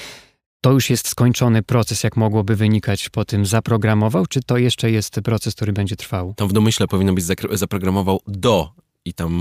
to 0.60 0.72
już 0.72 0.90
jest 0.90 1.08
skończony 1.08 1.62
proces, 1.62 2.04
jak 2.04 2.16
mogłoby 2.16 2.56
wynikać 2.56 3.08
po 3.08 3.24
tym, 3.24 3.46
zaprogramował, 3.46 4.26
czy 4.26 4.40
to 4.42 4.58
jeszcze 4.58 4.90
jest 4.90 5.20
proces, 5.24 5.54
który 5.54 5.72
będzie 5.72 5.96
trwał? 5.96 6.34
Tam 6.34 6.48
w 6.48 6.52
domyśle 6.52 6.88
powinno 6.88 7.12
być 7.12 7.24
zaprogramował 7.52 8.20
do 8.26 8.72
i 9.04 9.14
tam 9.14 9.32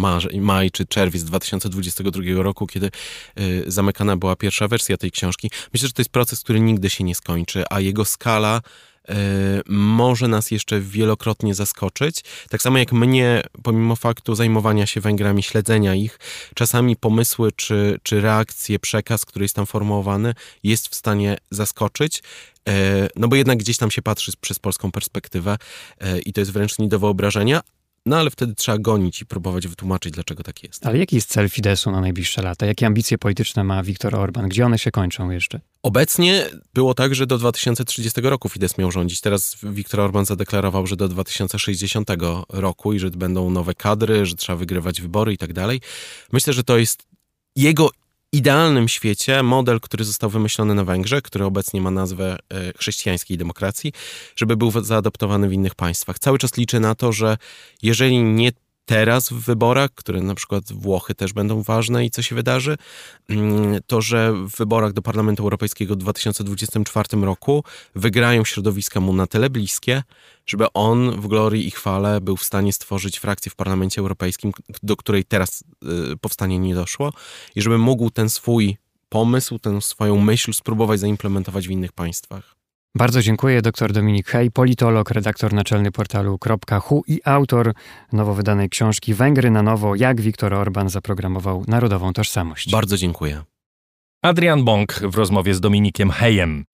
maj, 0.41 0.71
czy 0.71 0.85
czerwiec 0.85 1.23
2022 1.23 2.21
roku, 2.43 2.67
kiedy 2.67 2.91
y, 3.39 3.63
zamykana 3.67 4.17
była 4.17 4.35
pierwsza 4.35 4.67
wersja 4.67 4.97
tej 4.97 5.11
książki. 5.11 5.51
Myślę, 5.73 5.87
że 5.87 5.93
to 5.93 6.01
jest 6.01 6.11
proces, 6.11 6.39
który 6.39 6.59
nigdy 6.59 6.89
się 6.89 7.03
nie 7.03 7.15
skończy, 7.15 7.63
a 7.69 7.79
jego 7.79 8.05
skala 8.05 8.61
E, 8.61 8.61
może 9.67 10.27
nas 10.27 10.51
jeszcze 10.51 10.81
wielokrotnie 10.81 11.55
zaskoczyć. 11.55 12.23
Tak 12.49 12.61
samo 12.61 12.77
jak 12.77 12.91
mnie, 12.91 13.43
pomimo 13.63 13.95
faktu 13.95 14.35
zajmowania 14.35 14.85
się 14.85 15.01
Węgrami, 15.01 15.43
śledzenia 15.43 15.95
ich, 15.95 16.19
czasami 16.55 16.95
pomysły 16.95 17.51
czy, 17.51 17.99
czy 18.03 18.21
reakcje, 18.21 18.79
przekaz, 18.79 19.25
który 19.25 19.45
jest 19.45 19.55
tam 19.55 19.65
formułowany, 19.65 20.33
jest 20.63 20.87
w 20.87 20.95
stanie 20.95 21.37
zaskoczyć. 21.51 22.23
E, 22.69 23.07
no 23.15 23.27
bo 23.27 23.35
jednak 23.35 23.57
gdzieś 23.57 23.77
tam 23.77 23.91
się 23.91 24.01
patrzy 24.01 24.31
przez 24.41 24.59
polską 24.59 24.91
perspektywę 24.91 25.57
e, 25.99 26.19
i 26.19 26.33
to 26.33 26.41
jest 26.41 26.51
wręcz 26.51 26.79
nie 26.79 26.87
do 26.87 26.99
wyobrażenia, 26.99 27.61
No 28.07 28.17
ale 28.17 28.29
wtedy 28.29 28.55
trzeba 28.55 28.77
gonić 28.77 29.21
i 29.21 29.25
próbować 29.25 29.67
wytłumaczyć, 29.67 30.13
dlaczego 30.13 30.43
tak 30.43 30.63
jest. 30.63 30.85
Ale 30.85 30.97
jaki 30.97 31.15
jest 31.15 31.29
cel 31.29 31.49
Fidesu 31.49 31.91
na 31.91 32.01
najbliższe 32.01 32.41
lata? 32.41 32.65
Jakie 32.65 32.85
ambicje 32.85 33.17
polityczne 33.17 33.63
ma 33.63 33.83
Viktor 33.83 34.15
Orban? 34.15 34.49
Gdzie 34.49 34.65
one 34.65 34.79
się 34.79 34.91
kończą 34.91 35.29
jeszcze? 35.29 35.59
Obecnie 35.83 36.45
było 36.73 36.93
tak, 36.93 37.15
że 37.15 37.27
do 37.27 37.37
2030 37.37 38.21
roku 38.21 38.49
Fidesz 38.49 38.77
miał 38.77 38.91
rządzić. 38.91 39.21
Teraz 39.21 39.57
Viktor 39.63 39.99
Orban 39.99 40.25
zadeklarował, 40.25 40.87
że 40.87 40.95
do 40.95 41.07
2060 41.07 42.09
roku 42.49 42.93
i 42.93 42.99
że 42.99 43.09
będą 43.09 43.49
nowe 43.49 43.73
kadry, 43.73 44.25
że 44.25 44.35
trzeba 44.35 44.55
wygrywać 44.55 45.01
wybory 45.01 45.33
i 45.33 45.37
tak 45.37 45.53
dalej. 45.53 45.81
Myślę, 46.33 46.53
że 46.53 46.63
to 46.63 46.77
jest 46.77 47.03
jego 47.55 47.89
idealnym 48.31 48.87
świecie 48.87 49.43
model, 49.43 49.79
który 49.79 50.05
został 50.05 50.29
wymyślony 50.29 50.75
na 50.75 50.83
Węgrzech, 50.83 51.21
który 51.21 51.45
obecnie 51.45 51.81
ma 51.81 51.91
nazwę 51.91 52.37
e, 52.49 52.73
chrześcijańskiej 52.77 53.37
demokracji, 53.37 53.93
żeby 54.35 54.57
był 54.57 54.71
zaadoptowany 54.83 55.49
w 55.49 55.53
innych 55.53 55.75
państwach. 55.75 56.19
Cały 56.19 56.37
czas 56.37 56.57
liczy 56.57 56.79
na 56.79 56.95
to, 56.95 57.11
że 57.11 57.37
jeżeli 57.81 58.23
nie 58.23 58.51
teraz 58.87 59.29
w 59.29 59.45
wyborach, 59.45 59.89
które 59.95 60.21
na 60.21 60.35
przykład 60.35 60.73
Włochy 60.73 61.15
też 61.15 61.33
będą 61.33 61.63
ważne 61.63 62.05
i 62.05 62.11
co 62.11 62.21
się 62.21 62.35
wydarzy, 62.35 62.77
mm, 63.29 63.79
to 63.87 64.01
że 64.01 64.33
w 64.33 64.57
wyborach 64.57 64.93
do 64.93 65.01
Parlamentu 65.01 65.43
Europejskiego 65.43 65.93
w 65.93 65.97
2024 65.97 67.25
roku 67.25 67.63
wygrają 67.95 68.45
środowiska 68.45 68.99
mu 68.99 69.13
na 69.13 69.27
tyle 69.27 69.49
bliskie, 69.49 70.03
żeby 70.45 70.65
on 70.73 71.21
w 71.21 71.27
glorii 71.27 71.67
i 71.67 71.71
chwale 71.71 72.21
był 72.21 72.37
w 72.37 72.43
stanie 72.43 72.73
stworzyć 72.73 73.19
frakcję 73.19 73.51
w 73.51 73.55
Parlamencie 73.55 74.01
Europejskim, 74.01 74.51
do 74.83 74.95
której 74.95 75.25
teraz 75.25 75.63
y, 76.13 76.17
powstanie 76.17 76.59
nie 76.59 76.75
doszło 76.75 77.13
i 77.55 77.61
żeby 77.61 77.77
mógł 77.77 78.09
ten 78.09 78.29
swój 78.29 78.77
pomysł, 79.09 79.59
tę 79.59 79.81
swoją 79.81 80.17
myśl 80.17 80.53
spróbować 80.53 80.99
zaimplementować 80.99 81.67
w 81.67 81.71
innych 81.71 81.91
państwach. 81.91 82.56
Bardzo 82.97 83.21
dziękuję. 83.21 83.61
Dr 83.61 83.93
Dominik 83.93 84.27
Hej, 84.27 84.51
politolog, 84.51 85.11
redaktor 85.11 85.53
naczelny 85.53 85.91
portalu 85.91 86.39
.hu 86.81 87.03
i 87.07 87.19
autor 87.25 87.73
nowo 88.13 88.33
wydanej 88.33 88.69
książki 88.69 89.13
Węgry 89.13 89.51
na 89.51 89.63
nowo, 89.63 89.95
jak 89.95 90.21
Viktor 90.21 90.53
Orban 90.53 90.89
zaprogramował 90.89 91.63
narodową 91.67 92.13
tożsamość. 92.13 92.71
Bardzo 92.71 92.97
dziękuję. 92.97 93.43
Adrian 94.21 94.63
Bąk 94.63 94.93
w 94.93 95.15
rozmowie 95.15 95.53
z 95.53 95.59
Dominikiem 95.59 96.11
Hejem. 96.11 96.65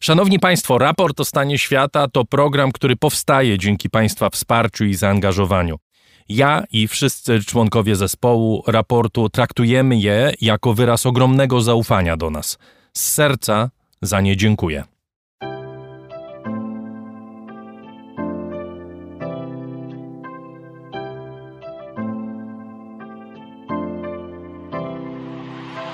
Szanowni 0.00 0.38
Państwo, 0.38 0.78
raport 0.78 1.20
o 1.20 1.24
stanie 1.24 1.58
świata 1.58 2.08
to 2.08 2.24
program, 2.24 2.72
który 2.72 2.96
powstaje 2.96 3.58
dzięki 3.58 3.90
Państwa 3.90 4.30
wsparciu 4.30 4.84
i 4.84 4.94
zaangażowaniu. 4.94 5.76
Ja 6.28 6.64
i 6.72 6.88
wszyscy 6.88 7.44
członkowie 7.44 7.96
zespołu 7.96 8.62
raportu 8.66 9.28
traktujemy 9.28 9.96
je 9.96 10.32
jako 10.40 10.74
wyraz 10.74 11.06
ogromnego 11.06 11.60
zaufania 11.60 12.16
do 12.16 12.30
nas. 12.30 12.58
Z 12.92 13.12
serca 13.12 13.70
za 14.02 14.20
nie 14.20 14.36
dziękuję. 14.36 14.91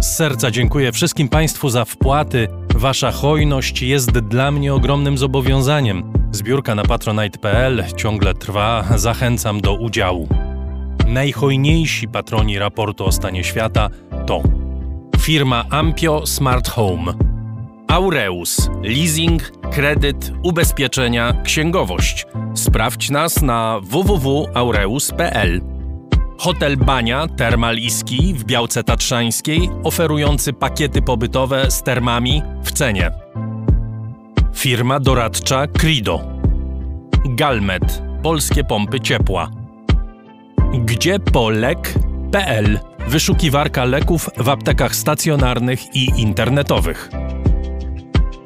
Z 0.00 0.16
serca 0.16 0.50
dziękuję 0.50 0.92
wszystkim 0.92 1.28
Państwu 1.28 1.68
za 1.68 1.84
wpłaty. 1.84 2.48
Wasza 2.74 3.10
hojność 3.10 3.82
jest 3.82 4.10
dla 4.10 4.50
mnie 4.50 4.74
ogromnym 4.74 5.18
zobowiązaniem. 5.18 6.12
Zbiórka 6.32 6.74
na 6.74 6.82
patronite.pl 6.82 7.84
ciągle 7.96 8.34
trwa, 8.34 8.84
zachęcam 8.96 9.60
do 9.60 9.74
udziału. 9.74 10.28
Najhojniejsi 11.06 12.08
patroni 12.08 12.58
raportu 12.58 13.04
o 13.04 13.12
stanie 13.12 13.44
świata 13.44 13.88
to 14.26 14.42
firma 15.20 15.64
Ampio 15.70 16.26
Smart 16.26 16.68
Home, 16.68 17.14
Aureus, 17.88 18.70
leasing, 18.82 19.52
kredyt, 19.72 20.32
ubezpieczenia, 20.42 21.42
księgowość. 21.44 22.26
Sprawdź 22.54 23.10
nas 23.10 23.42
na 23.42 23.80
www.aureus.pl. 23.82 25.77
Hotel 26.38 26.76
Bania 26.76 27.26
Termal 27.26 27.78
Iski 27.78 28.34
w 28.34 28.44
Białce 28.44 28.84
Tatrzańskiej, 28.84 29.70
oferujący 29.84 30.52
pakiety 30.52 31.02
pobytowe 31.02 31.70
z 31.70 31.82
termami 31.82 32.42
w 32.62 32.72
cenie. 32.72 33.10
Firma 34.54 35.00
doradcza 35.00 35.66
Crido. 35.66 36.20
Galmet. 37.24 38.02
Polskie 38.22 38.64
pompy 38.64 39.00
ciepła. 39.00 39.50
Gdzie 40.84 41.18
polek.pl. 41.18 42.78
Wyszukiwarka 43.08 43.84
leków 43.84 44.30
w 44.36 44.48
aptekach 44.48 44.94
stacjonarnych 44.94 45.96
i 45.96 46.20
internetowych. 46.20 47.10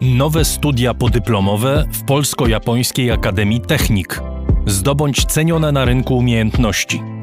Nowe 0.01 0.45
studia 0.45 0.95
podyplomowe 0.95 1.87
w 1.93 2.05
Polsko-Japońskiej 2.05 3.11
Akademii 3.11 3.61
Technik. 3.61 4.21
Zdobądź 4.67 5.25
cenione 5.25 5.73
na 5.73 5.85
rynku 5.85 6.17
umiejętności. 6.17 7.22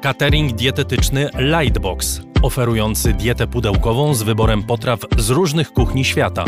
Catering 0.00 0.52
dietetyczny 0.52 1.28
Lightbox, 1.38 2.20
oferujący 2.42 3.12
dietę 3.12 3.46
pudełkową 3.46 4.14
z 4.14 4.22
wyborem 4.22 4.62
potraw 4.62 5.00
z 5.18 5.30
różnych 5.30 5.72
kuchni 5.72 6.04
świata. 6.04 6.44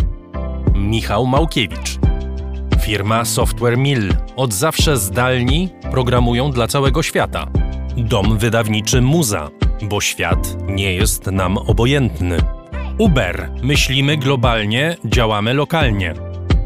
Michał 0.74 1.26
Małkiewicz. 1.26 1.98
Firma 2.80 3.24
Software 3.24 3.78
Mill. 3.78 4.14
Od 4.36 4.52
zawsze 4.52 4.96
zdalni 4.96 5.68
programują 5.90 6.50
dla 6.50 6.66
całego 6.66 7.02
świata. 7.02 7.46
Dom 7.96 8.38
wydawniczy 8.38 9.02
Muza, 9.02 9.50
bo 9.82 10.00
świat 10.00 10.56
nie 10.68 10.94
jest 10.94 11.26
nam 11.26 11.58
obojętny. 11.58 12.36
Uber. 12.98 13.50
Myślimy 13.62 14.16
globalnie, 14.16 14.96
działamy 15.04 15.54
lokalnie. 15.54 16.14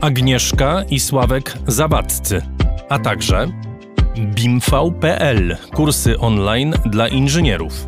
Agnieszka 0.00 0.82
i 0.90 1.00
Sławek 1.00 1.58
Zawadzcy. 1.66 2.42
A 2.88 2.98
także 2.98 3.48
BIMV.pl. 4.18 5.56
Kursy 5.74 6.18
online 6.18 6.74
dla 6.86 7.09
inżynierów. 7.09 7.86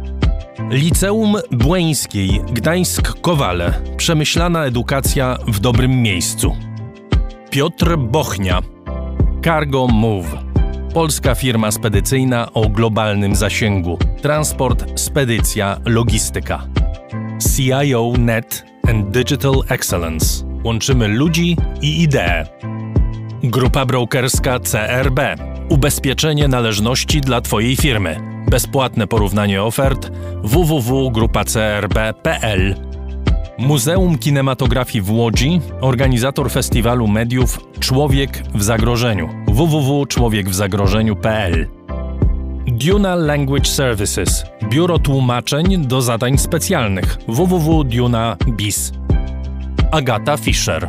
Liceum 0.71 1.37
Błeńskiej 1.51 2.41
Gdańsk-Kowale. 2.41 3.73
Przemyślana 3.97 4.65
edukacja 4.65 5.39
w 5.47 5.61
dobrym 5.61 6.03
miejscu. 6.03 6.57
Piotr 7.51 7.97
Bochnia. 7.97 8.63
Cargo 9.45 9.87
Move. 9.87 10.37
Polska 10.95 11.35
firma 11.35 11.71
spedycyjna 11.71 12.53
o 12.53 12.69
globalnym 12.69 13.35
zasięgu. 13.35 13.99
Transport, 14.23 15.01
spedycja, 15.01 15.81
logistyka. 15.85 16.67
CIO 17.57 18.13
Net 18.19 18.65
and 18.89 19.11
Digital 19.11 19.55
Excellence. 19.69 20.45
Łączymy 20.65 21.09
ludzi 21.09 21.57
i 21.83 22.03
idee. 22.03 22.45
Grupa 23.43 23.87
brokerska 23.87 24.61
CRB. 24.61 25.21
Ubezpieczenie 25.69 26.49
należności 26.49 27.21
dla 27.21 27.41
Twojej 27.41 27.77
firmy. 27.77 28.21
Bezpłatne 28.51 29.07
porównanie 29.07 29.63
ofert 29.63 30.13
www.grupacrb.pl 30.43 32.75
Muzeum 33.59 34.19
Kinematografii 34.19 35.03
w 35.03 35.11
Łodzi, 35.11 35.61
organizator 35.81 36.51
festiwalu 36.51 37.07
mediów 37.07 37.61
Człowiek 37.81 38.43
w 38.55 38.63
zagrożeniu. 38.63 39.29
www.człowiekwzagrożeniu.pl 39.49 41.69
Duna 42.67 43.15
Language 43.15 43.65
Services 43.65 44.45
Biuro 44.71 44.99
tłumaczeń 44.99 45.87
do 45.87 46.03
zadań 46.03 46.39
specjalnych. 46.39 47.19
www.duna.biz 47.29 48.93
Agata 49.93 50.37
Fischer 50.37 50.89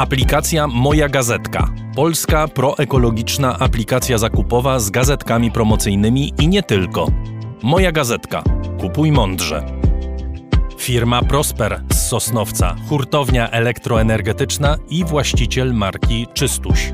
Aplikacja 0.00 0.66
Moja 0.66 1.08
Gazetka. 1.08 1.68
Polska 1.96 2.48
proekologiczna 2.48 3.58
aplikacja 3.58 4.18
zakupowa 4.18 4.78
z 4.80 4.90
gazetkami 4.90 5.50
promocyjnymi 5.50 6.32
i 6.38 6.48
nie 6.48 6.62
tylko. 6.62 7.06
Moja 7.62 7.92
Gazetka. 7.92 8.42
Kupuj 8.80 9.12
mądrze. 9.12 9.66
Firma 10.78 11.22
Prosper 11.22 11.82
z 11.92 12.08
Sosnowca, 12.08 12.76
hurtownia 12.88 13.50
elektroenergetyczna 13.50 14.76
i 14.88 15.04
właściciel 15.04 15.74
marki 15.74 16.26
Czystuś. 16.34 16.92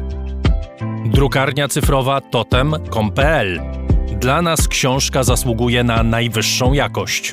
Drukarnia 1.04 1.68
cyfrowa 1.68 2.20
totem.com.pl. 2.20 3.60
Dla 4.20 4.42
nas 4.42 4.68
książka 4.68 5.24
zasługuje 5.24 5.84
na 5.84 6.02
najwyższą 6.02 6.72
jakość. 6.72 7.32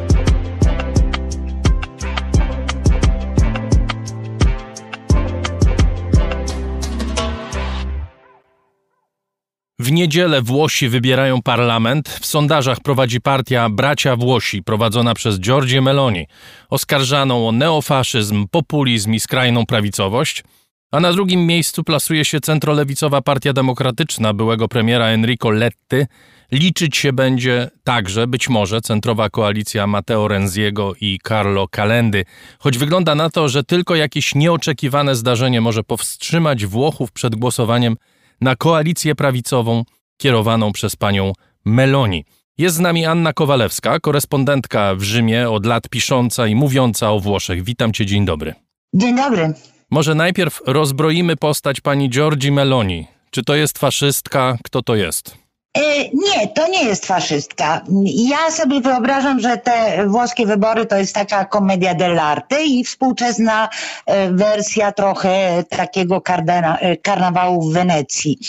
W 9.81 9.91
niedzielę 9.91 10.41
Włosi 10.41 10.89
wybierają 10.89 11.41
parlament. 11.41 12.09
W 12.09 12.25
sondażach 12.25 12.79
prowadzi 12.79 13.21
partia 13.21 13.69
Bracia 13.69 14.15
Włosi, 14.15 14.63
prowadzona 14.63 15.13
przez 15.13 15.39
Giorgio 15.39 15.81
Meloni, 15.81 16.27
oskarżaną 16.69 17.47
o 17.47 17.51
neofaszyzm, 17.51 18.47
populizm 18.51 19.13
i 19.13 19.19
skrajną 19.19 19.65
prawicowość. 19.65 20.43
A 20.91 20.99
na 20.99 21.13
drugim 21.13 21.45
miejscu 21.45 21.83
plasuje 21.83 22.25
się 22.25 22.39
centrolewicowa 22.39 23.21
Partia 23.21 23.53
Demokratyczna 23.53 24.33
byłego 24.33 24.67
premiera 24.67 25.05
Enrico 25.05 25.51
Letty. 25.51 26.07
Liczyć 26.51 26.97
się 26.97 27.13
będzie 27.13 27.69
także, 27.83 28.27
być 28.27 28.49
może, 28.49 28.81
centrowa 28.81 29.29
koalicja 29.29 29.87
Matteo 29.87 30.27
Renziego 30.27 30.93
i 31.01 31.19
Carlo 31.27 31.67
Calendy, 31.67 32.25
choć 32.59 32.77
wygląda 32.77 33.15
na 33.15 33.29
to, 33.29 33.49
że 33.49 33.63
tylko 33.63 33.95
jakieś 33.95 34.35
nieoczekiwane 34.35 35.15
zdarzenie 35.15 35.61
może 35.61 35.83
powstrzymać 35.83 36.65
Włochów 36.65 37.11
przed 37.11 37.35
głosowaniem 37.35 37.95
na 38.41 38.55
koalicję 38.55 39.15
prawicową 39.15 39.83
kierowaną 40.17 40.71
przez 40.71 40.95
panią 40.95 41.33
Meloni. 41.65 42.25
Jest 42.57 42.75
z 42.75 42.79
nami 42.79 43.05
Anna 43.05 43.33
Kowalewska, 43.33 43.99
korespondentka 43.99 44.95
w 44.95 45.01
Rzymie, 45.01 45.49
od 45.49 45.65
lat 45.65 45.89
pisząca 45.89 46.47
i 46.47 46.55
mówiąca 46.55 47.11
o 47.11 47.19
Włoszech. 47.19 47.63
Witam 47.63 47.93
cię, 47.93 48.05
dzień 48.05 48.25
dobry. 48.25 48.53
Dzień 48.93 49.15
dobry. 49.15 49.53
Może 49.91 50.15
najpierw 50.15 50.61
rozbroimy 50.65 51.35
postać 51.35 51.81
pani 51.81 52.09
Giorgi 52.09 52.51
Meloni. 52.51 53.07
Czy 53.31 53.43
to 53.43 53.55
jest 53.55 53.79
faszystka? 53.79 54.57
Kto 54.63 54.81
to 54.81 54.95
jest? 54.95 55.40
E, 55.77 56.09
nie, 56.13 56.47
to 56.47 56.67
nie 56.67 56.83
jest 56.83 57.05
faszystka. 57.05 57.81
Ja 58.05 58.51
sobie 58.51 58.81
wyobrażam, 58.81 59.39
że 59.39 59.57
te 59.57 60.05
włoskie 60.07 60.45
wybory 60.45 60.85
to 60.85 60.97
jest 60.97 61.15
taka 61.15 61.45
komedia 61.45 61.95
dell'arte 61.95 62.61
i 62.65 62.83
współczesna 62.83 63.69
e, 64.05 64.31
wersja 64.31 64.91
trochę 64.91 65.63
takiego 65.69 66.21
e, 66.25 66.97
karnawału 66.97 67.61
w 67.69 67.73
Wenecji. 67.73 68.39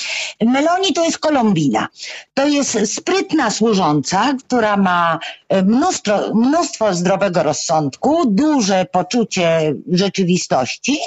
Meloni 0.41 0.93
to 0.93 1.05
jest 1.05 1.19
Kolumbina. 1.19 1.89
To 2.35 2.49
jest 2.49 2.79
sprytna 2.95 3.51
służąca, 3.51 4.35
która 4.47 4.77
ma 4.77 5.19
mnóstwo, 5.65 6.35
mnóstwo 6.35 6.95
zdrowego 6.95 7.43
rozsądku, 7.43 8.23
duże 8.27 8.87
poczucie 8.93 9.75
rzeczywistości 9.93 10.99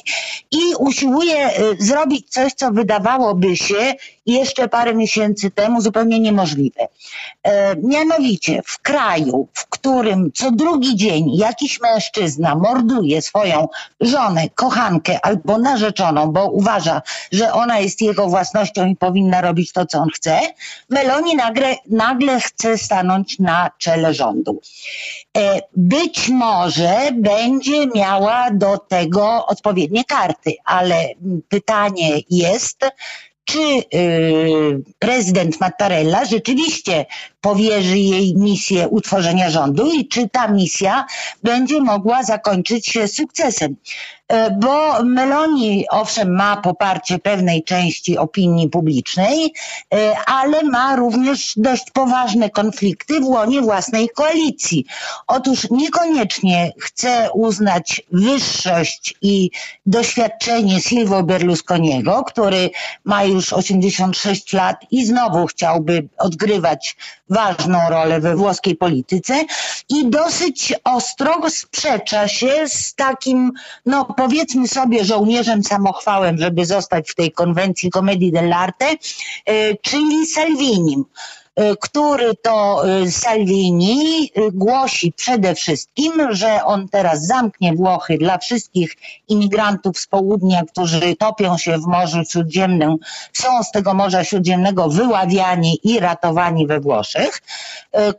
i 0.51 0.75
usiłuje 0.79 1.49
zrobić 1.79 2.29
coś, 2.29 2.53
co 2.53 2.71
wydawałoby 2.71 3.57
się 3.57 3.93
jeszcze 4.25 4.67
parę 4.67 4.93
miesięcy 4.93 5.51
temu 5.51 5.81
zupełnie 5.81 6.04
niemożliwe. 6.05 6.87
E, 7.43 7.75
mianowicie 7.75 8.61
w 8.65 8.79
kraju, 8.81 9.47
w 9.53 9.67
którym 9.67 10.31
co 10.33 10.51
drugi 10.51 10.95
dzień 10.95 11.35
jakiś 11.35 11.81
mężczyzna 11.81 12.55
morduje 12.55 13.21
swoją 13.21 13.67
żonę, 14.01 14.49
kochankę 14.49 15.19
albo 15.25 15.57
narzeczoną, 15.57 16.31
bo 16.31 16.49
uważa, 16.49 17.01
że 17.31 17.53
ona 17.53 17.79
jest 17.79 18.01
jego 18.01 18.27
własnością 18.27 18.85
i 18.85 18.95
powinna 18.95 19.41
robić 19.41 19.71
to, 19.71 19.85
co 19.85 19.99
on 19.99 20.09
chce, 20.09 20.39
Meloni 20.89 21.35
nagle, 21.35 21.75
nagle 21.89 22.39
chce 22.39 22.77
stanąć 22.77 23.39
na 23.39 23.71
czele 23.77 24.13
rządu. 24.13 24.61
E, 25.37 25.59
być 25.75 26.29
może 26.29 26.97
będzie 27.13 27.87
miała 27.95 28.51
do 28.51 28.77
tego 28.77 29.45
odpowiednie 29.45 30.03
karty, 30.03 30.53
ale 30.65 31.09
pytanie 31.49 32.19
jest, 32.29 32.85
czy 33.45 33.59
y, 33.59 34.81
prezydent 34.99 35.59
Mattarella 35.59 36.25
rzeczywiście 36.25 37.05
powierzy 37.45 37.97
jej 37.97 38.35
misję 38.35 38.87
utworzenia 38.87 39.49
rządu 39.49 39.91
i 39.91 40.07
czy 40.07 40.29
ta 40.29 40.47
misja 40.47 41.05
będzie 41.43 41.81
mogła 41.81 42.23
zakończyć 42.23 42.87
się 42.87 43.07
sukcesem. 43.07 43.75
E, 44.27 44.51
bo 44.51 45.03
Meloni 45.03 45.85
owszem 45.89 46.35
ma 46.35 46.57
poparcie 46.57 47.19
pewnej 47.19 47.63
części 47.63 48.17
opinii 48.17 48.69
publicznej, 48.69 49.53
e, 49.93 50.15
ale 50.25 50.63
ma 50.63 50.95
również 50.95 51.53
dość 51.57 51.91
poważne 51.91 52.49
konflikty 52.49 53.19
w 53.19 53.25
łonie 53.25 53.61
własnej 53.61 54.09
koalicji. 54.09 54.85
Otóż 55.27 55.67
niekoniecznie 55.71 56.73
chce 56.79 57.29
uznać 57.33 58.01
wyższość 58.11 59.15
i 59.21 59.51
doświadczenie 59.85 60.81
Silvio 60.81 61.23
Berlusconiego, 61.23 62.23
który 62.23 62.69
ma 63.03 63.23
już 63.23 63.53
86 63.53 64.53
lat 64.53 64.77
i 64.91 65.05
znowu 65.05 65.45
chciałby 65.45 66.07
odgrywać 66.17 66.95
ważną 67.35 67.79
rolę 67.89 68.19
we 68.19 68.35
włoskiej 68.35 68.75
polityce 68.75 69.45
i 69.89 70.09
dosyć 70.09 70.73
ostro 70.83 71.41
sprzecza 71.49 72.27
się 72.27 72.67
z 72.67 72.95
takim, 72.95 73.51
no 73.85 74.05
powiedzmy 74.17 74.67
sobie, 74.67 75.05
żołnierzem 75.05 75.63
samochwałem, 75.63 76.37
żeby 76.37 76.65
zostać 76.65 77.11
w 77.11 77.15
tej 77.15 77.31
konwencji 77.31 77.89
komedii 77.89 78.33
dell'arte, 78.33 78.85
e, 79.45 79.75
czyli 79.75 80.25
Salvinim. 80.25 81.05
Y, 81.59 81.75
który 81.81 82.35
to 82.35 82.83
y, 83.03 83.11
Salvini 83.11 84.31
y, 84.37 84.51
głosi 84.51 85.11
przede 85.11 85.55
wszystkim, 85.55 86.13
że 86.29 86.65
on 86.65 86.89
teraz 86.89 87.25
zamknie 87.25 87.73
Włochy 87.73 88.17
dla 88.17 88.37
wszystkich 88.37 88.95
imigrantów 89.27 89.99
z 89.99 90.07
południa, 90.07 90.63
którzy 90.71 91.15
topią 91.15 91.57
się 91.57 91.77
w 91.77 91.85
Morzu 91.85 92.23
Śródziemnym, 92.29 92.97
są 93.33 93.63
z 93.63 93.71
tego 93.71 93.93
Morza 93.93 94.23
Śródziemnego 94.23 94.89
wyławiani 94.89 95.79
i 95.83 95.99
ratowani 95.99 96.67
we 96.67 96.79
Włoszech, 96.79 97.41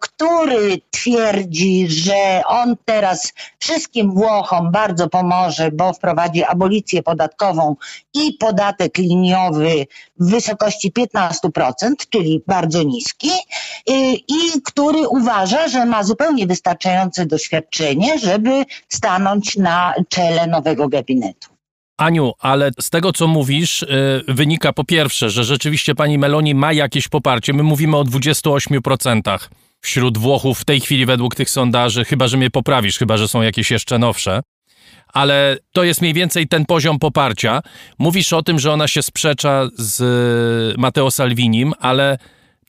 który 0.00 0.80
twierdzi, 0.90 1.88
że 1.88 2.42
on 2.46 2.76
teraz 2.84 3.32
wszystkim 3.58 4.12
Włochom 4.12 4.70
bardzo 4.72 5.08
pomoże, 5.08 5.70
bo 5.70 5.92
wprowadzi 5.92 6.44
abolicję 6.44 7.02
podatkową 7.02 7.76
i 8.14 8.32
podatek 8.32 8.98
liniowy 8.98 9.86
w 10.20 10.30
wysokości 10.30 10.92
15%, 10.92 11.92
czyli 12.10 12.42
bardzo 12.46 12.82
niski, 12.82 13.30
i 14.28 14.62
który 14.64 15.08
uważa, 15.08 15.68
że 15.68 15.86
ma 15.86 16.04
zupełnie 16.04 16.46
wystarczające 16.46 17.26
doświadczenie, 17.26 18.18
żeby 18.18 18.64
stanąć 18.88 19.56
na 19.56 19.94
czele 20.08 20.46
nowego 20.46 20.88
gabinetu. 20.88 21.48
Aniu, 21.98 22.32
ale 22.38 22.70
z 22.80 22.90
tego, 22.90 23.12
co 23.12 23.26
mówisz, 23.26 23.86
yy, 24.28 24.34
wynika 24.34 24.72
po 24.72 24.84
pierwsze, 24.84 25.30
że 25.30 25.44
rzeczywiście 25.44 25.94
pani 25.94 26.18
Meloni 26.18 26.54
ma 26.54 26.72
jakieś 26.72 27.08
poparcie. 27.08 27.52
My 27.52 27.62
mówimy 27.62 27.96
o 27.96 28.04
28% 28.04 29.38
wśród 29.80 30.18
Włochów 30.18 30.58
w 30.58 30.64
tej 30.64 30.80
chwili 30.80 31.06
według 31.06 31.34
tych 31.34 31.50
sondaży, 31.50 32.04
chyba 32.04 32.28
że 32.28 32.36
mnie 32.36 32.50
poprawisz, 32.50 32.98
chyba 32.98 33.16
że 33.16 33.28
są 33.28 33.42
jakieś 33.42 33.70
jeszcze 33.70 33.98
nowsze 33.98 34.40
ale 35.12 35.58
to 35.72 35.84
jest 35.84 36.00
mniej 36.00 36.14
więcej 36.14 36.48
ten 36.48 36.66
poziom 36.66 36.98
poparcia. 36.98 37.62
Mówisz 37.98 38.32
o 38.32 38.42
tym, 38.42 38.58
że 38.58 38.72
ona 38.72 38.88
się 38.88 39.02
sprzecza 39.02 39.68
z 39.78 40.00
e, 40.00 40.80
Matteo 40.80 41.10
Salvinim, 41.10 41.72
ale 41.80 42.18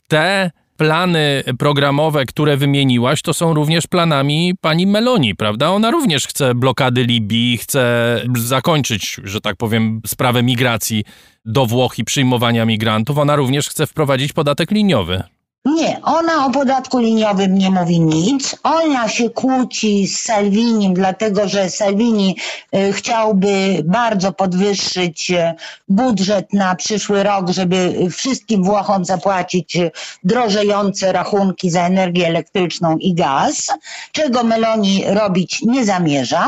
te 0.07 0.51
plany 0.77 1.43
programowe, 1.59 2.25
które 2.25 2.57
wymieniłaś, 2.57 3.21
to 3.21 3.33
są 3.33 3.53
również 3.53 3.87
planami 3.87 4.53
pani 4.61 4.87
Meloni, 4.87 5.35
prawda? 5.35 5.69
Ona 5.69 5.91
również 5.91 6.27
chce 6.27 6.55
blokady 6.55 7.03
Libii, 7.03 7.57
chce 7.57 8.21
zakończyć, 8.35 9.17
że 9.23 9.41
tak 9.41 9.55
powiem, 9.55 10.01
sprawę 10.07 10.43
migracji 10.43 11.03
do 11.45 11.65
Włoch 11.65 11.99
i 11.99 12.03
przyjmowania 12.03 12.65
migrantów. 12.65 13.17
Ona 13.17 13.35
również 13.35 13.69
chce 13.69 13.87
wprowadzić 13.87 14.33
podatek 14.33 14.71
liniowy. 14.71 15.23
Nie, 15.65 15.99
ona 16.03 16.45
o 16.45 16.49
podatku 16.49 16.99
liniowym 16.99 17.57
nie 17.57 17.71
mówi 17.71 17.99
nic. 17.99 18.55
Ona 18.63 19.09
się 19.09 19.29
kłóci 19.29 20.07
z 20.07 20.21
Salvinim, 20.21 20.93
dlatego 20.93 21.47
że 21.47 21.69
Salvini 21.69 22.37
y, 22.75 22.93
chciałby 22.93 23.83
bardzo 23.85 24.31
podwyższyć 24.31 25.31
y, 25.31 25.53
budżet 25.89 26.53
na 26.53 26.75
przyszły 26.75 27.23
rok, 27.23 27.49
żeby 27.49 28.07
wszystkim 28.11 28.63
Włochom 28.63 29.05
zapłacić 29.05 29.75
y, 29.75 29.91
drożejące 30.23 31.11
rachunki 31.11 31.69
za 31.69 31.81
energię 31.81 32.27
elektryczną 32.27 32.97
i 32.97 33.13
gaz, 33.13 33.67
czego 34.11 34.43
Meloni 34.43 35.03
robić 35.07 35.61
nie 35.61 35.85
zamierza. 35.85 36.47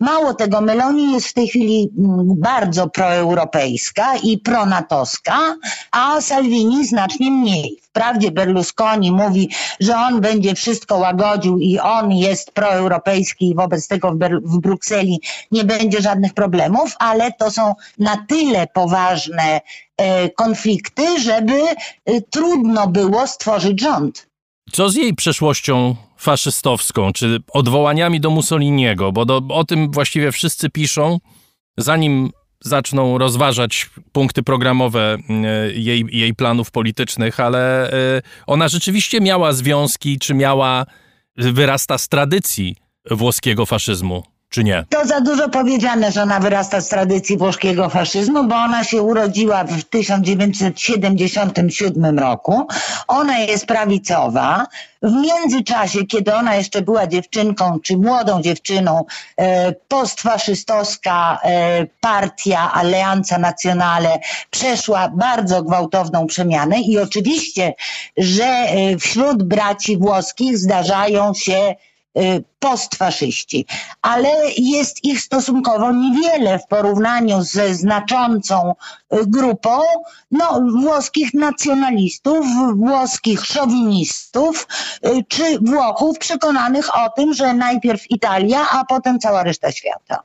Mało 0.00 0.34
tego, 0.34 0.60
Meloni 0.60 1.12
jest 1.12 1.28
w 1.28 1.34
tej 1.34 1.48
chwili 1.48 1.90
mm, 1.98 2.26
bardzo 2.40 2.88
proeuropejska 2.88 4.16
i 4.22 4.38
pronatowska, 4.38 5.38
a 5.90 6.20
Salvini 6.20 6.86
znacznie 6.86 7.30
mniej. 7.30 7.87
Wprawdzie 7.98 8.30
Berlusconi 8.30 9.12
mówi, 9.12 9.50
że 9.80 9.96
on 9.96 10.20
będzie 10.20 10.54
wszystko 10.54 10.96
łagodził 10.96 11.58
i 11.58 11.78
on 11.78 12.12
jest 12.12 12.52
proeuropejski 12.52 13.48
i 13.48 13.54
wobec 13.54 13.88
tego 13.88 14.12
w, 14.12 14.16
Ber- 14.16 14.40
w 14.42 14.58
Brukseli 14.58 15.20
nie 15.50 15.64
będzie 15.64 16.00
żadnych 16.00 16.34
problemów, 16.34 16.94
ale 16.98 17.32
to 17.32 17.50
są 17.50 17.74
na 17.98 18.26
tyle 18.28 18.66
poważne 18.66 19.60
e, 19.96 20.30
konflikty, 20.30 21.20
żeby 21.20 21.62
e, 21.62 22.20
trudno 22.20 22.86
było 22.86 23.26
stworzyć 23.26 23.80
rząd. 23.80 24.26
Co 24.72 24.90
z 24.90 24.94
jej 24.94 25.14
przeszłością 25.14 25.96
faszystowską, 26.16 27.12
czy 27.12 27.38
odwołaniami 27.52 28.20
do 28.20 28.30
Mussoliniego? 28.30 29.12
Bo 29.12 29.24
do, 29.24 29.42
o 29.48 29.64
tym 29.64 29.90
właściwie 29.90 30.32
wszyscy 30.32 30.70
piszą, 30.70 31.18
zanim 31.78 32.30
zaczną 32.60 33.18
rozważać 33.18 33.90
punkty 34.12 34.42
programowe 34.42 35.16
e, 35.28 35.72
jej, 35.72 36.04
jej 36.10 36.34
planów 36.34 36.70
politycznych, 36.70 37.40
ale 37.40 37.92
e, 37.92 38.22
ona 38.46 38.68
rzeczywiście 38.68 39.20
miała 39.20 39.52
związki, 39.52 40.18
czy 40.18 40.34
miała, 40.34 40.86
wyrasta 41.36 41.98
z 41.98 42.08
tradycji 42.08 42.76
włoskiego 43.10 43.66
faszyzmu, 43.66 44.22
czy 44.50 44.64
nie? 44.64 44.84
To 44.88 45.06
za 45.06 45.20
dużo 45.20 45.48
powiedziane, 45.48 46.12
że 46.12 46.22
ona 46.22 46.40
wyrasta 46.40 46.80
z 46.80 46.88
tradycji 46.88 47.36
włoskiego 47.36 47.88
faszyzmu, 47.88 48.44
bo 48.44 48.54
ona 48.54 48.84
się 48.84 49.02
urodziła 49.02 49.64
w 49.64 49.84
1977 49.84 52.18
roku. 52.18 52.66
Ona 53.08 53.38
jest 53.38 53.66
prawicowa. 53.66 54.66
W 55.02 55.12
międzyczasie, 55.12 56.04
kiedy 56.04 56.34
ona 56.34 56.56
jeszcze 56.56 56.82
była 56.82 57.06
dziewczynką, 57.06 57.78
czy 57.82 57.96
młodą 57.96 58.42
dziewczyną, 58.42 59.04
e, 59.36 59.72
postfaszystowska 59.72 61.38
e, 61.44 61.86
partia 62.00 62.72
Alleanza 62.72 63.38
Nazionale 63.38 64.18
przeszła 64.50 65.08
bardzo 65.08 65.62
gwałtowną 65.62 66.26
przemianę 66.26 66.80
i 66.80 66.98
oczywiście, 66.98 67.74
że 68.16 68.44
e, 68.44 68.98
wśród 68.98 69.42
braci 69.42 69.96
włoskich 69.96 70.58
zdarzają 70.58 71.34
się 71.34 71.74
postfaszyści, 72.58 73.66
ale 74.02 74.28
jest 74.56 75.04
ich 75.04 75.20
stosunkowo 75.20 75.92
niewiele 75.92 76.58
w 76.58 76.66
porównaniu 76.66 77.42
ze 77.42 77.74
znaczącą 77.74 78.74
y, 79.12 79.16
grupą 79.26 79.80
no, 80.30 80.60
włoskich 80.82 81.34
nacjonalistów, 81.34 82.46
włoskich 82.74 83.44
szowinistów 83.44 84.66
y, 85.06 85.24
czy 85.28 85.58
Włochów 85.58 86.18
przekonanych 86.18 86.96
o 86.96 87.10
tym, 87.10 87.34
że 87.34 87.54
najpierw 87.54 88.10
Italia, 88.10 88.66
a 88.70 88.84
potem 88.84 89.18
cała 89.18 89.42
reszta 89.42 89.72
świata. 89.72 90.22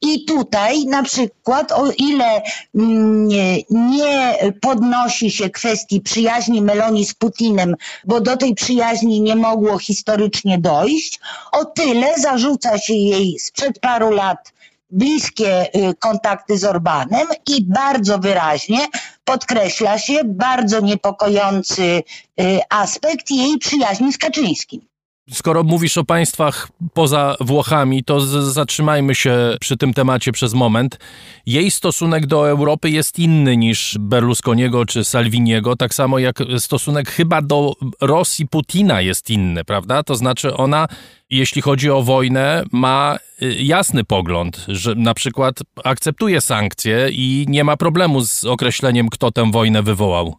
I 0.00 0.24
tutaj 0.24 0.86
na 0.86 1.02
przykład, 1.02 1.72
o 1.72 1.90
ile 1.90 2.42
mm, 2.74 3.28
nie, 3.70 4.38
podnosi 4.60 5.30
się 5.30 5.50
kwestii 5.50 6.00
przyjaźni 6.00 6.62
Meloni 6.62 7.06
z 7.06 7.14
Putinem, 7.14 7.76
bo 8.04 8.20
do 8.20 8.36
tej 8.36 8.54
przyjaźni 8.54 9.20
nie 9.20 9.36
mogło 9.36 9.78
historycznie 9.78 10.58
dojść, 10.58 11.20
o 11.52 11.64
tyle 11.74 12.14
zarzuca 12.18 12.78
się 12.78 12.94
jej 12.94 13.38
sprzed 13.38 13.80
paru 13.80 14.10
lat 14.10 14.52
bliskie 14.90 15.74
y, 15.74 15.94
kontakty 15.94 16.58
z 16.58 16.64
Orbanem 16.64 17.26
i 17.48 17.64
bardzo 17.64 18.18
wyraźnie 18.18 18.86
podkreśla 19.24 19.98
się 19.98 20.20
bardzo 20.24 20.80
niepokojący 20.80 21.82
y, 21.82 22.60
aspekt 22.70 23.30
jej 23.30 23.58
przyjaźni 23.58 24.12
z 24.12 24.18
Kaczyńskim. 24.18 24.93
Skoro 25.30 25.62
mówisz 25.62 25.98
o 25.98 26.04
państwach 26.04 26.68
poza 26.94 27.36
Włochami, 27.40 28.04
to 28.04 28.20
zatrzymajmy 28.52 29.14
się 29.14 29.56
przy 29.60 29.76
tym 29.76 29.94
temacie 29.94 30.32
przez 30.32 30.54
moment. 30.54 30.98
Jej 31.46 31.70
stosunek 31.70 32.26
do 32.26 32.48
Europy 32.48 32.90
jest 32.90 33.18
inny 33.18 33.56
niż 33.56 33.96
Berlusconiego 34.00 34.86
czy 34.86 35.04
Salviniego, 35.04 35.76
tak 35.76 35.94
samo 35.94 36.18
jak 36.18 36.38
stosunek 36.58 37.10
chyba 37.10 37.42
do 37.42 37.72
Rosji 38.00 38.48
Putina 38.48 39.00
jest 39.00 39.30
inny, 39.30 39.64
prawda? 39.64 40.02
To 40.02 40.16
znaczy 40.16 40.56
ona, 40.56 40.88
jeśli 41.30 41.62
chodzi 41.62 41.90
o 41.90 42.02
wojnę, 42.02 42.64
ma 42.72 43.18
y, 43.42 43.54
jasny 43.54 44.04
pogląd, 44.04 44.64
że 44.68 44.94
na 44.94 45.14
przykład 45.14 45.58
akceptuje 45.84 46.40
sankcje 46.40 47.08
i 47.12 47.44
nie 47.48 47.64
ma 47.64 47.76
problemu 47.76 48.20
z 48.20 48.44
określeniem, 48.44 49.08
kto 49.08 49.30
tę 49.30 49.50
wojnę 49.50 49.82
wywołał. 49.82 50.34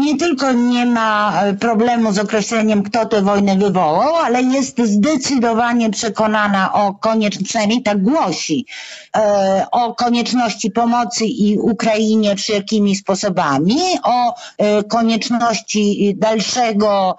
Nie 0.00 0.16
tylko 0.16 0.52
nie 0.52 0.86
ma 0.86 1.42
e, 1.42 1.54
problemu 1.54 2.12
z 2.12 2.18
określeniem, 2.18 2.82
kto 2.82 3.06
tę 3.06 3.22
wojnę 3.22 3.56
wywołał, 3.56 4.16
ale 4.16 4.42
jest 4.42 4.80
zdecydowanie 4.80 5.90
przekonana 5.90 6.72
o 6.72 6.94
konieczności, 6.94 7.44
przynajmniej 7.44 7.82
tak 7.82 8.02
głosi, 8.02 8.66
e, 9.16 9.66
o 9.72 9.94
konieczności 9.94 10.70
pomocy 10.70 11.24
i 11.24 11.58
Ukrainie 11.58 12.36
wszelkimi 12.36 12.96
sposobami, 12.96 13.78
o 14.02 14.34
e, 14.58 14.82
konieczności 14.84 16.14
dalszego, 16.18 17.16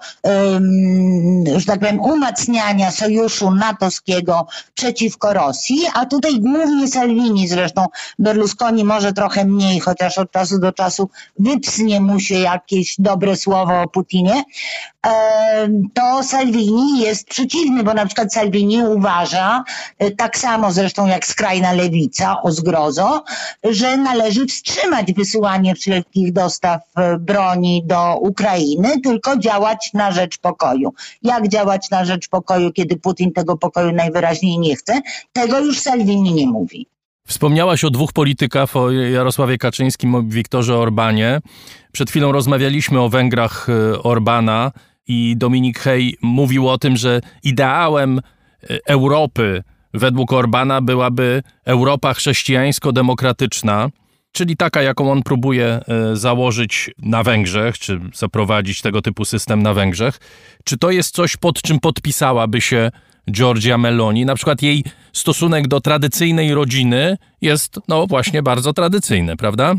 że 1.56 1.66
tak 1.66 1.80
powiem, 1.80 2.00
umacniania 2.00 2.90
sojuszu 2.90 3.50
natowskiego 3.50 4.46
przeciwko 4.74 5.32
Rosji, 5.32 5.80
a 5.94 6.06
tutaj 6.06 6.40
głównie 6.40 6.88
Salvini 6.88 7.48
zresztą, 7.48 7.86
Berlusconi 8.18 8.84
może 8.84 9.12
trochę 9.12 9.44
mniej, 9.44 9.80
chociaż 9.80 10.18
od 10.18 10.30
czasu 10.30 10.58
do 10.58 10.72
czasu 10.72 11.08
wypsnie 11.38 12.00
mu 12.00 12.20
się 12.20 12.34
jakieś 12.72 12.94
dobre 12.98 13.36
słowo 13.36 13.82
o 13.82 13.88
Putinie, 13.88 14.44
to 15.94 16.22
Salvini 16.22 17.00
jest 17.00 17.28
przeciwny, 17.28 17.84
bo 17.84 17.94
na 17.94 18.06
przykład 18.06 18.32
Salvini 18.32 18.82
uważa, 18.82 19.64
e, 19.98 20.10
tak 20.10 20.38
samo 20.38 20.72
zresztą 20.72 21.06
jak 21.06 21.26
skrajna 21.26 21.72
lewica, 21.72 22.42
o 22.42 22.52
zgrozo, 22.52 23.24
że 23.64 23.96
należy 23.96 24.46
wstrzymać 24.46 25.12
wysyłanie 25.12 25.74
wszelkich 25.74 26.32
dostaw 26.32 26.80
e, 26.96 27.18
broni 27.18 27.82
do 27.86 28.16
Ukrainy, 28.16 29.00
tylko 29.00 29.38
działać 29.38 29.90
na 29.94 30.12
rzecz 30.12 30.38
pokoju. 30.38 30.92
Jak 31.22 31.48
działać 31.48 31.90
na 31.90 32.04
rzecz 32.04 32.28
pokoju, 32.28 32.72
kiedy 32.72 32.96
Putin 32.96 33.32
tego 33.32 33.56
pokoju 33.56 33.92
najwyraźniej 33.92 34.58
nie 34.58 34.76
chce? 34.76 35.00
Tego 35.32 35.58
już 35.58 35.80
Salvini 35.80 36.32
nie 36.32 36.46
mówi. 36.46 36.86
Wspomniałaś 37.28 37.84
o 37.84 37.90
dwóch 37.90 38.12
politykach, 38.12 38.76
o 38.76 38.90
Jarosławie 38.90 39.58
Kaczyńskim 39.58 40.28
i 40.28 40.32
Wiktorze 40.32 40.78
Orbanie. 40.78 41.40
Przed 41.92 42.10
chwilą 42.10 42.32
rozmawialiśmy 42.32 43.00
o 43.00 43.08
Węgrach 43.08 43.66
e, 43.68 44.02
Orbana 44.02 44.72
i 45.08 45.34
Dominik 45.36 45.78
Hej 45.78 46.16
mówił 46.22 46.68
o 46.68 46.78
tym, 46.78 46.96
że 46.96 47.20
ideałem 47.42 48.18
e, 48.18 48.22
Europy 48.86 49.62
według 49.94 50.32
Orbana 50.32 50.80
byłaby 50.80 51.42
Europa 51.64 52.14
chrześcijańsko-demokratyczna, 52.14 53.88
czyli 54.32 54.56
taka, 54.56 54.82
jaką 54.82 55.12
on 55.12 55.22
próbuje 55.22 55.66
e, 55.66 56.16
założyć 56.16 56.90
na 56.98 57.22
Węgrzech, 57.22 57.78
czy 57.78 58.00
zaprowadzić 58.14 58.82
tego 58.82 59.02
typu 59.02 59.24
system 59.24 59.62
na 59.62 59.74
Węgrzech. 59.74 60.18
Czy 60.64 60.78
to 60.78 60.90
jest 60.90 61.14
coś, 61.14 61.36
pod 61.36 61.62
czym 61.62 61.80
podpisałaby 61.80 62.60
się 62.60 62.90
Giorgia 63.30 63.78
Meloni? 63.78 64.24
Na 64.24 64.34
przykład 64.34 64.62
jej 64.62 64.84
stosunek 65.18 65.68
do 65.68 65.80
tradycyjnej 65.80 66.54
rodziny 66.54 67.18
jest, 67.40 67.80
no 67.88 68.06
właśnie, 68.06 68.42
bardzo 68.42 68.72
tradycyjny, 68.72 69.36
prawda? 69.36 69.74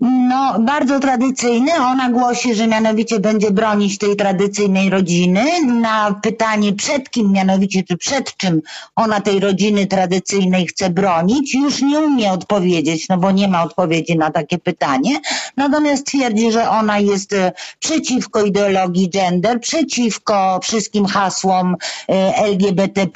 No, 0.00 0.58
bardzo 0.60 1.00
tradycyjny. 1.00 1.72
Ona 1.74 2.10
głosi, 2.10 2.54
że 2.54 2.66
mianowicie 2.66 3.20
będzie 3.20 3.50
bronić 3.50 3.98
tej 3.98 4.16
tradycyjnej 4.16 4.90
rodziny. 4.90 5.44
Na 5.66 6.20
pytanie 6.22 6.72
przed 6.72 7.10
kim 7.10 7.32
mianowicie, 7.32 7.82
czy 7.82 7.96
przed 7.96 8.36
czym 8.36 8.60
ona 8.96 9.20
tej 9.20 9.40
rodziny 9.40 9.86
tradycyjnej 9.86 10.66
chce 10.66 10.90
bronić, 10.90 11.54
już 11.54 11.82
nie 11.82 12.00
umie 12.00 12.32
odpowiedzieć, 12.32 13.08
no 13.08 13.18
bo 13.18 13.30
nie 13.30 13.48
ma 13.48 13.62
odpowiedzi 13.62 14.18
na 14.18 14.30
takie 14.30 14.58
pytanie. 14.58 15.20
Natomiast 15.56 16.06
twierdzi, 16.06 16.52
że 16.52 16.70
ona 16.70 16.98
jest 16.98 17.32
e, 17.32 17.52
przeciwko 17.78 18.42
ideologii 18.42 19.10
gender, 19.10 19.60
przeciwko 19.60 20.60
wszystkim 20.62 21.06
hasłom 21.06 21.76
e, 22.08 22.36
LGBT+, 22.36 23.00
e, 23.00 23.06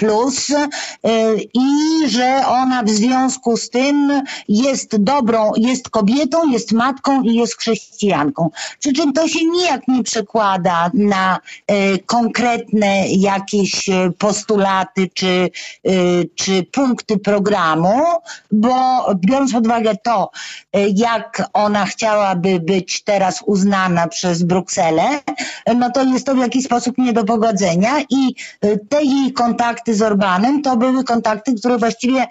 i 1.54 2.08
że 2.08 2.42
ona 2.46 2.82
w 2.82 2.90
związku 2.90 3.56
z 3.56 3.70
tym 3.70 4.22
jest 4.48 4.96
dobrą, 4.96 5.52
jest 5.56 5.90
kobietą, 5.90 6.48
jest 6.48 6.67
jest 6.68 6.72
matką 6.72 7.22
i 7.22 7.34
jest 7.34 7.58
chrześcijanką. 7.58 8.50
Przy 8.78 8.92
czym 8.92 9.12
to 9.12 9.28
się 9.28 9.44
nijak 9.44 9.88
nie 9.88 10.02
przekłada 10.02 10.90
na 10.94 11.38
e, 11.66 11.98
konkretne 11.98 13.08
jakieś 13.08 13.88
e, 13.88 14.10
postulaty 14.18 15.08
czy, 15.14 15.50
e, 15.86 15.90
czy 16.34 16.62
punkty 16.62 17.18
programu, 17.18 18.02
bo 18.52 18.74
biorąc 19.14 19.52
pod 19.52 19.66
uwagę 19.66 19.96
to, 20.02 20.30
jak 20.94 21.42
ona 21.52 21.86
chciałaby 21.86 22.60
być 22.60 23.04
teraz 23.04 23.42
uznana 23.46 24.08
przez 24.08 24.42
Brukselę, 24.42 25.02
no 25.76 25.90
to 25.90 26.04
jest 26.04 26.26
to 26.26 26.34
w 26.34 26.38
jakiś 26.38 26.64
sposób 26.64 26.98
nie 26.98 27.12
do 27.12 27.24
pogodzenia 27.24 28.00
i 28.10 28.34
te 28.88 29.04
jej 29.04 29.32
kontakty 29.32 29.94
z 29.94 30.02
Orbanem 30.02 30.62
to 30.62 30.76
były 30.76 31.04
kontakty, 31.04 31.54
które 31.54 31.78
właściwie 31.78 32.26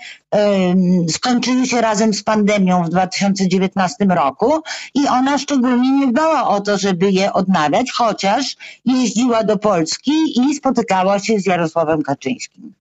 skończyły 1.09 1.67
się 1.67 1.81
razem 1.81 2.13
z 2.13 2.23
pandemią 2.23 2.83
w 2.83 2.89
2019 2.89 4.05
roku 4.05 4.26
i 4.93 5.07
ona 5.07 5.37
szczególnie 5.37 5.91
nie 5.91 6.07
dbała 6.07 6.47
o 6.47 6.61
to, 6.61 6.77
żeby 6.77 7.11
je 7.11 7.33
odnawiać, 7.33 7.91
chociaż 7.91 8.55
jeździła 8.85 9.43
do 9.43 9.57
Polski 9.57 10.11
i 10.35 10.55
spotykała 10.55 11.19
się 11.19 11.39
z 11.39 11.45
Jarosławem 11.45 12.01
Kaczyńskim. 12.03 12.73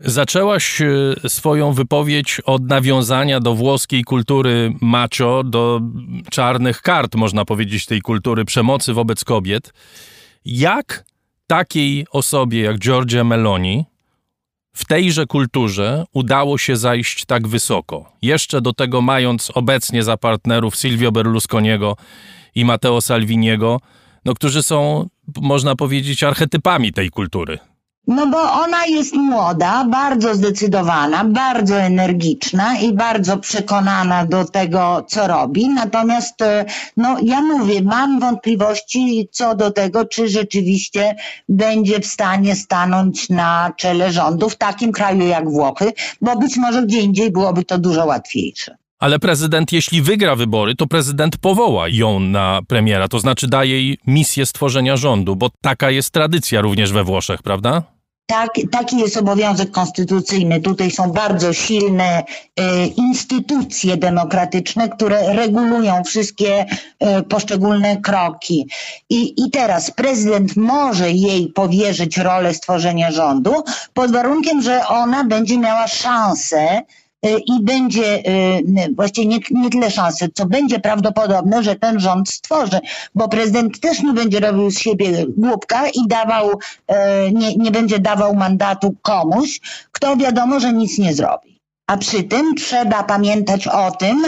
Zaczęłaś 0.00 0.80
e, 0.80 1.28
swoją 1.28 1.72
wypowiedź 1.72 2.40
od 2.44 2.68
nawiązania 2.68 3.40
do 3.40 3.54
włoskiej 3.54 4.04
kultury 4.04 4.74
macho, 4.80 5.44
do 5.44 5.80
czarnych 6.30 6.82
kart, 6.82 7.14
można 7.14 7.44
powiedzieć, 7.44 7.86
tej 7.86 8.00
kultury 8.00 8.44
przemocy 8.44 8.94
wobec 8.94 9.24
kobiet. 9.24 9.72
Jak 10.44 11.04
takiej 11.46 12.06
osobie 12.10 12.60
jak 12.60 12.78
Giorgia 12.78 13.24
Meloni 13.24 13.84
w 14.74 14.84
tejże 14.84 15.26
kulturze 15.26 16.04
udało 16.12 16.58
się 16.58 16.76
zajść 16.76 17.24
tak 17.24 17.48
wysoko. 17.48 18.12
Jeszcze 18.22 18.60
do 18.60 18.72
tego 18.72 19.02
mając 19.02 19.50
obecnie 19.54 20.02
za 20.02 20.16
partnerów 20.16 20.76
Silvio 20.76 21.12
Berlusconiego 21.12 21.96
i 22.54 22.64
Matteo 22.64 23.00
Salviniego, 23.00 23.80
no, 24.24 24.34
którzy 24.34 24.62
są, 24.62 25.08
można 25.40 25.76
powiedzieć, 25.76 26.22
archetypami 26.22 26.92
tej 26.92 27.10
kultury. 27.10 27.58
No 28.06 28.26
bo 28.26 28.52
ona 28.52 28.86
jest 28.86 29.14
młoda, 29.14 29.84
bardzo 29.84 30.34
zdecydowana, 30.34 31.24
bardzo 31.24 31.76
energiczna 31.76 32.78
i 32.78 32.92
bardzo 32.92 33.36
przekonana 33.36 34.26
do 34.26 34.44
tego, 34.44 35.04
co 35.08 35.26
robi. 35.26 35.68
Natomiast, 35.68 36.42
e, 36.42 36.64
no 36.96 37.16
ja 37.22 37.40
mówię, 37.40 37.82
mam 37.82 38.20
wątpliwości 38.20 39.28
co 39.32 39.54
do 39.54 39.70
tego, 39.70 40.04
czy 40.04 40.28
rzeczywiście 40.28 41.16
będzie 41.48 42.00
w 42.00 42.06
stanie 42.06 42.56
stanąć 42.56 43.28
na 43.28 43.72
czele 43.76 44.12
rządu 44.12 44.48
w 44.48 44.56
takim 44.56 44.92
kraju 44.92 45.26
jak 45.26 45.50
Włochy, 45.50 45.92
bo 46.20 46.36
być 46.36 46.56
może 46.56 46.82
gdzie 46.82 47.00
indziej 47.00 47.30
byłoby 47.30 47.64
to 47.64 47.78
dużo 47.78 48.06
łatwiejsze. 48.06 48.76
Ale 48.98 49.18
prezydent, 49.18 49.72
jeśli 49.72 50.02
wygra 50.02 50.36
wybory, 50.36 50.74
to 50.74 50.86
prezydent 50.86 51.36
powoła 51.36 51.88
ją 51.88 52.20
na 52.20 52.60
premiera, 52.68 53.08
to 53.08 53.18
znaczy 53.18 53.48
daje 53.48 53.82
jej 53.82 53.98
misję 54.06 54.46
stworzenia 54.46 54.96
rządu, 54.96 55.36
bo 55.36 55.50
taka 55.60 55.90
jest 55.90 56.10
tradycja 56.10 56.60
również 56.60 56.92
we 56.92 57.04
Włoszech, 57.04 57.42
prawda? 57.42 57.93
Tak, 58.26 58.50
taki 58.72 58.98
jest 58.98 59.16
obowiązek 59.16 59.70
konstytucyjny. 59.70 60.60
Tutaj 60.60 60.90
są 60.90 61.10
bardzo 61.10 61.52
silne 61.52 62.24
e, 62.56 62.86
instytucje 62.86 63.96
demokratyczne, 63.96 64.88
które 64.88 65.34
regulują 65.34 66.04
wszystkie 66.04 66.66
e, 67.00 67.22
poszczególne 67.22 67.96
kroki. 67.96 68.68
I, 69.10 69.44
I 69.46 69.50
teraz 69.50 69.90
prezydent 69.90 70.56
może 70.56 71.10
jej 71.10 71.48
powierzyć 71.48 72.16
rolę 72.16 72.54
stworzenia 72.54 73.12
rządu 73.12 73.54
pod 73.94 74.12
warunkiem, 74.12 74.62
że 74.62 74.86
ona 74.86 75.24
będzie 75.24 75.58
miała 75.58 75.88
szansę 75.88 76.82
i 77.28 77.62
będzie 77.62 78.18
y, 78.18 78.94
właściwie 78.96 79.26
nie, 79.26 79.38
nie 79.50 79.70
tyle 79.70 79.90
szansy, 79.90 80.28
co 80.34 80.46
będzie 80.46 80.80
prawdopodobne, 80.80 81.62
że 81.62 81.74
ten 81.74 82.00
rząd 82.00 82.28
stworzy, 82.28 82.80
bo 83.14 83.28
prezydent 83.28 83.80
też 83.80 84.02
nie 84.02 84.12
będzie 84.12 84.40
robił 84.40 84.70
z 84.70 84.78
siebie 84.78 85.24
głupka 85.36 85.88
i 85.88 86.08
dawał, 86.08 86.50
y, 86.50 86.94
nie, 87.32 87.54
nie 87.56 87.70
będzie 87.70 87.98
dawał 87.98 88.34
mandatu 88.34 88.94
komuś, 89.02 89.60
kto 89.92 90.16
wiadomo, 90.16 90.60
że 90.60 90.72
nic 90.72 90.98
nie 90.98 91.14
zrobi. 91.14 91.53
A 91.86 91.96
przy 91.96 92.22
tym 92.22 92.54
trzeba 92.54 93.02
pamiętać 93.02 93.68
o 93.68 93.90
tym, 93.90 94.22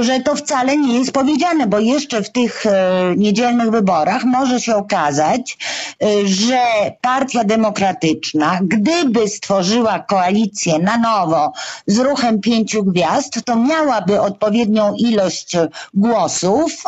że 0.00 0.20
to 0.20 0.34
wcale 0.34 0.76
nie 0.76 0.98
jest 0.98 1.12
powiedziane, 1.12 1.66
bo 1.66 1.78
jeszcze 1.78 2.22
w 2.22 2.32
tych 2.32 2.66
e, 2.66 3.14
niedzielnych 3.16 3.70
wyborach 3.70 4.24
może 4.24 4.60
się 4.60 4.76
okazać, 4.76 5.58
e, 6.02 6.26
że 6.26 6.60
Partia 7.00 7.44
Demokratyczna, 7.44 8.58
gdyby 8.62 9.28
stworzyła 9.28 9.98
koalicję 9.98 10.78
na 10.78 10.98
nowo 10.98 11.52
z 11.86 11.98
ruchem 11.98 12.40
pięciu 12.40 12.84
gwiazd, 12.84 13.44
to 13.44 13.56
miałaby 13.56 14.20
odpowiednią 14.20 14.94
ilość 14.94 15.56
głosów, 15.94 16.84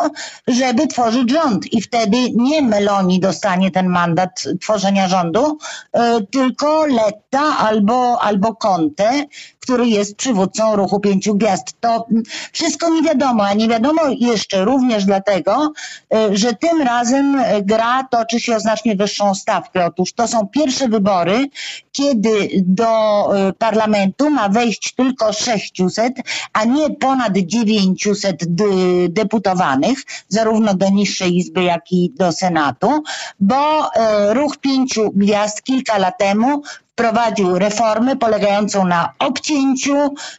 żeby 0.47 0.87
tworzyć 0.87 1.31
rząd. 1.31 1.73
I 1.73 1.81
wtedy 1.81 2.17
nie 2.35 2.61
Meloni 2.61 3.19
dostanie 3.19 3.71
ten 3.71 3.87
mandat 3.87 4.43
tworzenia 4.61 5.07
rządu, 5.07 5.57
e, 5.93 6.21
tylko 6.31 6.85
Letta 6.85 7.57
albo, 7.57 8.21
albo 8.21 8.55
Conte, 8.55 9.25
który 9.63 9.87
jest 9.87 10.15
przywódcą 10.15 10.75
ruchu 10.75 10.99
pięciu 10.99 11.35
gwiazd. 11.35 11.75
To 11.79 12.07
wszystko 12.51 12.89
nie 12.89 13.01
wiadomo, 13.01 13.45
a 13.45 13.53
nie 13.53 13.67
wiadomo 13.67 14.01
jeszcze 14.19 14.65
również 14.65 15.05
dlatego, 15.05 15.71
e, 16.13 16.37
że 16.37 16.53
tym 16.53 16.81
razem 16.81 17.43
gra 17.61 18.03
toczy 18.11 18.39
się 18.39 18.55
o 18.55 18.59
znacznie 18.59 18.95
wyższą 18.95 19.35
stawkę. 19.35 19.85
Otóż 19.85 20.13
to 20.13 20.27
są 20.27 20.47
pierwsze 20.47 20.87
wybory, 20.87 21.47
kiedy 21.91 22.49
do 22.65 22.85
e, 23.35 23.53
parlamentu 23.53 24.29
ma 24.29 24.49
wejść 24.49 24.93
tylko 24.95 25.33
600, 25.33 26.13
a 26.53 26.65
nie 26.65 26.89
ponad 26.89 27.33
900 27.37 28.43
deputowanych, 29.09 29.99
zarówno 30.27 30.73
do 30.73 30.89
niższej 30.89 31.37
izby, 31.37 31.63
jak 31.63 31.91
i 31.91 32.11
do 32.15 32.31
Senatu, 32.31 33.03
bo 33.39 33.89
ruch 34.29 34.57
pięciu 34.57 35.11
gwiazd 35.15 35.63
kilka 35.63 35.97
lat 35.97 36.17
temu 36.17 36.61
wprowadził 36.93 37.59
reformę 37.59 38.15
polegającą 38.15 38.85
na 38.85 39.13
obcięciu 39.19 39.95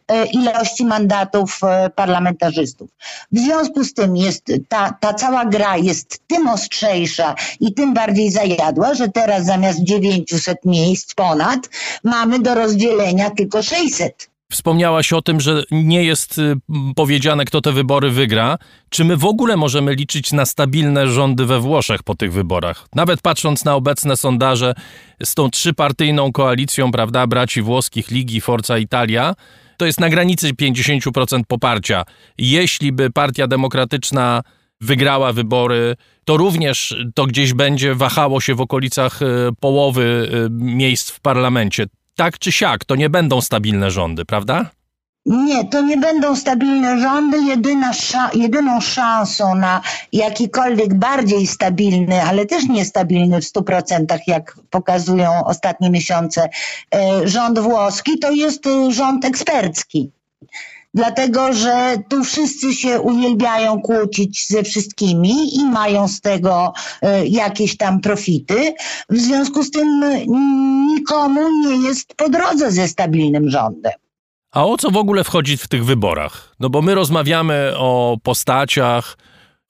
e, 0.08 0.26
ilości 0.26 0.84
mandatów 0.84 1.60
e, 1.64 1.90
parlamentarzystów. 1.90 2.90
W 3.32 3.38
związku 3.38 3.84
z 3.84 3.94
tym 3.94 4.16
jest 4.16 4.52
ta, 4.68 4.96
ta 5.00 5.14
cała 5.14 5.44
gra 5.44 5.76
jest 5.76 6.20
tym 6.26 6.48
ostrzejsza 6.48 7.34
i 7.60 7.74
tym 7.74 7.94
bardziej 7.94 8.30
zajadła, 8.30 8.94
że 8.94 9.08
teraz 9.08 9.44
zamiast 9.44 9.78
900 9.82 10.58
miejsc 10.64 11.14
ponad 11.14 11.60
mamy 12.04 12.38
do 12.38 12.54
rozdzielenia 12.54 13.30
tylko 13.30 13.62
600. 13.62 14.33
Wspomniałaś 14.54 15.12
o 15.12 15.22
tym, 15.22 15.40
że 15.40 15.62
nie 15.70 16.04
jest 16.04 16.38
y, 16.38 16.56
powiedziane, 16.96 17.44
kto 17.44 17.60
te 17.60 17.72
wybory 17.72 18.10
wygra. 18.10 18.58
Czy 18.88 19.04
my 19.04 19.16
w 19.16 19.24
ogóle 19.24 19.56
możemy 19.56 19.94
liczyć 19.94 20.32
na 20.32 20.46
stabilne 20.46 21.08
rządy 21.08 21.46
we 21.46 21.60
Włoszech 21.60 22.02
po 22.02 22.14
tych 22.14 22.32
wyborach? 22.32 22.86
Nawet 22.94 23.20
patrząc 23.20 23.64
na 23.64 23.74
obecne 23.74 24.16
sondaże 24.16 24.74
z 25.24 25.34
tą 25.34 25.50
trzypartyjną 25.50 26.32
koalicją, 26.32 26.92
prawda, 26.92 27.26
braci 27.26 27.62
włoskich 27.62 28.10
Ligi 28.10 28.40
Forza 28.40 28.78
Italia, 28.78 29.34
to 29.76 29.86
jest 29.86 30.00
na 30.00 30.08
granicy 30.08 30.52
50% 30.52 31.40
poparcia. 31.48 32.04
Jeśli 32.38 32.92
by 32.92 33.10
Partia 33.10 33.46
Demokratyczna 33.46 34.42
wygrała 34.80 35.32
wybory, 35.32 35.96
to 36.24 36.36
również 36.36 36.96
to 37.14 37.26
gdzieś 37.26 37.54
będzie 37.54 37.94
wahało 37.94 38.40
się 38.40 38.54
w 38.54 38.60
okolicach 38.60 39.22
y, 39.22 39.26
połowy 39.60 40.30
y, 40.46 40.50
miejsc 40.50 41.10
w 41.10 41.20
parlamencie 41.20 41.86
tak 42.16 42.38
czy 42.38 42.52
siak, 42.52 42.84
to 42.84 42.96
nie 42.96 43.10
będą 43.10 43.40
stabilne 43.40 43.90
rządy, 43.90 44.24
prawda? 44.24 44.70
Nie, 45.26 45.64
to 45.64 45.82
nie 45.82 45.96
będą 45.96 46.36
stabilne 46.36 47.00
rządy. 47.00 47.38
Jedyna 47.38 47.90
jedyną 48.34 48.80
szansą 48.80 49.54
na 49.54 49.80
jakikolwiek 50.12 50.94
bardziej 50.94 51.46
stabilny, 51.46 52.22
ale 52.22 52.46
też 52.46 52.68
niestabilny 52.68 53.40
w 53.40 53.44
100%, 53.44 54.18
jak 54.26 54.58
pokazują 54.70 55.44
ostatnie 55.44 55.90
miesiące, 55.90 56.48
e, 56.94 57.28
rząd 57.28 57.58
włoski, 57.58 58.18
to 58.18 58.30
jest 58.30 58.66
e, 58.66 58.92
rząd 58.92 59.24
ekspercki 59.24 60.10
dlatego 60.94 61.52
że 61.52 61.96
tu 62.08 62.24
wszyscy 62.24 62.72
się 62.72 63.00
uwielbiają 63.00 63.80
kłócić 63.80 64.48
ze 64.48 64.62
wszystkimi 64.62 65.56
i 65.56 65.64
mają 65.64 66.08
z 66.08 66.20
tego 66.20 66.72
e, 67.02 67.26
jakieś 67.26 67.76
tam 67.76 68.00
profity. 68.00 68.74
W 69.10 69.16
związku 69.16 69.62
z 69.62 69.70
tym 69.70 70.04
nikomu 70.86 71.40
nie 71.66 71.88
jest 71.88 72.14
po 72.16 72.28
drodze 72.28 72.70
ze 72.70 72.88
stabilnym 72.88 73.50
rządem. 73.50 73.92
A 74.52 74.66
o 74.66 74.76
co 74.76 74.90
w 74.90 74.96
ogóle 74.96 75.24
wchodzi 75.24 75.56
w 75.56 75.68
tych 75.68 75.84
wyborach? 75.84 76.54
No 76.60 76.70
bo 76.70 76.82
my 76.82 76.94
rozmawiamy 76.94 77.72
o 77.76 78.16
postaciach, 78.22 79.18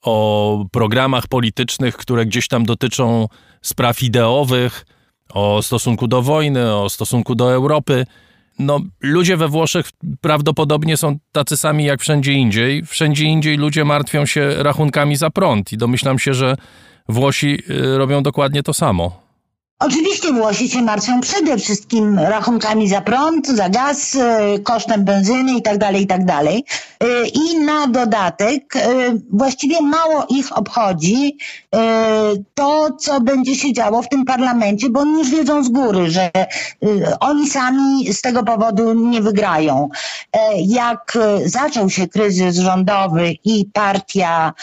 o 0.01 0.65
programach 0.71 1.27
politycznych, 1.27 1.97
które 1.97 2.25
gdzieś 2.25 2.47
tam 2.47 2.65
dotyczą 2.65 3.27
spraw 3.61 4.03
ideowych, 4.03 4.85
o 5.33 5.61
stosunku 5.61 6.07
do 6.07 6.21
wojny, 6.21 6.75
o 6.75 6.89
stosunku 6.89 7.35
do 7.35 7.53
Europy 7.53 8.05
no, 8.59 8.79
ludzie 9.01 9.37
we 9.37 9.47
Włoszech 9.47 9.89
prawdopodobnie 10.21 10.97
są 10.97 11.17
tacy 11.31 11.57
sami 11.57 11.85
jak 11.85 12.01
wszędzie 12.01 12.33
indziej. 12.33 12.85
Wszędzie 12.85 13.25
indziej 13.25 13.57
ludzie 13.57 13.85
martwią 13.85 14.25
się 14.25 14.63
rachunkami 14.63 15.15
za 15.15 15.29
prąd 15.29 15.73
i 15.73 15.77
domyślam 15.77 16.19
się, 16.19 16.33
że 16.33 16.55
Włosi 17.09 17.59
y, 17.69 17.97
robią 17.97 18.23
dokładnie 18.23 18.63
to 18.63 18.73
samo. 18.73 19.24
Oczywiście 19.79 20.33
Włosi 20.33 20.69
się 20.69 20.81
martwią 20.81 21.21
przede 21.21 21.57
wszystkim 21.57 22.19
rachunkami 22.19 22.89
za 22.89 23.01
prąd, 23.01 23.47
za 23.47 23.69
gaz, 23.69 24.15
e, 24.15 24.59
kosztem 24.59 25.03
benzyny 25.03 25.57
i 25.57 25.61
tak 25.61 25.77
dalej, 25.77 26.01
i 26.03 26.07
tak. 26.07 26.21
E, 26.21 27.27
I 27.33 27.59
na 27.59 27.87
dodatek 27.87 28.75
e, 28.75 28.79
właściwie 29.31 29.81
mało 29.81 30.25
ich 30.29 30.57
obchodzi 30.57 31.37
to, 32.53 32.89
co 32.99 33.21
będzie 33.21 33.55
się 33.55 33.73
działo 33.73 34.01
w 34.01 34.09
tym 34.09 34.25
parlamencie, 34.25 34.89
bo 34.89 34.99
oni 34.99 35.13
już 35.13 35.29
wiedzą 35.29 35.63
z 35.63 35.69
góry, 35.69 36.11
że 36.11 36.31
oni 37.19 37.49
sami 37.49 38.13
z 38.13 38.21
tego 38.21 38.43
powodu 38.43 38.93
nie 38.93 39.21
wygrają. 39.21 39.89
Jak 40.57 41.17
zaczął 41.45 41.89
się 41.89 42.07
kryzys 42.07 42.57
rządowy 42.57 43.33
i 43.45 43.65
partia 43.73 44.53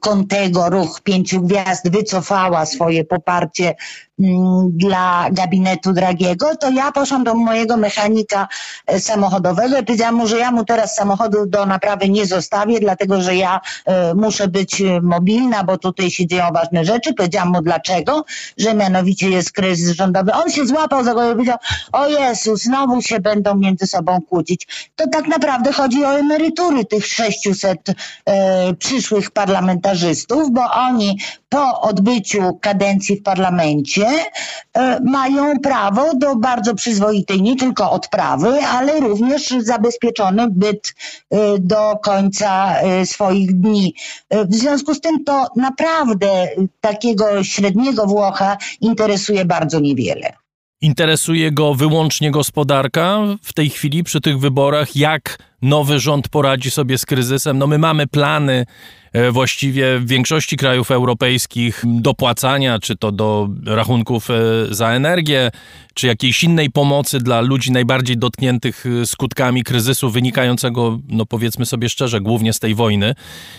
Contego, 0.00 0.70
Ruch 0.70 1.00
Pięciu 1.00 1.40
Gwiazd 1.40 1.90
wycofała 1.90 2.66
swoje 2.66 3.04
poparcie 3.04 3.74
dla 4.18 5.28
gabinetu 5.32 5.92
Dragiego, 5.92 6.56
to 6.56 6.70
ja 6.70 6.92
poszłam 6.92 7.24
do 7.24 7.34
mojego 7.34 7.76
mechanika 7.76 8.48
e, 8.86 9.00
samochodowego 9.00 9.78
i 9.78 9.84
powiedziałam 9.84 10.14
mu, 10.14 10.26
że 10.26 10.38
ja 10.38 10.50
mu 10.50 10.64
teraz 10.64 10.94
samochodu 10.94 11.46
do 11.46 11.66
naprawy 11.66 12.08
nie 12.08 12.26
zostawię, 12.26 12.80
dlatego 12.80 13.22
że 13.22 13.36
ja 13.36 13.60
e, 13.84 14.14
muszę 14.14 14.48
być 14.48 14.80
e, 14.80 15.00
mobilna, 15.00 15.64
bo 15.64 15.78
tutaj 15.78 16.10
się 16.10 16.26
dzieją 16.26 16.52
ważne 16.52 16.84
rzeczy. 16.84 17.14
Powiedziałam 17.14 17.48
mu 17.52 17.62
dlaczego, 17.62 18.24
że 18.58 18.74
mianowicie 18.74 19.30
jest 19.30 19.52
kryzys 19.52 19.96
rządowy. 19.96 20.32
On 20.32 20.50
się 20.50 20.66
złapał 20.66 21.04
za 21.04 21.12
głowę 21.12 21.30
i 21.30 21.32
powiedział, 21.32 21.58
o 21.92 22.08
Jezu, 22.08 22.56
znowu 22.56 23.02
się 23.02 23.20
będą 23.20 23.54
między 23.54 23.86
sobą 23.86 24.20
kłócić. 24.28 24.90
To 24.96 25.04
tak 25.08 25.28
naprawdę 25.28 25.72
chodzi 25.72 26.04
o 26.04 26.18
emerytury 26.18 26.84
tych 26.84 27.06
600 27.06 27.78
e, 28.26 28.74
przyszłych 28.74 29.30
parlamentarzystów, 29.30 30.50
bo 30.52 30.62
oni 30.72 31.18
po 31.48 31.80
odbyciu 31.80 32.58
kadencji 32.60 33.16
w 33.16 33.22
parlamencie 33.22 34.03
e, 34.06 35.00
mają 35.00 35.58
prawo 35.58 36.14
do 36.14 36.36
bardzo 36.36 36.74
przyzwoitej 36.74 37.42
nie 37.42 37.56
tylko 37.56 37.90
odprawy, 37.90 38.66
ale 38.66 39.00
również 39.00 39.48
zabezpieczony 39.58 40.46
byt 40.50 40.94
e, 41.30 41.36
do 41.58 41.98
końca 42.02 42.80
e, 42.80 43.06
swoich 43.06 43.60
dni. 43.60 43.94
W 44.30 44.54
związku 44.54 44.94
z 44.94 45.00
tym 45.00 45.24
to 45.24 45.46
naprawdę 45.56 46.48
takiego 46.80 47.44
średniego 47.44 48.06
Włocha 48.06 48.56
interesuje 48.80 49.44
bardzo 49.44 49.80
niewiele. 49.80 50.43
Interesuje 50.80 51.52
go 51.52 51.74
wyłącznie 51.74 52.30
gospodarka 52.30 53.20
w 53.42 53.52
tej 53.52 53.70
chwili 53.70 54.04
przy 54.04 54.20
tych 54.20 54.38
wyborach, 54.38 54.96
jak 54.96 55.38
nowy 55.62 56.00
rząd 56.00 56.28
poradzi 56.28 56.70
sobie 56.70 56.98
z 56.98 57.06
kryzysem. 57.06 57.58
No 57.58 57.66
my 57.66 57.78
mamy 57.78 58.06
plany 58.06 58.66
e, 59.12 59.30
właściwie 59.30 59.98
w 59.98 60.06
większości 60.06 60.56
krajów 60.56 60.90
europejskich 60.90 61.82
dopłacania, 61.86 62.78
czy 62.78 62.96
to 62.96 63.12
do 63.12 63.48
rachunków 63.66 64.30
e, 64.30 64.34
za 64.70 64.90
energię, 64.90 65.50
czy 65.94 66.06
jakiejś 66.06 66.44
innej 66.44 66.70
pomocy 66.70 67.18
dla 67.18 67.40
ludzi 67.40 67.72
najbardziej 67.72 68.16
dotkniętych 68.16 68.84
e, 68.86 69.06
skutkami 69.06 69.64
kryzysu 69.64 70.10
wynikającego, 70.10 70.98
no 71.08 71.26
powiedzmy 71.26 71.66
sobie 71.66 71.88
szczerze, 71.88 72.20
głównie 72.20 72.52
z 72.52 72.58
tej 72.58 72.74
wojny. 72.74 73.14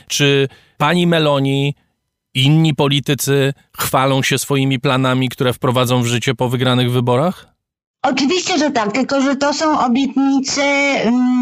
Czy 0.07 0.47
pani 0.77 1.07
Meloni 1.07 1.75
inni 2.35 2.75
politycy 2.75 3.53
chwalą 3.77 4.23
się 4.23 4.37
swoimi 4.37 4.79
planami, 4.79 5.29
które 5.29 5.53
wprowadzą 5.53 6.03
w 6.03 6.05
życie 6.05 6.35
po 6.35 6.49
wygranych 6.49 6.91
wyborach? 6.91 7.54
Oczywiście, 8.07 8.57
że 8.57 8.71
tak, 8.71 8.91
tylko 8.91 9.21
że 9.21 9.35
to 9.35 9.53
są 9.53 9.79
obietnice, 9.79 10.61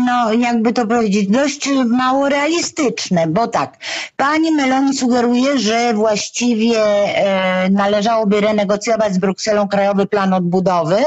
no 0.06 0.34
jakby 0.34 0.74
to 0.74 0.88
powiedzieć, 0.88 1.28
dość 1.28 1.70
mało 1.88 2.30
realistyczne, 2.30 3.28
bo 3.28 3.48
tak, 3.48 3.78
pani 4.18 4.52
Meloni 4.52 4.98
sugeruje, 4.98 5.60
że 5.60 5.94
właściwie 5.94 6.80
e, 6.84 7.70
należałoby 7.70 8.42
renegocjować 8.42 9.14
z 9.14 9.18
Brukselą 9.18 9.68
Krajowy 9.68 10.06
Plan 10.06 10.34
Odbudowy, 10.34 11.04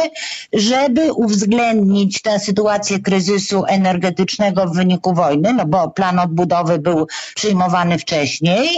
żeby 0.53 1.13
uwzględnić 1.13 2.23
tę 2.23 2.41
sytuację 2.41 2.99
kryzysu 2.99 3.65
energetycznego 3.69 4.67
w 4.67 4.77
wyniku 4.77 5.15
wojny, 5.15 5.53
no 5.53 5.67
bo 5.67 5.91
plan 5.91 6.19
odbudowy 6.19 6.79
był 6.79 7.07
przyjmowany 7.35 7.99
wcześniej, 7.99 8.69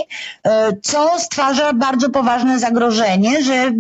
e, 0.44 0.72
co 0.82 1.18
stwarza 1.18 1.72
bardzo 1.72 2.10
poważne 2.10 2.58
zagrożenie, 2.58 3.44
że 3.44 3.72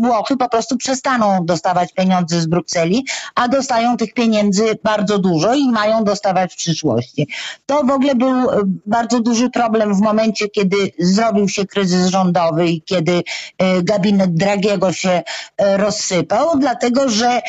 Włochy 0.00 0.36
po 0.36 0.48
prostu 0.48 0.76
przestaną 0.76 1.44
dostawać 1.44 1.92
pieniądze 1.92 2.39
z 2.40 2.46
Brukseli, 2.46 3.04
a 3.34 3.48
dostają 3.48 3.96
tych 3.96 4.14
pieniędzy 4.14 4.64
bardzo 4.84 5.18
dużo 5.18 5.54
i 5.54 5.70
mają 5.70 6.04
dostawać 6.04 6.52
w 6.52 6.56
przyszłości. 6.56 7.28
To 7.66 7.84
w 7.84 7.90
ogóle 7.90 8.14
był 8.14 8.50
e, 8.50 8.60
bardzo 8.86 9.20
duży 9.20 9.50
problem 9.50 9.94
w 9.94 10.00
momencie, 10.00 10.48
kiedy 10.48 10.76
zrobił 10.98 11.48
się 11.48 11.66
kryzys 11.66 12.06
rządowy 12.06 12.68
i 12.68 12.82
kiedy 12.82 13.22
e, 13.58 13.82
gabinet 13.82 14.34
Dragiego 14.34 14.92
się 14.92 15.22
e, 15.56 15.76
rozsypał, 15.76 16.58
dlatego 16.58 17.08
że 17.08 17.40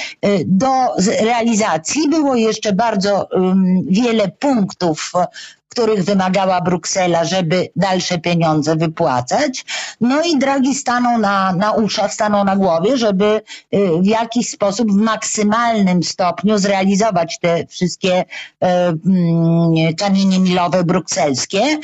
do 0.45 0.67
realizacji 1.21 2.09
było 2.09 2.35
jeszcze 2.35 2.73
bardzo 2.73 3.29
wiele 3.87 4.29
punktów 4.39 5.11
których 5.71 6.03
wymagała 6.03 6.61
Bruksela, 6.61 7.23
żeby 7.25 7.69
dalsze 7.75 8.19
pieniądze 8.19 8.75
wypłacać. 8.75 9.65
No 10.01 10.21
i 10.23 10.39
Draghi 10.39 10.75
stanął 10.75 11.17
na, 11.17 11.53
na 11.53 11.71
uszach, 11.71 12.13
stanął 12.13 12.45
na 12.45 12.55
głowie, 12.55 12.97
żeby 12.97 13.41
y, 13.73 14.01
w 14.01 14.05
jakiś 14.05 14.49
sposób 14.49 14.91
w 14.91 14.95
maksymalnym 14.95 16.03
stopniu 16.03 16.57
zrealizować 16.57 17.39
te 17.39 17.67
wszystkie 17.67 18.21
y, 18.21 18.25
mm, 18.61 19.95
kamienie 19.99 20.39
milowe 20.39 20.83
brukselskie 20.83 21.63
y, 21.63 21.79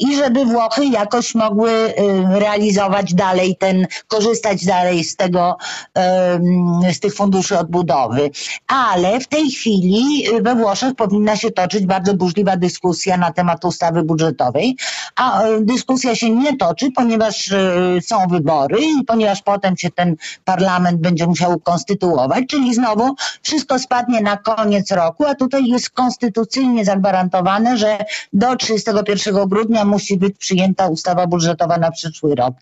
i 0.00 0.16
żeby 0.16 0.44
Włochy 0.44 0.86
jakoś 0.86 1.34
mogły 1.34 1.94
realizować 2.30 3.14
dalej 3.14 3.56
ten, 3.56 3.86
korzystać 4.08 4.64
dalej 4.64 5.04
z 5.04 5.16
tego, 5.16 5.56
mm, 5.94 6.94
z 6.94 7.00
tych 7.00 7.14
funduszy 7.14 7.58
odbudowy. 7.58 8.30
Ale 8.66 9.20
w 9.20 9.26
tej 9.26 9.50
chwili 9.50 10.24
we 10.42 10.54
Włoszech 10.54 10.94
powinna 10.94 11.36
się 11.36 11.50
toczyć 11.50 11.86
bardzo 11.86 12.14
burzliwa 12.14 12.56
dyskusja 12.56 13.16
na 13.16 13.25
na 13.26 13.32
temat 13.32 13.64
ustawy 13.64 14.02
budżetowej, 14.02 14.76
a 15.16 15.42
e, 15.42 15.60
dyskusja 15.60 16.14
się 16.14 16.30
nie 16.30 16.56
toczy, 16.56 16.90
ponieważ 16.90 17.52
e, 17.52 18.00
są 18.02 18.26
wybory 18.30 18.78
i 19.00 19.04
ponieważ 19.04 19.42
potem 19.42 19.76
się 19.76 19.90
ten 19.90 20.16
parlament 20.44 21.00
będzie 21.00 21.26
musiał 21.26 21.60
konstytuować, 21.60 22.44
czyli 22.48 22.74
znowu 22.74 23.14
wszystko 23.42 23.78
spadnie 23.78 24.20
na 24.20 24.36
koniec 24.36 24.90
roku, 24.90 25.24
a 25.26 25.34
tutaj 25.34 25.66
jest 25.66 25.90
konstytucyjnie 25.90 26.84
zagwarantowane, 26.84 27.76
że 27.76 27.98
do 28.32 28.56
31 28.56 29.48
grudnia 29.48 29.84
musi 29.84 30.16
być 30.16 30.38
przyjęta 30.38 30.88
ustawa 30.88 31.26
budżetowa 31.26 31.78
na 31.78 31.90
przyszły 31.90 32.34
rok. 32.34 32.54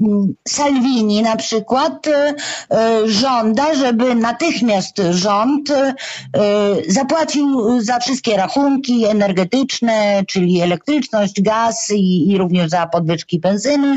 Mm, 0.00 0.34
Salvini 0.48 1.22
na 1.22 1.36
przykład 1.36 2.06
e, 2.08 2.34
żąda, 3.04 3.74
żeby 3.74 4.14
natychmiast 4.14 4.96
rząd 5.10 5.72
zapłacił 6.88 7.80
za 7.80 7.98
wszystkie 7.98 8.36
rachunki 8.36 9.04
energetyczne, 9.06 10.11
czyli 10.28 10.60
elektryczność, 10.60 11.42
gaz 11.42 11.90
i, 11.94 12.30
i 12.30 12.38
również 12.38 12.70
za 12.70 12.86
podwyżki 12.86 13.40
benzyny 13.40 13.96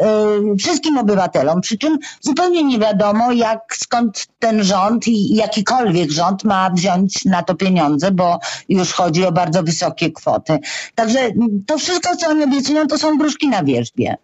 yy, 0.00 0.56
wszystkim 0.58 0.98
obywatelom. 0.98 1.60
Przy 1.60 1.78
czym 1.78 1.98
zupełnie 2.20 2.64
nie 2.64 2.78
wiadomo, 2.78 3.32
jak 3.32 3.76
skąd 3.76 4.26
ten 4.38 4.64
rząd 4.64 5.08
i 5.08 5.34
jakikolwiek 5.34 6.10
rząd 6.10 6.44
ma 6.44 6.70
wziąć 6.70 7.24
na 7.24 7.42
to 7.42 7.54
pieniądze, 7.54 8.10
bo 8.10 8.38
już 8.68 8.92
chodzi 8.92 9.24
o 9.24 9.32
bardzo 9.32 9.62
wysokie 9.62 10.12
kwoty. 10.12 10.58
Także 10.94 11.30
to 11.66 11.78
wszystko, 11.78 12.16
co 12.16 12.28
oni 12.28 12.44
obiecują, 12.44 12.86
to 12.86 12.98
są 12.98 13.18
gruszki 13.18 13.48
na 13.48 13.64
wierzbie. 13.64 14.16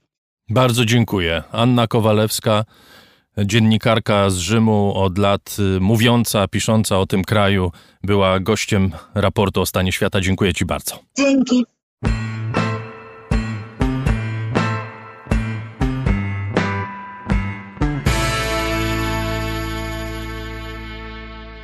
Bardzo 0.48 0.84
dziękuję. 0.84 1.42
Anna 1.52 1.86
Kowalewska 1.86 2.64
dziennikarka 3.38 4.30
z 4.30 4.36
Rzymu 4.36 4.92
od 4.94 5.18
lat 5.18 5.56
y, 5.76 5.80
mówiąca, 5.80 6.48
pisząca 6.48 6.98
o 6.98 7.06
tym 7.06 7.24
kraju, 7.24 7.72
była 8.02 8.40
gościem 8.40 8.90
raportu 9.14 9.60
o 9.60 9.66
stanie 9.66 9.92
świata. 9.92 10.20
Dziękuję 10.20 10.54
Ci 10.54 10.64
bardzo. 10.64 10.98
Dzięki. 11.18 11.64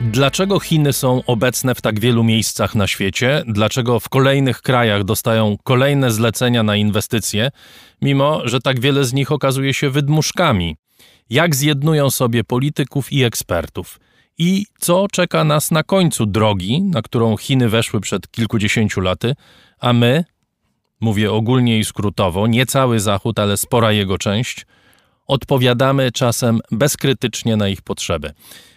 Dlaczego 0.00 0.60
Chiny 0.60 0.92
są 0.92 1.22
obecne 1.26 1.74
w 1.74 1.80
tak 1.80 2.00
wielu 2.00 2.24
miejscach 2.24 2.74
na 2.74 2.86
świecie? 2.86 3.42
Dlaczego 3.46 4.00
w 4.00 4.08
kolejnych 4.08 4.62
krajach 4.62 5.04
dostają 5.04 5.56
kolejne 5.64 6.10
zlecenia 6.10 6.62
na 6.62 6.76
inwestycje, 6.76 7.50
mimo 8.02 8.40
że 8.44 8.60
tak 8.60 8.80
wiele 8.80 9.04
z 9.04 9.12
nich 9.12 9.32
okazuje 9.32 9.74
się 9.74 9.90
wydmuszkami? 9.90 10.76
Jak 11.30 11.56
zjednują 11.56 12.10
sobie 12.10 12.44
polityków 12.44 13.12
i 13.12 13.24
ekspertów 13.24 14.00
i 14.38 14.66
co 14.78 15.06
czeka 15.12 15.44
nas 15.44 15.70
na 15.70 15.82
końcu 15.82 16.26
drogi, 16.26 16.82
na 16.82 17.02
którą 17.02 17.36
Chiny 17.36 17.68
weszły 17.68 18.00
przed 18.00 18.30
kilkudziesięciu 18.30 19.00
laty, 19.00 19.34
a 19.78 19.92
my, 19.92 20.24
mówię 21.00 21.32
ogólnie 21.32 21.78
i 21.78 21.84
skrótowo, 21.84 22.46
nie 22.46 22.66
cały 22.66 23.00
Zachód, 23.00 23.38
ale 23.38 23.56
spora 23.56 23.92
jego 23.92 24.18
część, 24.18 24.66
odpowiadamy 25.26 26.12
czasem 26.12 26.60
bezkrytycznie 26.70 27.56
na 27.56 27.68
ich 27.68 27.82
potrzeby. 27.82 28.32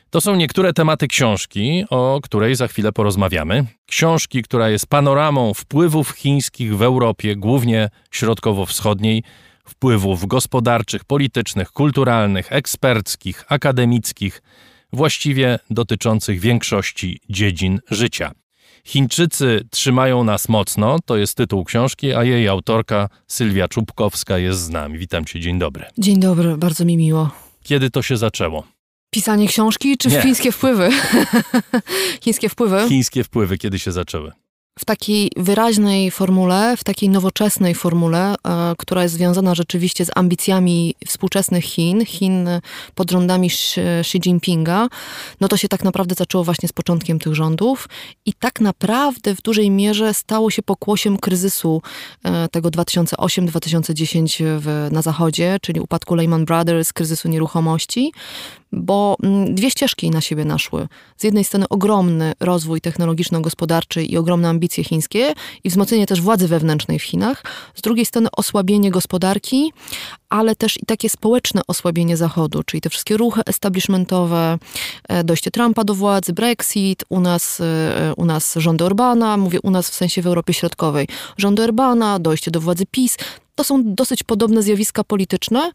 To 0.10 0.22
są 0.22 0.36
niektóre 0.36 0.74
tematy 0.74 1.08
książki, 1.08 1.86
o 1.90 2.20
której 2.24 2.56
za 2.56 2.68
chwilę 2.68 2.92
porozmawiamy. 2.92 3.66
Książki, 3.86 4.44
która 4.44 4.70
jest 4.70 4.88
panoramą 4.88 5.54
wpływów 5.54 6.10
chińskich 6.10 6.78
w 6.78 6.82
Europie, 6.82 7.36
głównie 7.36 7.90
środkowo-wschodniej, 8.12 9.24
wpływów 9.66 10.26
gospodarczych, 10.26 11.06
politycznych, 11.06 11.72
kulturalnych, 11.72 12.52
eksperckich, 12.52 13.44
akademickich, 13.50 14.42
właściwie 14.94 15.60
dotyczących 15.70 16.40
większości 16.40 17.20
dziedzin 17.30 17.80
życia. 17.92 18.32
Chińczycy 18.86 19.68
trzymają 19.72 20.24
nas 20.24 20.50
mocno, 20.50 21.00
to 21.06 21.18
jest 21.18 21.38
tytuł 21.38 21.64
książki, 21.64 22.14
a 22.14 22.24
jej 22.24 22.48
autorka 22.48 23.10
Sylwia 23.28 23.68
Czubkowska 23.68 24.38
jest 24.38 24.60
z 24.60 24.70
nami. 24.70 24.98
Witam 24.98 25.26
cię, 25.26 25.40
dzień 25.40 25.60
dobry. 25.60 25.86
Dzień 25.98 26.20
dobry, 26.20 26.58
bardzo 26.58 26.86
mi 26.86 26.98
miło. 26.98 27.30
Kiedy 27.64 27.90
to 27.90 28.02
się 28.02 28.18
zaczęło? 28.18 28.64
Pisanie 29.10 29.48
książki 29.48 29.98
czy 29.98 30.10
Nie. 30.10 30.22
chińskie 30.22 30.52
wpływy? 30.52 30.90
chińskie 32.24 32.50
wpływy? 32.50 32.86
Chińskie 32.90 33.24
wpływy 33.24 33.58
kiedy 33.58 33.80
się 33.80 33.92
zaczęły? 33.92 34.32
W 34.80 34.86
takiej 34.86 35.32
wyraźnej 35.38 36.12
formule, 36.12 36.78
w 36.78 36.84
takiej 36.84 37.10
nowoczesnej 37.10 37.76
formule, 37.76 38.36
e, 38.48 38.74
która 38.78 39.04
jest 39.04 39.16
związana 39.16 39.56
rzeczywiście 39.56 40.06
z 40.06 40.12
ambicjami 40.16 40.96
współczesnych 41.08 41.64
Chin, 41.64 42.06
Chin 42.06 42.50
pod 42.96 43.12
rządami 43.12 43.48
Xi 43.48 44.18
Jinpinga, 44.18 44.88
no 45.42 45.48
to 45.48 45.58
się 45.58 45.68
tak 45.68 45.84
naprawdę 45.84 46.16
zaczęło 46.16 46.44
właśnie 46.44 46.70
z 46.70 46.74
początkiem 46.74 47.20
tych 47.20 47.36
rządów 47.36 47.90
i 48.26 48.34
tak 48.34 48.62
naprawdę 48.62 49.36
w 49.36 49.42
dużej 49.42 49.70
mierze 49.70 50.14
stało 50.14 50.52
się 50.52 50.62
pokłosiem 50.62 51.18
kryzysu 51.18 51.82
e, 52.24 52.48
tego 52.50 52.70
2008-2010 52.70 54.44
w- 54.60 54.88
na 54.92 55.02
zachodzie, 55.02 55.58
czyli 55.62 55.80
upadku 55.80 56.16
Lehman 56.16 56.46
Brothers, 56.46 56.94
kryzysu 56.94 57.30
nieruchomości, 57.30 58.12
bo 58.72 59.16
mm, 59.24 59.56
dwie 59.56 59.72
ścieżki 59.72 60.10
na 60.10 60.22
siebie 60.22 60.46
naszły. 60.46 60.88
Z 61.18 61.24
jednej 61.24 61.44
strony 61.44 61.70
ogromny 61.70 62.34
rozwój 62.40 62.82
technologiczno-gospodarczy 62.82 64.04
i 64.04 64.18
ogromne 64.18 64.50
ambicje 64.50 64.84
chińskie 64.84 65.34
i 65.64 65.70
wzmocnienie 65.70 66.08
też 66.08 66.22
władzy 66.22 66.48
wewnętrznej 66.48 67.00
w 67.00 67.04
Chinach. 67.04 67.44
Z 67.76 67.82
drugiej 67.82 68.06
strony 68.06 68.30
osłabienie 68.32 68.92
gospodarki, 68.92 69.74
ale 70.30 70.56
też 70.56 70.78
i 70.78 70.86
takie 70.86 71.10
społeczne 71.10 71.62
osłabienie 71.68 72.18
Zachodu, 72.18 72.64
czyli 72.64 72.82
te 72.82 72.90
wszystkie 72.90 73.18
ruchy 73.18 73.42
establishmentowe, 73.46 74.58
e, 75.08 75.24
dojście 75.24 75.52
Trumpa 75.52 75.84
do 75.84 75.96
władzy, 75.96 76.34
Brexit, 76.34 77.04
u 77.10 77.20
nas, 77.20 77.62
e, 77.62 78.14
u 78.18 78.26
nas 78.26 78.54
rządy 78.58 78.86
Orbana, 78.86 79.38
mówię 79.38 79.60
u 79.64 79.72
nas 79.72 79.90
w 79.90 79.94
sensie 79.94 80.22
w 80.22 80.28
Europie 80.28 80.54
Środkowej, 80.54 81.08
rządy 81.38 81.64
Orbana, 81.64 82.20
dojście 82.20 82.52
do 82.52 82.62
władzy 82.62 82.86
PiS. 82.92 83.18
To 83.56 83.64
są 83.64 83.82
dosyć 83.86 84.24
podobne 84.24 84.64
zjawiska 84.64 85.04
polityczne, 85.04 85.72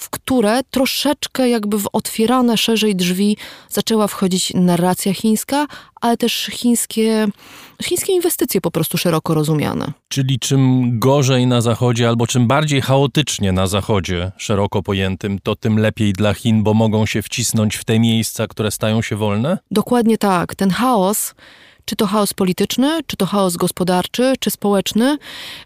w 0.00 0.10
które 0.10 0.60
troszeczkę 0.70 1.48
jakby 1.48 1.78
w 1.78 1.88
otwierane 1.92 2.56
szerzej 2.56 2.96
drzwi 2.96 3.36
zaczęła 3.68 4.06
wchodzić 4.08 4.52
narracja 4.54 5.14
chińska, 5.14 5.66
ale 6.00 6.16
też 6.16 6.50
chińskie, 6.52 7.28
chińskie 7.82 8.12
inwestycje 8.12 8.60
po 8.60 8.70
prostu 8.70 8.98
szeroko 8.98 9.34
rozumiane. 9.34 9.92
Czyli 10.08 10.38
czym 10.38 10.90
gorzej 10.98 11.46
na 11.46 11.60
Zachodzie, 11.60 12.08
albo 12.08 12.26
czym 12.26 12.46
bardziej 12.46 12.80
chaotycznie 12.80 13.52
na 13.52 13.66
Zachodzie, 13.66 14.32
szeroko 14.36 14.82
pojętym, 14.82 15.38
to 15.42 15.56
tym 15.56 15.78
lepiej 15.78 16.12
dla 16.12 16.34
Chin, 16.34 16.62
bo 16.62 16.74
mogą 16.74 17.06
się 17.06 17.22
wcisnąć 17.22 17.76
w 17.76 17.84
te 17.84 17.98
miejsca, 17.98 18.46
które 18.46 18.70
stają 18.70 19.02
się 19.02 19.16
wolne? 19.16 19.58
Dokładnie 19.70 20.18
tak. 20.18 20.54
Ten 20.54 20.70
chaos, 20.70 21.34
czy 21.84 21.96
to 21.96 22.06
chaos 22.06 22.34
polityczny, 22.34 23.00
czy 23.06 23.16
to 23.16 23.26
chaos 23.26 23.56
gospodarczy, 23.56 24.34
czy 24.40 24.50
społeczny, 24.50 25.18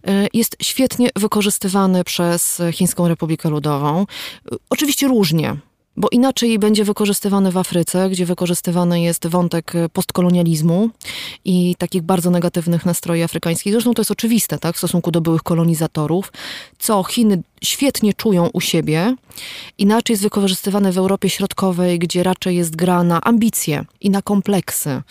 y, 0.09 0.29
jest 0.33 0.57
świetnie 0.63 1.11
wykorzystywany 1.17 2.05
przez 2.05 2.63
Chińską 2.73 3.09
Republikę 3.09 3.51
Ludową. 3.51 4.07
Y, 4.53 4.57
Oczywiście 4.71 5.09
różnie. 5.09 5.57
Bo 5.97 6.09
inaczej 6.13 6.59
będzie 6.59 6.85
wykorzystywany 6.85 7.51
w 7.51 7.57
Afryce, 7.57 8.11
gdzie 8.11 8.27
wykorzystywany 8.27 9.01
jest 9.01 9.27
wątek 9.27 9.73
postkolonializmu 9.93 10.91
i 11.45 11.75
takich 11.79 12.03
bardzo 12.03 12.31
negatywnych 12.31 12.87
nastroi 12.87 13.23
afrykańskich. 13.23 13.73
Zresztą 13.73 13.95
to 13.95 14.01
jest 14.01 14.11
oczywiste, 14.11 14.59
tak, 14.59 14.75
w 14.75 14.79
stosunku 14.79 15.11
do 15.11 15.21
byłych 15.21 15.43
kolonizatorów, 15.43 16.33
co 16.79 17.03
Chiny 17.03 17.43
świetnie 17.65 18.15
czują 18.15 18.51
u 18.53 18.61
siebie. 18.61 19.15
Inaczej 19.79 20.15
jest 20.15 20.23
wykorzystywane 20.23 20.93
w 20.93 20.99
Europie 20.99 21.31
Środkowej, 21.31 21.99
gdzie 21.99 22.23
raczej 22.23 22.57
jest 22.57 22.77
gra 22.77 23.03
na 23.03 23.21
ambicje 23.21 23.85
i 24.01 24.11
na 24.11 24.23
kompleksy, 24.23 25.03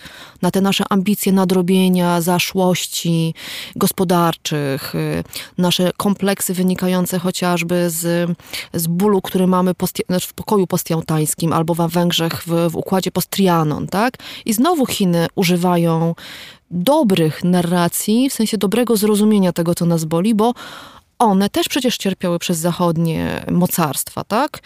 na 0.41 0.51
te 0.51 0.61
nasze 0.61 0.83
ambicje 0.89 1.31
nadrobienia 1.31 2.21
zaszłości 2.21 3.33
gospodarczych, 3.75 4.95
y, 4.95 5.23
nasze 5.57 5.91
kompleksy 5.97 6.53
wynikające 6.53 7.19
chociażby 7.19 7.89
z, 7.89 8.31
z 8.73 8.87
bólu, 8.87 9.21
który 9.21 9.47
mamy 9.47 9.73
post- 9.73 10.03
znaczy 10.09 10.27
w 10.27 10.33
pokoju 10.33 10.67
postjałtańskim 10.67 11.53
albo 11.53 11.75
na 11.75 11.87
Węgrzech 11.87 12.43
w, 12.47 12.69
w 12.71 12.75
układzie 12.75 13.11
post-Trianon, 13.11 13.87
tak? 13.87 14.17
I 14.45 14.53
znowu 14.53 14.85
Chiny 14.85 15.27
używają 15.35 16.15
dobrych 16.71 17.43
narracji, 17.43 18.29
w 18.29 18.33
sensie 18.33 18.57
dobrego 18.57 18.97
zrozumienia 18.97 19.53
tego, 19.53 19.75
co 19.75 19.85
nas 19.85 20.05
boli, 20.05 20.35
bo 20.35 20.53
one 21.23 21.49
też 21.49 21.69
przecież 21.69 21.97
cierpiały 21.97 22.39
przez 22.39 22.57
zachodnie 22.57 23.45
mocarstwa, 23.51 24.23
tak? 24.23 24.59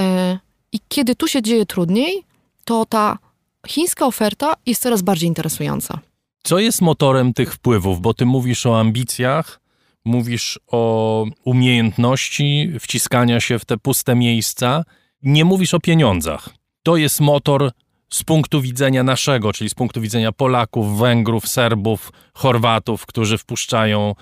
E, 0.00 0.38
I 0.72 0.80
kiedy 0.88 1.14
tu 1.14 1.28
się 1.28 1.42
dzieje 1.42 1.66
trudniej, 1.66 2.22
to 2.64 2.86
ta 2.86 3.18
chińska 3.66 4.06
oferta 4.06 4.54
jest 4.66 4.82
coraz 4.82 5.02
bardziej 5.02 5.28
interesująca. 5.28 5.98
Co 6.42 6.58
jest 6.58 6.80
motorem 6.80 7.32
tych 7.34 7.54
wpływów? 7.54 8.00
Bo 8.00 8.14
ty 8.14 8.26
mówisz 8.26 8.66
o 8.66 8.80
ambicjach, 8.80 9.60
mówisz 10.04 10.60
o 10.66 11.24
umiejętności 11.44 12.72
wciskania 12.80 13.40
się 13.40 13.58
w 13.58 13.64
te 13.64 13.76
puste 13.76 14.14
miejsca, 14.14 14.84
nie 15.22 15.44
mówisz 15.44 15.74
o 15.74 15.80
pieniądzach. 15.80 16.48
To 16.82 16.96
jest 16.96 17.20
motor 17.20 17.70
z 18.10 18.22
punktu 18.22 18.60
widzenia 18.60 19.02
naszego, 19.02 19.52
czyli 19.52 19.70
z 19.70 19.74
punktu 19.74 20.00
widzenia 20.00 20.32
Polaków, 20.32 20.98
Węgrów, 20.98 21.48
Serbów, 21.48 22.12
Chorwatów, 22.34 23.06
którzy 23.06 23.38
wpuszczają 23.38 24.14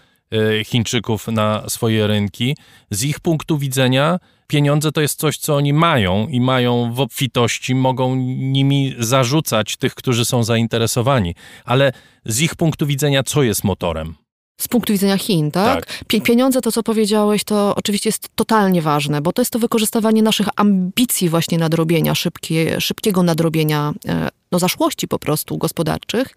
Chińczyków 0.65 1.29
na 1.29 1.69
swoje 1.69 2.07
rynki. 2.07 2.57
Z 2.91 3.03
ich 3.03 3.21
punktu 3.21 3.59
widzenia 3.59 4.19
pieniądze 4.47 4.93
to 4.93 5.01
jest 5.01 5.19
coś, 5.19 5.39
co 5.39 5.57
oni 5.57 5.73
mają 5.73 6.29
i 6.29 6.41
mają 6.41 6.93
w 6.93 7.01
obfitości, 7.01 7.75
mogą 7.75 8.15
nimi 8.17 8.95
zarzucać 8.99 9.77
tych, 9.77 9.95
którzy 9.95 10.25
są 10.25 10.45
zainteresowani. 10.45 11.35
Ale 11.65 11.93
z 12.25 12.41
ich 12.41 12.55
punktu 12.55 12.87
widzenia, 12.87 13.23
co 13.23 13.43
jest 13.43 13.65
motorem? 13.65 14.15
Z 14.61 14.69
punktu 14.69 14.93
widzenia 14.93 15.19
Chin, 15.19 15.51
tak? 15.51 15.87
Tak. 15.87 16.05
Pie- 16.09 16.21
Pieniądze, 16.23 16.61
to 16.61 16.73
co 16.73 16.83
powiedziałeś, 16.83 17.45
to 17.45 17.75
oczywiście 17.77 18.09
jest 18.09 18.29
totalnie 18.35 18.83
ważne, 18.83 19.21
bo 19.21 19.33
to 19.33 19.43
jest 19.43 19.53
to 19.53 19.59
wykorzystywanie 19.59 20.23
naszych 20.23 20.49
ambicji 20.57 21.29
właśnie 21.29 21.59
nadrobienia, 21.59 22.15
szybkie, 22.15 22.81
szybkiego 22.81 23.23
nadrobienia 23.23 23.93
e, 24.09 24.29
no, 24.53 24.59
zaszłości 24.59 25.09
po 25.09 25.19
prostu 25.19 25.59
gospodarczych. 25.59 26.35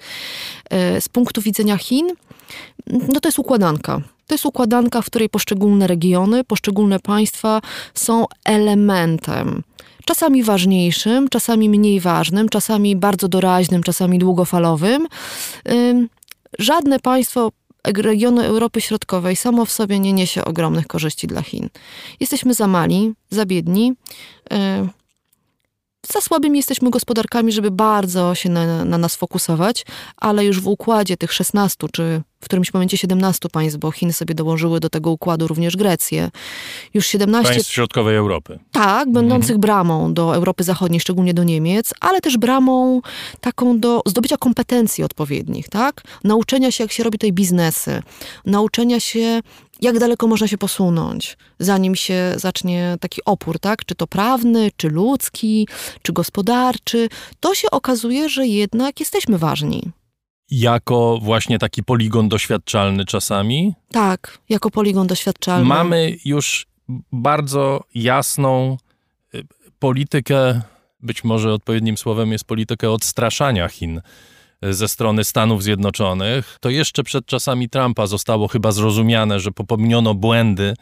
E, 0.69 1.01
Z 1.01 1.09
punktu 1.09 1.41
widzenia 1.41 1.77
Chin, 1.77 2.07
no 2.87 3.19
to 3.19 3.27
jest 3.29 3.39
układanka. 3.39 4.01
To 4.27 4.33
jest 4.33 4.45
układanka, 4.45 5.01
w 5.01 5.05
której 5.05 5.29
poszczególne 5.29 5.87
regiony, 5.87 6.43
poszczególne 6.43 6.99
państwa 6.99 7.61
są 7.93 8.25
elementem. 8.45 9.63
Czasami 10.05 10.43
ważniejszym, 10.43 11.29
czasami 11.29 11.69
mniej 11.69 11.99
ważnym, 11.99 12.49
czasami 12.49 12.95
bardzo 12.95 13.27
doraźnym, 13.27 13.83
czasami 13.83 14.19
długofalowym. 14.19 15.07
Ym, 15.71 16.09
Żadne 16.59 16.99
państwo 16.99 17.51
regionu 17.97 18.41
Europy 18.41 18.81
Środkowej 18.81 19.35
samo 19.35 19.65
w 19.65 19.71
sobie 19.71 19.99
nie 19.99 20.13
niesie 20.13 20.45
ogromnych 20.45 20.87
korzyści 20.87 21.27
dla 21.27 21.41
Chin. 21.41 21.69
Jesteśmy 22.19 22.53
za 22.53 22.67
mali, 22.67 23.13
za 23.29 23.45
biedni, 23.45 23.93
yy, 24.51 24.57
za 26.13 26.21
słabymi 26.21 26.57
jesteśmy 26.59 26.89
gospodarkami, 26.89 27.51
żeby 27.51 27.71
bardzo 27.71 28.35
się 28.35 28.49
na, 28.49 28.85
na 28.85 28.97
nas 28.97 29.15
fokusować, 29.15 29.85
ale 30.17 30.45
już 30.45 30.61
w 30.61 30.67
układzie 30.67 31.17
tych 31.17 31.33
16 31.33 31.87
czy 31.91 32.21
w 32.41 32.45
którymś 32.45 32.73
momencie 32.73 32.97
17 32.97 33.49
państw, 33.49 33.79
bo 33.79 33.91
Chiny 33.91 34.13
sobie 34.13 34.35
dołożyły 34.35 34.79
do 34.79 34.89
tego 34.89 35.11
układu 35.11 35.47
również 35.47 35.77
Grecję. 35.77 36.29
Już 36.93 37.07
17 37.07 37.53
Państw 37.53 37.71
środkowej 37.71 38.15
Europy. 38.15 38.59
tak, 38.71 39.11
będących 39.11 39.57
bramą 39.57 40.13
do 40.13 40.35
Europy 40.35 40.63
Zachodniej, 40.63 40.99
szczególnie 40.99 41.33
do 41.33 41.43
Niemiec, 41.43 41.93
ale 41.99 42.21
też 42.21 42.37
bramą 42.37 43.01
taką 43.41 43.79
do 43.79 44.01
zdobycia 44.05 44.37
kompetencji 44.37 45.03
odpowiednich, 45.03 45.69
tak? 45.69 46.01
Nauczenia 46.23 46.71
się, 46.71 46.83
jak 46.83 46.91
się 46.91 47.03
robi 47.03 47.17
tutaj 47.17 47.33
biznesy, 47.33 48.01
nauczenia 48.45 48.99
się, 48.99 49.41
jak 49.81 49.99
daleko 49.99 50.27
można 50.27 50.47
się 50.47 50.57
posunąć, 50.57 51.37
zanim 51.59 51.95
się 51.95 52.33
zacznie 52.35 52.97
taki 52.99 53.21
opór, 53.25 53.59
tak? 53.59 53.85
Czy 53.85 53.95
to 53.95 54.07
prawny, 54.07 54.71
czy 54.77 54.89
ludzki, 54.89 55.67
czy 56.01 56.13
gospodarczy. 56.13 57.09
To 57.39 57.55
się 57.55 57.71
okazuje, 57.71 58.29
że 58.29 58.47
jednak 58.47 58.99
jesteśmy 58.99 59.37
ważni. 59.37 59.91
Jako 60.51 61.19
właśnie 61.21 61.59
taki 61.59 61.83
poligon 61.83 62.29
doświadczalny 62.29 63.05
czasami. 63.05 63.73
Tak, 63.91 64.37
jako 64.49 64.69
poligon 64.71 65.07
doświadczalny. 65.07 65.65
Mamy 65.65 66.15
już 66.25 66.67
bardzo 67.11 67.83
jasną 67.95 68.77
y, 69.35 69.43
politykę, 69.79 70.61
być 70.99 71.23
może 71.23 71.53
odpowiednim 71.53 71.97
słowem 71.97 72.31
jest 72.31 72.43
politykę 72.43 72.91
odstraszania 72.91 73.67
Chin 73.67 74.01
ze 74.61 74.87
strony 74.87 75.23
Stanów 75.23 75.63
Zjednoczonych. 75.63 76.57
To 76.61 76.69
jeszcze 76.69 77.03
przed 77.03 77.25
czasami 77.25 77.69
Trumpa 77.69 78.07
zostało 78.07 78.47
chyba 78.47 78.71
zrozumiane, 78.71 79.39
że 79.39 79.51
popełniono 79.51 80.13
błędy, 80.13 80.73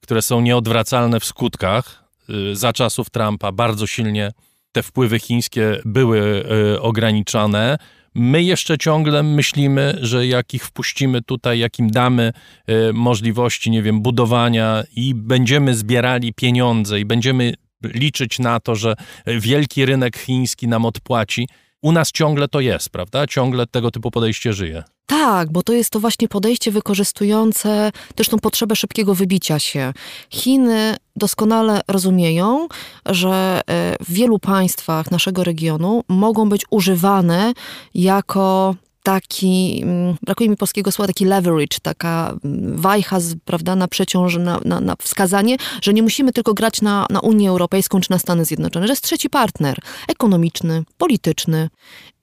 które 0.00 0.22
są 0.22 0.40
nieodwracalne 0.40 1.20
w 1.20 1.24
skutkach. 1.24 2.04
Y, 2.52 2.56
Za 2.56 2.72
czasów 2.72 3.10
Trumpa 3.10 3.52
bardzo 3.52 3.86
silnie 3.86 4.32
te 4.72 4.82
wpływy 4.82 5.18
chińskie 5.18 5.80
były 5.84 6.44
y, 6.74 6.80
ograniczane. 6.80 7.78
My 8.14 8.42
jeszcze 8.42 8.78
ciągle 8.78 9.22
myślimy, 9.22 9.98
że 10.00 10.26
jak 10.26 10.54
ich 10.54 10.64
wpuścimy 10.64 11.22
tutaj, 11.22 11.58
jak 11.58 11.78
im 11.78 11.90
damy 11.90 12.32
y, 12.70 12.92
możliwości, 12.92 13.70
nie 13.70 13.82
wiem, 13.82 14.02
budowania 14.02 14.82
i 14.96 15.14
będziemy 15.14 15.74
zbierali 15.74 16.32
pieniądze 16.34 17.00
i 17.00 17.04
będziemy 17.04 17.54
liczyć 17.84 18.38
na 18.38 18.60
to, 18.60 18.74
że 18.74 18.94
wielki 19.26 19.86
rynek 19.86 20.18
chiński 20.18 20.68
nam 20.68 20.84
odpłaci. 20.84 21.48
U 21.82 21.92
nas 21.92 22.12
ciągle 22.12 22.48
to 22.48 22.60
jest, 22.60 22.90
prawda? 22.90 23.26
Ciągle 23.26 23.66
tego 23.66 23.90
typu 23.90 24.10
podejście 24.10 24.52
żyje. 24.52 24.82
Tak, 25.06 25.52
bo 25.52 25.62
to 25.62 25.72
jest 25.72 25.90
to 25.90 26.00
właśnie 26.00 26.28
podejście 26.28 26.70
wykorzystujące 26.70 27.92
też 28.14 28.28
tą 28.28 28.38
potrzebę 28.38 28.76
szybkiego 28.76 29.14
wybicia 29.14 29.58
się. 29.58 29.92
Chiny 30.30 30.96
doskonale 31.16 31.80
rozumieją, 31.88 32.68
że 33.06 33.60
e, 33.66 33.96
w 34.00 34.12
wielu 34.12 34.38
państwach 34.38 35.10
naszego 35.10 35.44
regionu 35.44 36.04
mogą 36.08 36.48
być 36.48 36.64
używane 36.70 37.52
jako 37.94 38.74
taki, 39.02 39.80
mm, 39.82 40.16
brakuje 40.22 40.50
mi 40.50 40.56
polskiego 40.56 40.92
słowa, 40.92 41.06
taki 41.06 41.24
leverage, 41.24 41.78
taka 41.82 42.34
mm, 42.44 42.80
wajcha, 42.80 43.18
prawda, 43.44 43.76
na 43.76 43.88
przeciąż, 43.88 44.36
na, 44.36 44.60
na, 44.64 44.80
na, 44.80 44.96
wskazanie, 45.02 45.56
że 45.82 45.94
nie 45.94 46.02
musimy 46.02 46.32
tylko 46.32 46.54
grać 46.54 46.82
na, 46.82 47.06
na 47.10 47.20
Unię 47.20 47.48
Europejską 47.48 48.00
czy 48.00 48.10
na 48.10 48.18
Stany 48.18 48.44
Zjednoczone, 48.44 48.86
że 48.86 48.92
jest 48.92 49.04
trzeci 49.04 49.30
partner 49.30 49.78
ekonomiczny, 50.08 50.84
polityczny. 50.98 51.68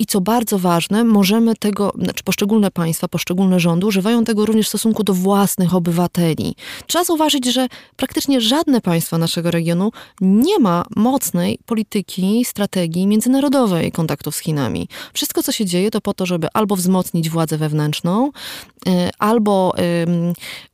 I 0.01 0.05
co 0.05 0.21
bardzo 0.21 0.59
ważne, 0.59 1.03
możemy 1.03 1.55
tego, 1.55 1.93
znaczy 2.01 2.23
poszczególne 2.23 2.71
państwa, 2.71 3.07
poszczególne 3.07 3.59
rządy 3.59 3.85
używają 3.85 4.23
tego 4.23 4.45
również 4.45 4.65
w 4.65 4.69
stosunku 4.69 5.03
do 5.03 5.13
własnych 5.13 5.75
obywateli. 5.75 6.55
Trzeba 6.87 7.03
zauważyć, 7.03 7.53
że 7.53 7.67
praktycznie 7.95 8.41
żadne 8.41 8.81
państwo 8.81 9.17
naszego 9.17 9.51
regionu 9.51 9.91
nie 10.21 10.59
ma 10.59 10.85
mocnej 10.95 11.59
polityki, 11.65 12.45
strategii 12.45 13.07
międzynarodowej 13.07 13.91
kontaktów 13.91 14.35
z 14.35 14.39
Chinami. 14.39 14.87
Wszystko, 15.13 15.43
co 15.43 15.51
się 15.51 15.65
dzieje, 15.65 15.91
to 15.91 16.01
po 16.01 16.13
to, 16.13 16.25
żeby 16.25 16.47
albo 16.53 16.68
wzmocnić 16.75 17.29
władzę 17.29 17.57
wewnętrzną, 17.57 18.31
y, 18.87 18.91
albo 19.19 19.73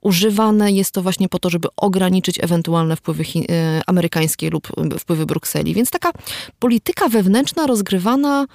używane 0.01 0.72
jest 0.72 0.91
to 0.91 1.01
właśnie 1.01 1.30
po 1.30 1.39
to, 1.39 1.49
żeby 1.49 1.67
ograniczyć 1.77 2.43
ewentualne 2.43 2.95
wpływy 2.95 3.23
y, 3.23 3.45
amerykańskie 3.88 4.49
lub 4.49 4.67
wpływy 4.99 5.26
Brukseli. 5.26 5.73
Więc 5.73 5.91
taka 5.91 6.11
polityka 6.59 7.09
wewnętrzna 7.09 7.67
rozgrywana 7.67 8.45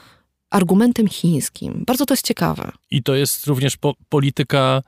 argumentem 0.51 1.09
chińskim. 1.09 1.85
Bardzo 1.87 2.07
to 2.07 2.15
jest 2.15 2.27
ciekawe. 2.27 2.73
I 2.91 3.03
to 3.03 3.15
jest 3.15 3.47
również 3.47 3.77
po 3.77 3.95
polityka 4.09 4.83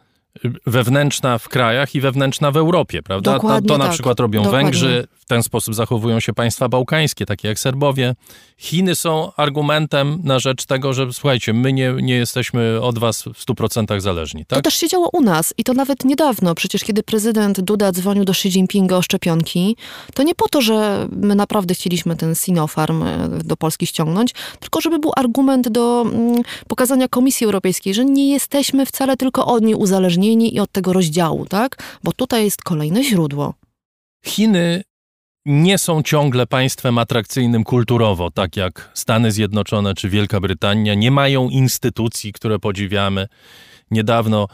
wewnętrzna 0.66 1.38
w 1.38 1.48
krajach 1.48 1.94
i 1.94 2.00
wewnętrzna 2.00 2.50
w 2.50 2.56
Europie, 2.56 3.02
prawda? 3.02 3.32
Dokładnie 3.32 3.68
to, 3.68 3.74
to 3.74 3.78
na 3.78 3.84
tak. 3.84 3.94
przykład 3.94 4.20
robią 4.20 4.42
Dokładnie. 4.42 4.64
Węgrzy, 4.64 5.06
w 5.18 5.24
ten 5.24 5.42
sposób 5.42 5.74
zachowują 5.74 6.20
się 6.20 6.32
państwa 6.32 6.68
bałkańskie, 6.68 7.26
takie 7.26 7.48
jak 7.48 7.58
Serbowie. 7.58 8.14
Chiny 8.58 8.94
są 8.94 9.32
argumentem 9.36 10.18
na 10.24 10.38
rzecz 10.38 10.66
tego, 10.66 10.92
że 10.92 11.12
słuchajcie, 11.12 11.52
my 11.52 11.72
nie, 11.72 11.94
nie 12.02 12.14
jesteśmy 12.14 12.80
od 12.80 12.98
was 12.98 13.22
w 13.22 13.46
100% 13.46 14.00
zależni, 14.00 14.46
To 14.46 14.56
tak? 14.56 14.64
też 14.64 14.74
się 14.74 14.88
działo 14.88 15.08
u 15.12 15.20
nas 15.20 15.54
i 15.58 15.64
to 15.64 15.74
nawet 15.74 16.04
niedawno. 16.04 16.54
Przecież 16.54 16.84
kiedy 16.84 17.02
prezydent 17.02 17.60
Duda 17.60 17.92
dzwonił 17.92 18.24
do 18.24 18.32
Xi 18.32 18.48
Jinpinga 18.48 18.96
o 18.96 19.02
szczepionki, 19.02 19.76
to 20.14 20.22
nie 20.22 20.34
po 20.34 20.48
to, 20.48 20.60
że 20.60 21.08
my 21.12 21.34
naprawdę 21.34 21.74
chcieliśmy 21.74 22.16
ten 22.16 22.34
Sinopharm 22.34 23.02
e, 23.02 23.28
do 23.44 23.56
Polski 23.56 23.86
ściągnąć, 23.86 24.34
tylko 24.60 24.80
żeby 24.80 24.98
był 24.98 25.12
argument 25.16 25.68
do 25.68 26.02
mm, 26.06 26.42
pokazania 26.68 27.08
Komisji 27.08 27.44
Europejskiej, 27.44 27.94
że 27.94 28.04
nie 28.04 28.32
jesteśmy 28.32 28.86
wcale 28.86 29.16
tylko 29.16 29.46
od 29.46 29.62
niej 29.62 29.74
uzależnieni 29.74 30.21
i 30.24 30.60
od 30.60 30.72
tego 30.72 30.92
rozdziału, 30.92 31.46
tak? 31.46 31.98
Bo 32.04 32.12
tutaj 32.12 32.44
jest 32.44 32.62
kolejne 32.62 33.04
źródło. 33.04 33.54
Chiny 34.26 34.82
nie 35.46 35.78
są 35.78 36.02
ciągle 36.02 36.46
państwem 36.46 36.98
atrakcyjnym 36.98 37.64
kulturowo, 37.64 38.30
tak 38.30 38.56
jak 38.56 38.90
Stany 38.94 39.32
Zjednoczone 39.32 39.94
czy 39.94 40.08
Wielka 40.08 40.40
Brytania. 40.40 40.94
Nie 40.94 41.10
mają 41.10 41.48
instytucji, 41.48 42.32
które 42.32 42.58
podziwiamy. 42.58 43.28
Niedawno 43.90 44.48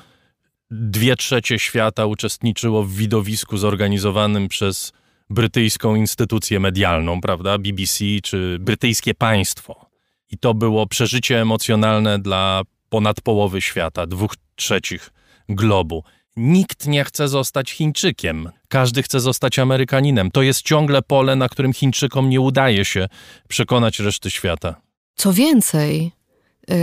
dwie 0.71 1.17
trzecie 1.17 1.59
świata 1.59 2.07
uczestniczyło 2.07 2.83
w 2.83 2.93
widowisku 2.93 3.57
zorganizowanym 3.57 4.49
przez 4.49 4.93
brytyjską 5.31 5.95
instytucję 5.95 6.61
medialną, 6.61 7.21
prawda? 7.21 7.59
BBC 7.59 8.05
czy 8.23 8.57
brytyjskie 8.61 9.15
państwo. 9.15 9.87
I 10.31 10.39
to 10.39 10.55
było 10.55 10.87
przeżycie 10.87 11.41
emocjonalne 11.41 12.19
dla 12.19 12.63
ponad 12.89 13.21
połowy 13.21 13.61
świata, 13.61 14.07
dwóch 14.07 14.35
trzecich 14.57 15.11
globu. 15.49 16.05
Nikt 16.37 16.87
nie 16.87 17.05
chce 17.05 17.29
zostać 17.29 17.71
Chińczykiem. 17.71 18.51
Każdy 18.69 19.03
chce 19.03 19.21
zostać 19.21 19.59
Amerykaninem. 19.59 20.31
To 20.31 20.43
jest 20.43 20.63
ciągle 20.63 21.03
pole, 21.03 21.37
na 21.37 21.49
którym 21.49 21.73
Chińczykom 21.73 22.29
nie 22.29 22.41
udaje 22.41 22.85
się 22.85 23.09
przekonać 23.49 24.01
reszty 24.01 24.31
świata. 24.31 24.75
Co 25.15 25.33
więcej, 25.33 26.13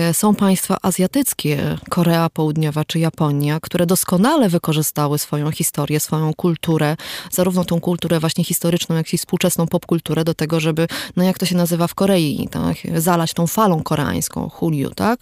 y, 0.09 0.13
są 0.13 0.35
państwa 0.35 0.77
azjatyckie, 0.81 1.77
Korea 1.89 2.29
Południowa 2.29 2.85
czy 2.85 2.99
Japonia, 2.99 3.59
które 3.59 3.85
doskonale 3.85 4.49
wykorzystały 4.49 5.19
swoją 5.19 5.51
historię, 5.51 5.99
swoją 5.99 6.33
kulturę, 6.33 6.95
zarówno 7.31 7.65
tą 7.65 7.81
kulturę 7.81 8.19
właśnie 8.19 8.43
historyczną, 8.43 8.95
jak 8.95 9.13
i 9.13 9.17
współczesną 9.17 9.67
popkulturę 9.67 10.23
do 10.23 10.33
tego, 10.33 10.59
żeby, 10.59 10.87
no 11.15 11.23
jak 11.23 11.39
to 11.39 11.45
się 11.45 11.55
nazywa 11.55 11.87
w 11.87 11.95
Korei, 11.95 12.47
tak, 12.51 12.77
zalać 12.95 13.33
tą 13.33 13.47
falą 13.47 13.83
koreańską, 13.83 14.49
Hallyu, 14.49 14.89
tak? 14.89 15.19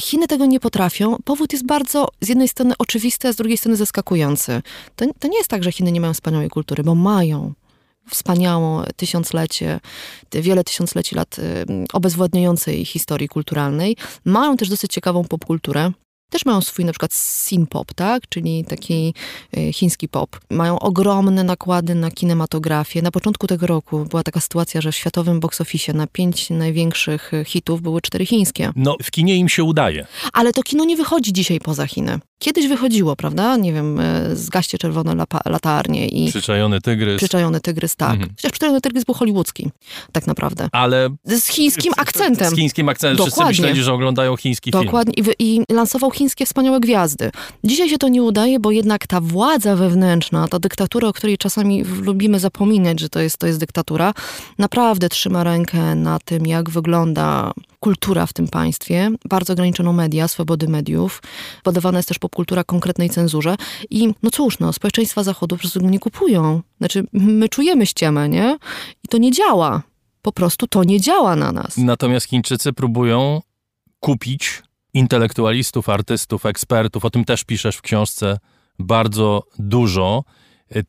Chiny 0.00 0.26
tego 0.26 0.46
nie 0.46 0.60
potrafią. 0.60 1.16
Powód 1.24 1.52
jest 1.52 1.66
bardzo 1.66 2.08
z 2.20 2.28
jednej 2.28 2.48
strony 2.48 2.74
oczywisty, 2.78 3.28
a 3.28 3.32
z 3.32 3.36
drugiej 3.36 3.58
strony 3.58 3.76
zaskakujący. 3.76 4.62
To, 4.96 5.04
to 5.18 5.28
nie 5.28 5.38
jest 5.38 5.50
tak, 5.50 5.64
że 5.64 5.72
Chiny 5.72 5.92
nie 5.92 6.00
mają 6.00 6.14
wspaniałej 6.14 6.48
kultury, 6.48 6.82
bo 6.82 6.94
mają 6.94 7.52
wspaniałą 8.10 8.82
tysiąclecie, 8.96 9.80
wiele 10.32 10.64
tysiącleci 10.64 11.14
lat 11.14 11.36
obezwładniającej 11.92 12.84
historii 12.84 13.28
kulturalnej. 13.28 13.96
Mają 14.24 14.56
też 14.56 14.68
dosyć 14.68 14.92
ciekawą 14.92 15.24
popkulturę. 15.24 15.92
Też 16.30 16.44
mają 16.44 16.60
swój 16.60 16.84
na 16.84 16.92
przykład 16.92 17.14
sin 17.14 17.66
pop, 17.66 17.94
tak? 17.94 18.28
czyli 18.28 18.64
taki 18.64 19.14
y, 19.56 19.72
chiński 19.72 20.08
pop. 20.08 20.40
Mają 20.50 20.78
ogromne 20.78 21.44
nakłady 21.44 21.94
na 21.94 22.10
kinematografię. 22.10 23.02
Na 23.02 23.10
początku 23.10 23.46
tego 23.46 23.66
roku 23.66 24.04
była 24.04 24.22
taka 24.22 24.40
sytuacja, 24.40 24.80
że 24.80 24.92
w 24.92 24.96
światowym 24.96 25.40
box 25.40 25.60
office 25.60 25.92
na 25.92 26.06
pięć 26.06 26.50
największych 26.50 27.34
y, 27.34 27.44
hitów 27.44 27.82
były 27.82 28.00
cztery 28.00 28.26
chińskie. 28.26 28.72
No, 28.76 28.96
w 29.02 29.10
kinie 29.10 29.36
im 29.36 29.48
się 29.48 29.64
udaje. 29.64 30.06
Ale 30.32 30.52
to 30.52 30.62
kino 30.62 30.84
nie 30.84 30.96
wychodzi 30.96 31.32
dzisiaj 31.32 31.60
poza 31.60 31.86
Chiny. 31.86 32.18
Kiedyś 32.38 32.68
wychodziło, 32.68 33.16
prawda? 33.16 33.56
Nie 33.56 33.72
wiem, 33.72 34.00
y, 34.00 34.36
zgaście 34.36 34.78
czerwone 34.78 35.24
latarnie 35.46 36.08
i 36.08 36.28
Przyczajony 36.28 36.80
tygrys. 36.80 37.16
przyczajony 37.16 37.60
tygrys, 37.60 37.96
tak. 37.96 38.10
Mhm. 38.12 38.30
Chociaż 38.36 38.52
przyczajony 38.52 38.80
tygrys 38.80 39.04
był 39.04 39.14
hollywoodzki, 39.14 39.70
tak 40.12 40.26
naprawdę. 40.26 40.68
Ale 40.72 41.08
Z 41.24 41.46
chińskim 41.46 41.92
akcentem. 41.96 42.50
z 42.50 42.56
chińskim 42.56 42.88
akcentem. 42.88 43.16
Wszyscy 43.16 43.30
Dokładnie. 43.40 43.60
myśleli, 43.62 43.82
że 43.82 43.92
oglądają 43.92 44.36
chiński 44.36 44.72
film. 44.72 44.84
Dokładnie. 44.84 45.14
I, 45.16 45.24
I 45.38 45.74
lansował 45.74 46.10
chińskie 46.10 46.46
wspaniałe 46.46 46.80
gwiazdy. 46.80 47.30
Dzisiaj 47.64 47.88
się 47.88 47.98
to 47.98 48.08
nie 48.08 48.22
udaje, 48.22 48.60
bo 48.60 48.70
jednak 48.70 49.06
ta 49.06 49.20
władza 49.20 49.76
wewnętrzna, 49.76 50.48
ta 50.48 50.58
dyktatura, 50.58 51.08
o 51.08 51.12
której 51.12 51.38
czasami 51.38 51.84
lubimy 51.84 52.40
zapominać, 52.40 53.00
że 53.00 53.08
to 53.08 53.20
jest, 53.20 53.38
to 53.38 53.46
jest 53.46 53.58
dyktatura, 53.60 54.14
naprawdę 54.58 55.08
trzyma 55.08 55.44
rękę 55.44 55.94
na 55.94 56.18
tym, 56.24 56.46
jak 56.46 56.70
wygląda 56.70 57.52
kultura 57.80 58.26
w 58.26 58.32
tym 58.32 58.48
państwie. 58.48 59.10
Bardzo 59.28 59.52
ograniczono 59.52 59.92
media, 59.92 60.28
swobody 60.28 60.68
mediów. 60.68 61.22
Podawana 61.62 61.98
jest 61.98 62.08
też 62.08 62.18
popkultura 62.18 62.64
konkretnej 62.64 63.10
cenzurze. 63.10 63.56
I 63.90 64.14
no 64.22 64.30
cóż, 64.30 64.58
no, 64.58 64.72
społeczeństwa 64.72 65.22
Zachodu 65.22 65.56
po 65.56 65.60
prostu 65.60 65.80
nie 65.80 65.98
kupują. 65.98 66.62
Znaczy, 66.78 67.04
my 67.12 67.48
czujemy 67.48 67.86
ściemę, 67.86 68.28
nie? 68.28 68.58
I 69.04 69.08
to 69.08 69.18
nie 69.18 69.32
działa. 69.32 69.82
Po 70.22 70.32
prostu 70.32 70.66
to 70.66 70.84
nie 70.84 71.00
działa 71.00 71.36
na 71.36 71.52
nas. 71.52 71.76
Natomiast 71.76 72.26
Chińczycy 72.26 72.72
próbują 72.72 73.42
kupić 74.00 74.62
intelektualistów, 74.94 75.88
artystów, 75.88 76.46
ekspertów. 76.46 77.04
O 77.04 77.10
tym 77.10 77.24
też 77.24 77.44
piszesz 77.44 77.76
w 77.76 77.82
książce 77.82 78.38
bardzo 78.78 79.42
dużo. 79.58 80.24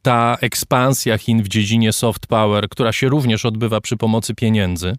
Ta 0.02 0.38
ekspansja 0.42 1.18
Chin 1.18 1.44
w 1.44 1.48
dziedzinie 1.48 1.94
soft 1.94 2.28
power, 2.28 2.70
która 2.70 2.92
się 2.92 3.10
również 3.10 3.46
odbywa 3.46 3.82
przy 3.82 3.98
pomocy 3.98 4.36
pieniędzy, 4.36 4.96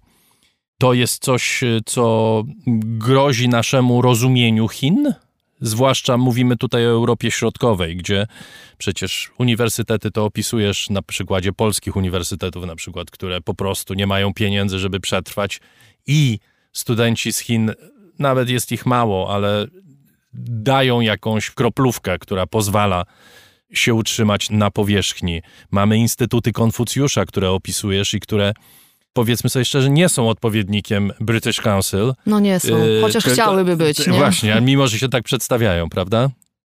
to 0.79 0.93
jest 0.93 1.23
coś, 1.23 1.61
co 1.87 2.45
grozi 2.83 3.49
naszemu 3.49 4.03
rozumieniu 4.03 4.69
Chin. 4.69 5.15
Zwłaszcza 5.61 6.17
mówimy 6.17 6.57
tutaj 6.57 6.87
o 6.87 6.91
Europie 6.91 7.31
Środkowej, 7.31 7.97
gdzie 7.97 8.27
przecież 8.79 9.31
uniwersytety 9.39 10.11
to 10.11 10.25
opisujesz 10.25 10.91
na 10.91 11.03
przykładzie 11.03 11.53
polskich 11.53 11.97
uniwersytetów, 11.97 12.67
na 12.67 12.77
przykład, 12.77 13.11
które 13.11 13.41
po 13.41 13.55
prostu 13.55 13.95
nie 13.95 14.07
mają 14.07 14.35
pieniędzy, 14.35 14.79
żeby 14.79 15.01
przetrwać, 15.01 15.61
i 16.07 16.39
studenci 16.73 17.33
z 17.33 17.39
Chin, 17.39 17.73
nawet 18.19 18.49
jest 18.49 18.73
ich 18.73 18.87
mało, 18.87 19.35
ale 19.35 19.67
dają 20.33 21.01
jakąś 21.01 21.51
kroplówkę, 21.51 22.19
która 22.19 22.47
pozwala 22.47 23.05
się 23.73 23.95
utrzymać 23.95 24.51
na 24.51 24.71
powierzchni. 24.71 25.43
Mamy 25.71 25.99
instytuty 25.99 26.53
Konfucjusza, 26.53 27.25
które 27.25 27.51
opisujesz 27.51 28.15
i 28.15 28.21
które 28.21 28.53
powiedzmy 29.19 29.51
sobie 29.51 29.65
szczerze, 29.65 29.91
nie 29.91 30.09
są 30.09 30.29
odpowiednikiem 30.29 31.13
British 31.21 31.61
Council. 31.61 32.15
No 32.27 32.41
nie 32.41 32.61
są, 32.61 32.69
Yy, 32.69 33.01
chociaż 33.03 33.25
tylko- 33.25 33.35
chciałyby 33.43 33.77
być, 33.77 34.07
nie? 34.07 34.13
Właśnie, 34.13 34.61
mimo, 34.61 34.89
że 34.89 34.99
się 34.99 35.09
tak 35.09 35.25
przedstawiają, 35.25 35.89
prawda? 35.89 36.31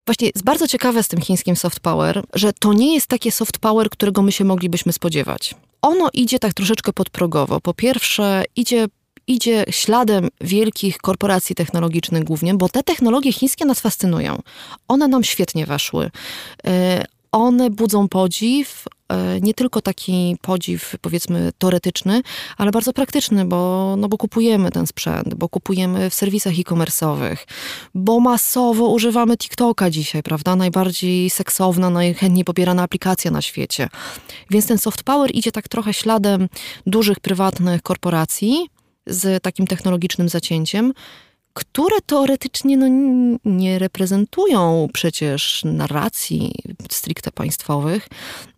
Właśnie 0.06 0.26
jest 0.34 0.44
bardzo 0.44 0.68
ciekawe 0.68 1.02
z 1.02 1.08
tym 1.08 1.20
chińskim 1.20 1.56
soft 1.56 1.80
power, 1.80 2.22
że 2.34 2.52
to 2.52 2.72
nie 2.72 2.94
jest 2.94 3.06
takie 3.06 3.32
soft 3.32 3.58
power, 3.58 3.90
którego 3.90 4.22
my 4.22 4.32
się 4.32 4.44
moglibyśmy 4.44 4.92
spodziewać. 4.92 5.54
Ono 5.82 6.08
idzie 6.12 6.38
tak 6.38 6.54
troszeczkę 6.54 6.92
podprogowo. 6.92 7.60
Po 7.60 7.74
pierwsze, 7.74 8.44
idzie 8.56 8.86
idzie 9.26 9.64
śladem 9.70 10.28
wielkich 10.40 10.98
korporacji 10.98 11.54
technologicznych 11.54 12.24
głównie, 12.24 12.54
bo 12.54 12.68
te 12.68 12.82
technologie 12.82 13.32
chińskie 13.32 13.64
nas 13.64 13.80
fascynują. 13.80 14.42
One 14.88 15.08
nam 15.08 15.24
świetnie 15.24 15.66
weszły. 15.66 16.10
E, 16.66 17.04
one 17.32 17.70
budzą 17.70 18.08
podziw, 18.08 18.84
e, 18.86 18.90
nie 19.40 19.54
tylko 19.54 19.80
taki 19.80 20.36
podziw, 20.42 20.94
powiedzmy, 21.00 21.52
teoretyczny, 21.58 22.22
ale 22.56 22.70
bardzo 22.70 22.92
praktyczny, 22.92 23.44
bo, 23.44 23.94
no 23.98 24.08
bo 24.08 24.18
kupujemy 24.18 24.70
ten 24.70 24.86
sprzęt, 24.86 25.34
bo 25.34 25.48
kupujemy 25.48 26.10
w 26.10 26.14
serwisach 26.14 26.52
e-commerce'owych, 26.58 27.36
bo 27.94 28.20
masowo 28.20 28.88
używamy 28.88 29.36
TikToka 29.36 29.90
dzisiaj, 29.90 30.22
prawda? 30.22 30.56
Najbardziej 30.56 31.30
seksowna, 31.30 31.90
najchętniej 31.90 32.44
pobierana 32.44 32.82
aplikacja 32.82 33.30
na 33.30 33.42
świecie. 33.42 33.88
Więc 34.50 34.66
ten 34.66 34.78
soft 34.78 35.02
power 35.02 35.30
idzie 35.34 35.52
tak 35.52 35.68
trochę 35.68 35.94
śladem 35.94 36.48
dużych, 36.86 37.20
prywatnych 37.20 37.82
korporacji 37.82 38.68
z 39.06 39.42
takim 39.42 39.66
technologicznym 39.66 40.28
zacięciem, 40.28 40.92
które 41.54 42.00
teoretycznie 42.06 42.76
no, 42.76 42.86
nie 43.44 43.78
reprezentują 43.78 44.88
przecież 44.92 45.62
narracji 45.64 46.52
stricte 46.90 47.30
państwowych, 47.30 48.08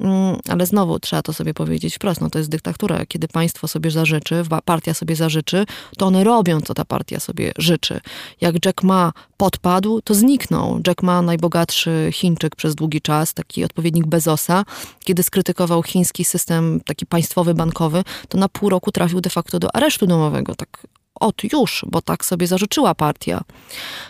mm, 0.00 0.36
ale 0.48 0.66
znowu 0.66 0.98
trzeba 0.98 1.22
to 1.22 1.32
sobie 1.32 1.54
powiedzieć 1.54 1.94
wprost, 1.94 2.20
no 2.20 2.30
to 2.30 2.38
jest 2.38 2.50
dyktatura. 2.50 3.06
Kiedy 3.06 3.28
państwo 3.28 3.68
sobie 3.68 3.90
zażyczy, 3.90 4.42
partia 4.64 4.94
sobie 4.94 5.16
zażyczy, 5.16 5.66
to 5.98 6.06
one 6.06 6.24
robią, 6.24 6.60
co 6.60 6.74
ta 6.74 6.84
partia 6.84 7.20
sobie 7.20 7.52
życzy. 7.58 8.00
Jak 8.40 8.66
Jack 8.66 8.82
Ma 8.82 9.12
podpadł, 9.36 10.00
to 10.02 10.14
zniknął. 10.14 10.80
Jack 10.86 11.02
Ma, 11.02 11.22
najbogatszy 11.22 12.10
Chińczyk 12.12 12.56
przez 12.56 12.74
długi 12.74 13.00
czas, 13.00 13.34
taki 13.34 13.64
odpowiednik 13.64 14.06
Bezosa, 14.06 14.64
kiedy 15.04 15.22
skrytykował 15.22 15.82
chiński 15.82 16.24
system 16.24 16.80
taki 16.84 17.06
państwowy, 17.06 17.54
bankowy, 17.54 18.04
to 18.28 18.38
na 18.38 18.48
pół 18.48 18.68
roku 18.68 18.92
trafił 18.92 19.20
de 19.20 19.30
facto 19.30 19.58
do 19.58 19.76
aresztu 19.76 20.06
domowego, 20.06 20.54
tak 20.54 20.86
od 21.22 21.44
już, 21.52 21.84
bo 21.88 22.02
tak 22.02 22.24
sobie 22.24 22.46
zażyczyła 22.46 22.94
partia. 22.94 23.44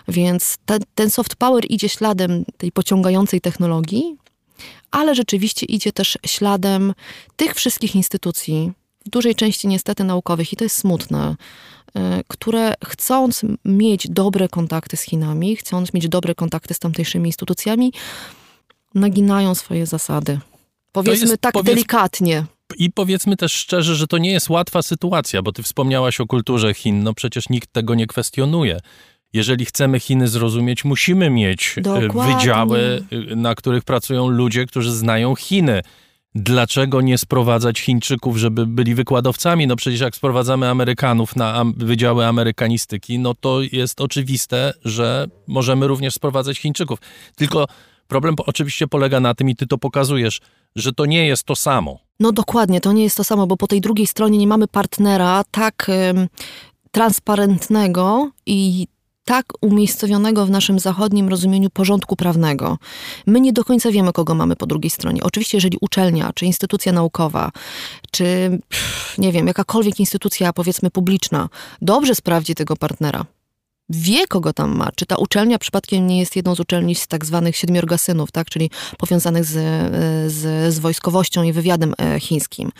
Więc 0.09 0.59
te, 0.67 0.79
ten 0.95 1.11
soft 1.11 1.37
power 1.37 1.65
idzie 1.69 1.89
śladem 1.89 2.45
tej 2.57 2.73
pociągającej 2.73 3.41
technologii, 3.41 4.17
ale 4.91 5.15
rzeczywiście 5.15 5.67
idzie 5.67 5.93
też 5.93 6.19
śladem 6.27 6.95
tych 7.37 7.55
wszystkich 7.55 7.95
instytucji, 7.95 8.73
w 9.07 9.11
dużej 9.11 9.35
części 9.35 9.69
niestety 9.69 10.05
naukowych, 10.05 10.53
i 10.53 10.57
to 10.57 10.65
jest 10.65 10.77
smutne, 10.77 11.37
e, 11.95 12.23
które 12.29 12.75
chcąc 12.85 13.43
mieć 13.65 14.09
dobre 14.11 14.49
kontakty 14.49 14.97
z 14.97 15.03
Chinami, 15.03 15.57
chcąc 15.57 15.95
mieć 15.95 16.09
dobre 16.09 16.35
kontakty 16.35 16.75
z 16.75 16.79
tamtejszymi 16.79 17.29
instytucjami, 17.29 17.93
naginają 18.95 19.55
swoje 19.55 19.87
zasady. 19.87 20.41
Powiedzmy 20.93 21.29
jest, 21.29 21.41
tak 21.41 21.53
powiedz, 21.53 21.75
delikatnie. 21.75 22.45
I 22.73 22.91
powiedzmy 22.91 23.37
też 23.37 23.53
szczerze, 23.53 23.95
że 23.95 24.07
to 24.07 24.19
nie 24.19 24.33
jest 24.33 24.51
łatwa 24.51 24.83
sytuacja, 24.83 25.43
bo 25.43 25.53
ty 25.53 25.63
wspomniałaś 25.63 26.21
o 26.21 26.27
kulturze 26.27 26.75
Chin, 26.75 27.03
no 27.03 27.15
przecież 27.15 27.49
nikt 27.49 27.73
tego 27.73 27.95
nie 27.95 28.07
kwestionuje. 28.07 28.81
Jeżeli 29.33 29.65
chcemy 29.65 30.01
Chiny 30.01 30.29
zrozumieć, 30.29 30.85
musimy 30.85 31.31
mieć 31.31 31.75
e, 31.79 31.81
Dokładnie. 31.81 32.35
wydziały, 32.37 33.03
e, 33.33 33.37
na 33.37 33.55
których 33.55 33.85
pracują 33.85 34.29
ludzie, 34.29 34.67
którzy 34.67 34.93
znają 34.93 35.35
Chiny. 35.35 35.83
Dlaczego 36.35 37.01
nie 37.01 37.19
sprowadzać 37.19 37.81
Chińczyków, 37.81 38.37
żeby 38.37 38.67
byli 38.67 38.95
wykładowcami? 38.95 39.67
No 39.67 39.77
przecież 39.77 40.01
jak 40.01 40.17
sprowadzamy 40.17 40.69
Amerykanów 40.69 41.37
na 41.37 41.65
wydziały 41.77 42.27
amerykanistyki, 42.27 43.19
no 43.19 43.35
to 43.35 43.61
jest 43.73 44.01
oczywiste, 44.01 44.73
że 44.85 45.27
możemy 45.47 45.87
również 45.87 46.15
sprowadzać 46.15 46.59
Chińczyków. 46.59 46.99
Tylko 47.37 47.67
problem 48.09 48.35
oczywiście 48.47 48.87
polega 48.87 49.21
na 49.21 49.35
tym, 49.35 49.49
i 49.49 49.57
ty 49.57 49.67
to 49.67 49.79
pokazujesz, 49.79 50.41
że 50.77 50.93
to 50.93 51.07
nie 51.07 51.27
jest 51.27 51.45
to 51.45 51.57
samo. 51.57 51.99
No 52.21 52.33
dokładnie, 52.33 52.81
to 52.81 52.93
nie 52.93 53.03
jest 53.03 53.17
to 53.17 53.25
samo, 53.25 53.47
bo 53.47 53.57
po 53.57 53.67
tej 53.67 53.81
drugiej 53.81 54.07
stronie 54.07 54.39
nie 54.39 54.47
mamy 54.47 54.69
partnera 54.69 55.45
tak 55.51 55.89
y, 55.89 56.29
transparentnego 56.91 58.31
i 58.47 58.87
tak 59.25 59.47
umiejscowionego 59.61 60.47
w 60.47 60.51
naszym 60.51 60.79
zachodnim 60.79 61.29
rozumieniu 61.29 61.71
porządku 61.71 62.17
prawnego. 62.17 62.79
My 63.27 63.41
nie 63.41 63.53
do 63.53 63.65
końca 63.65 63.91
wiemy, 63.91 64.13
kogo 64.13 64.35
mamy 64.35 64.57
po 64.57 64.67
drugiej 64.67 64.91
stronie. 64.91 65.23
Oczywiście, 65.23 65.57
jeżeli 65.57 65.79
uczelnia, 65.81 66.33
czy 66.35 66.47
instytucja 66.47 66.93
naukowa, 66.93 67.51
czy 68.11 68.59
nie 69.19 69.33
wiem, 69.33 69.47
jakakolwiek 69.47 70.01
instytucja, 70.01 70.53
powiedzmy, 70.53 70.91
publiczna, 70.91 71.49
dobrze 71.83 72.15
sprawdzi 72.15 72.55
tego 72.55 72.77
partnera, 72.77 73.25
wie, 73.97 74.27
kogo 74.27 74.53
tam 74.53 74.77
ma. 74.77 74.89
Czy 74.95 75.07
ta 75.07 75.17
uczelnia 75.17 75.59
przypadkiem 75.59 76.07
nie 76.07 76.19
jest 76.19 76.37
jedną 76.37 76.55
z 76.55 76.61
uczelni 76.61 76.95
z 76.95 77.07
tak 77.07 77.25
zwanych 77.25 77.57
siedmiorgasynów, 77.57 78.33
tak? 78.33 78.51
czyli 78.51 78.71
powiązanych 78.99 79.45
z, 79.45 79.53
z, 80.33 80.75
z 80.75 80.79
wojskowością 80.79 81.43
i 81.43 81.53
wywiadem 81.53 81.95
e, 81.99 82.21
chińskim. 82.21 82.73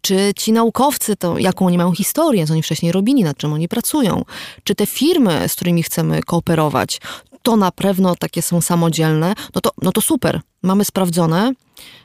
Czy 0.00 0.32
ci 0.36 0.52
naukowcy, 0.52 1.16
to 1.16 1.38
jaką 1.38 1.66
oni 1.66 1.78
mają 1.78 1.92
historię, 1.92 2.46
co 2.46 2.52
oni 2.52 2.62
wcześniej 2.62 2.92
robili, 2.92 3.24
nad 3.24 3.36
czym 3.36 3.52
oni 3.52 3.68
pracują. 3.68 4.24
Czy 4.64 4.74
te 4.74 4.86
firmy, 4.86 5.48
z 5.48 5.54
którymi 5.54 5.82
chcemy 5.82 6.22
kooperować, 6.22 7.00
to 7.42 7.56
na 7.56 7.70
pewno 7.70 8.16
takie 8.16 8.42
są 8.42 8.60
samodzielne, 8.60 9.34
no 9.54 9.60
to, 9.60 9.70
no 9.82 9.92
to 9.92 10.00
super. 10.00 10.40
Mamy 10.62 10.84
sprawdzone, 10.84 11.52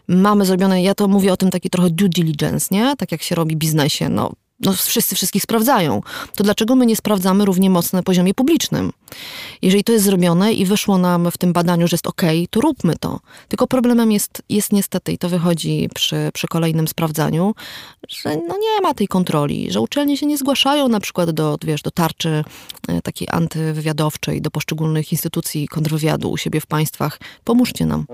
mamy 0.07 0.45
zrobione, 0.45 0.83
ja 0.83 0.95
to 0.95 1.07
mówię 1.07 1.33
o 1.33 1.37
tym 1.37 1.49
taki 1.49 1.69
trochę 1.69 1.89
due 1.89 2.09
diligence, 2.09 2.67
nie? 2.71 2.95
Tak 2.95 3.11
jak 3.11 3.21
się 3.21 3.35
robi 3.35 3.55
biznesie. 3.55 4.09
No, 4.09 4.31
no 4.61 4.73
wszyscy 4.73 5.15
wszystkich 5.15 5.43
sprawdzają, 5.43 6.01
to 6.35 6.43
dlaczego 6.43 6.75
my 6.75 6.85
nie 6.85 6.95
sprawdzamy 6.95 7.45
równie 7.45 7.69
mocno 7.69 7.99
na 7.99 8.03
poziomie 8.03 8.33
publicznym? 8.33 8.91
Jeżeli 9.61 9.83
to 9.83 9.91
jest 9.91 10.05
zrobione 10.05 10.53
i 10.53 10.65
wyszło 10.65 10.97
nam 10.97 11.31
w 11.31 11.37
tym 11.37 11.53
badaniu, 11.53 11.87
że 11.87 11.93
jest 11.93 12.07
ok, 12.07 12.21
to 12.49 12.61
róbmy 12.61 12.93
to. 12.99 13.19
Tylko 13.47 13.67
problemem 13.67 14.11
jest, 14.11 14.41
jest 14.49 14.71
niestety, 14.71 15.11
i 15.11 15.17
to 15.17 15.29
wychodzi 15.29 15.89
przy, 15.95 16.29
przy 16.33 16.47
kolejnym 16.47 16.87
sprawdzaniu, 16.87 17.53
że 18.09 18.29
no 18.29 18.57
nie 18.57 18.81
ma 18.81 18.93
tej 18.93 19.07
kontroli, 19.07 19.71
że 19.71 19.81
uczelnie 19.81 20.17
się 20.17 20.25
nie 20.25 20.37
zgłaszają 20.37 20.87
na 20.87 20.99
przykład 20.99 21.31
do, 21.31 21.57
wiesz, 21.63 21.81
do 21.81 21.91
tarczy 21.91 22.43
e, 22.87 23.01
takiej 23.01 23.27
antywywiadowczej, 23.31 24.41
do 24.41 24.51
poszczególnych 24.51 25.11
instytucji 25.11 25.67
kontrwywiadu 25.67 26.31
u 26.31 26.37
siebie 26.37 26.61
w 26.61 26.65
państwach. 26.65 27.19
Pomóżcie 27.43 27.85
nam. 27.85 28.05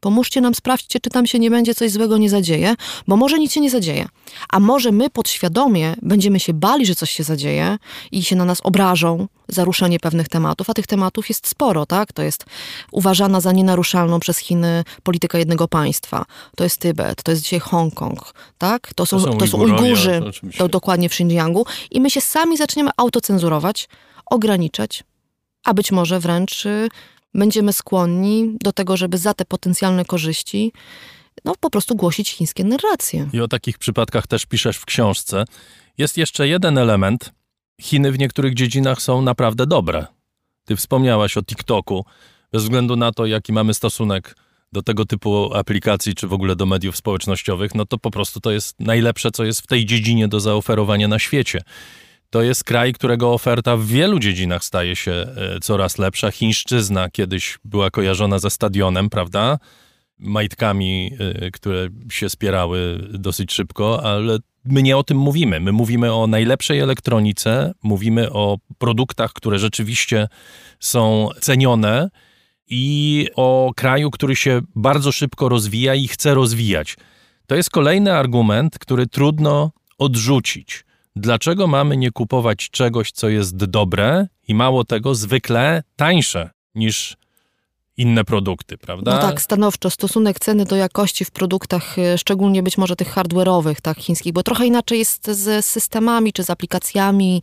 Pomóżcie 0.00 0.40
nam, 0.40 0.54
sprawdźcie, 0.54 1.00
czy 1.00 1.10
tam 1.10 1.26
się 1.26 1.38
nie 1.38 1.50
będzie 1.50 1.74
coś 1.74 1.90
złego 1.90 2.18
nie 2.18 2.30
zadzieje, 2.30 2.74
bo 3.08 3.16
może 3.16 3.38
nic 3.38 3.52
się 3.52 3.60
nie 3.60 3.70
zadzieje. 3.70 4.08
A 4.48 4.60
może 4.60 4.92
my 4.92 5.10
podświadomie 5.10 5.94
będziemy 6.02 6.40
się 6.40 6.52
bali, 6.54 6.86
że 6.86 6.94
coś 6.94 7.10
się 7.10 7.22
zadzieje 7.22 7.78
i 8.12 8.22
się 8.22 8.36
na 8.36 8.44
nas 8.44 8.60
obrażą 8.64 9.28
za 9.48 9.64
ruszenie 9.64 10.00
pewnych 10.00 10.28
tematów, 10.28 10.70
a 10.70 10.74
tych 10.74 10.86
tematów 10.86 11.28
jest 11.28 11.48
sporo, 11.48 11.86
tak? 11.86 12.12
To 12.12 12.22
jest 12.22 12.44
uważana 12.92 13.40
za 13.40 13.52
nienaruszalną 13.52 14.20
przez 14.20 14.38
Chiny 14.38 14.84
polityka 15.02 15.38
jednego 15.38 15.68
państwa. 15.68 16.24
To 16.56 16.64
jest 16.64 16.78
Tybet, 16.78 17.22
to 17.22 17.30
jest 17.30 17.42
dzisiaj 17.42 17.60
Hongkong, 17.60 18.34
tak? 18.58 18.94
To 18.94 19.06
są, 19.06 19.16
to 19.16 19.32
są, 19.32 19.38
to 19.38 19.46
są 19.46 19.58
Ujgurzy, 19.58 20.20
to 20.58 20.68
dokładnie 20.68 21.08
w 21.08 21.12
Xinjiangu. 21.12 21.66
I 21.90 22.00
my 22.00 22.10
się 22.10 22.20
sami 22.20 22.56
zaczniemy 22.56 22.90
autocenzurować, 22.96 23.88
ograniczać, 24.26 25.04
a 25.64 25.74
być 25.74 25.92
może 25.92 26.20
wręcz 26.20 26.66
y, 26.66 26.88
będziemy 27.34 27.72
skłonni 27.72 28.56
do 28.60 28.72
tego, 28.72 28.96
żeby 28.96 29.18
za 29.18 29.34
te 29.34 29.44
potencjalne 29.44 30.04
korzyści 30.04 30.72
no, 31.44 31.54
po 31.60 31.70
prostu 31.70 31.94
głosić 31.94 32.30
chińskie 32.30 32.64
narracje. 32.64 33.28
I 33.32 33.40
o 33.40 33.48
takich 33.48 33.78
przypadkach 33.78 34.26
też 34.26 34.46
piszesz 34.46 34.76
w 34.76 34.84
książce. 34.84 35.44
Jest 35.98 36.18
jeszcze 36.18 36.48
jeden 36.48 36.78
element. 36.78 37.32
Chiny 37.80 38.12
w 38.12 38.18
niektórych 38.18 38.54
dziedzinach 38.54 39.02
są 39.02 39.22
naprawdę 39.22 39.66
dobre. 39.66 40.06
Ty 40.64 40.76
wspomniałaś 40.76 41.36
o 41.36 41.42
TikToku. 41.42 42.04
Bez 42.52 42.62
względu 42.62 42.96
na 42.96 43.12
to, 43.12 43.26
jaki 43.26 43.52
mamy 43.52 43.74
stosunek 43.74 44.36
do 44.72 44.82
tego 44.82 45.04
typu 45.04 45.54
aplikacji, 45.54 46.14
czy 46.14 46.26
w 46.26 46.32
ogóle 46.32 46.56
do 46.56 46.66
mediów 46.66 46.96
społecznościowych, 46.96 47.74
no 47.74 47.86
to 47.86 47.98
po 47.98 48.10
prostu 48.10 48.40
to 48.40 48.50
jest 48.50 48.80
najlepsze, 48.80 49.30
co 49.30 49.44
jest 49.44 49.60
w 49.60 49.66
tej 49.66 49.86
dziedzinie 49.86 50.28
do 50.28 50.40
zaoferowania 50.40 51.08
na 51.08 51.18
świecie. 51.18 51.62
To 52.30 52.42
jest 52.42 52.64
kraj, 52.64 52.92
którego 52.92 53.32
oferta 53.32 53.76
w 53.76 53.86
wielu 53.86 54.18
dziedzinach 54.18 54.64
staje 54.64 54.96
się 54.96 55.12
e, 55.12 55.60
coraz 55.62 55.98
lepsza. 55.98 56.30
Chińszczyzna 56.30 57.10
kiedyś 57.10 57.58
była 57.64 57.90
kojarzona 57.90 58.38
ze 58.38 58.50
stadionem, 58.50 59.10
prawda? 59.10 59.58
Majtkami, 60.18 61.12
e, 61.18 61.50
które 61.50 61.88
się 62.10 62.30
spierały 62.30 63.08
dosyć 63.12 63.52
szybko, 63.52 64.04
ale 64.04 64.38
my 64.64 64.82
nie 64.82 64.96
o 64.96 65.02
tym 65.02 65.18
mówimy. 65.18 65.60
My 65.60 65.72
mówimy 65.72 66.14
o 66.14 66.26
najlepszej 66.26 66.78
elektronice, 66.78 67.72
mówimy 67.82 68.32
o 68.32 68.58
produktach, 68.78 69.32
które 69.32 69.58
rzeczywiście 69.58 70.28
są 70.80 71.28
cenione 71.40 72.10
i 72.68 73.26
o 73.36 73.72
kraju, 73.76 74.10
który 74.10 74.36
się 74.36 74.60
bardzo 74.74 75.12
szybko 75.12 75.48
rozwija 75.48 75.94
i 75.94 76.08
chce 76.08 76.34
rozwijać. 76.34 76.96
To 77.46 77.54
jest 77.54 77.70
kolejny 77.70 78.12
argument, 78.12 78.78
który 78.78 79.06
trudno 79.06 79.72
odrzucić. 79.98 80.84
Dlaczego 81.16 81.66
mamy 81.66 81.96
nie 81.96 82.10
kupować 82.10 82.70
czegoś, 82.70 83.12
co 83.12 83.28
jest 83.28 83.56
dobre 83.56 84.26
i 84.48 84.54
mało 84.54 84.84
tego, 84.84 85.14
zwykle 85.14 85.82
tańsze 85.96 86.50
niż 86.74 87.16
inne 87.96 88.24
produkty, 88.24 88.78
prawda? 88.78 89.14
No 89.14 89.18
tak, 89.18 89.42
stanowczo. 89.42 89.90
Stosunek 89.90 90.40
ceny 90.40 90.64
do 90.64 90.76
jakości 90.76 91.24
w 91.24 91.30
produktach, 91.30 91.98
e, 91.98 92.18
szczególnie 92.18 92.62
być 92.62 92.78
może 92.78 92.96
tych 92.96 93.14
hardware'owych, 93.14 93.74
tak, 93.82 93.98
chińskich, 93.98 94.32
bo 94.32 94.42
trochę 94.42 94.66
inaczej 94.66 94.98
jest 94.98 95.30
z 95.30 95.66
systemami, 95.66 96.32
czy 96.32 96.44
z 96.44 96.50
aplikacjami, 96.50 97.42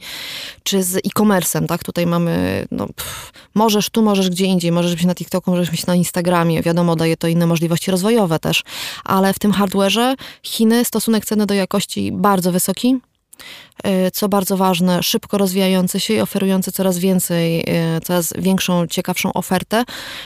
czy 0.63 0.83
z 0.83 0.95
e-commerce'em, 0.95 1.65
tak? 1.65 1.83
Tutaj 1.83 2.05
mamy, 2.05 2.65
no, 2.71 2.87
pff, 2.87 3.31
możesz 3.55 3.89
tu, 3.89 4.01
możesz 4.01 4.29
gdzie 4.29 4.45
indziej, 4.45 4.71
możesz 4.71 4.95
być 4.95 5.05
na 5.05 5.15
TikToku, 5.15 5.51
możesz 5.51 5.71
być 5.71 5.85
na 5.85 5.95
Instagramie, 5.95 6.61
wiadomo, 6.61 6.95
daje 6.95 7.17
to 7.17 7.27
inne 7.27 7.47
możliwości 7.47 7.91
rozwojowe 7.91 8.39
też, 8.39 8.63
ale 9.03 9.33
w 9.33 9.39
tym 9.39 9.51
hardware'ze 9.51 10.15
Chiny 10.43 10.85
stosunek 10.85 11.25
ceny 11.25 11.45
do 11.45 11.53
jakości 11.53 12.11
bardzo 12.11 12.51
wysoki, 12.51 12.99
co 14.13 14.29
bardzo 14.29 14.57
ważne, 14.57 15.03
szybko 15.03 15.37
rozwijający 15.37 15.99
się 15.99 16.13
i 16.13 16.19
oferujący 16.19 16.71
coraz 16.71 16.97
więcej, 16.97 17.63
e, 17.67 18.01
coraz 18.01 18.33
większą, 18.37 18.87
ciekawszą 18.87 19.33
ofertę, 19.33 19.83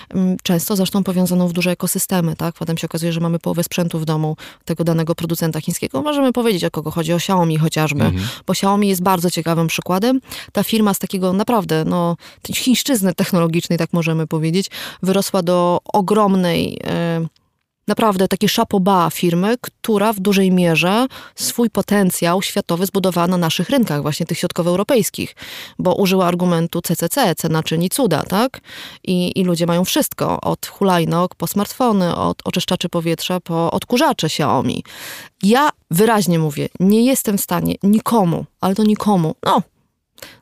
mm, 0.09 0.37
często 0.43 0.75
zresztą 0.75 1.03
powiązaną 1.03 1.47
w 1.47 1.53
duże 1.53 1.71
ekosystemy, 1.71 2.35
tak? 2.35 2.55
Potem 2.55 2.77
się 2.77 2.85
okazuje, 2.85 3.13
że 3.13 3.19
mamy 3.19 3.39
połowę 3.39 3.63
sprzętu 3.63 3.99
w 3.99 4.05
domu 4.05 4.35
tego 4.65 4.83
danego 4.83 5.15
producenta 5.15 5.61
chińskiego. 5.61 6.01
Możemy 6.01 6.33
powiedzieć, 6.33 6.63
o 6.63 6.71
kogo 6.71 6.91
chodzi, 6.91 7.13
o 7.13 7.15
Xiaomi 7.15 7.57
chociażby, 7.57 8.05
mhm. 8.05 8.27
bo 8.47 8.53
Xiaomi 8.53 8.87
jest 8.87 9.03
bardzo 9.03 9.31
ciekawym 9.31 9.67
przykładem. 9.67 10.21
Ta 10.51 10.63
firma 10.63 10.93
z 10.93 10.99
takiego 10.99 11.33
naprawdę, 11.33 11.85
no, 11.85 12.17
chińszczyzny 12.53 13.13
technologicznej, 13.13 13.79
tak 13.79 13.93
możemy 13.93 14.27
powiedzieć, 14.27 14.67
wyrosła 15.03 15.43
do 15.43 15.79
ogromnej 15.93 16.79
naprawdę 17.91 18.27
takie 18.27 18.49
szapoba 18.49 19.09
firmy, 19.09 19.55
która 19.61 20.13
w 20.13 20.19
dużej 20.19 20.51
mierze 20.51 21.07
swój 21.35 21.69
potencjał 21.69 22.41
światowy 22.41 22.85
zbudowała 22.85 23.27
na 23.27 23.37
naszych 23.37 23.69
rynkach, 23.69 24.01
właśnie 24.01 24.25
tych 24.25 24.37
środkowoeuropejskich, 24.37 25.35
bo 25.79 25.95
użyła 25.95 26.25
argumentu 26.25 26.81
CCC, 26.81 27.35
cena 27.35 27.63
czyni 27.63 27.89
cuda, 27.89 28.23
tak? 28.23 28.61
I, 29.03 29.39
I 29.39 29.43
ludzie 29.43 29.65
mają 29.65 29.85
wszystko, 29.85 30.41
od 30.41 30.67
hulajnog 30.67 31.35
po 31.35 31.47
smartfony, 31.47 32.15
od 32.15 32.41
oczyszczaczy 32.45 32.89
powietrza 32.89 33.39
po 33.39 33.71
odkurzacze 33.71 34.27
Xiaomi. 34.27 34.83
Ja 35.43 35.69
wyraźnie 35.91 36.39
mówię, 36.39 36.69
nie 36.79 37.05
jestem 37.05 37.37
w 37.37 37.41
stanie 37.41 37.75
nikomu, 37.83 38.45
ale 38.61 38.75
to 38.75 38.83
nikomu, 38.83 39.35
no, 39.45 39.61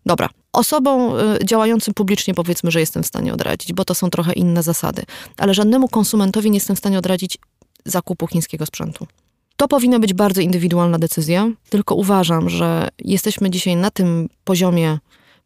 dobra, 0.05 0.29
Osobom 0.53 1.19
y, 1.41 1.45
działającym 1.45 1.93
publicznie 1.93 2.33
powiedzmy, 2.33 2.71
że 2.71 2.79
jestem 2.79 3.03
w 3.03 3.07
stanie 3.07 3.33
odradzić, 3.33 3.73
bo 3.73 3.85
to 3.85 3.95
są 3.95 4.09
trochę 4.09 4.33
inne 4.33 4.63
zasady, 4.63 5.03
ale 5.37 5.53
żadnemu 5.53 5.87
konsumentowi 5.87 6.51
nie 6.51 6.57
jestem 6.57 6.75
w 6.75 6.79
stanie 6.79 6.97
odradzić 6.97 7.37
zakupu 7.85 8.27
chińskiego 8.27 8.65
sprzętu. 8.65 9.07
To 9.57 9.67
powinna 9.67 9.99
być 9.99 10.13
bardzo 10.13 10.41
indywidualna 10.41 10.99
decyzja, 10.99 11.49
tylko 11.69 11.95
uważam, 11.95 12.49
że 12.49 12.89
jesteśmy 12.99 13.49
dzisiaj 13.49 13.75
na 13.75 13.91
tym 13.91 14.29
poziomie 14.43 14.99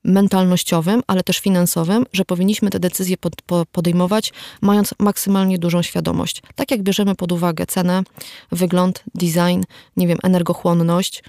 mentalnościowym, 0.03 1.03
ale 1.07 1.23
też 1.23 1.39
finansowym, 1.39 2.05
że 2.13 2.25
powinniśmy 2.25 2.69
te 2.69 2.79
decyzje 2.79 3.17
pod, 3.17 3.41
po, 3.41 3.65
podejmować, 3.71 4.33
mając 4.61 4.93
maksymalnie 4.99 5.59
dużą 5.59 5.81
świadomość. 5.81 6.41
Tak 6.55 6.71
jak 6.71 6.83
bierzemy 6.83 7.15
pod 7.15 7.31
uwagę 7.31 7.65
cenę, 7.65 8.03
wygląd, 8.51 9.03
design, 9.15 9.63
nie 9.97 10.07
wiem, 10.07 10.17
energochłonność, 10.23 11.23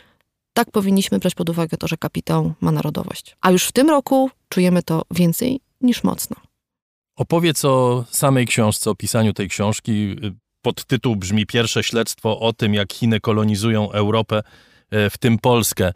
tak 0.55 0.71
powinniśmy 0.71 1.19
brać 1.19 1.35
pod 1.35 1.51
uwagę 1.51 1.77
to, 1.77 1.89
że 1.89 1.97
kapitał 1.97 2.53
ma 2.61 2.73
narodowość. 2.73 3.37
A 3.41 3.51
już 3.51 3.65
w 3.65 3.73
tym 3.73 3.91
roku 3.91 4.31
czujemy 4.49 4.83
to 4.83 5.03
więcej 5.11 5.61
niż 5.81 6.05
mocno. 6.05 6.37
Opowiedz 7.17 7.65
o 7.65 8.05
samej 8.11 8.47
książce, 8.47 8.91
o 8.91 8.95
pisaniu 8.95 9.33
tej 9.33 9.49
książki. 9.49 10.17
Podtytuł 10.63 11.17
brzmi 11.17 11.47
Pierwsze 11.47 11.83
śledztwo 11.83 12.41
o 12.41 12.53
tym, 12.53 12.75
jak 12.75 12.93
Chiny 12.93 13.21
kolonizują 13.21 13.93
Europę, 13.93 14.43
e, 14.91 15.11
w 15.11 15.19
tym 15.19 15.39
Polskę. 15.39 15.93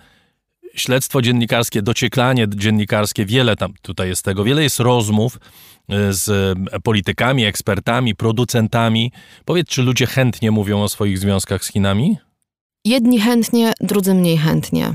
Śledztwo 0.75 1.23
dziennikarskie, 1.23 1.83
docieklanie 1.83 2.47
dziennikarskie, 2.49 3.27
wiele 3.27 3.57
tam 3.57 3.73
tutaj 3.83 4.09
jest 4.09 4.25
tego, 4.25 4.45
wiele 4.45 4.63
jest 4.63 4.81
rozmów 4.81 5.37
e, 5.89 6.13
z 6.13 6.59
politykami, 6.83 7.45
ekspertami, 7.45 8.15
producentami. 8.15 9.13
Powiedz, 9.45 9.69
czy 9.69 9.83
ludzie 9.83 10.07
chętnie 10.07 10.51
mówią 10.51 10.83
o 10.83 10.89
swoich 10.89 11.19
związkach 11.19 11.65
z 11.65 11.73
Chinami? 11.73 12.17
Jedni 12.85 13.21
chętnie, 13.21 13.73
drudzy 13.81 14.15
mniej 14.15 14.39
chętnie. 14.39 14.95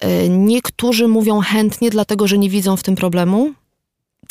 E, 0.00 0.28
niektórzy 0.28 1.08
mówią 1.08 1.40
chętnie, 1.40 1.90
dlatego 1.90 2.28
że 2.28 2.38
nie 2.38 2.50
widzą 2.50 2.76
w 2.76 2.82
tym 2.82 2.96
problemu. 2.96 3.52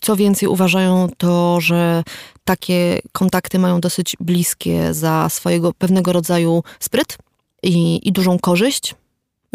Co 0.02 0.15
więcej, 0.15 0.49
uważają 0.49 1.10
to, 1.18 1.61
że 1.61 2.03
takie 2.43 2.99
kontakty 3.11 3.60
mają 3.60 3.81
dosyć 3.81 4.15
bliskie 4.19 4.93
za 4.93 5.30
swojego 5.30 5.73
pewnego 5.73 6.14
rodzaju 6.14 6.64
spryt 6.80 7.18
i, 7.64 8.07
i 8.07 8.11
dużą 8.11 8.39
korzyść. 8.39 8.95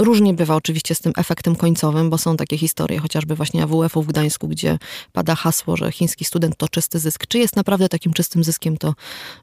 Różnie 0.00 0.34
bywa 0.34 0.56
oczywiście 0.56 0.94
z 0.94 1.00
tym 1.00 1.12
efektem 1.16 1.56
końcowym, 1.56 2.10
bo 2.10 2.18
są 2.18 2.36
takie 2.36 2.58
historie, 2.58 2.98
chociażby 2.98 3.34
właśnie 3.34 3.62
AWF-u 3.62 4.02
w 4.02 4.06
Gdańsku, 4.06 4.48
gdzie 4.48 4.78
pada 5.12 5.34
hasło, 5.34 5.76
że 5.76 5.92
chiński 5.92 6.24
student 6.24 6.56
to 6.56 6.68
czysty 6.68 6.98
zysk. 6.98 7.26
Czy 7.26 7.38
jest 7.38 7.56
naprawdę 7.56 7.88
takim 7.88 8.12
czystym 8.12 8.44
zyskiem, 8.44 8.76
to 8.76 8.94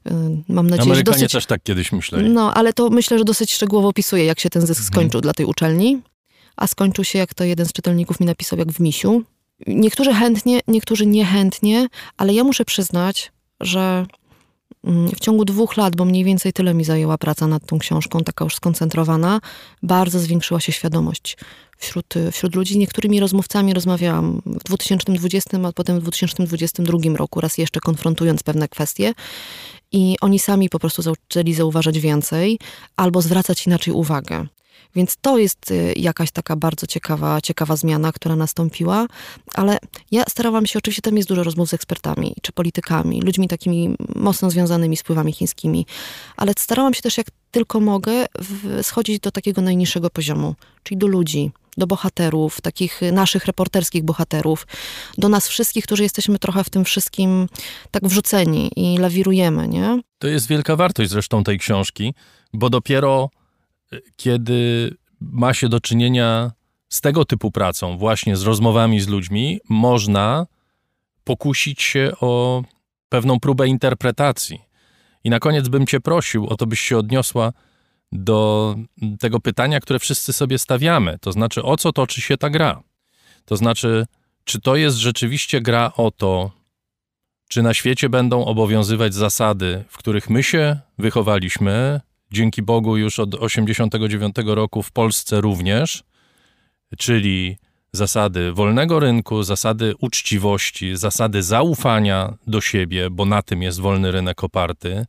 yy, 0.04 0.12
mam 0.48 0.70
nadzieję, 0.70 0.82
Amerykanie 0.82 0.96
że 0.96 1.02
dosyć... 1.04 1.32
też 1.32 1.46
tak 1.46 1.62
kiedyś 1.62 1.92
myśleli. 1.92 2.30
No, 2.30 2.54
ale 2.54 2.72
to 2.72 2.90
myślę, 2.90 3.18
że 3.18 3.24
dosyć 3.24 3.52
szczegółowo 3.52 3.88
opisuje, 3.88 4.24
jak 4.24 4.40
się 4.40 4.50
ten 4.50 4.66
zysk 4.66 4.80
mhm. 4.80 4.86
skończył 4.86 5.20
dla 5.20 5.34
tej 5.34 5.46
uczelni. 5.46 6.02
A 6.56 6.66
skończył 6.66 7.04
się, 7.04 7.18
jak 7.18 7.34
to 7.34 7.44
jeden 7.44 7.66
z 7.66 7.72
czytelników 7.72 8.20
mi 8.20 8.26
napisał, 8.26 8.58
jak 8.58 8.72
w 8.72 8.80
misiu. 8.80 9.22
Niektórzy 9.66 10.14
chętnie, 10.14 10.60
niektórzy 10.68 11.06
niechętnie, 11.06 11.88
ale 12.16 12.34
ja 12.34 12.44
muszę 12.44 12.64
przyznać, 12.64 13.32
że 13.60 14.06
w 14.88 15.20
ciągu 15.20 15.44
dwóch 15.44 15.76
lat, 15.76 15.96
bo 15.96 16.04
mniej 16.04 16.24
więcej 16.24 16.52
tyle 16.52 16.74
mi 16.74 16.84
zajęła 16.84 17.18
praca 17.18 17.46
nad 17.46 17.66
tą 17.66 17.78
książką, 17.78 18.20
taka 18.20 18.44
już 18.44 18.54
skoncentrowana, 18.54 19.40
bardzo 19.82 20.18
zwiększyła 20.18 20.60
się 20.60 20.72
świadomość 20.72 21.36
wśród, 21.78 22.14
wśród 22.32 22.54
ludzi. 22.54 22.74
Z 22.74 22.76
niektórymi 22.76 23.20
rozmówcami 23.20 23.74
rozmawiałam 23.74 24.42
w 24.46 24.64
2020, 24.64 25.58
a 25.64 25.72
potem 25.72 26.00
w 26.00 26.02
2022 26.02 26.98
roku, 27.16 27.40
raz 27.40 27.58
jeszcze 27.58 27.80
konfrontując 27.80 28.42
pewne 28.42 28.68
kwestie. 28.68 29.14
I 29.92 30.16
oni 30.20 30.38
sami 30.38 30.68
po 30.68 30.78
prostu 30.78 31.02
zaczęli 31.02 31.54
zauważać 31.54 31.98
więcej 31.98 32.58
albo 32.96 33.22
zwracać 33.22 33.66
inaczej 33.66 33.94
uwagę. 33.94 34.46
Więc 34.94 35.16
to 35.20 35.38
jest 35.38 35.70
y, 35.70 35.94
jakaś 35.96 36.30
taka 36.30 36.56
bardzo 36.56 36.86
ciekawa, 36.86 37.40
ciekawa 37.40 37.76
zmiana, 37.76 38.12
która 38.12 38.36
nastąpiła, 38.36 39.06
ale 39.54 39.78
ja 40.10 40.24
starałam 40.28 40.66
się, 40.66 40.78
oczywiście 40.78 41.02
tam 41.02 41.16
jest 41.16 41.28
dużo 41.28 41.42
rozmów 41.42 41.68
z 41.68 41.74
ekspertami, 41.74 42.34
czy 42.42 42.52
politykami, 42.52 43.22
ludźmi 43.22 43.48
takimi 43.48 43.94
mocno 44.16 44.50
związanymi 44.50 44.96
z 44.96 45.00
wpływami 45.00 45.32
chińskimi, 45.32 45.86
ale 46.36 46.52
starałam 46.58 46.94
się 46.94 47.02
też 47.02 47.18
jak 47.18 47.26
tylko 47.50 47.80
mogę 47.80 48.26
schodzić 48.82 49.20
do 49.20 49.30
takiego 49.30 49.62
najniższego 49.62 50.10
poziomu, 50.10 50.54
czyli 50.82 50.98
do 50.98 51.06
ludzi, 51.06 51.50
do 51.78 51.86
bohaterów, 51.86 52.60
takich 52.60 53.00
naszych 53.12 53.46
reporterskich 53.46 54.04
bohaterów, 54.04 54.66
do 55.18 55.28
nas 55.28 55.48
wszystkich, 55.48 55.84
którzy 55.84 56.02
jesteśmy 56.02 56.38
trochę 56.38 56.64
w 56.64 56.70
tym 56.70 56.84
wszystkim 56.84 57.48
tak 57.90 58.08
wrzuceni 58.08 58.70
i 58.76 58.98
lawirujemy, 58.98 59.68
nie? 59.68 60.00
To 60.18 60.28
jest 60.28 60.48
wielka 60.48 60.76
wartość 60.76 61.10
zresztą 61.10 61.44
tej 61.44 61.58
książki, 61.58 62.14
bo 62.52 62.70
dopiero 62.70 63.30
kiedy 64.16 64.90
ma 65.20 65.54
się 65.54 65.68
do 65.68 65.80
czynienia 65.80 66.52
z 66.88 67.00
tego 67.00 67.24
typu 67.24 67.50
pracą, 67.50 67.98
właśnie 67.98 68.36
z 68.36 68.42
rozmowami 68.42 69.00
z 69.00 69.08
ludźmi, 69.08 69.60
można 69.68 70.46
pokusić 71.24 71.82
się 71.82 72.12
o 72.20 72.62
pewną 73.08 73.40
próbę 73.40 73.68
interpretacji. 73.68 74.60
I 75.24 75.30
na 75.30 75.38
koniec 75.38 75.68
bym 75.68 75.86
Cię 75.86 76.00
prosił 76.00 76.46
o 76.46 76.56
to, 76.56 76.66
byś 76.66 76.80
się 76.80 76.98
odniosła 76.98 77.52
do 78.12 78.74
tego 79.20 79.40
pytania, 79.40 79.80
które 79.80 79.98
wszyscy 79.98 80.32
sobie 80.32 80.58
stawiamy. 80.58 81.18
To 81.20 81.32
znaczy, 81.32 81.62
o 81.62 81.76
co 81.76 81.92
toczy 81.92 82.20
się 82.20 82.36
ta 82.36 82.50
gra? 82.50 82.82
To 83.44 83.56
znaczy, 83.56 84.06
czy 84.44 84.60
to 84.60 84.76
jest 84.76 84.96
rzeczywiście 84.96 85.60
gra 85.60 85.92
o 85.96 86.10
to, 86.10 86.50
czy 87.48 87.62
na 87.62 87.74
świecie 87.74 88.08
będą 88.08 88.44
obowiązywać 88.44 89.14
zasady, 89.14 89.84
w 89.88 89.98
których 89.98 90.30
my 90.30 90.42
się 90.42 90.78
wychowaliśmy, 90.98 92.00
dzięki 92.30 92.62
Bogu 92.62 92.96
już 92.96 93.18
od 93.18 93.34
89 93.34 94.34
roku 94.46 94.82
w 94.82 94.92
Polsce 94.92 95.40
również, 95.40 96.04
czyli 96.98 97.56
zasady 97.92 98.52
wolnego 98.52 99.00
rynku, 99.00 99.42
zasady 99.42 99.94
uczciwości, 100.00 100.96
zasady 100.96 101.42
zaufania 101.42 102.34
do 102.46 102.60
siebie, 102.60 103.10
bo 103.10 103.24
na 103.24 103.42
tym 103.42 103.62
jest 103.62 103.80
wolny 103.80 104.12
rynek 104.12 104.44
oparty, 104.44 105.06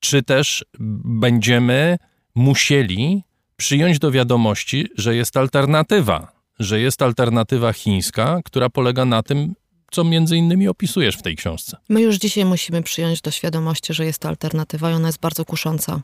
czy 0.00 0.22
też 0.22 0.64
będziemy 1.04 1.98
musieli 2.34 3.22
przyjąć 3.56 3.98
do 3.98 4.10
wiadomości, 4.10 4.86
że 4.96 5.16
jest 5.16 5.36
alternatywa, 5.36 6.32
że 6.58 6.80
jest 6.80 7.02
alternatywa 7.02 7.72
chińska, 7.72 8.40
która 8.44 8.70
polega 8.70 9.04
na 9.04 9.22
tym, 9.22 9.54
co 9.92 10.04
między 10.04 10.36
innymi 10.36 10.68
opisujesz 10.68 11.16
w 11.16 11.22
tej 11.22 11.36
książce. 11.36 11.76
My 11.88 12.00
już 12.00 12.16
dzisiaj 12.16 12.44
musimy 12.44 12.82
przyjąć 12.82 13.20
do 13.20 13.30
świadomości, 13.30 13.94
że 13.94 14.04
jest 14.04 14.18
to 14.18 14.28
alternatywa 14.28 14.90
i 14.90 14.94
ona 14.94 15.08
jest 15.08 15.20
bardzo 15.20 15.44
kusząca. 15.44 16.00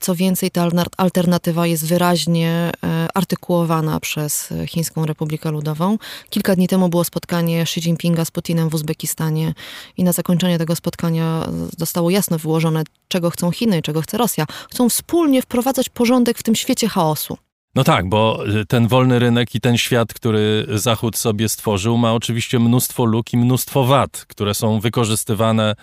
Co 0.00 0.14
więcej, 0.14 0.50
ta 0.50 0.68
alternatywa 0.96 1.66
jest 1.66 1.86
wyraźnie 1.86 2.50
e, 2.84 3.08
artykułowana 3.14 4.00
przez 4.00 4.52
Chińską 4.66 5.06
Republikę 5.06 5.50
Ludową. 5.50 5.98
Kilka 6.30 6.56
dni 6.56 6.68
temu 6.68 6.88
było 6.88 7.04
spotkanie 7.04 7.62
Xi 7.62 7.80
Jinpinga 7.80 8.24
z 8.24 8.30
Putinem 8.30 8.68
w 8.68 8.74
Uzbekistanie 8.74 9.54
i 9.96 10.04
na 10.04 10.12
zakończenie 10.12 10.58
tego 10.58 10.76
spotkania 10.76 11.48
zostało 11.78 12.10
jasno 12.10 12.38
wyłożone, 12.38 12.82
czego 13.08 13.30
chcą 13.30 13.50
Chiny 13.50 13.78
i 13.78 13.82
czego 13.82 14.02
chce 14.02 14.18
Rosja. 14.18 14.46
Chcą 14.70 14.88
wspólnie 14.88 15.42
wprowadzać 15.42 15.88
porządek 15.88 16.38
w 16.38 16.42
tym 16.42 16.54
świecie 16.54 16.88
chaosu. 16.88 17.38
No 17.76 17.84
tak, 17.84 18.08
bo 18.08 18.48
y, 18.48 18.66
ten 18.66 18.88
wolny 18.88 19.18
rynek 19.18 19.54
i 19.54 19.60
ten 19.60 19.78
świat, 19.78 20.14
który 20.14 20.66
Zachód 20.74 21.16
sobie 21.16 21.48
stworzył, 21.48 21.98
ma 21.98 22.14
oczywiście 22.14 22.58
mnóstwo 22.58 23.04
luk 23.04 23.32
i 23.32 23.36
mnóstwo 23.36 23.84
wad, 23.84 24.24
które 24.28 24.54
są 24.54 24.80
wykorzystywane 24.80 25.72
y, 25.72 25.74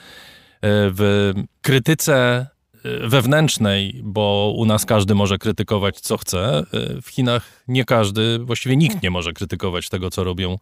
w 0.64 1.34
krytyce 1.62 2.48
y, 2.86 3.08
wewnętrznej, 3.08 4.02
bo 4.04 4.54
u 4.58 4.66
nas 4.66 4.86
każdy 4.86 5.16
może 5.16 5.38
krytykować 5.38 6.00
co 6.00 6.18
chce. 6.18 6.64
W 7.02 7.10
Chinach 7.10 7.64
nie 7.68 7.86
każdy, 7.86 8.40
właściwie 8.40 8.78
nikt 8.78 9.04
nie 9.04 9.10
może 9.10 9.34
krytykować 9.34 9.90
tego, 9.90 10.10
co 10.10 10.24
robią 10.24 10.58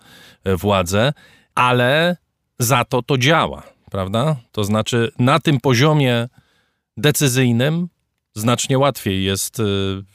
władze, 0.45 1.14
ale 1.56 2.18
za 2.60 2.86
to 2.86 3.02
to 3.02 3.18
działa, 3.18 3.64
prawda? 3.91 4.36
To 4.52 4.64
znaczy 4.64 5.12
na 5.20 5.40
tym 5.40 5.60
poziomie 5.60 6.28
decyzyjnym 6.98 7.88
znacznie 8.36 8.78
łatwiej 8.78 9.24
jest 9.24 9.60
y, 9.60 9.64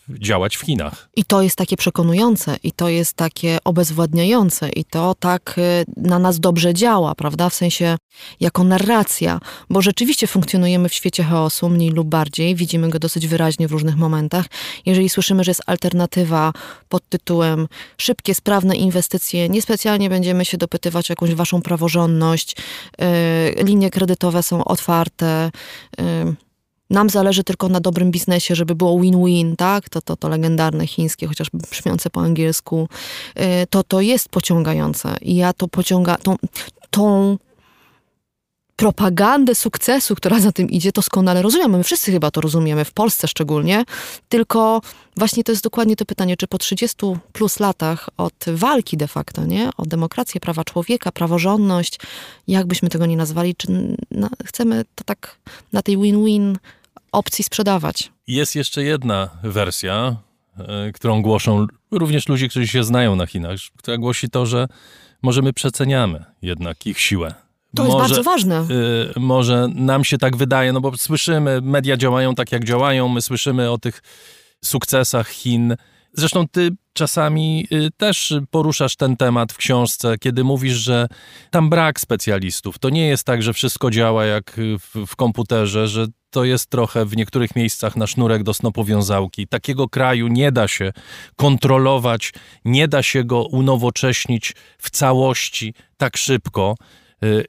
działać 0.09 0.57
w 0.57 0.61
Chinach. 0.61 1.09
I 1.17 1.25
to 1.25 1.43
jest 1.43 1.57
takie 1.57 1.77
przekonujące, 1.77 2.57
i 2.63 2.73
to 2.73 2.89
jest 2.89 3.15
takie 3.15 3.59
obezwładniające, 3.65 4.69
i 4.69 4.85
to 4.85 5.15
tak 5.15 5.55
y, 5.59 5.85
na 5.97 6.19
nas 6.19 6.41
dobrze 6.41 6.75
działa, 6.75 7.15
prawda? 7.15 7.51
W 7.51 7.55
sensie 7.55 7.97
jako 8.41 8.65
narracja, 8.65 9.41
bo 9.71 9.83
rzeczywiście 9.83 10.27
funkcjonujemy 10.27 10.89
w 10.89 10.95
świecie 10.95 11.23
chaosu, 11.23 11.69
mniej 11.69 11.91
lub 11.91 12.09
bardziej, 12.09 12.55
widzimy 12.55 12.89
go 12.89 12.99
dosyć 12.99 13.27
wyraźnie 13.27 13.69
w 13.69 13.73
różnych 13.73 13.97
momentach. 13.97 14.47
Jeżeli 14.87 15.09
słyszymy, 15.09 15.45
że 15.45 15.51
jest 15.51 15.63
alternatywa 15.67 16.53
pod 16.89 17.09
tytułem 17.09 17.69
szybkie, 17.99 18.35
sprawne 18.35 18.77
inwestycje, 18.77 19.49
niespecjalnie 19.49 20.11
będziemy 20.11 20.45
się 20.45 20.59
dopytywać 20.59 21.11
o 21.11 21.13
jakąś 21.13 21.35
waszą 21.35 21.63
praworządność, 21.63 22.57
y, 23.61 23.65
linie 23.65 23.91
kredytowe 23.91 24.43
są 24.43 24.65
otwarte, 24.65 25.51
nam 26.91 27.11
zależy 27.11 27.45
tylko 27.45 27.69
na 27.69 27.81
dobrym 27.81 28.11
biznesie, 28.11 28.55
żeby 28.55 28.75
było 28.75 29.01
win-win, 29.01 29.57
tak? 29.57 29.89
To, 29.89 30.03
to, 30.03 30.17
to 30.17 30.29
legendarne 30.29 30.87
chińskie, 30.87 31.27
chociaż 31.27 31.51
brzmiące 31.51 32.11
po 32.11 32.21
angielsku. 32.21 32.89
Y, 33.39 33.67
to, 33.71 33.83
to 33.83 34.01
jest 34.01 34.29
pociągające. 34.29 35.17
I 35.21 35.37
ja 35.37 35.53
to 35.53 35.69
pociąga, 35.69 36.17
tą, 36.17 36.37
tą 36.91 37.37
propagandę 38.77 39.55
sukcesu, 39.55 40.15
która 40.15 40.41
za 40.41 40.53
tym 40.53 40.71
idzie, 40.71 40.93
doskonale 40.93 41.43
rozumiemy. 41.43 41.79
My 41.79 41.85
wszyscy 41.85 42.13
chyba 42.13 42.31
to 42.31 42.41
rozumiemy, 42.41 42.85
w 42.85 42.93
Polsce 42.93 43.29
szczególnie. 43.29 43.85
Tylko 44.29 44.81
właśnie 45.17 45.45
to 45.45 45.53
jest 45.53 45.63
dokładnie 45.63 45.97
to 45.97 46.05
pytanie, 46.05 46.37
czy 46.37 46.47
po 46.47 46.59
30 46.59 46.97
plus 47.33 47.61
latach 47.61 48.09
od 48.17 48.35
walki 48.47 48.97
de 48.97 49.09
facto, 49.09 49.45
nie? 49.45 49.71
O 49.77 49.87
demokrację, 49.87 50.41
prawa 50.41 50.65
człowieka, 50.65 51.13
praworządność, 51.13 51.99
jakbyśmy 52.49 52.89
tego 52.89 53.07
nie 53.07 53.17
nazwali, 53.17 53.55
czy 53.55 53.97
na, 54.11 54.29
chcemy 54.45 54.85
to 54.95 55.05
tak 55.05 55.39
na 55.73 55.83
tej 55.83 55.99
win-win 55.99 56.59
opcji 57.13 57.45
sprzedawać. 57.45 58.13
Jest 58.27 58.57
jeszcze 58.57 58.85
jedna 58.85 59.31
wersja, 59.43 60.17
y, 60.89 60.93
którą 60.93 61.23
głoszą 61.23 61.67
również 61.91 62.29
ludzie, 62.29 62.49
którzy 62.49 62.69
się 62.69 62.85
znają 62.85 63.17
na 63.17 63.27
Chinach, 63.27 63.57
która 63.77 63.99
głosi 63.99 64.31
to, 64.31 64.47
że 64.47 64.69
może 65.23 65.43
my 65.43 65.53
przeceniamy 65.53 66.25
jednak 66.43 66.87
ich 66.87 67.01
siłę 67.01 67.46
to 67.77 67.85
może, 67.85 67.99
jest 67.99 68.09
bardzo 68.09 68.23
ważne. 68.23 68.67
Y, 69.17 69.21
może 69.21 69.69
nam 69.75 70.05
się 70.05 70.19
tak 70.19 70.37
wydaje, 70.37 70.73
no 70.73 70.81
bo 70.81 70.97
słyszymy, 70.97 71.61
media 71.63 71.97
działają 71.97 72.35
tak, 72.35 72.53
jak 72.53 72.65
działają, 72.65 73.09
my 73.09 73.23
słyszymy 73.23 73.71
o 73.71 73.79
tych 73.79 74.03
sukcesach 74.65 75.29
Chin. 75.29 75.77
Zresztą 76.13 76.49
ty 76.49 76.71
czasami 76.93 77.67
y, 77.73 77.91
też 77.97 78.35
poruszasz 78.51 78.97
ten 78.97 79.17
temat 79.17 79.53
w 79.53 79.57
książce, 79.57 80.19
kiedy 80.19 80.45
mówisz, 80.45 80.75
że 80.75 81.09
tam 81.51 81.71
brak 81.71 82.01
specjalistów. 82.01 82.79
To 82.79 82.91
nie 82.91 83.09
jest 83.09 83.25
tak, 83.25 83.43
że 83.43 83.53
wszystko 83.53 83.91
działa 83.91 84.25
jak 84.25 84.57
w, 84.79 85.07
w 85.07 85.17
komputerze, 85.17 85.89
że 85.89 86.07
to 86.31 86.45
jest 86.45 86.71
trochę 86.71 87.05
w 87.05 87.17
niektórych 87.17 87.57
miejscach 87.57 87.97
na 87.97 88.07
sznurek 88.07 88.43
do 88.43 88.55
snopowiązałki. 88.55 89.47
Takiego 89.47 89.89
kraju 89.89 90.29
nie 90.29 90.53
da 90.53 90.69
się 90.69 90.93
kontrolować, 91.37 92.33
nie 92.65 92.89
da 92.89 93.03
się 93.03 93.25
go 93.25 93.43
unowocześnić 93.43 94.55
w 94.79 94.91
całości 94.91 95.75
tak 95.97 96.17
szybko. 96.17 96.75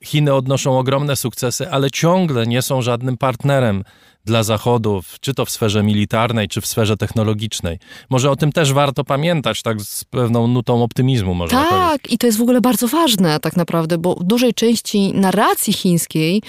Chiny 0.04 0.34
odnoszą 0.34 0.80
ogromne 0.80 1.16
sukcesy, 1.16 1.70
ale 1.70 1.92
ciągle 1.92 2.48
nie 2.48 2.62
są 2.62 2.82
żadnym 2.82 3.18
partnerem 3.18 3.84
dla 4.28 4.44
Zachodu, 4.44 5.02
czy 5.22 5.34
to 5.34 5.46
w 5.46 5.50
sferze 5.50 5.84
militarnej, 5.84 6.48
czy 6.48 6.62
w 6.62 6.66
sferze 6.68 6.98
technologicznej. 6.98 7.80
Może 8.10 8.32
o 8.32 8.36
tym 8.36 8.52
też 8.52 8.74
warto 8.74 9.04
pamiętać, 9.04 9.62
tak 9.62 9.82
z 9.82 10.04
pewną 10.04 10.48
nutą 10.48 10.84
optymizmu 10.84 11.34
można 11.34 11.64
Tak, 11.64 11.70
powiedzieć. 11.70 12.14
i 12.14 12.18
to 12.18 12.28
jest 12.28 12.38
w 12.38 12.42
ogóle 12.42 12.62
bardzo 12.62 12.88
ważne 12.88 13.40
tak 13.40 13.58
naprawdę, 13.58 13.98
bo 13.98 14.16
w 14.16 14.24
dużej 14.24 14.54
części 14.54 15.14
narracji 15.14 15.74
chińskiej, 15.74 16.42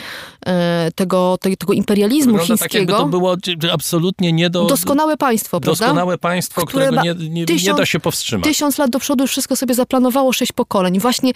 e, 0.47 0.91
tego, 0.95 1.39
tego 1.41 1.73
imperializmu 1.73 2.33
Wygląda 2.33 2.47
chińskiego... 2.47 2.69
tak, 2.69 2.89
jakby 2.89 2.93
to 2.93 3.07
było 3.07 3.37
absolutnie 3.73 4.33
nie 4.33 4.51
do... 4.51 4.65
Doskonałe 4.65 5.17
państwo, 5.17 5.61
prawda? 5.61 5.85
Doskonałe 5.85 6.19
państwo, 6.19 6.67
Które 6.67 6.87
którego 6.87 7.03
nie, 7.03 7.29
nie, 7.31 7.47
tysiąc, 7.47 7.67
nie 7.67 7.75
da 7.75 7.87
się 7.87 8.01
powstrzymać. 8.01 8.45
Tysiąc 8.45 8.79
lat 8.79 8.91
do 8.91 8.99
przodu 8.99 9.25
już 9.25 9.31
wszystko 9.31 9.57
sobie 9.57 9.75
zaplanowało, 9.75 10.33
sześć 10.33 10.53
pokoleń. 10.53 11.01
Właśnie 11.01 11.33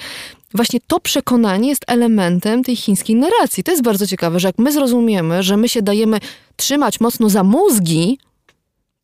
właśnie 0.55 0.81
to 0.87 1.01
przekonanie 1.01 1.69
jest 1.69 1.85
elementem 1.87 2.65
tej 2.65 2.77
chińskiej 2.77 3.17
narracji. 3.17 3.65
To 3.65 3.71
jest 3.71 3.83
bardzo 3.83 4.07
ciekawe, 4.07 4.41
że 4.41 4.49
jak 4.49 4.59
my 4.59 4.73
zrozumiemy, 4.73 5.43
że 5.43 5.57
my 5.57 5.69
się 5.69 5.83
dajemy 5.83 6.19
trzymać 6.57 7.01
mocno 7.01 7.31
za 7.31 7.43
mózgi, 7.43 8.19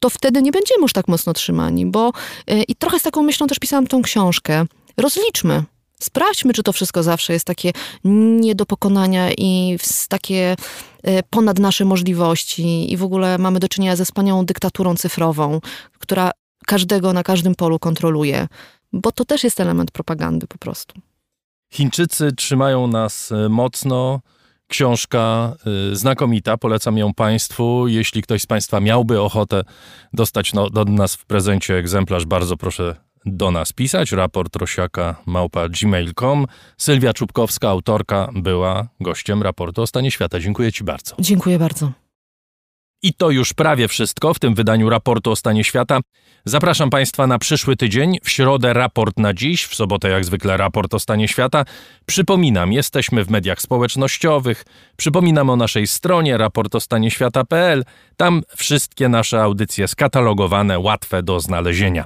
to 0.01 0.11
wtedy 0.11 0.43
nie 0.43 0.53
będziemy 0.53 0.83
już 0.83 0.93
tak 0.93 1.09
mocno 1.09 1.33
trzymani, 1.33 1.87
bo 1.87 2.13
yy, 2.47 2.63
i 2.63 2.75
trochę 2.75 2.99
z 2.99 3.03
taką 3.03 3.23
myślą 3.23 3.47
też 3.47 3.59
pisałam 3.59 3.87
tą 3.87 4.03
książkę. 4.03 4.67
Rozliczmy. 4.97 5.65
Sprawdźmy, 6.01 6.53
czy 6.53 6.63
to 6.63 6.73
wszystko 6.73 7.03
zawsze 7.03 7.33
jest 7.33 7.45
takie 7.45 7.73
nie 8.05 8.55
do 8.55 8.67
pokonania 8.67 9.33
i 9.33 9.79
takie 10.09 10.57
y, 11.09 11.21
ponad 11.31 11.59
nasze 11.59 11.85
możliwości 11.85 12.93
i 12.93 12.97
w 12.97 13.03
ogóle 13.03 13.39
mamy 13.39 13.61
do 13.61 13.69
czynienia 13.69 13.97
ze 13.97 14.05
wspaniałą 14.05 14.45
dyktaturą 14.45 14.95
cyfrową, 14.95 15.61
która 15.99 16.31
każdego 16.67 17.13
na 17.13 17.23
każdym 17.23 17.55
polu 17.55 17.79
kontroluje, 17.79 18.49
bo 18.93 19.13
to 19.13 19.25
też 19.25 19.45
jest 19.45 19.61
element 19.61 19.91
propagandy 19.91 20.47
po 20.47 20.59
prostu. 20.59 21.01
Chińczycy 21.73 22.33
trzymają 22.33 22.87
nas 22.87 23.33
e, 23.33 23.49
mocno. 23.49 24.21
Książka 24.69 25.55
y, 25.93 25.97
znakomita, 25.97 26.57
polecam 26.57 26.99
ją 26.99 27.15
Państwu. 27.15 27.89
Jeśli 27.89 28.23
ktoś 28.23 28.43
z 28.43 28.47
Państwa 28.47 28.81
miałby 28.81 29.21
ochotę 29.21 29.63
dostać 30.13 30.53
no, 30.53 30.71
do 30.71 30.85
nas 30.85 31.15
w 31.15 31.27
prezencie 31.27 31.77
egzemplarz, 31.77 32.27
bardzo 32.27 32.57
proszę 32.57 32.97
do 33.27 33.51
nas 33.51 33.73
pisać. 33.73 34.13
Raport 34.13 34.57
Rosiaka 34.57 35.17
małpa 35.27 35.69
gmail.com. 35.69 36.47
Sylwia 36.77 37.13
Czubkowska, 37.13 37.69
autorka, 37.69 38.29
była 38.35 38.89
gościem 39.01 39.43
raportu 39.43 39.83
o 39.83 39.87
stanie 39.87 40.11
świata. 40.11 40.41
Dziękuję 40.41 40.73
Ci 40.73 40.85
bardzo. 40.85 41.17
Dziękuję 41.19 41.59
bardzo. 41.59 41.93
I 43.03 43.15
to 43.15 43.31
już 43.31 43.53
prawie 43.53 43.89
wszystko 43.89 44.35
w 44.35 44.39
tym 44.39 44.55
wydaniu 44.55 44.91
raportu 44.91 45.31
o 45.31 45.37
stanie 45.37 45.65
świata. 45.65 46.01
Zapraszam 46.45 46.91
Państwa 46.91 47.27
na 47.27 47.39
przyszły 47.39 47.77
tydzień. 47.77 48.19
W 48.23 48.31
środę 48.31 48.73
raport 48.73 49.19
na 49.19 49.35
dziś, 49.35 49.65
w 49.65 49.75
sobotę 49.75 50.09
jak 50.09 50.25
zwykle 50.25 50.57
raport 50.57 50.95
o 50.95 50.99
stanie 50.99 51.29
świata. 51.29 51.65
Przypominam, 52.07 52.73
jesteśmy 52.73 53.25
w 53.25 53.31
mediach 53.31 53.63
społecznościowych. 53.63 54.65
Przypominam 54.97 55.51
o 55.51 55.57
naszej 55.57 55.87
stronie 55.87 56.39
raportostanieświata.pl. 56.39 57.85
Tam 58.17 58.43
wszystkie 58.57 59.09
nasze 59.09 59.43
audycje 59.43 59.89
skatalogowane, 59.89 60.79
łatwe 60.79 61.23
do 61.23 61.41
znalezienia. 61.41 62.05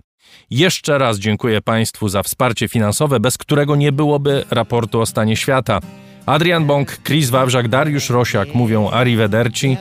Jeszcze 0.50 0.98
raz 0.98 1.18
dziękuję 1.18 1.60
Państwu 1.60 2.08
za 2.08 2.22
wsparcie 2.22 2.68
finansowe, 2.68 3.20
bez 3.20 3.38
którego 3.38 3.76
nie 3.76 3.92
byłoby 3.92 4.44
raportu 4.50 5.00
o 5.00 5.06
stanie 5.06 5.36
świata. 5.36 5.80
Adrian 6.26 6.66
Bąk, 6.66 6.98
Chris 7.04 7.30
Wawrzak, 7.30 7.68
Dariusz 7.68 8.10
Rosiak 8.10 8.54
mówią 8.54 8.90
arrivederci. 8.90 9.76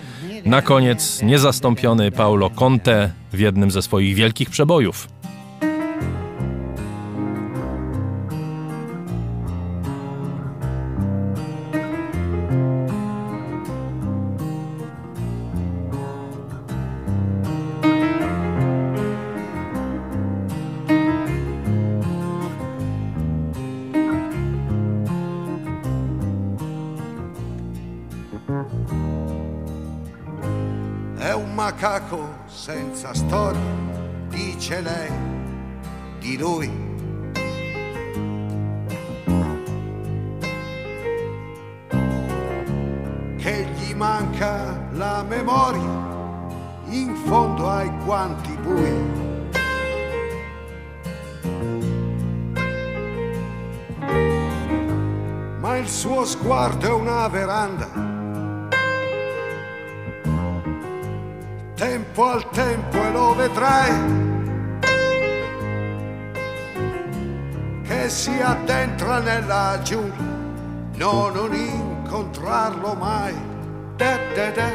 Na 0.46 0.62
koniec 0.62 1.22
niezastąpiony 1.22 2.12
Paulo 2.12 2.50
Conte 2.50 3.12
w 3.34 3.40
jednym 3.40 3.72
ze 3.72 3.82
swoich 3.82 4.16
wielkich 4.16 4.50
przebojów. 4.50 5.08
È 57.52 57.64
una 57.64 57.76
veranda 57.76 58.12
tempo 61.76 62.26
al 62.26 62.50
tempo 62.52 62.98
e 62.98 63.12
lo 63.12 63.36
vedrai. 63.36 64.30
Che 67.84 68.10
si 68.10 68.40
addentra 68.40 69.20
nella 69.20 69.80
giungla 69.84 70.30
no 70.96 71.30
non 71.30 71.54
incontrarlo 71.54 72.94
mai. 72.94 73.34
Da 73.98 74.18
da 74.36 74.50
da 74.52 74.70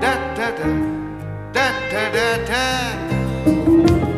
da 0.00 0.16
da 0.34 0.50
da 0.50 0.70
da 1.52 1.70
da 2.10 2.36
da 2.48 4.11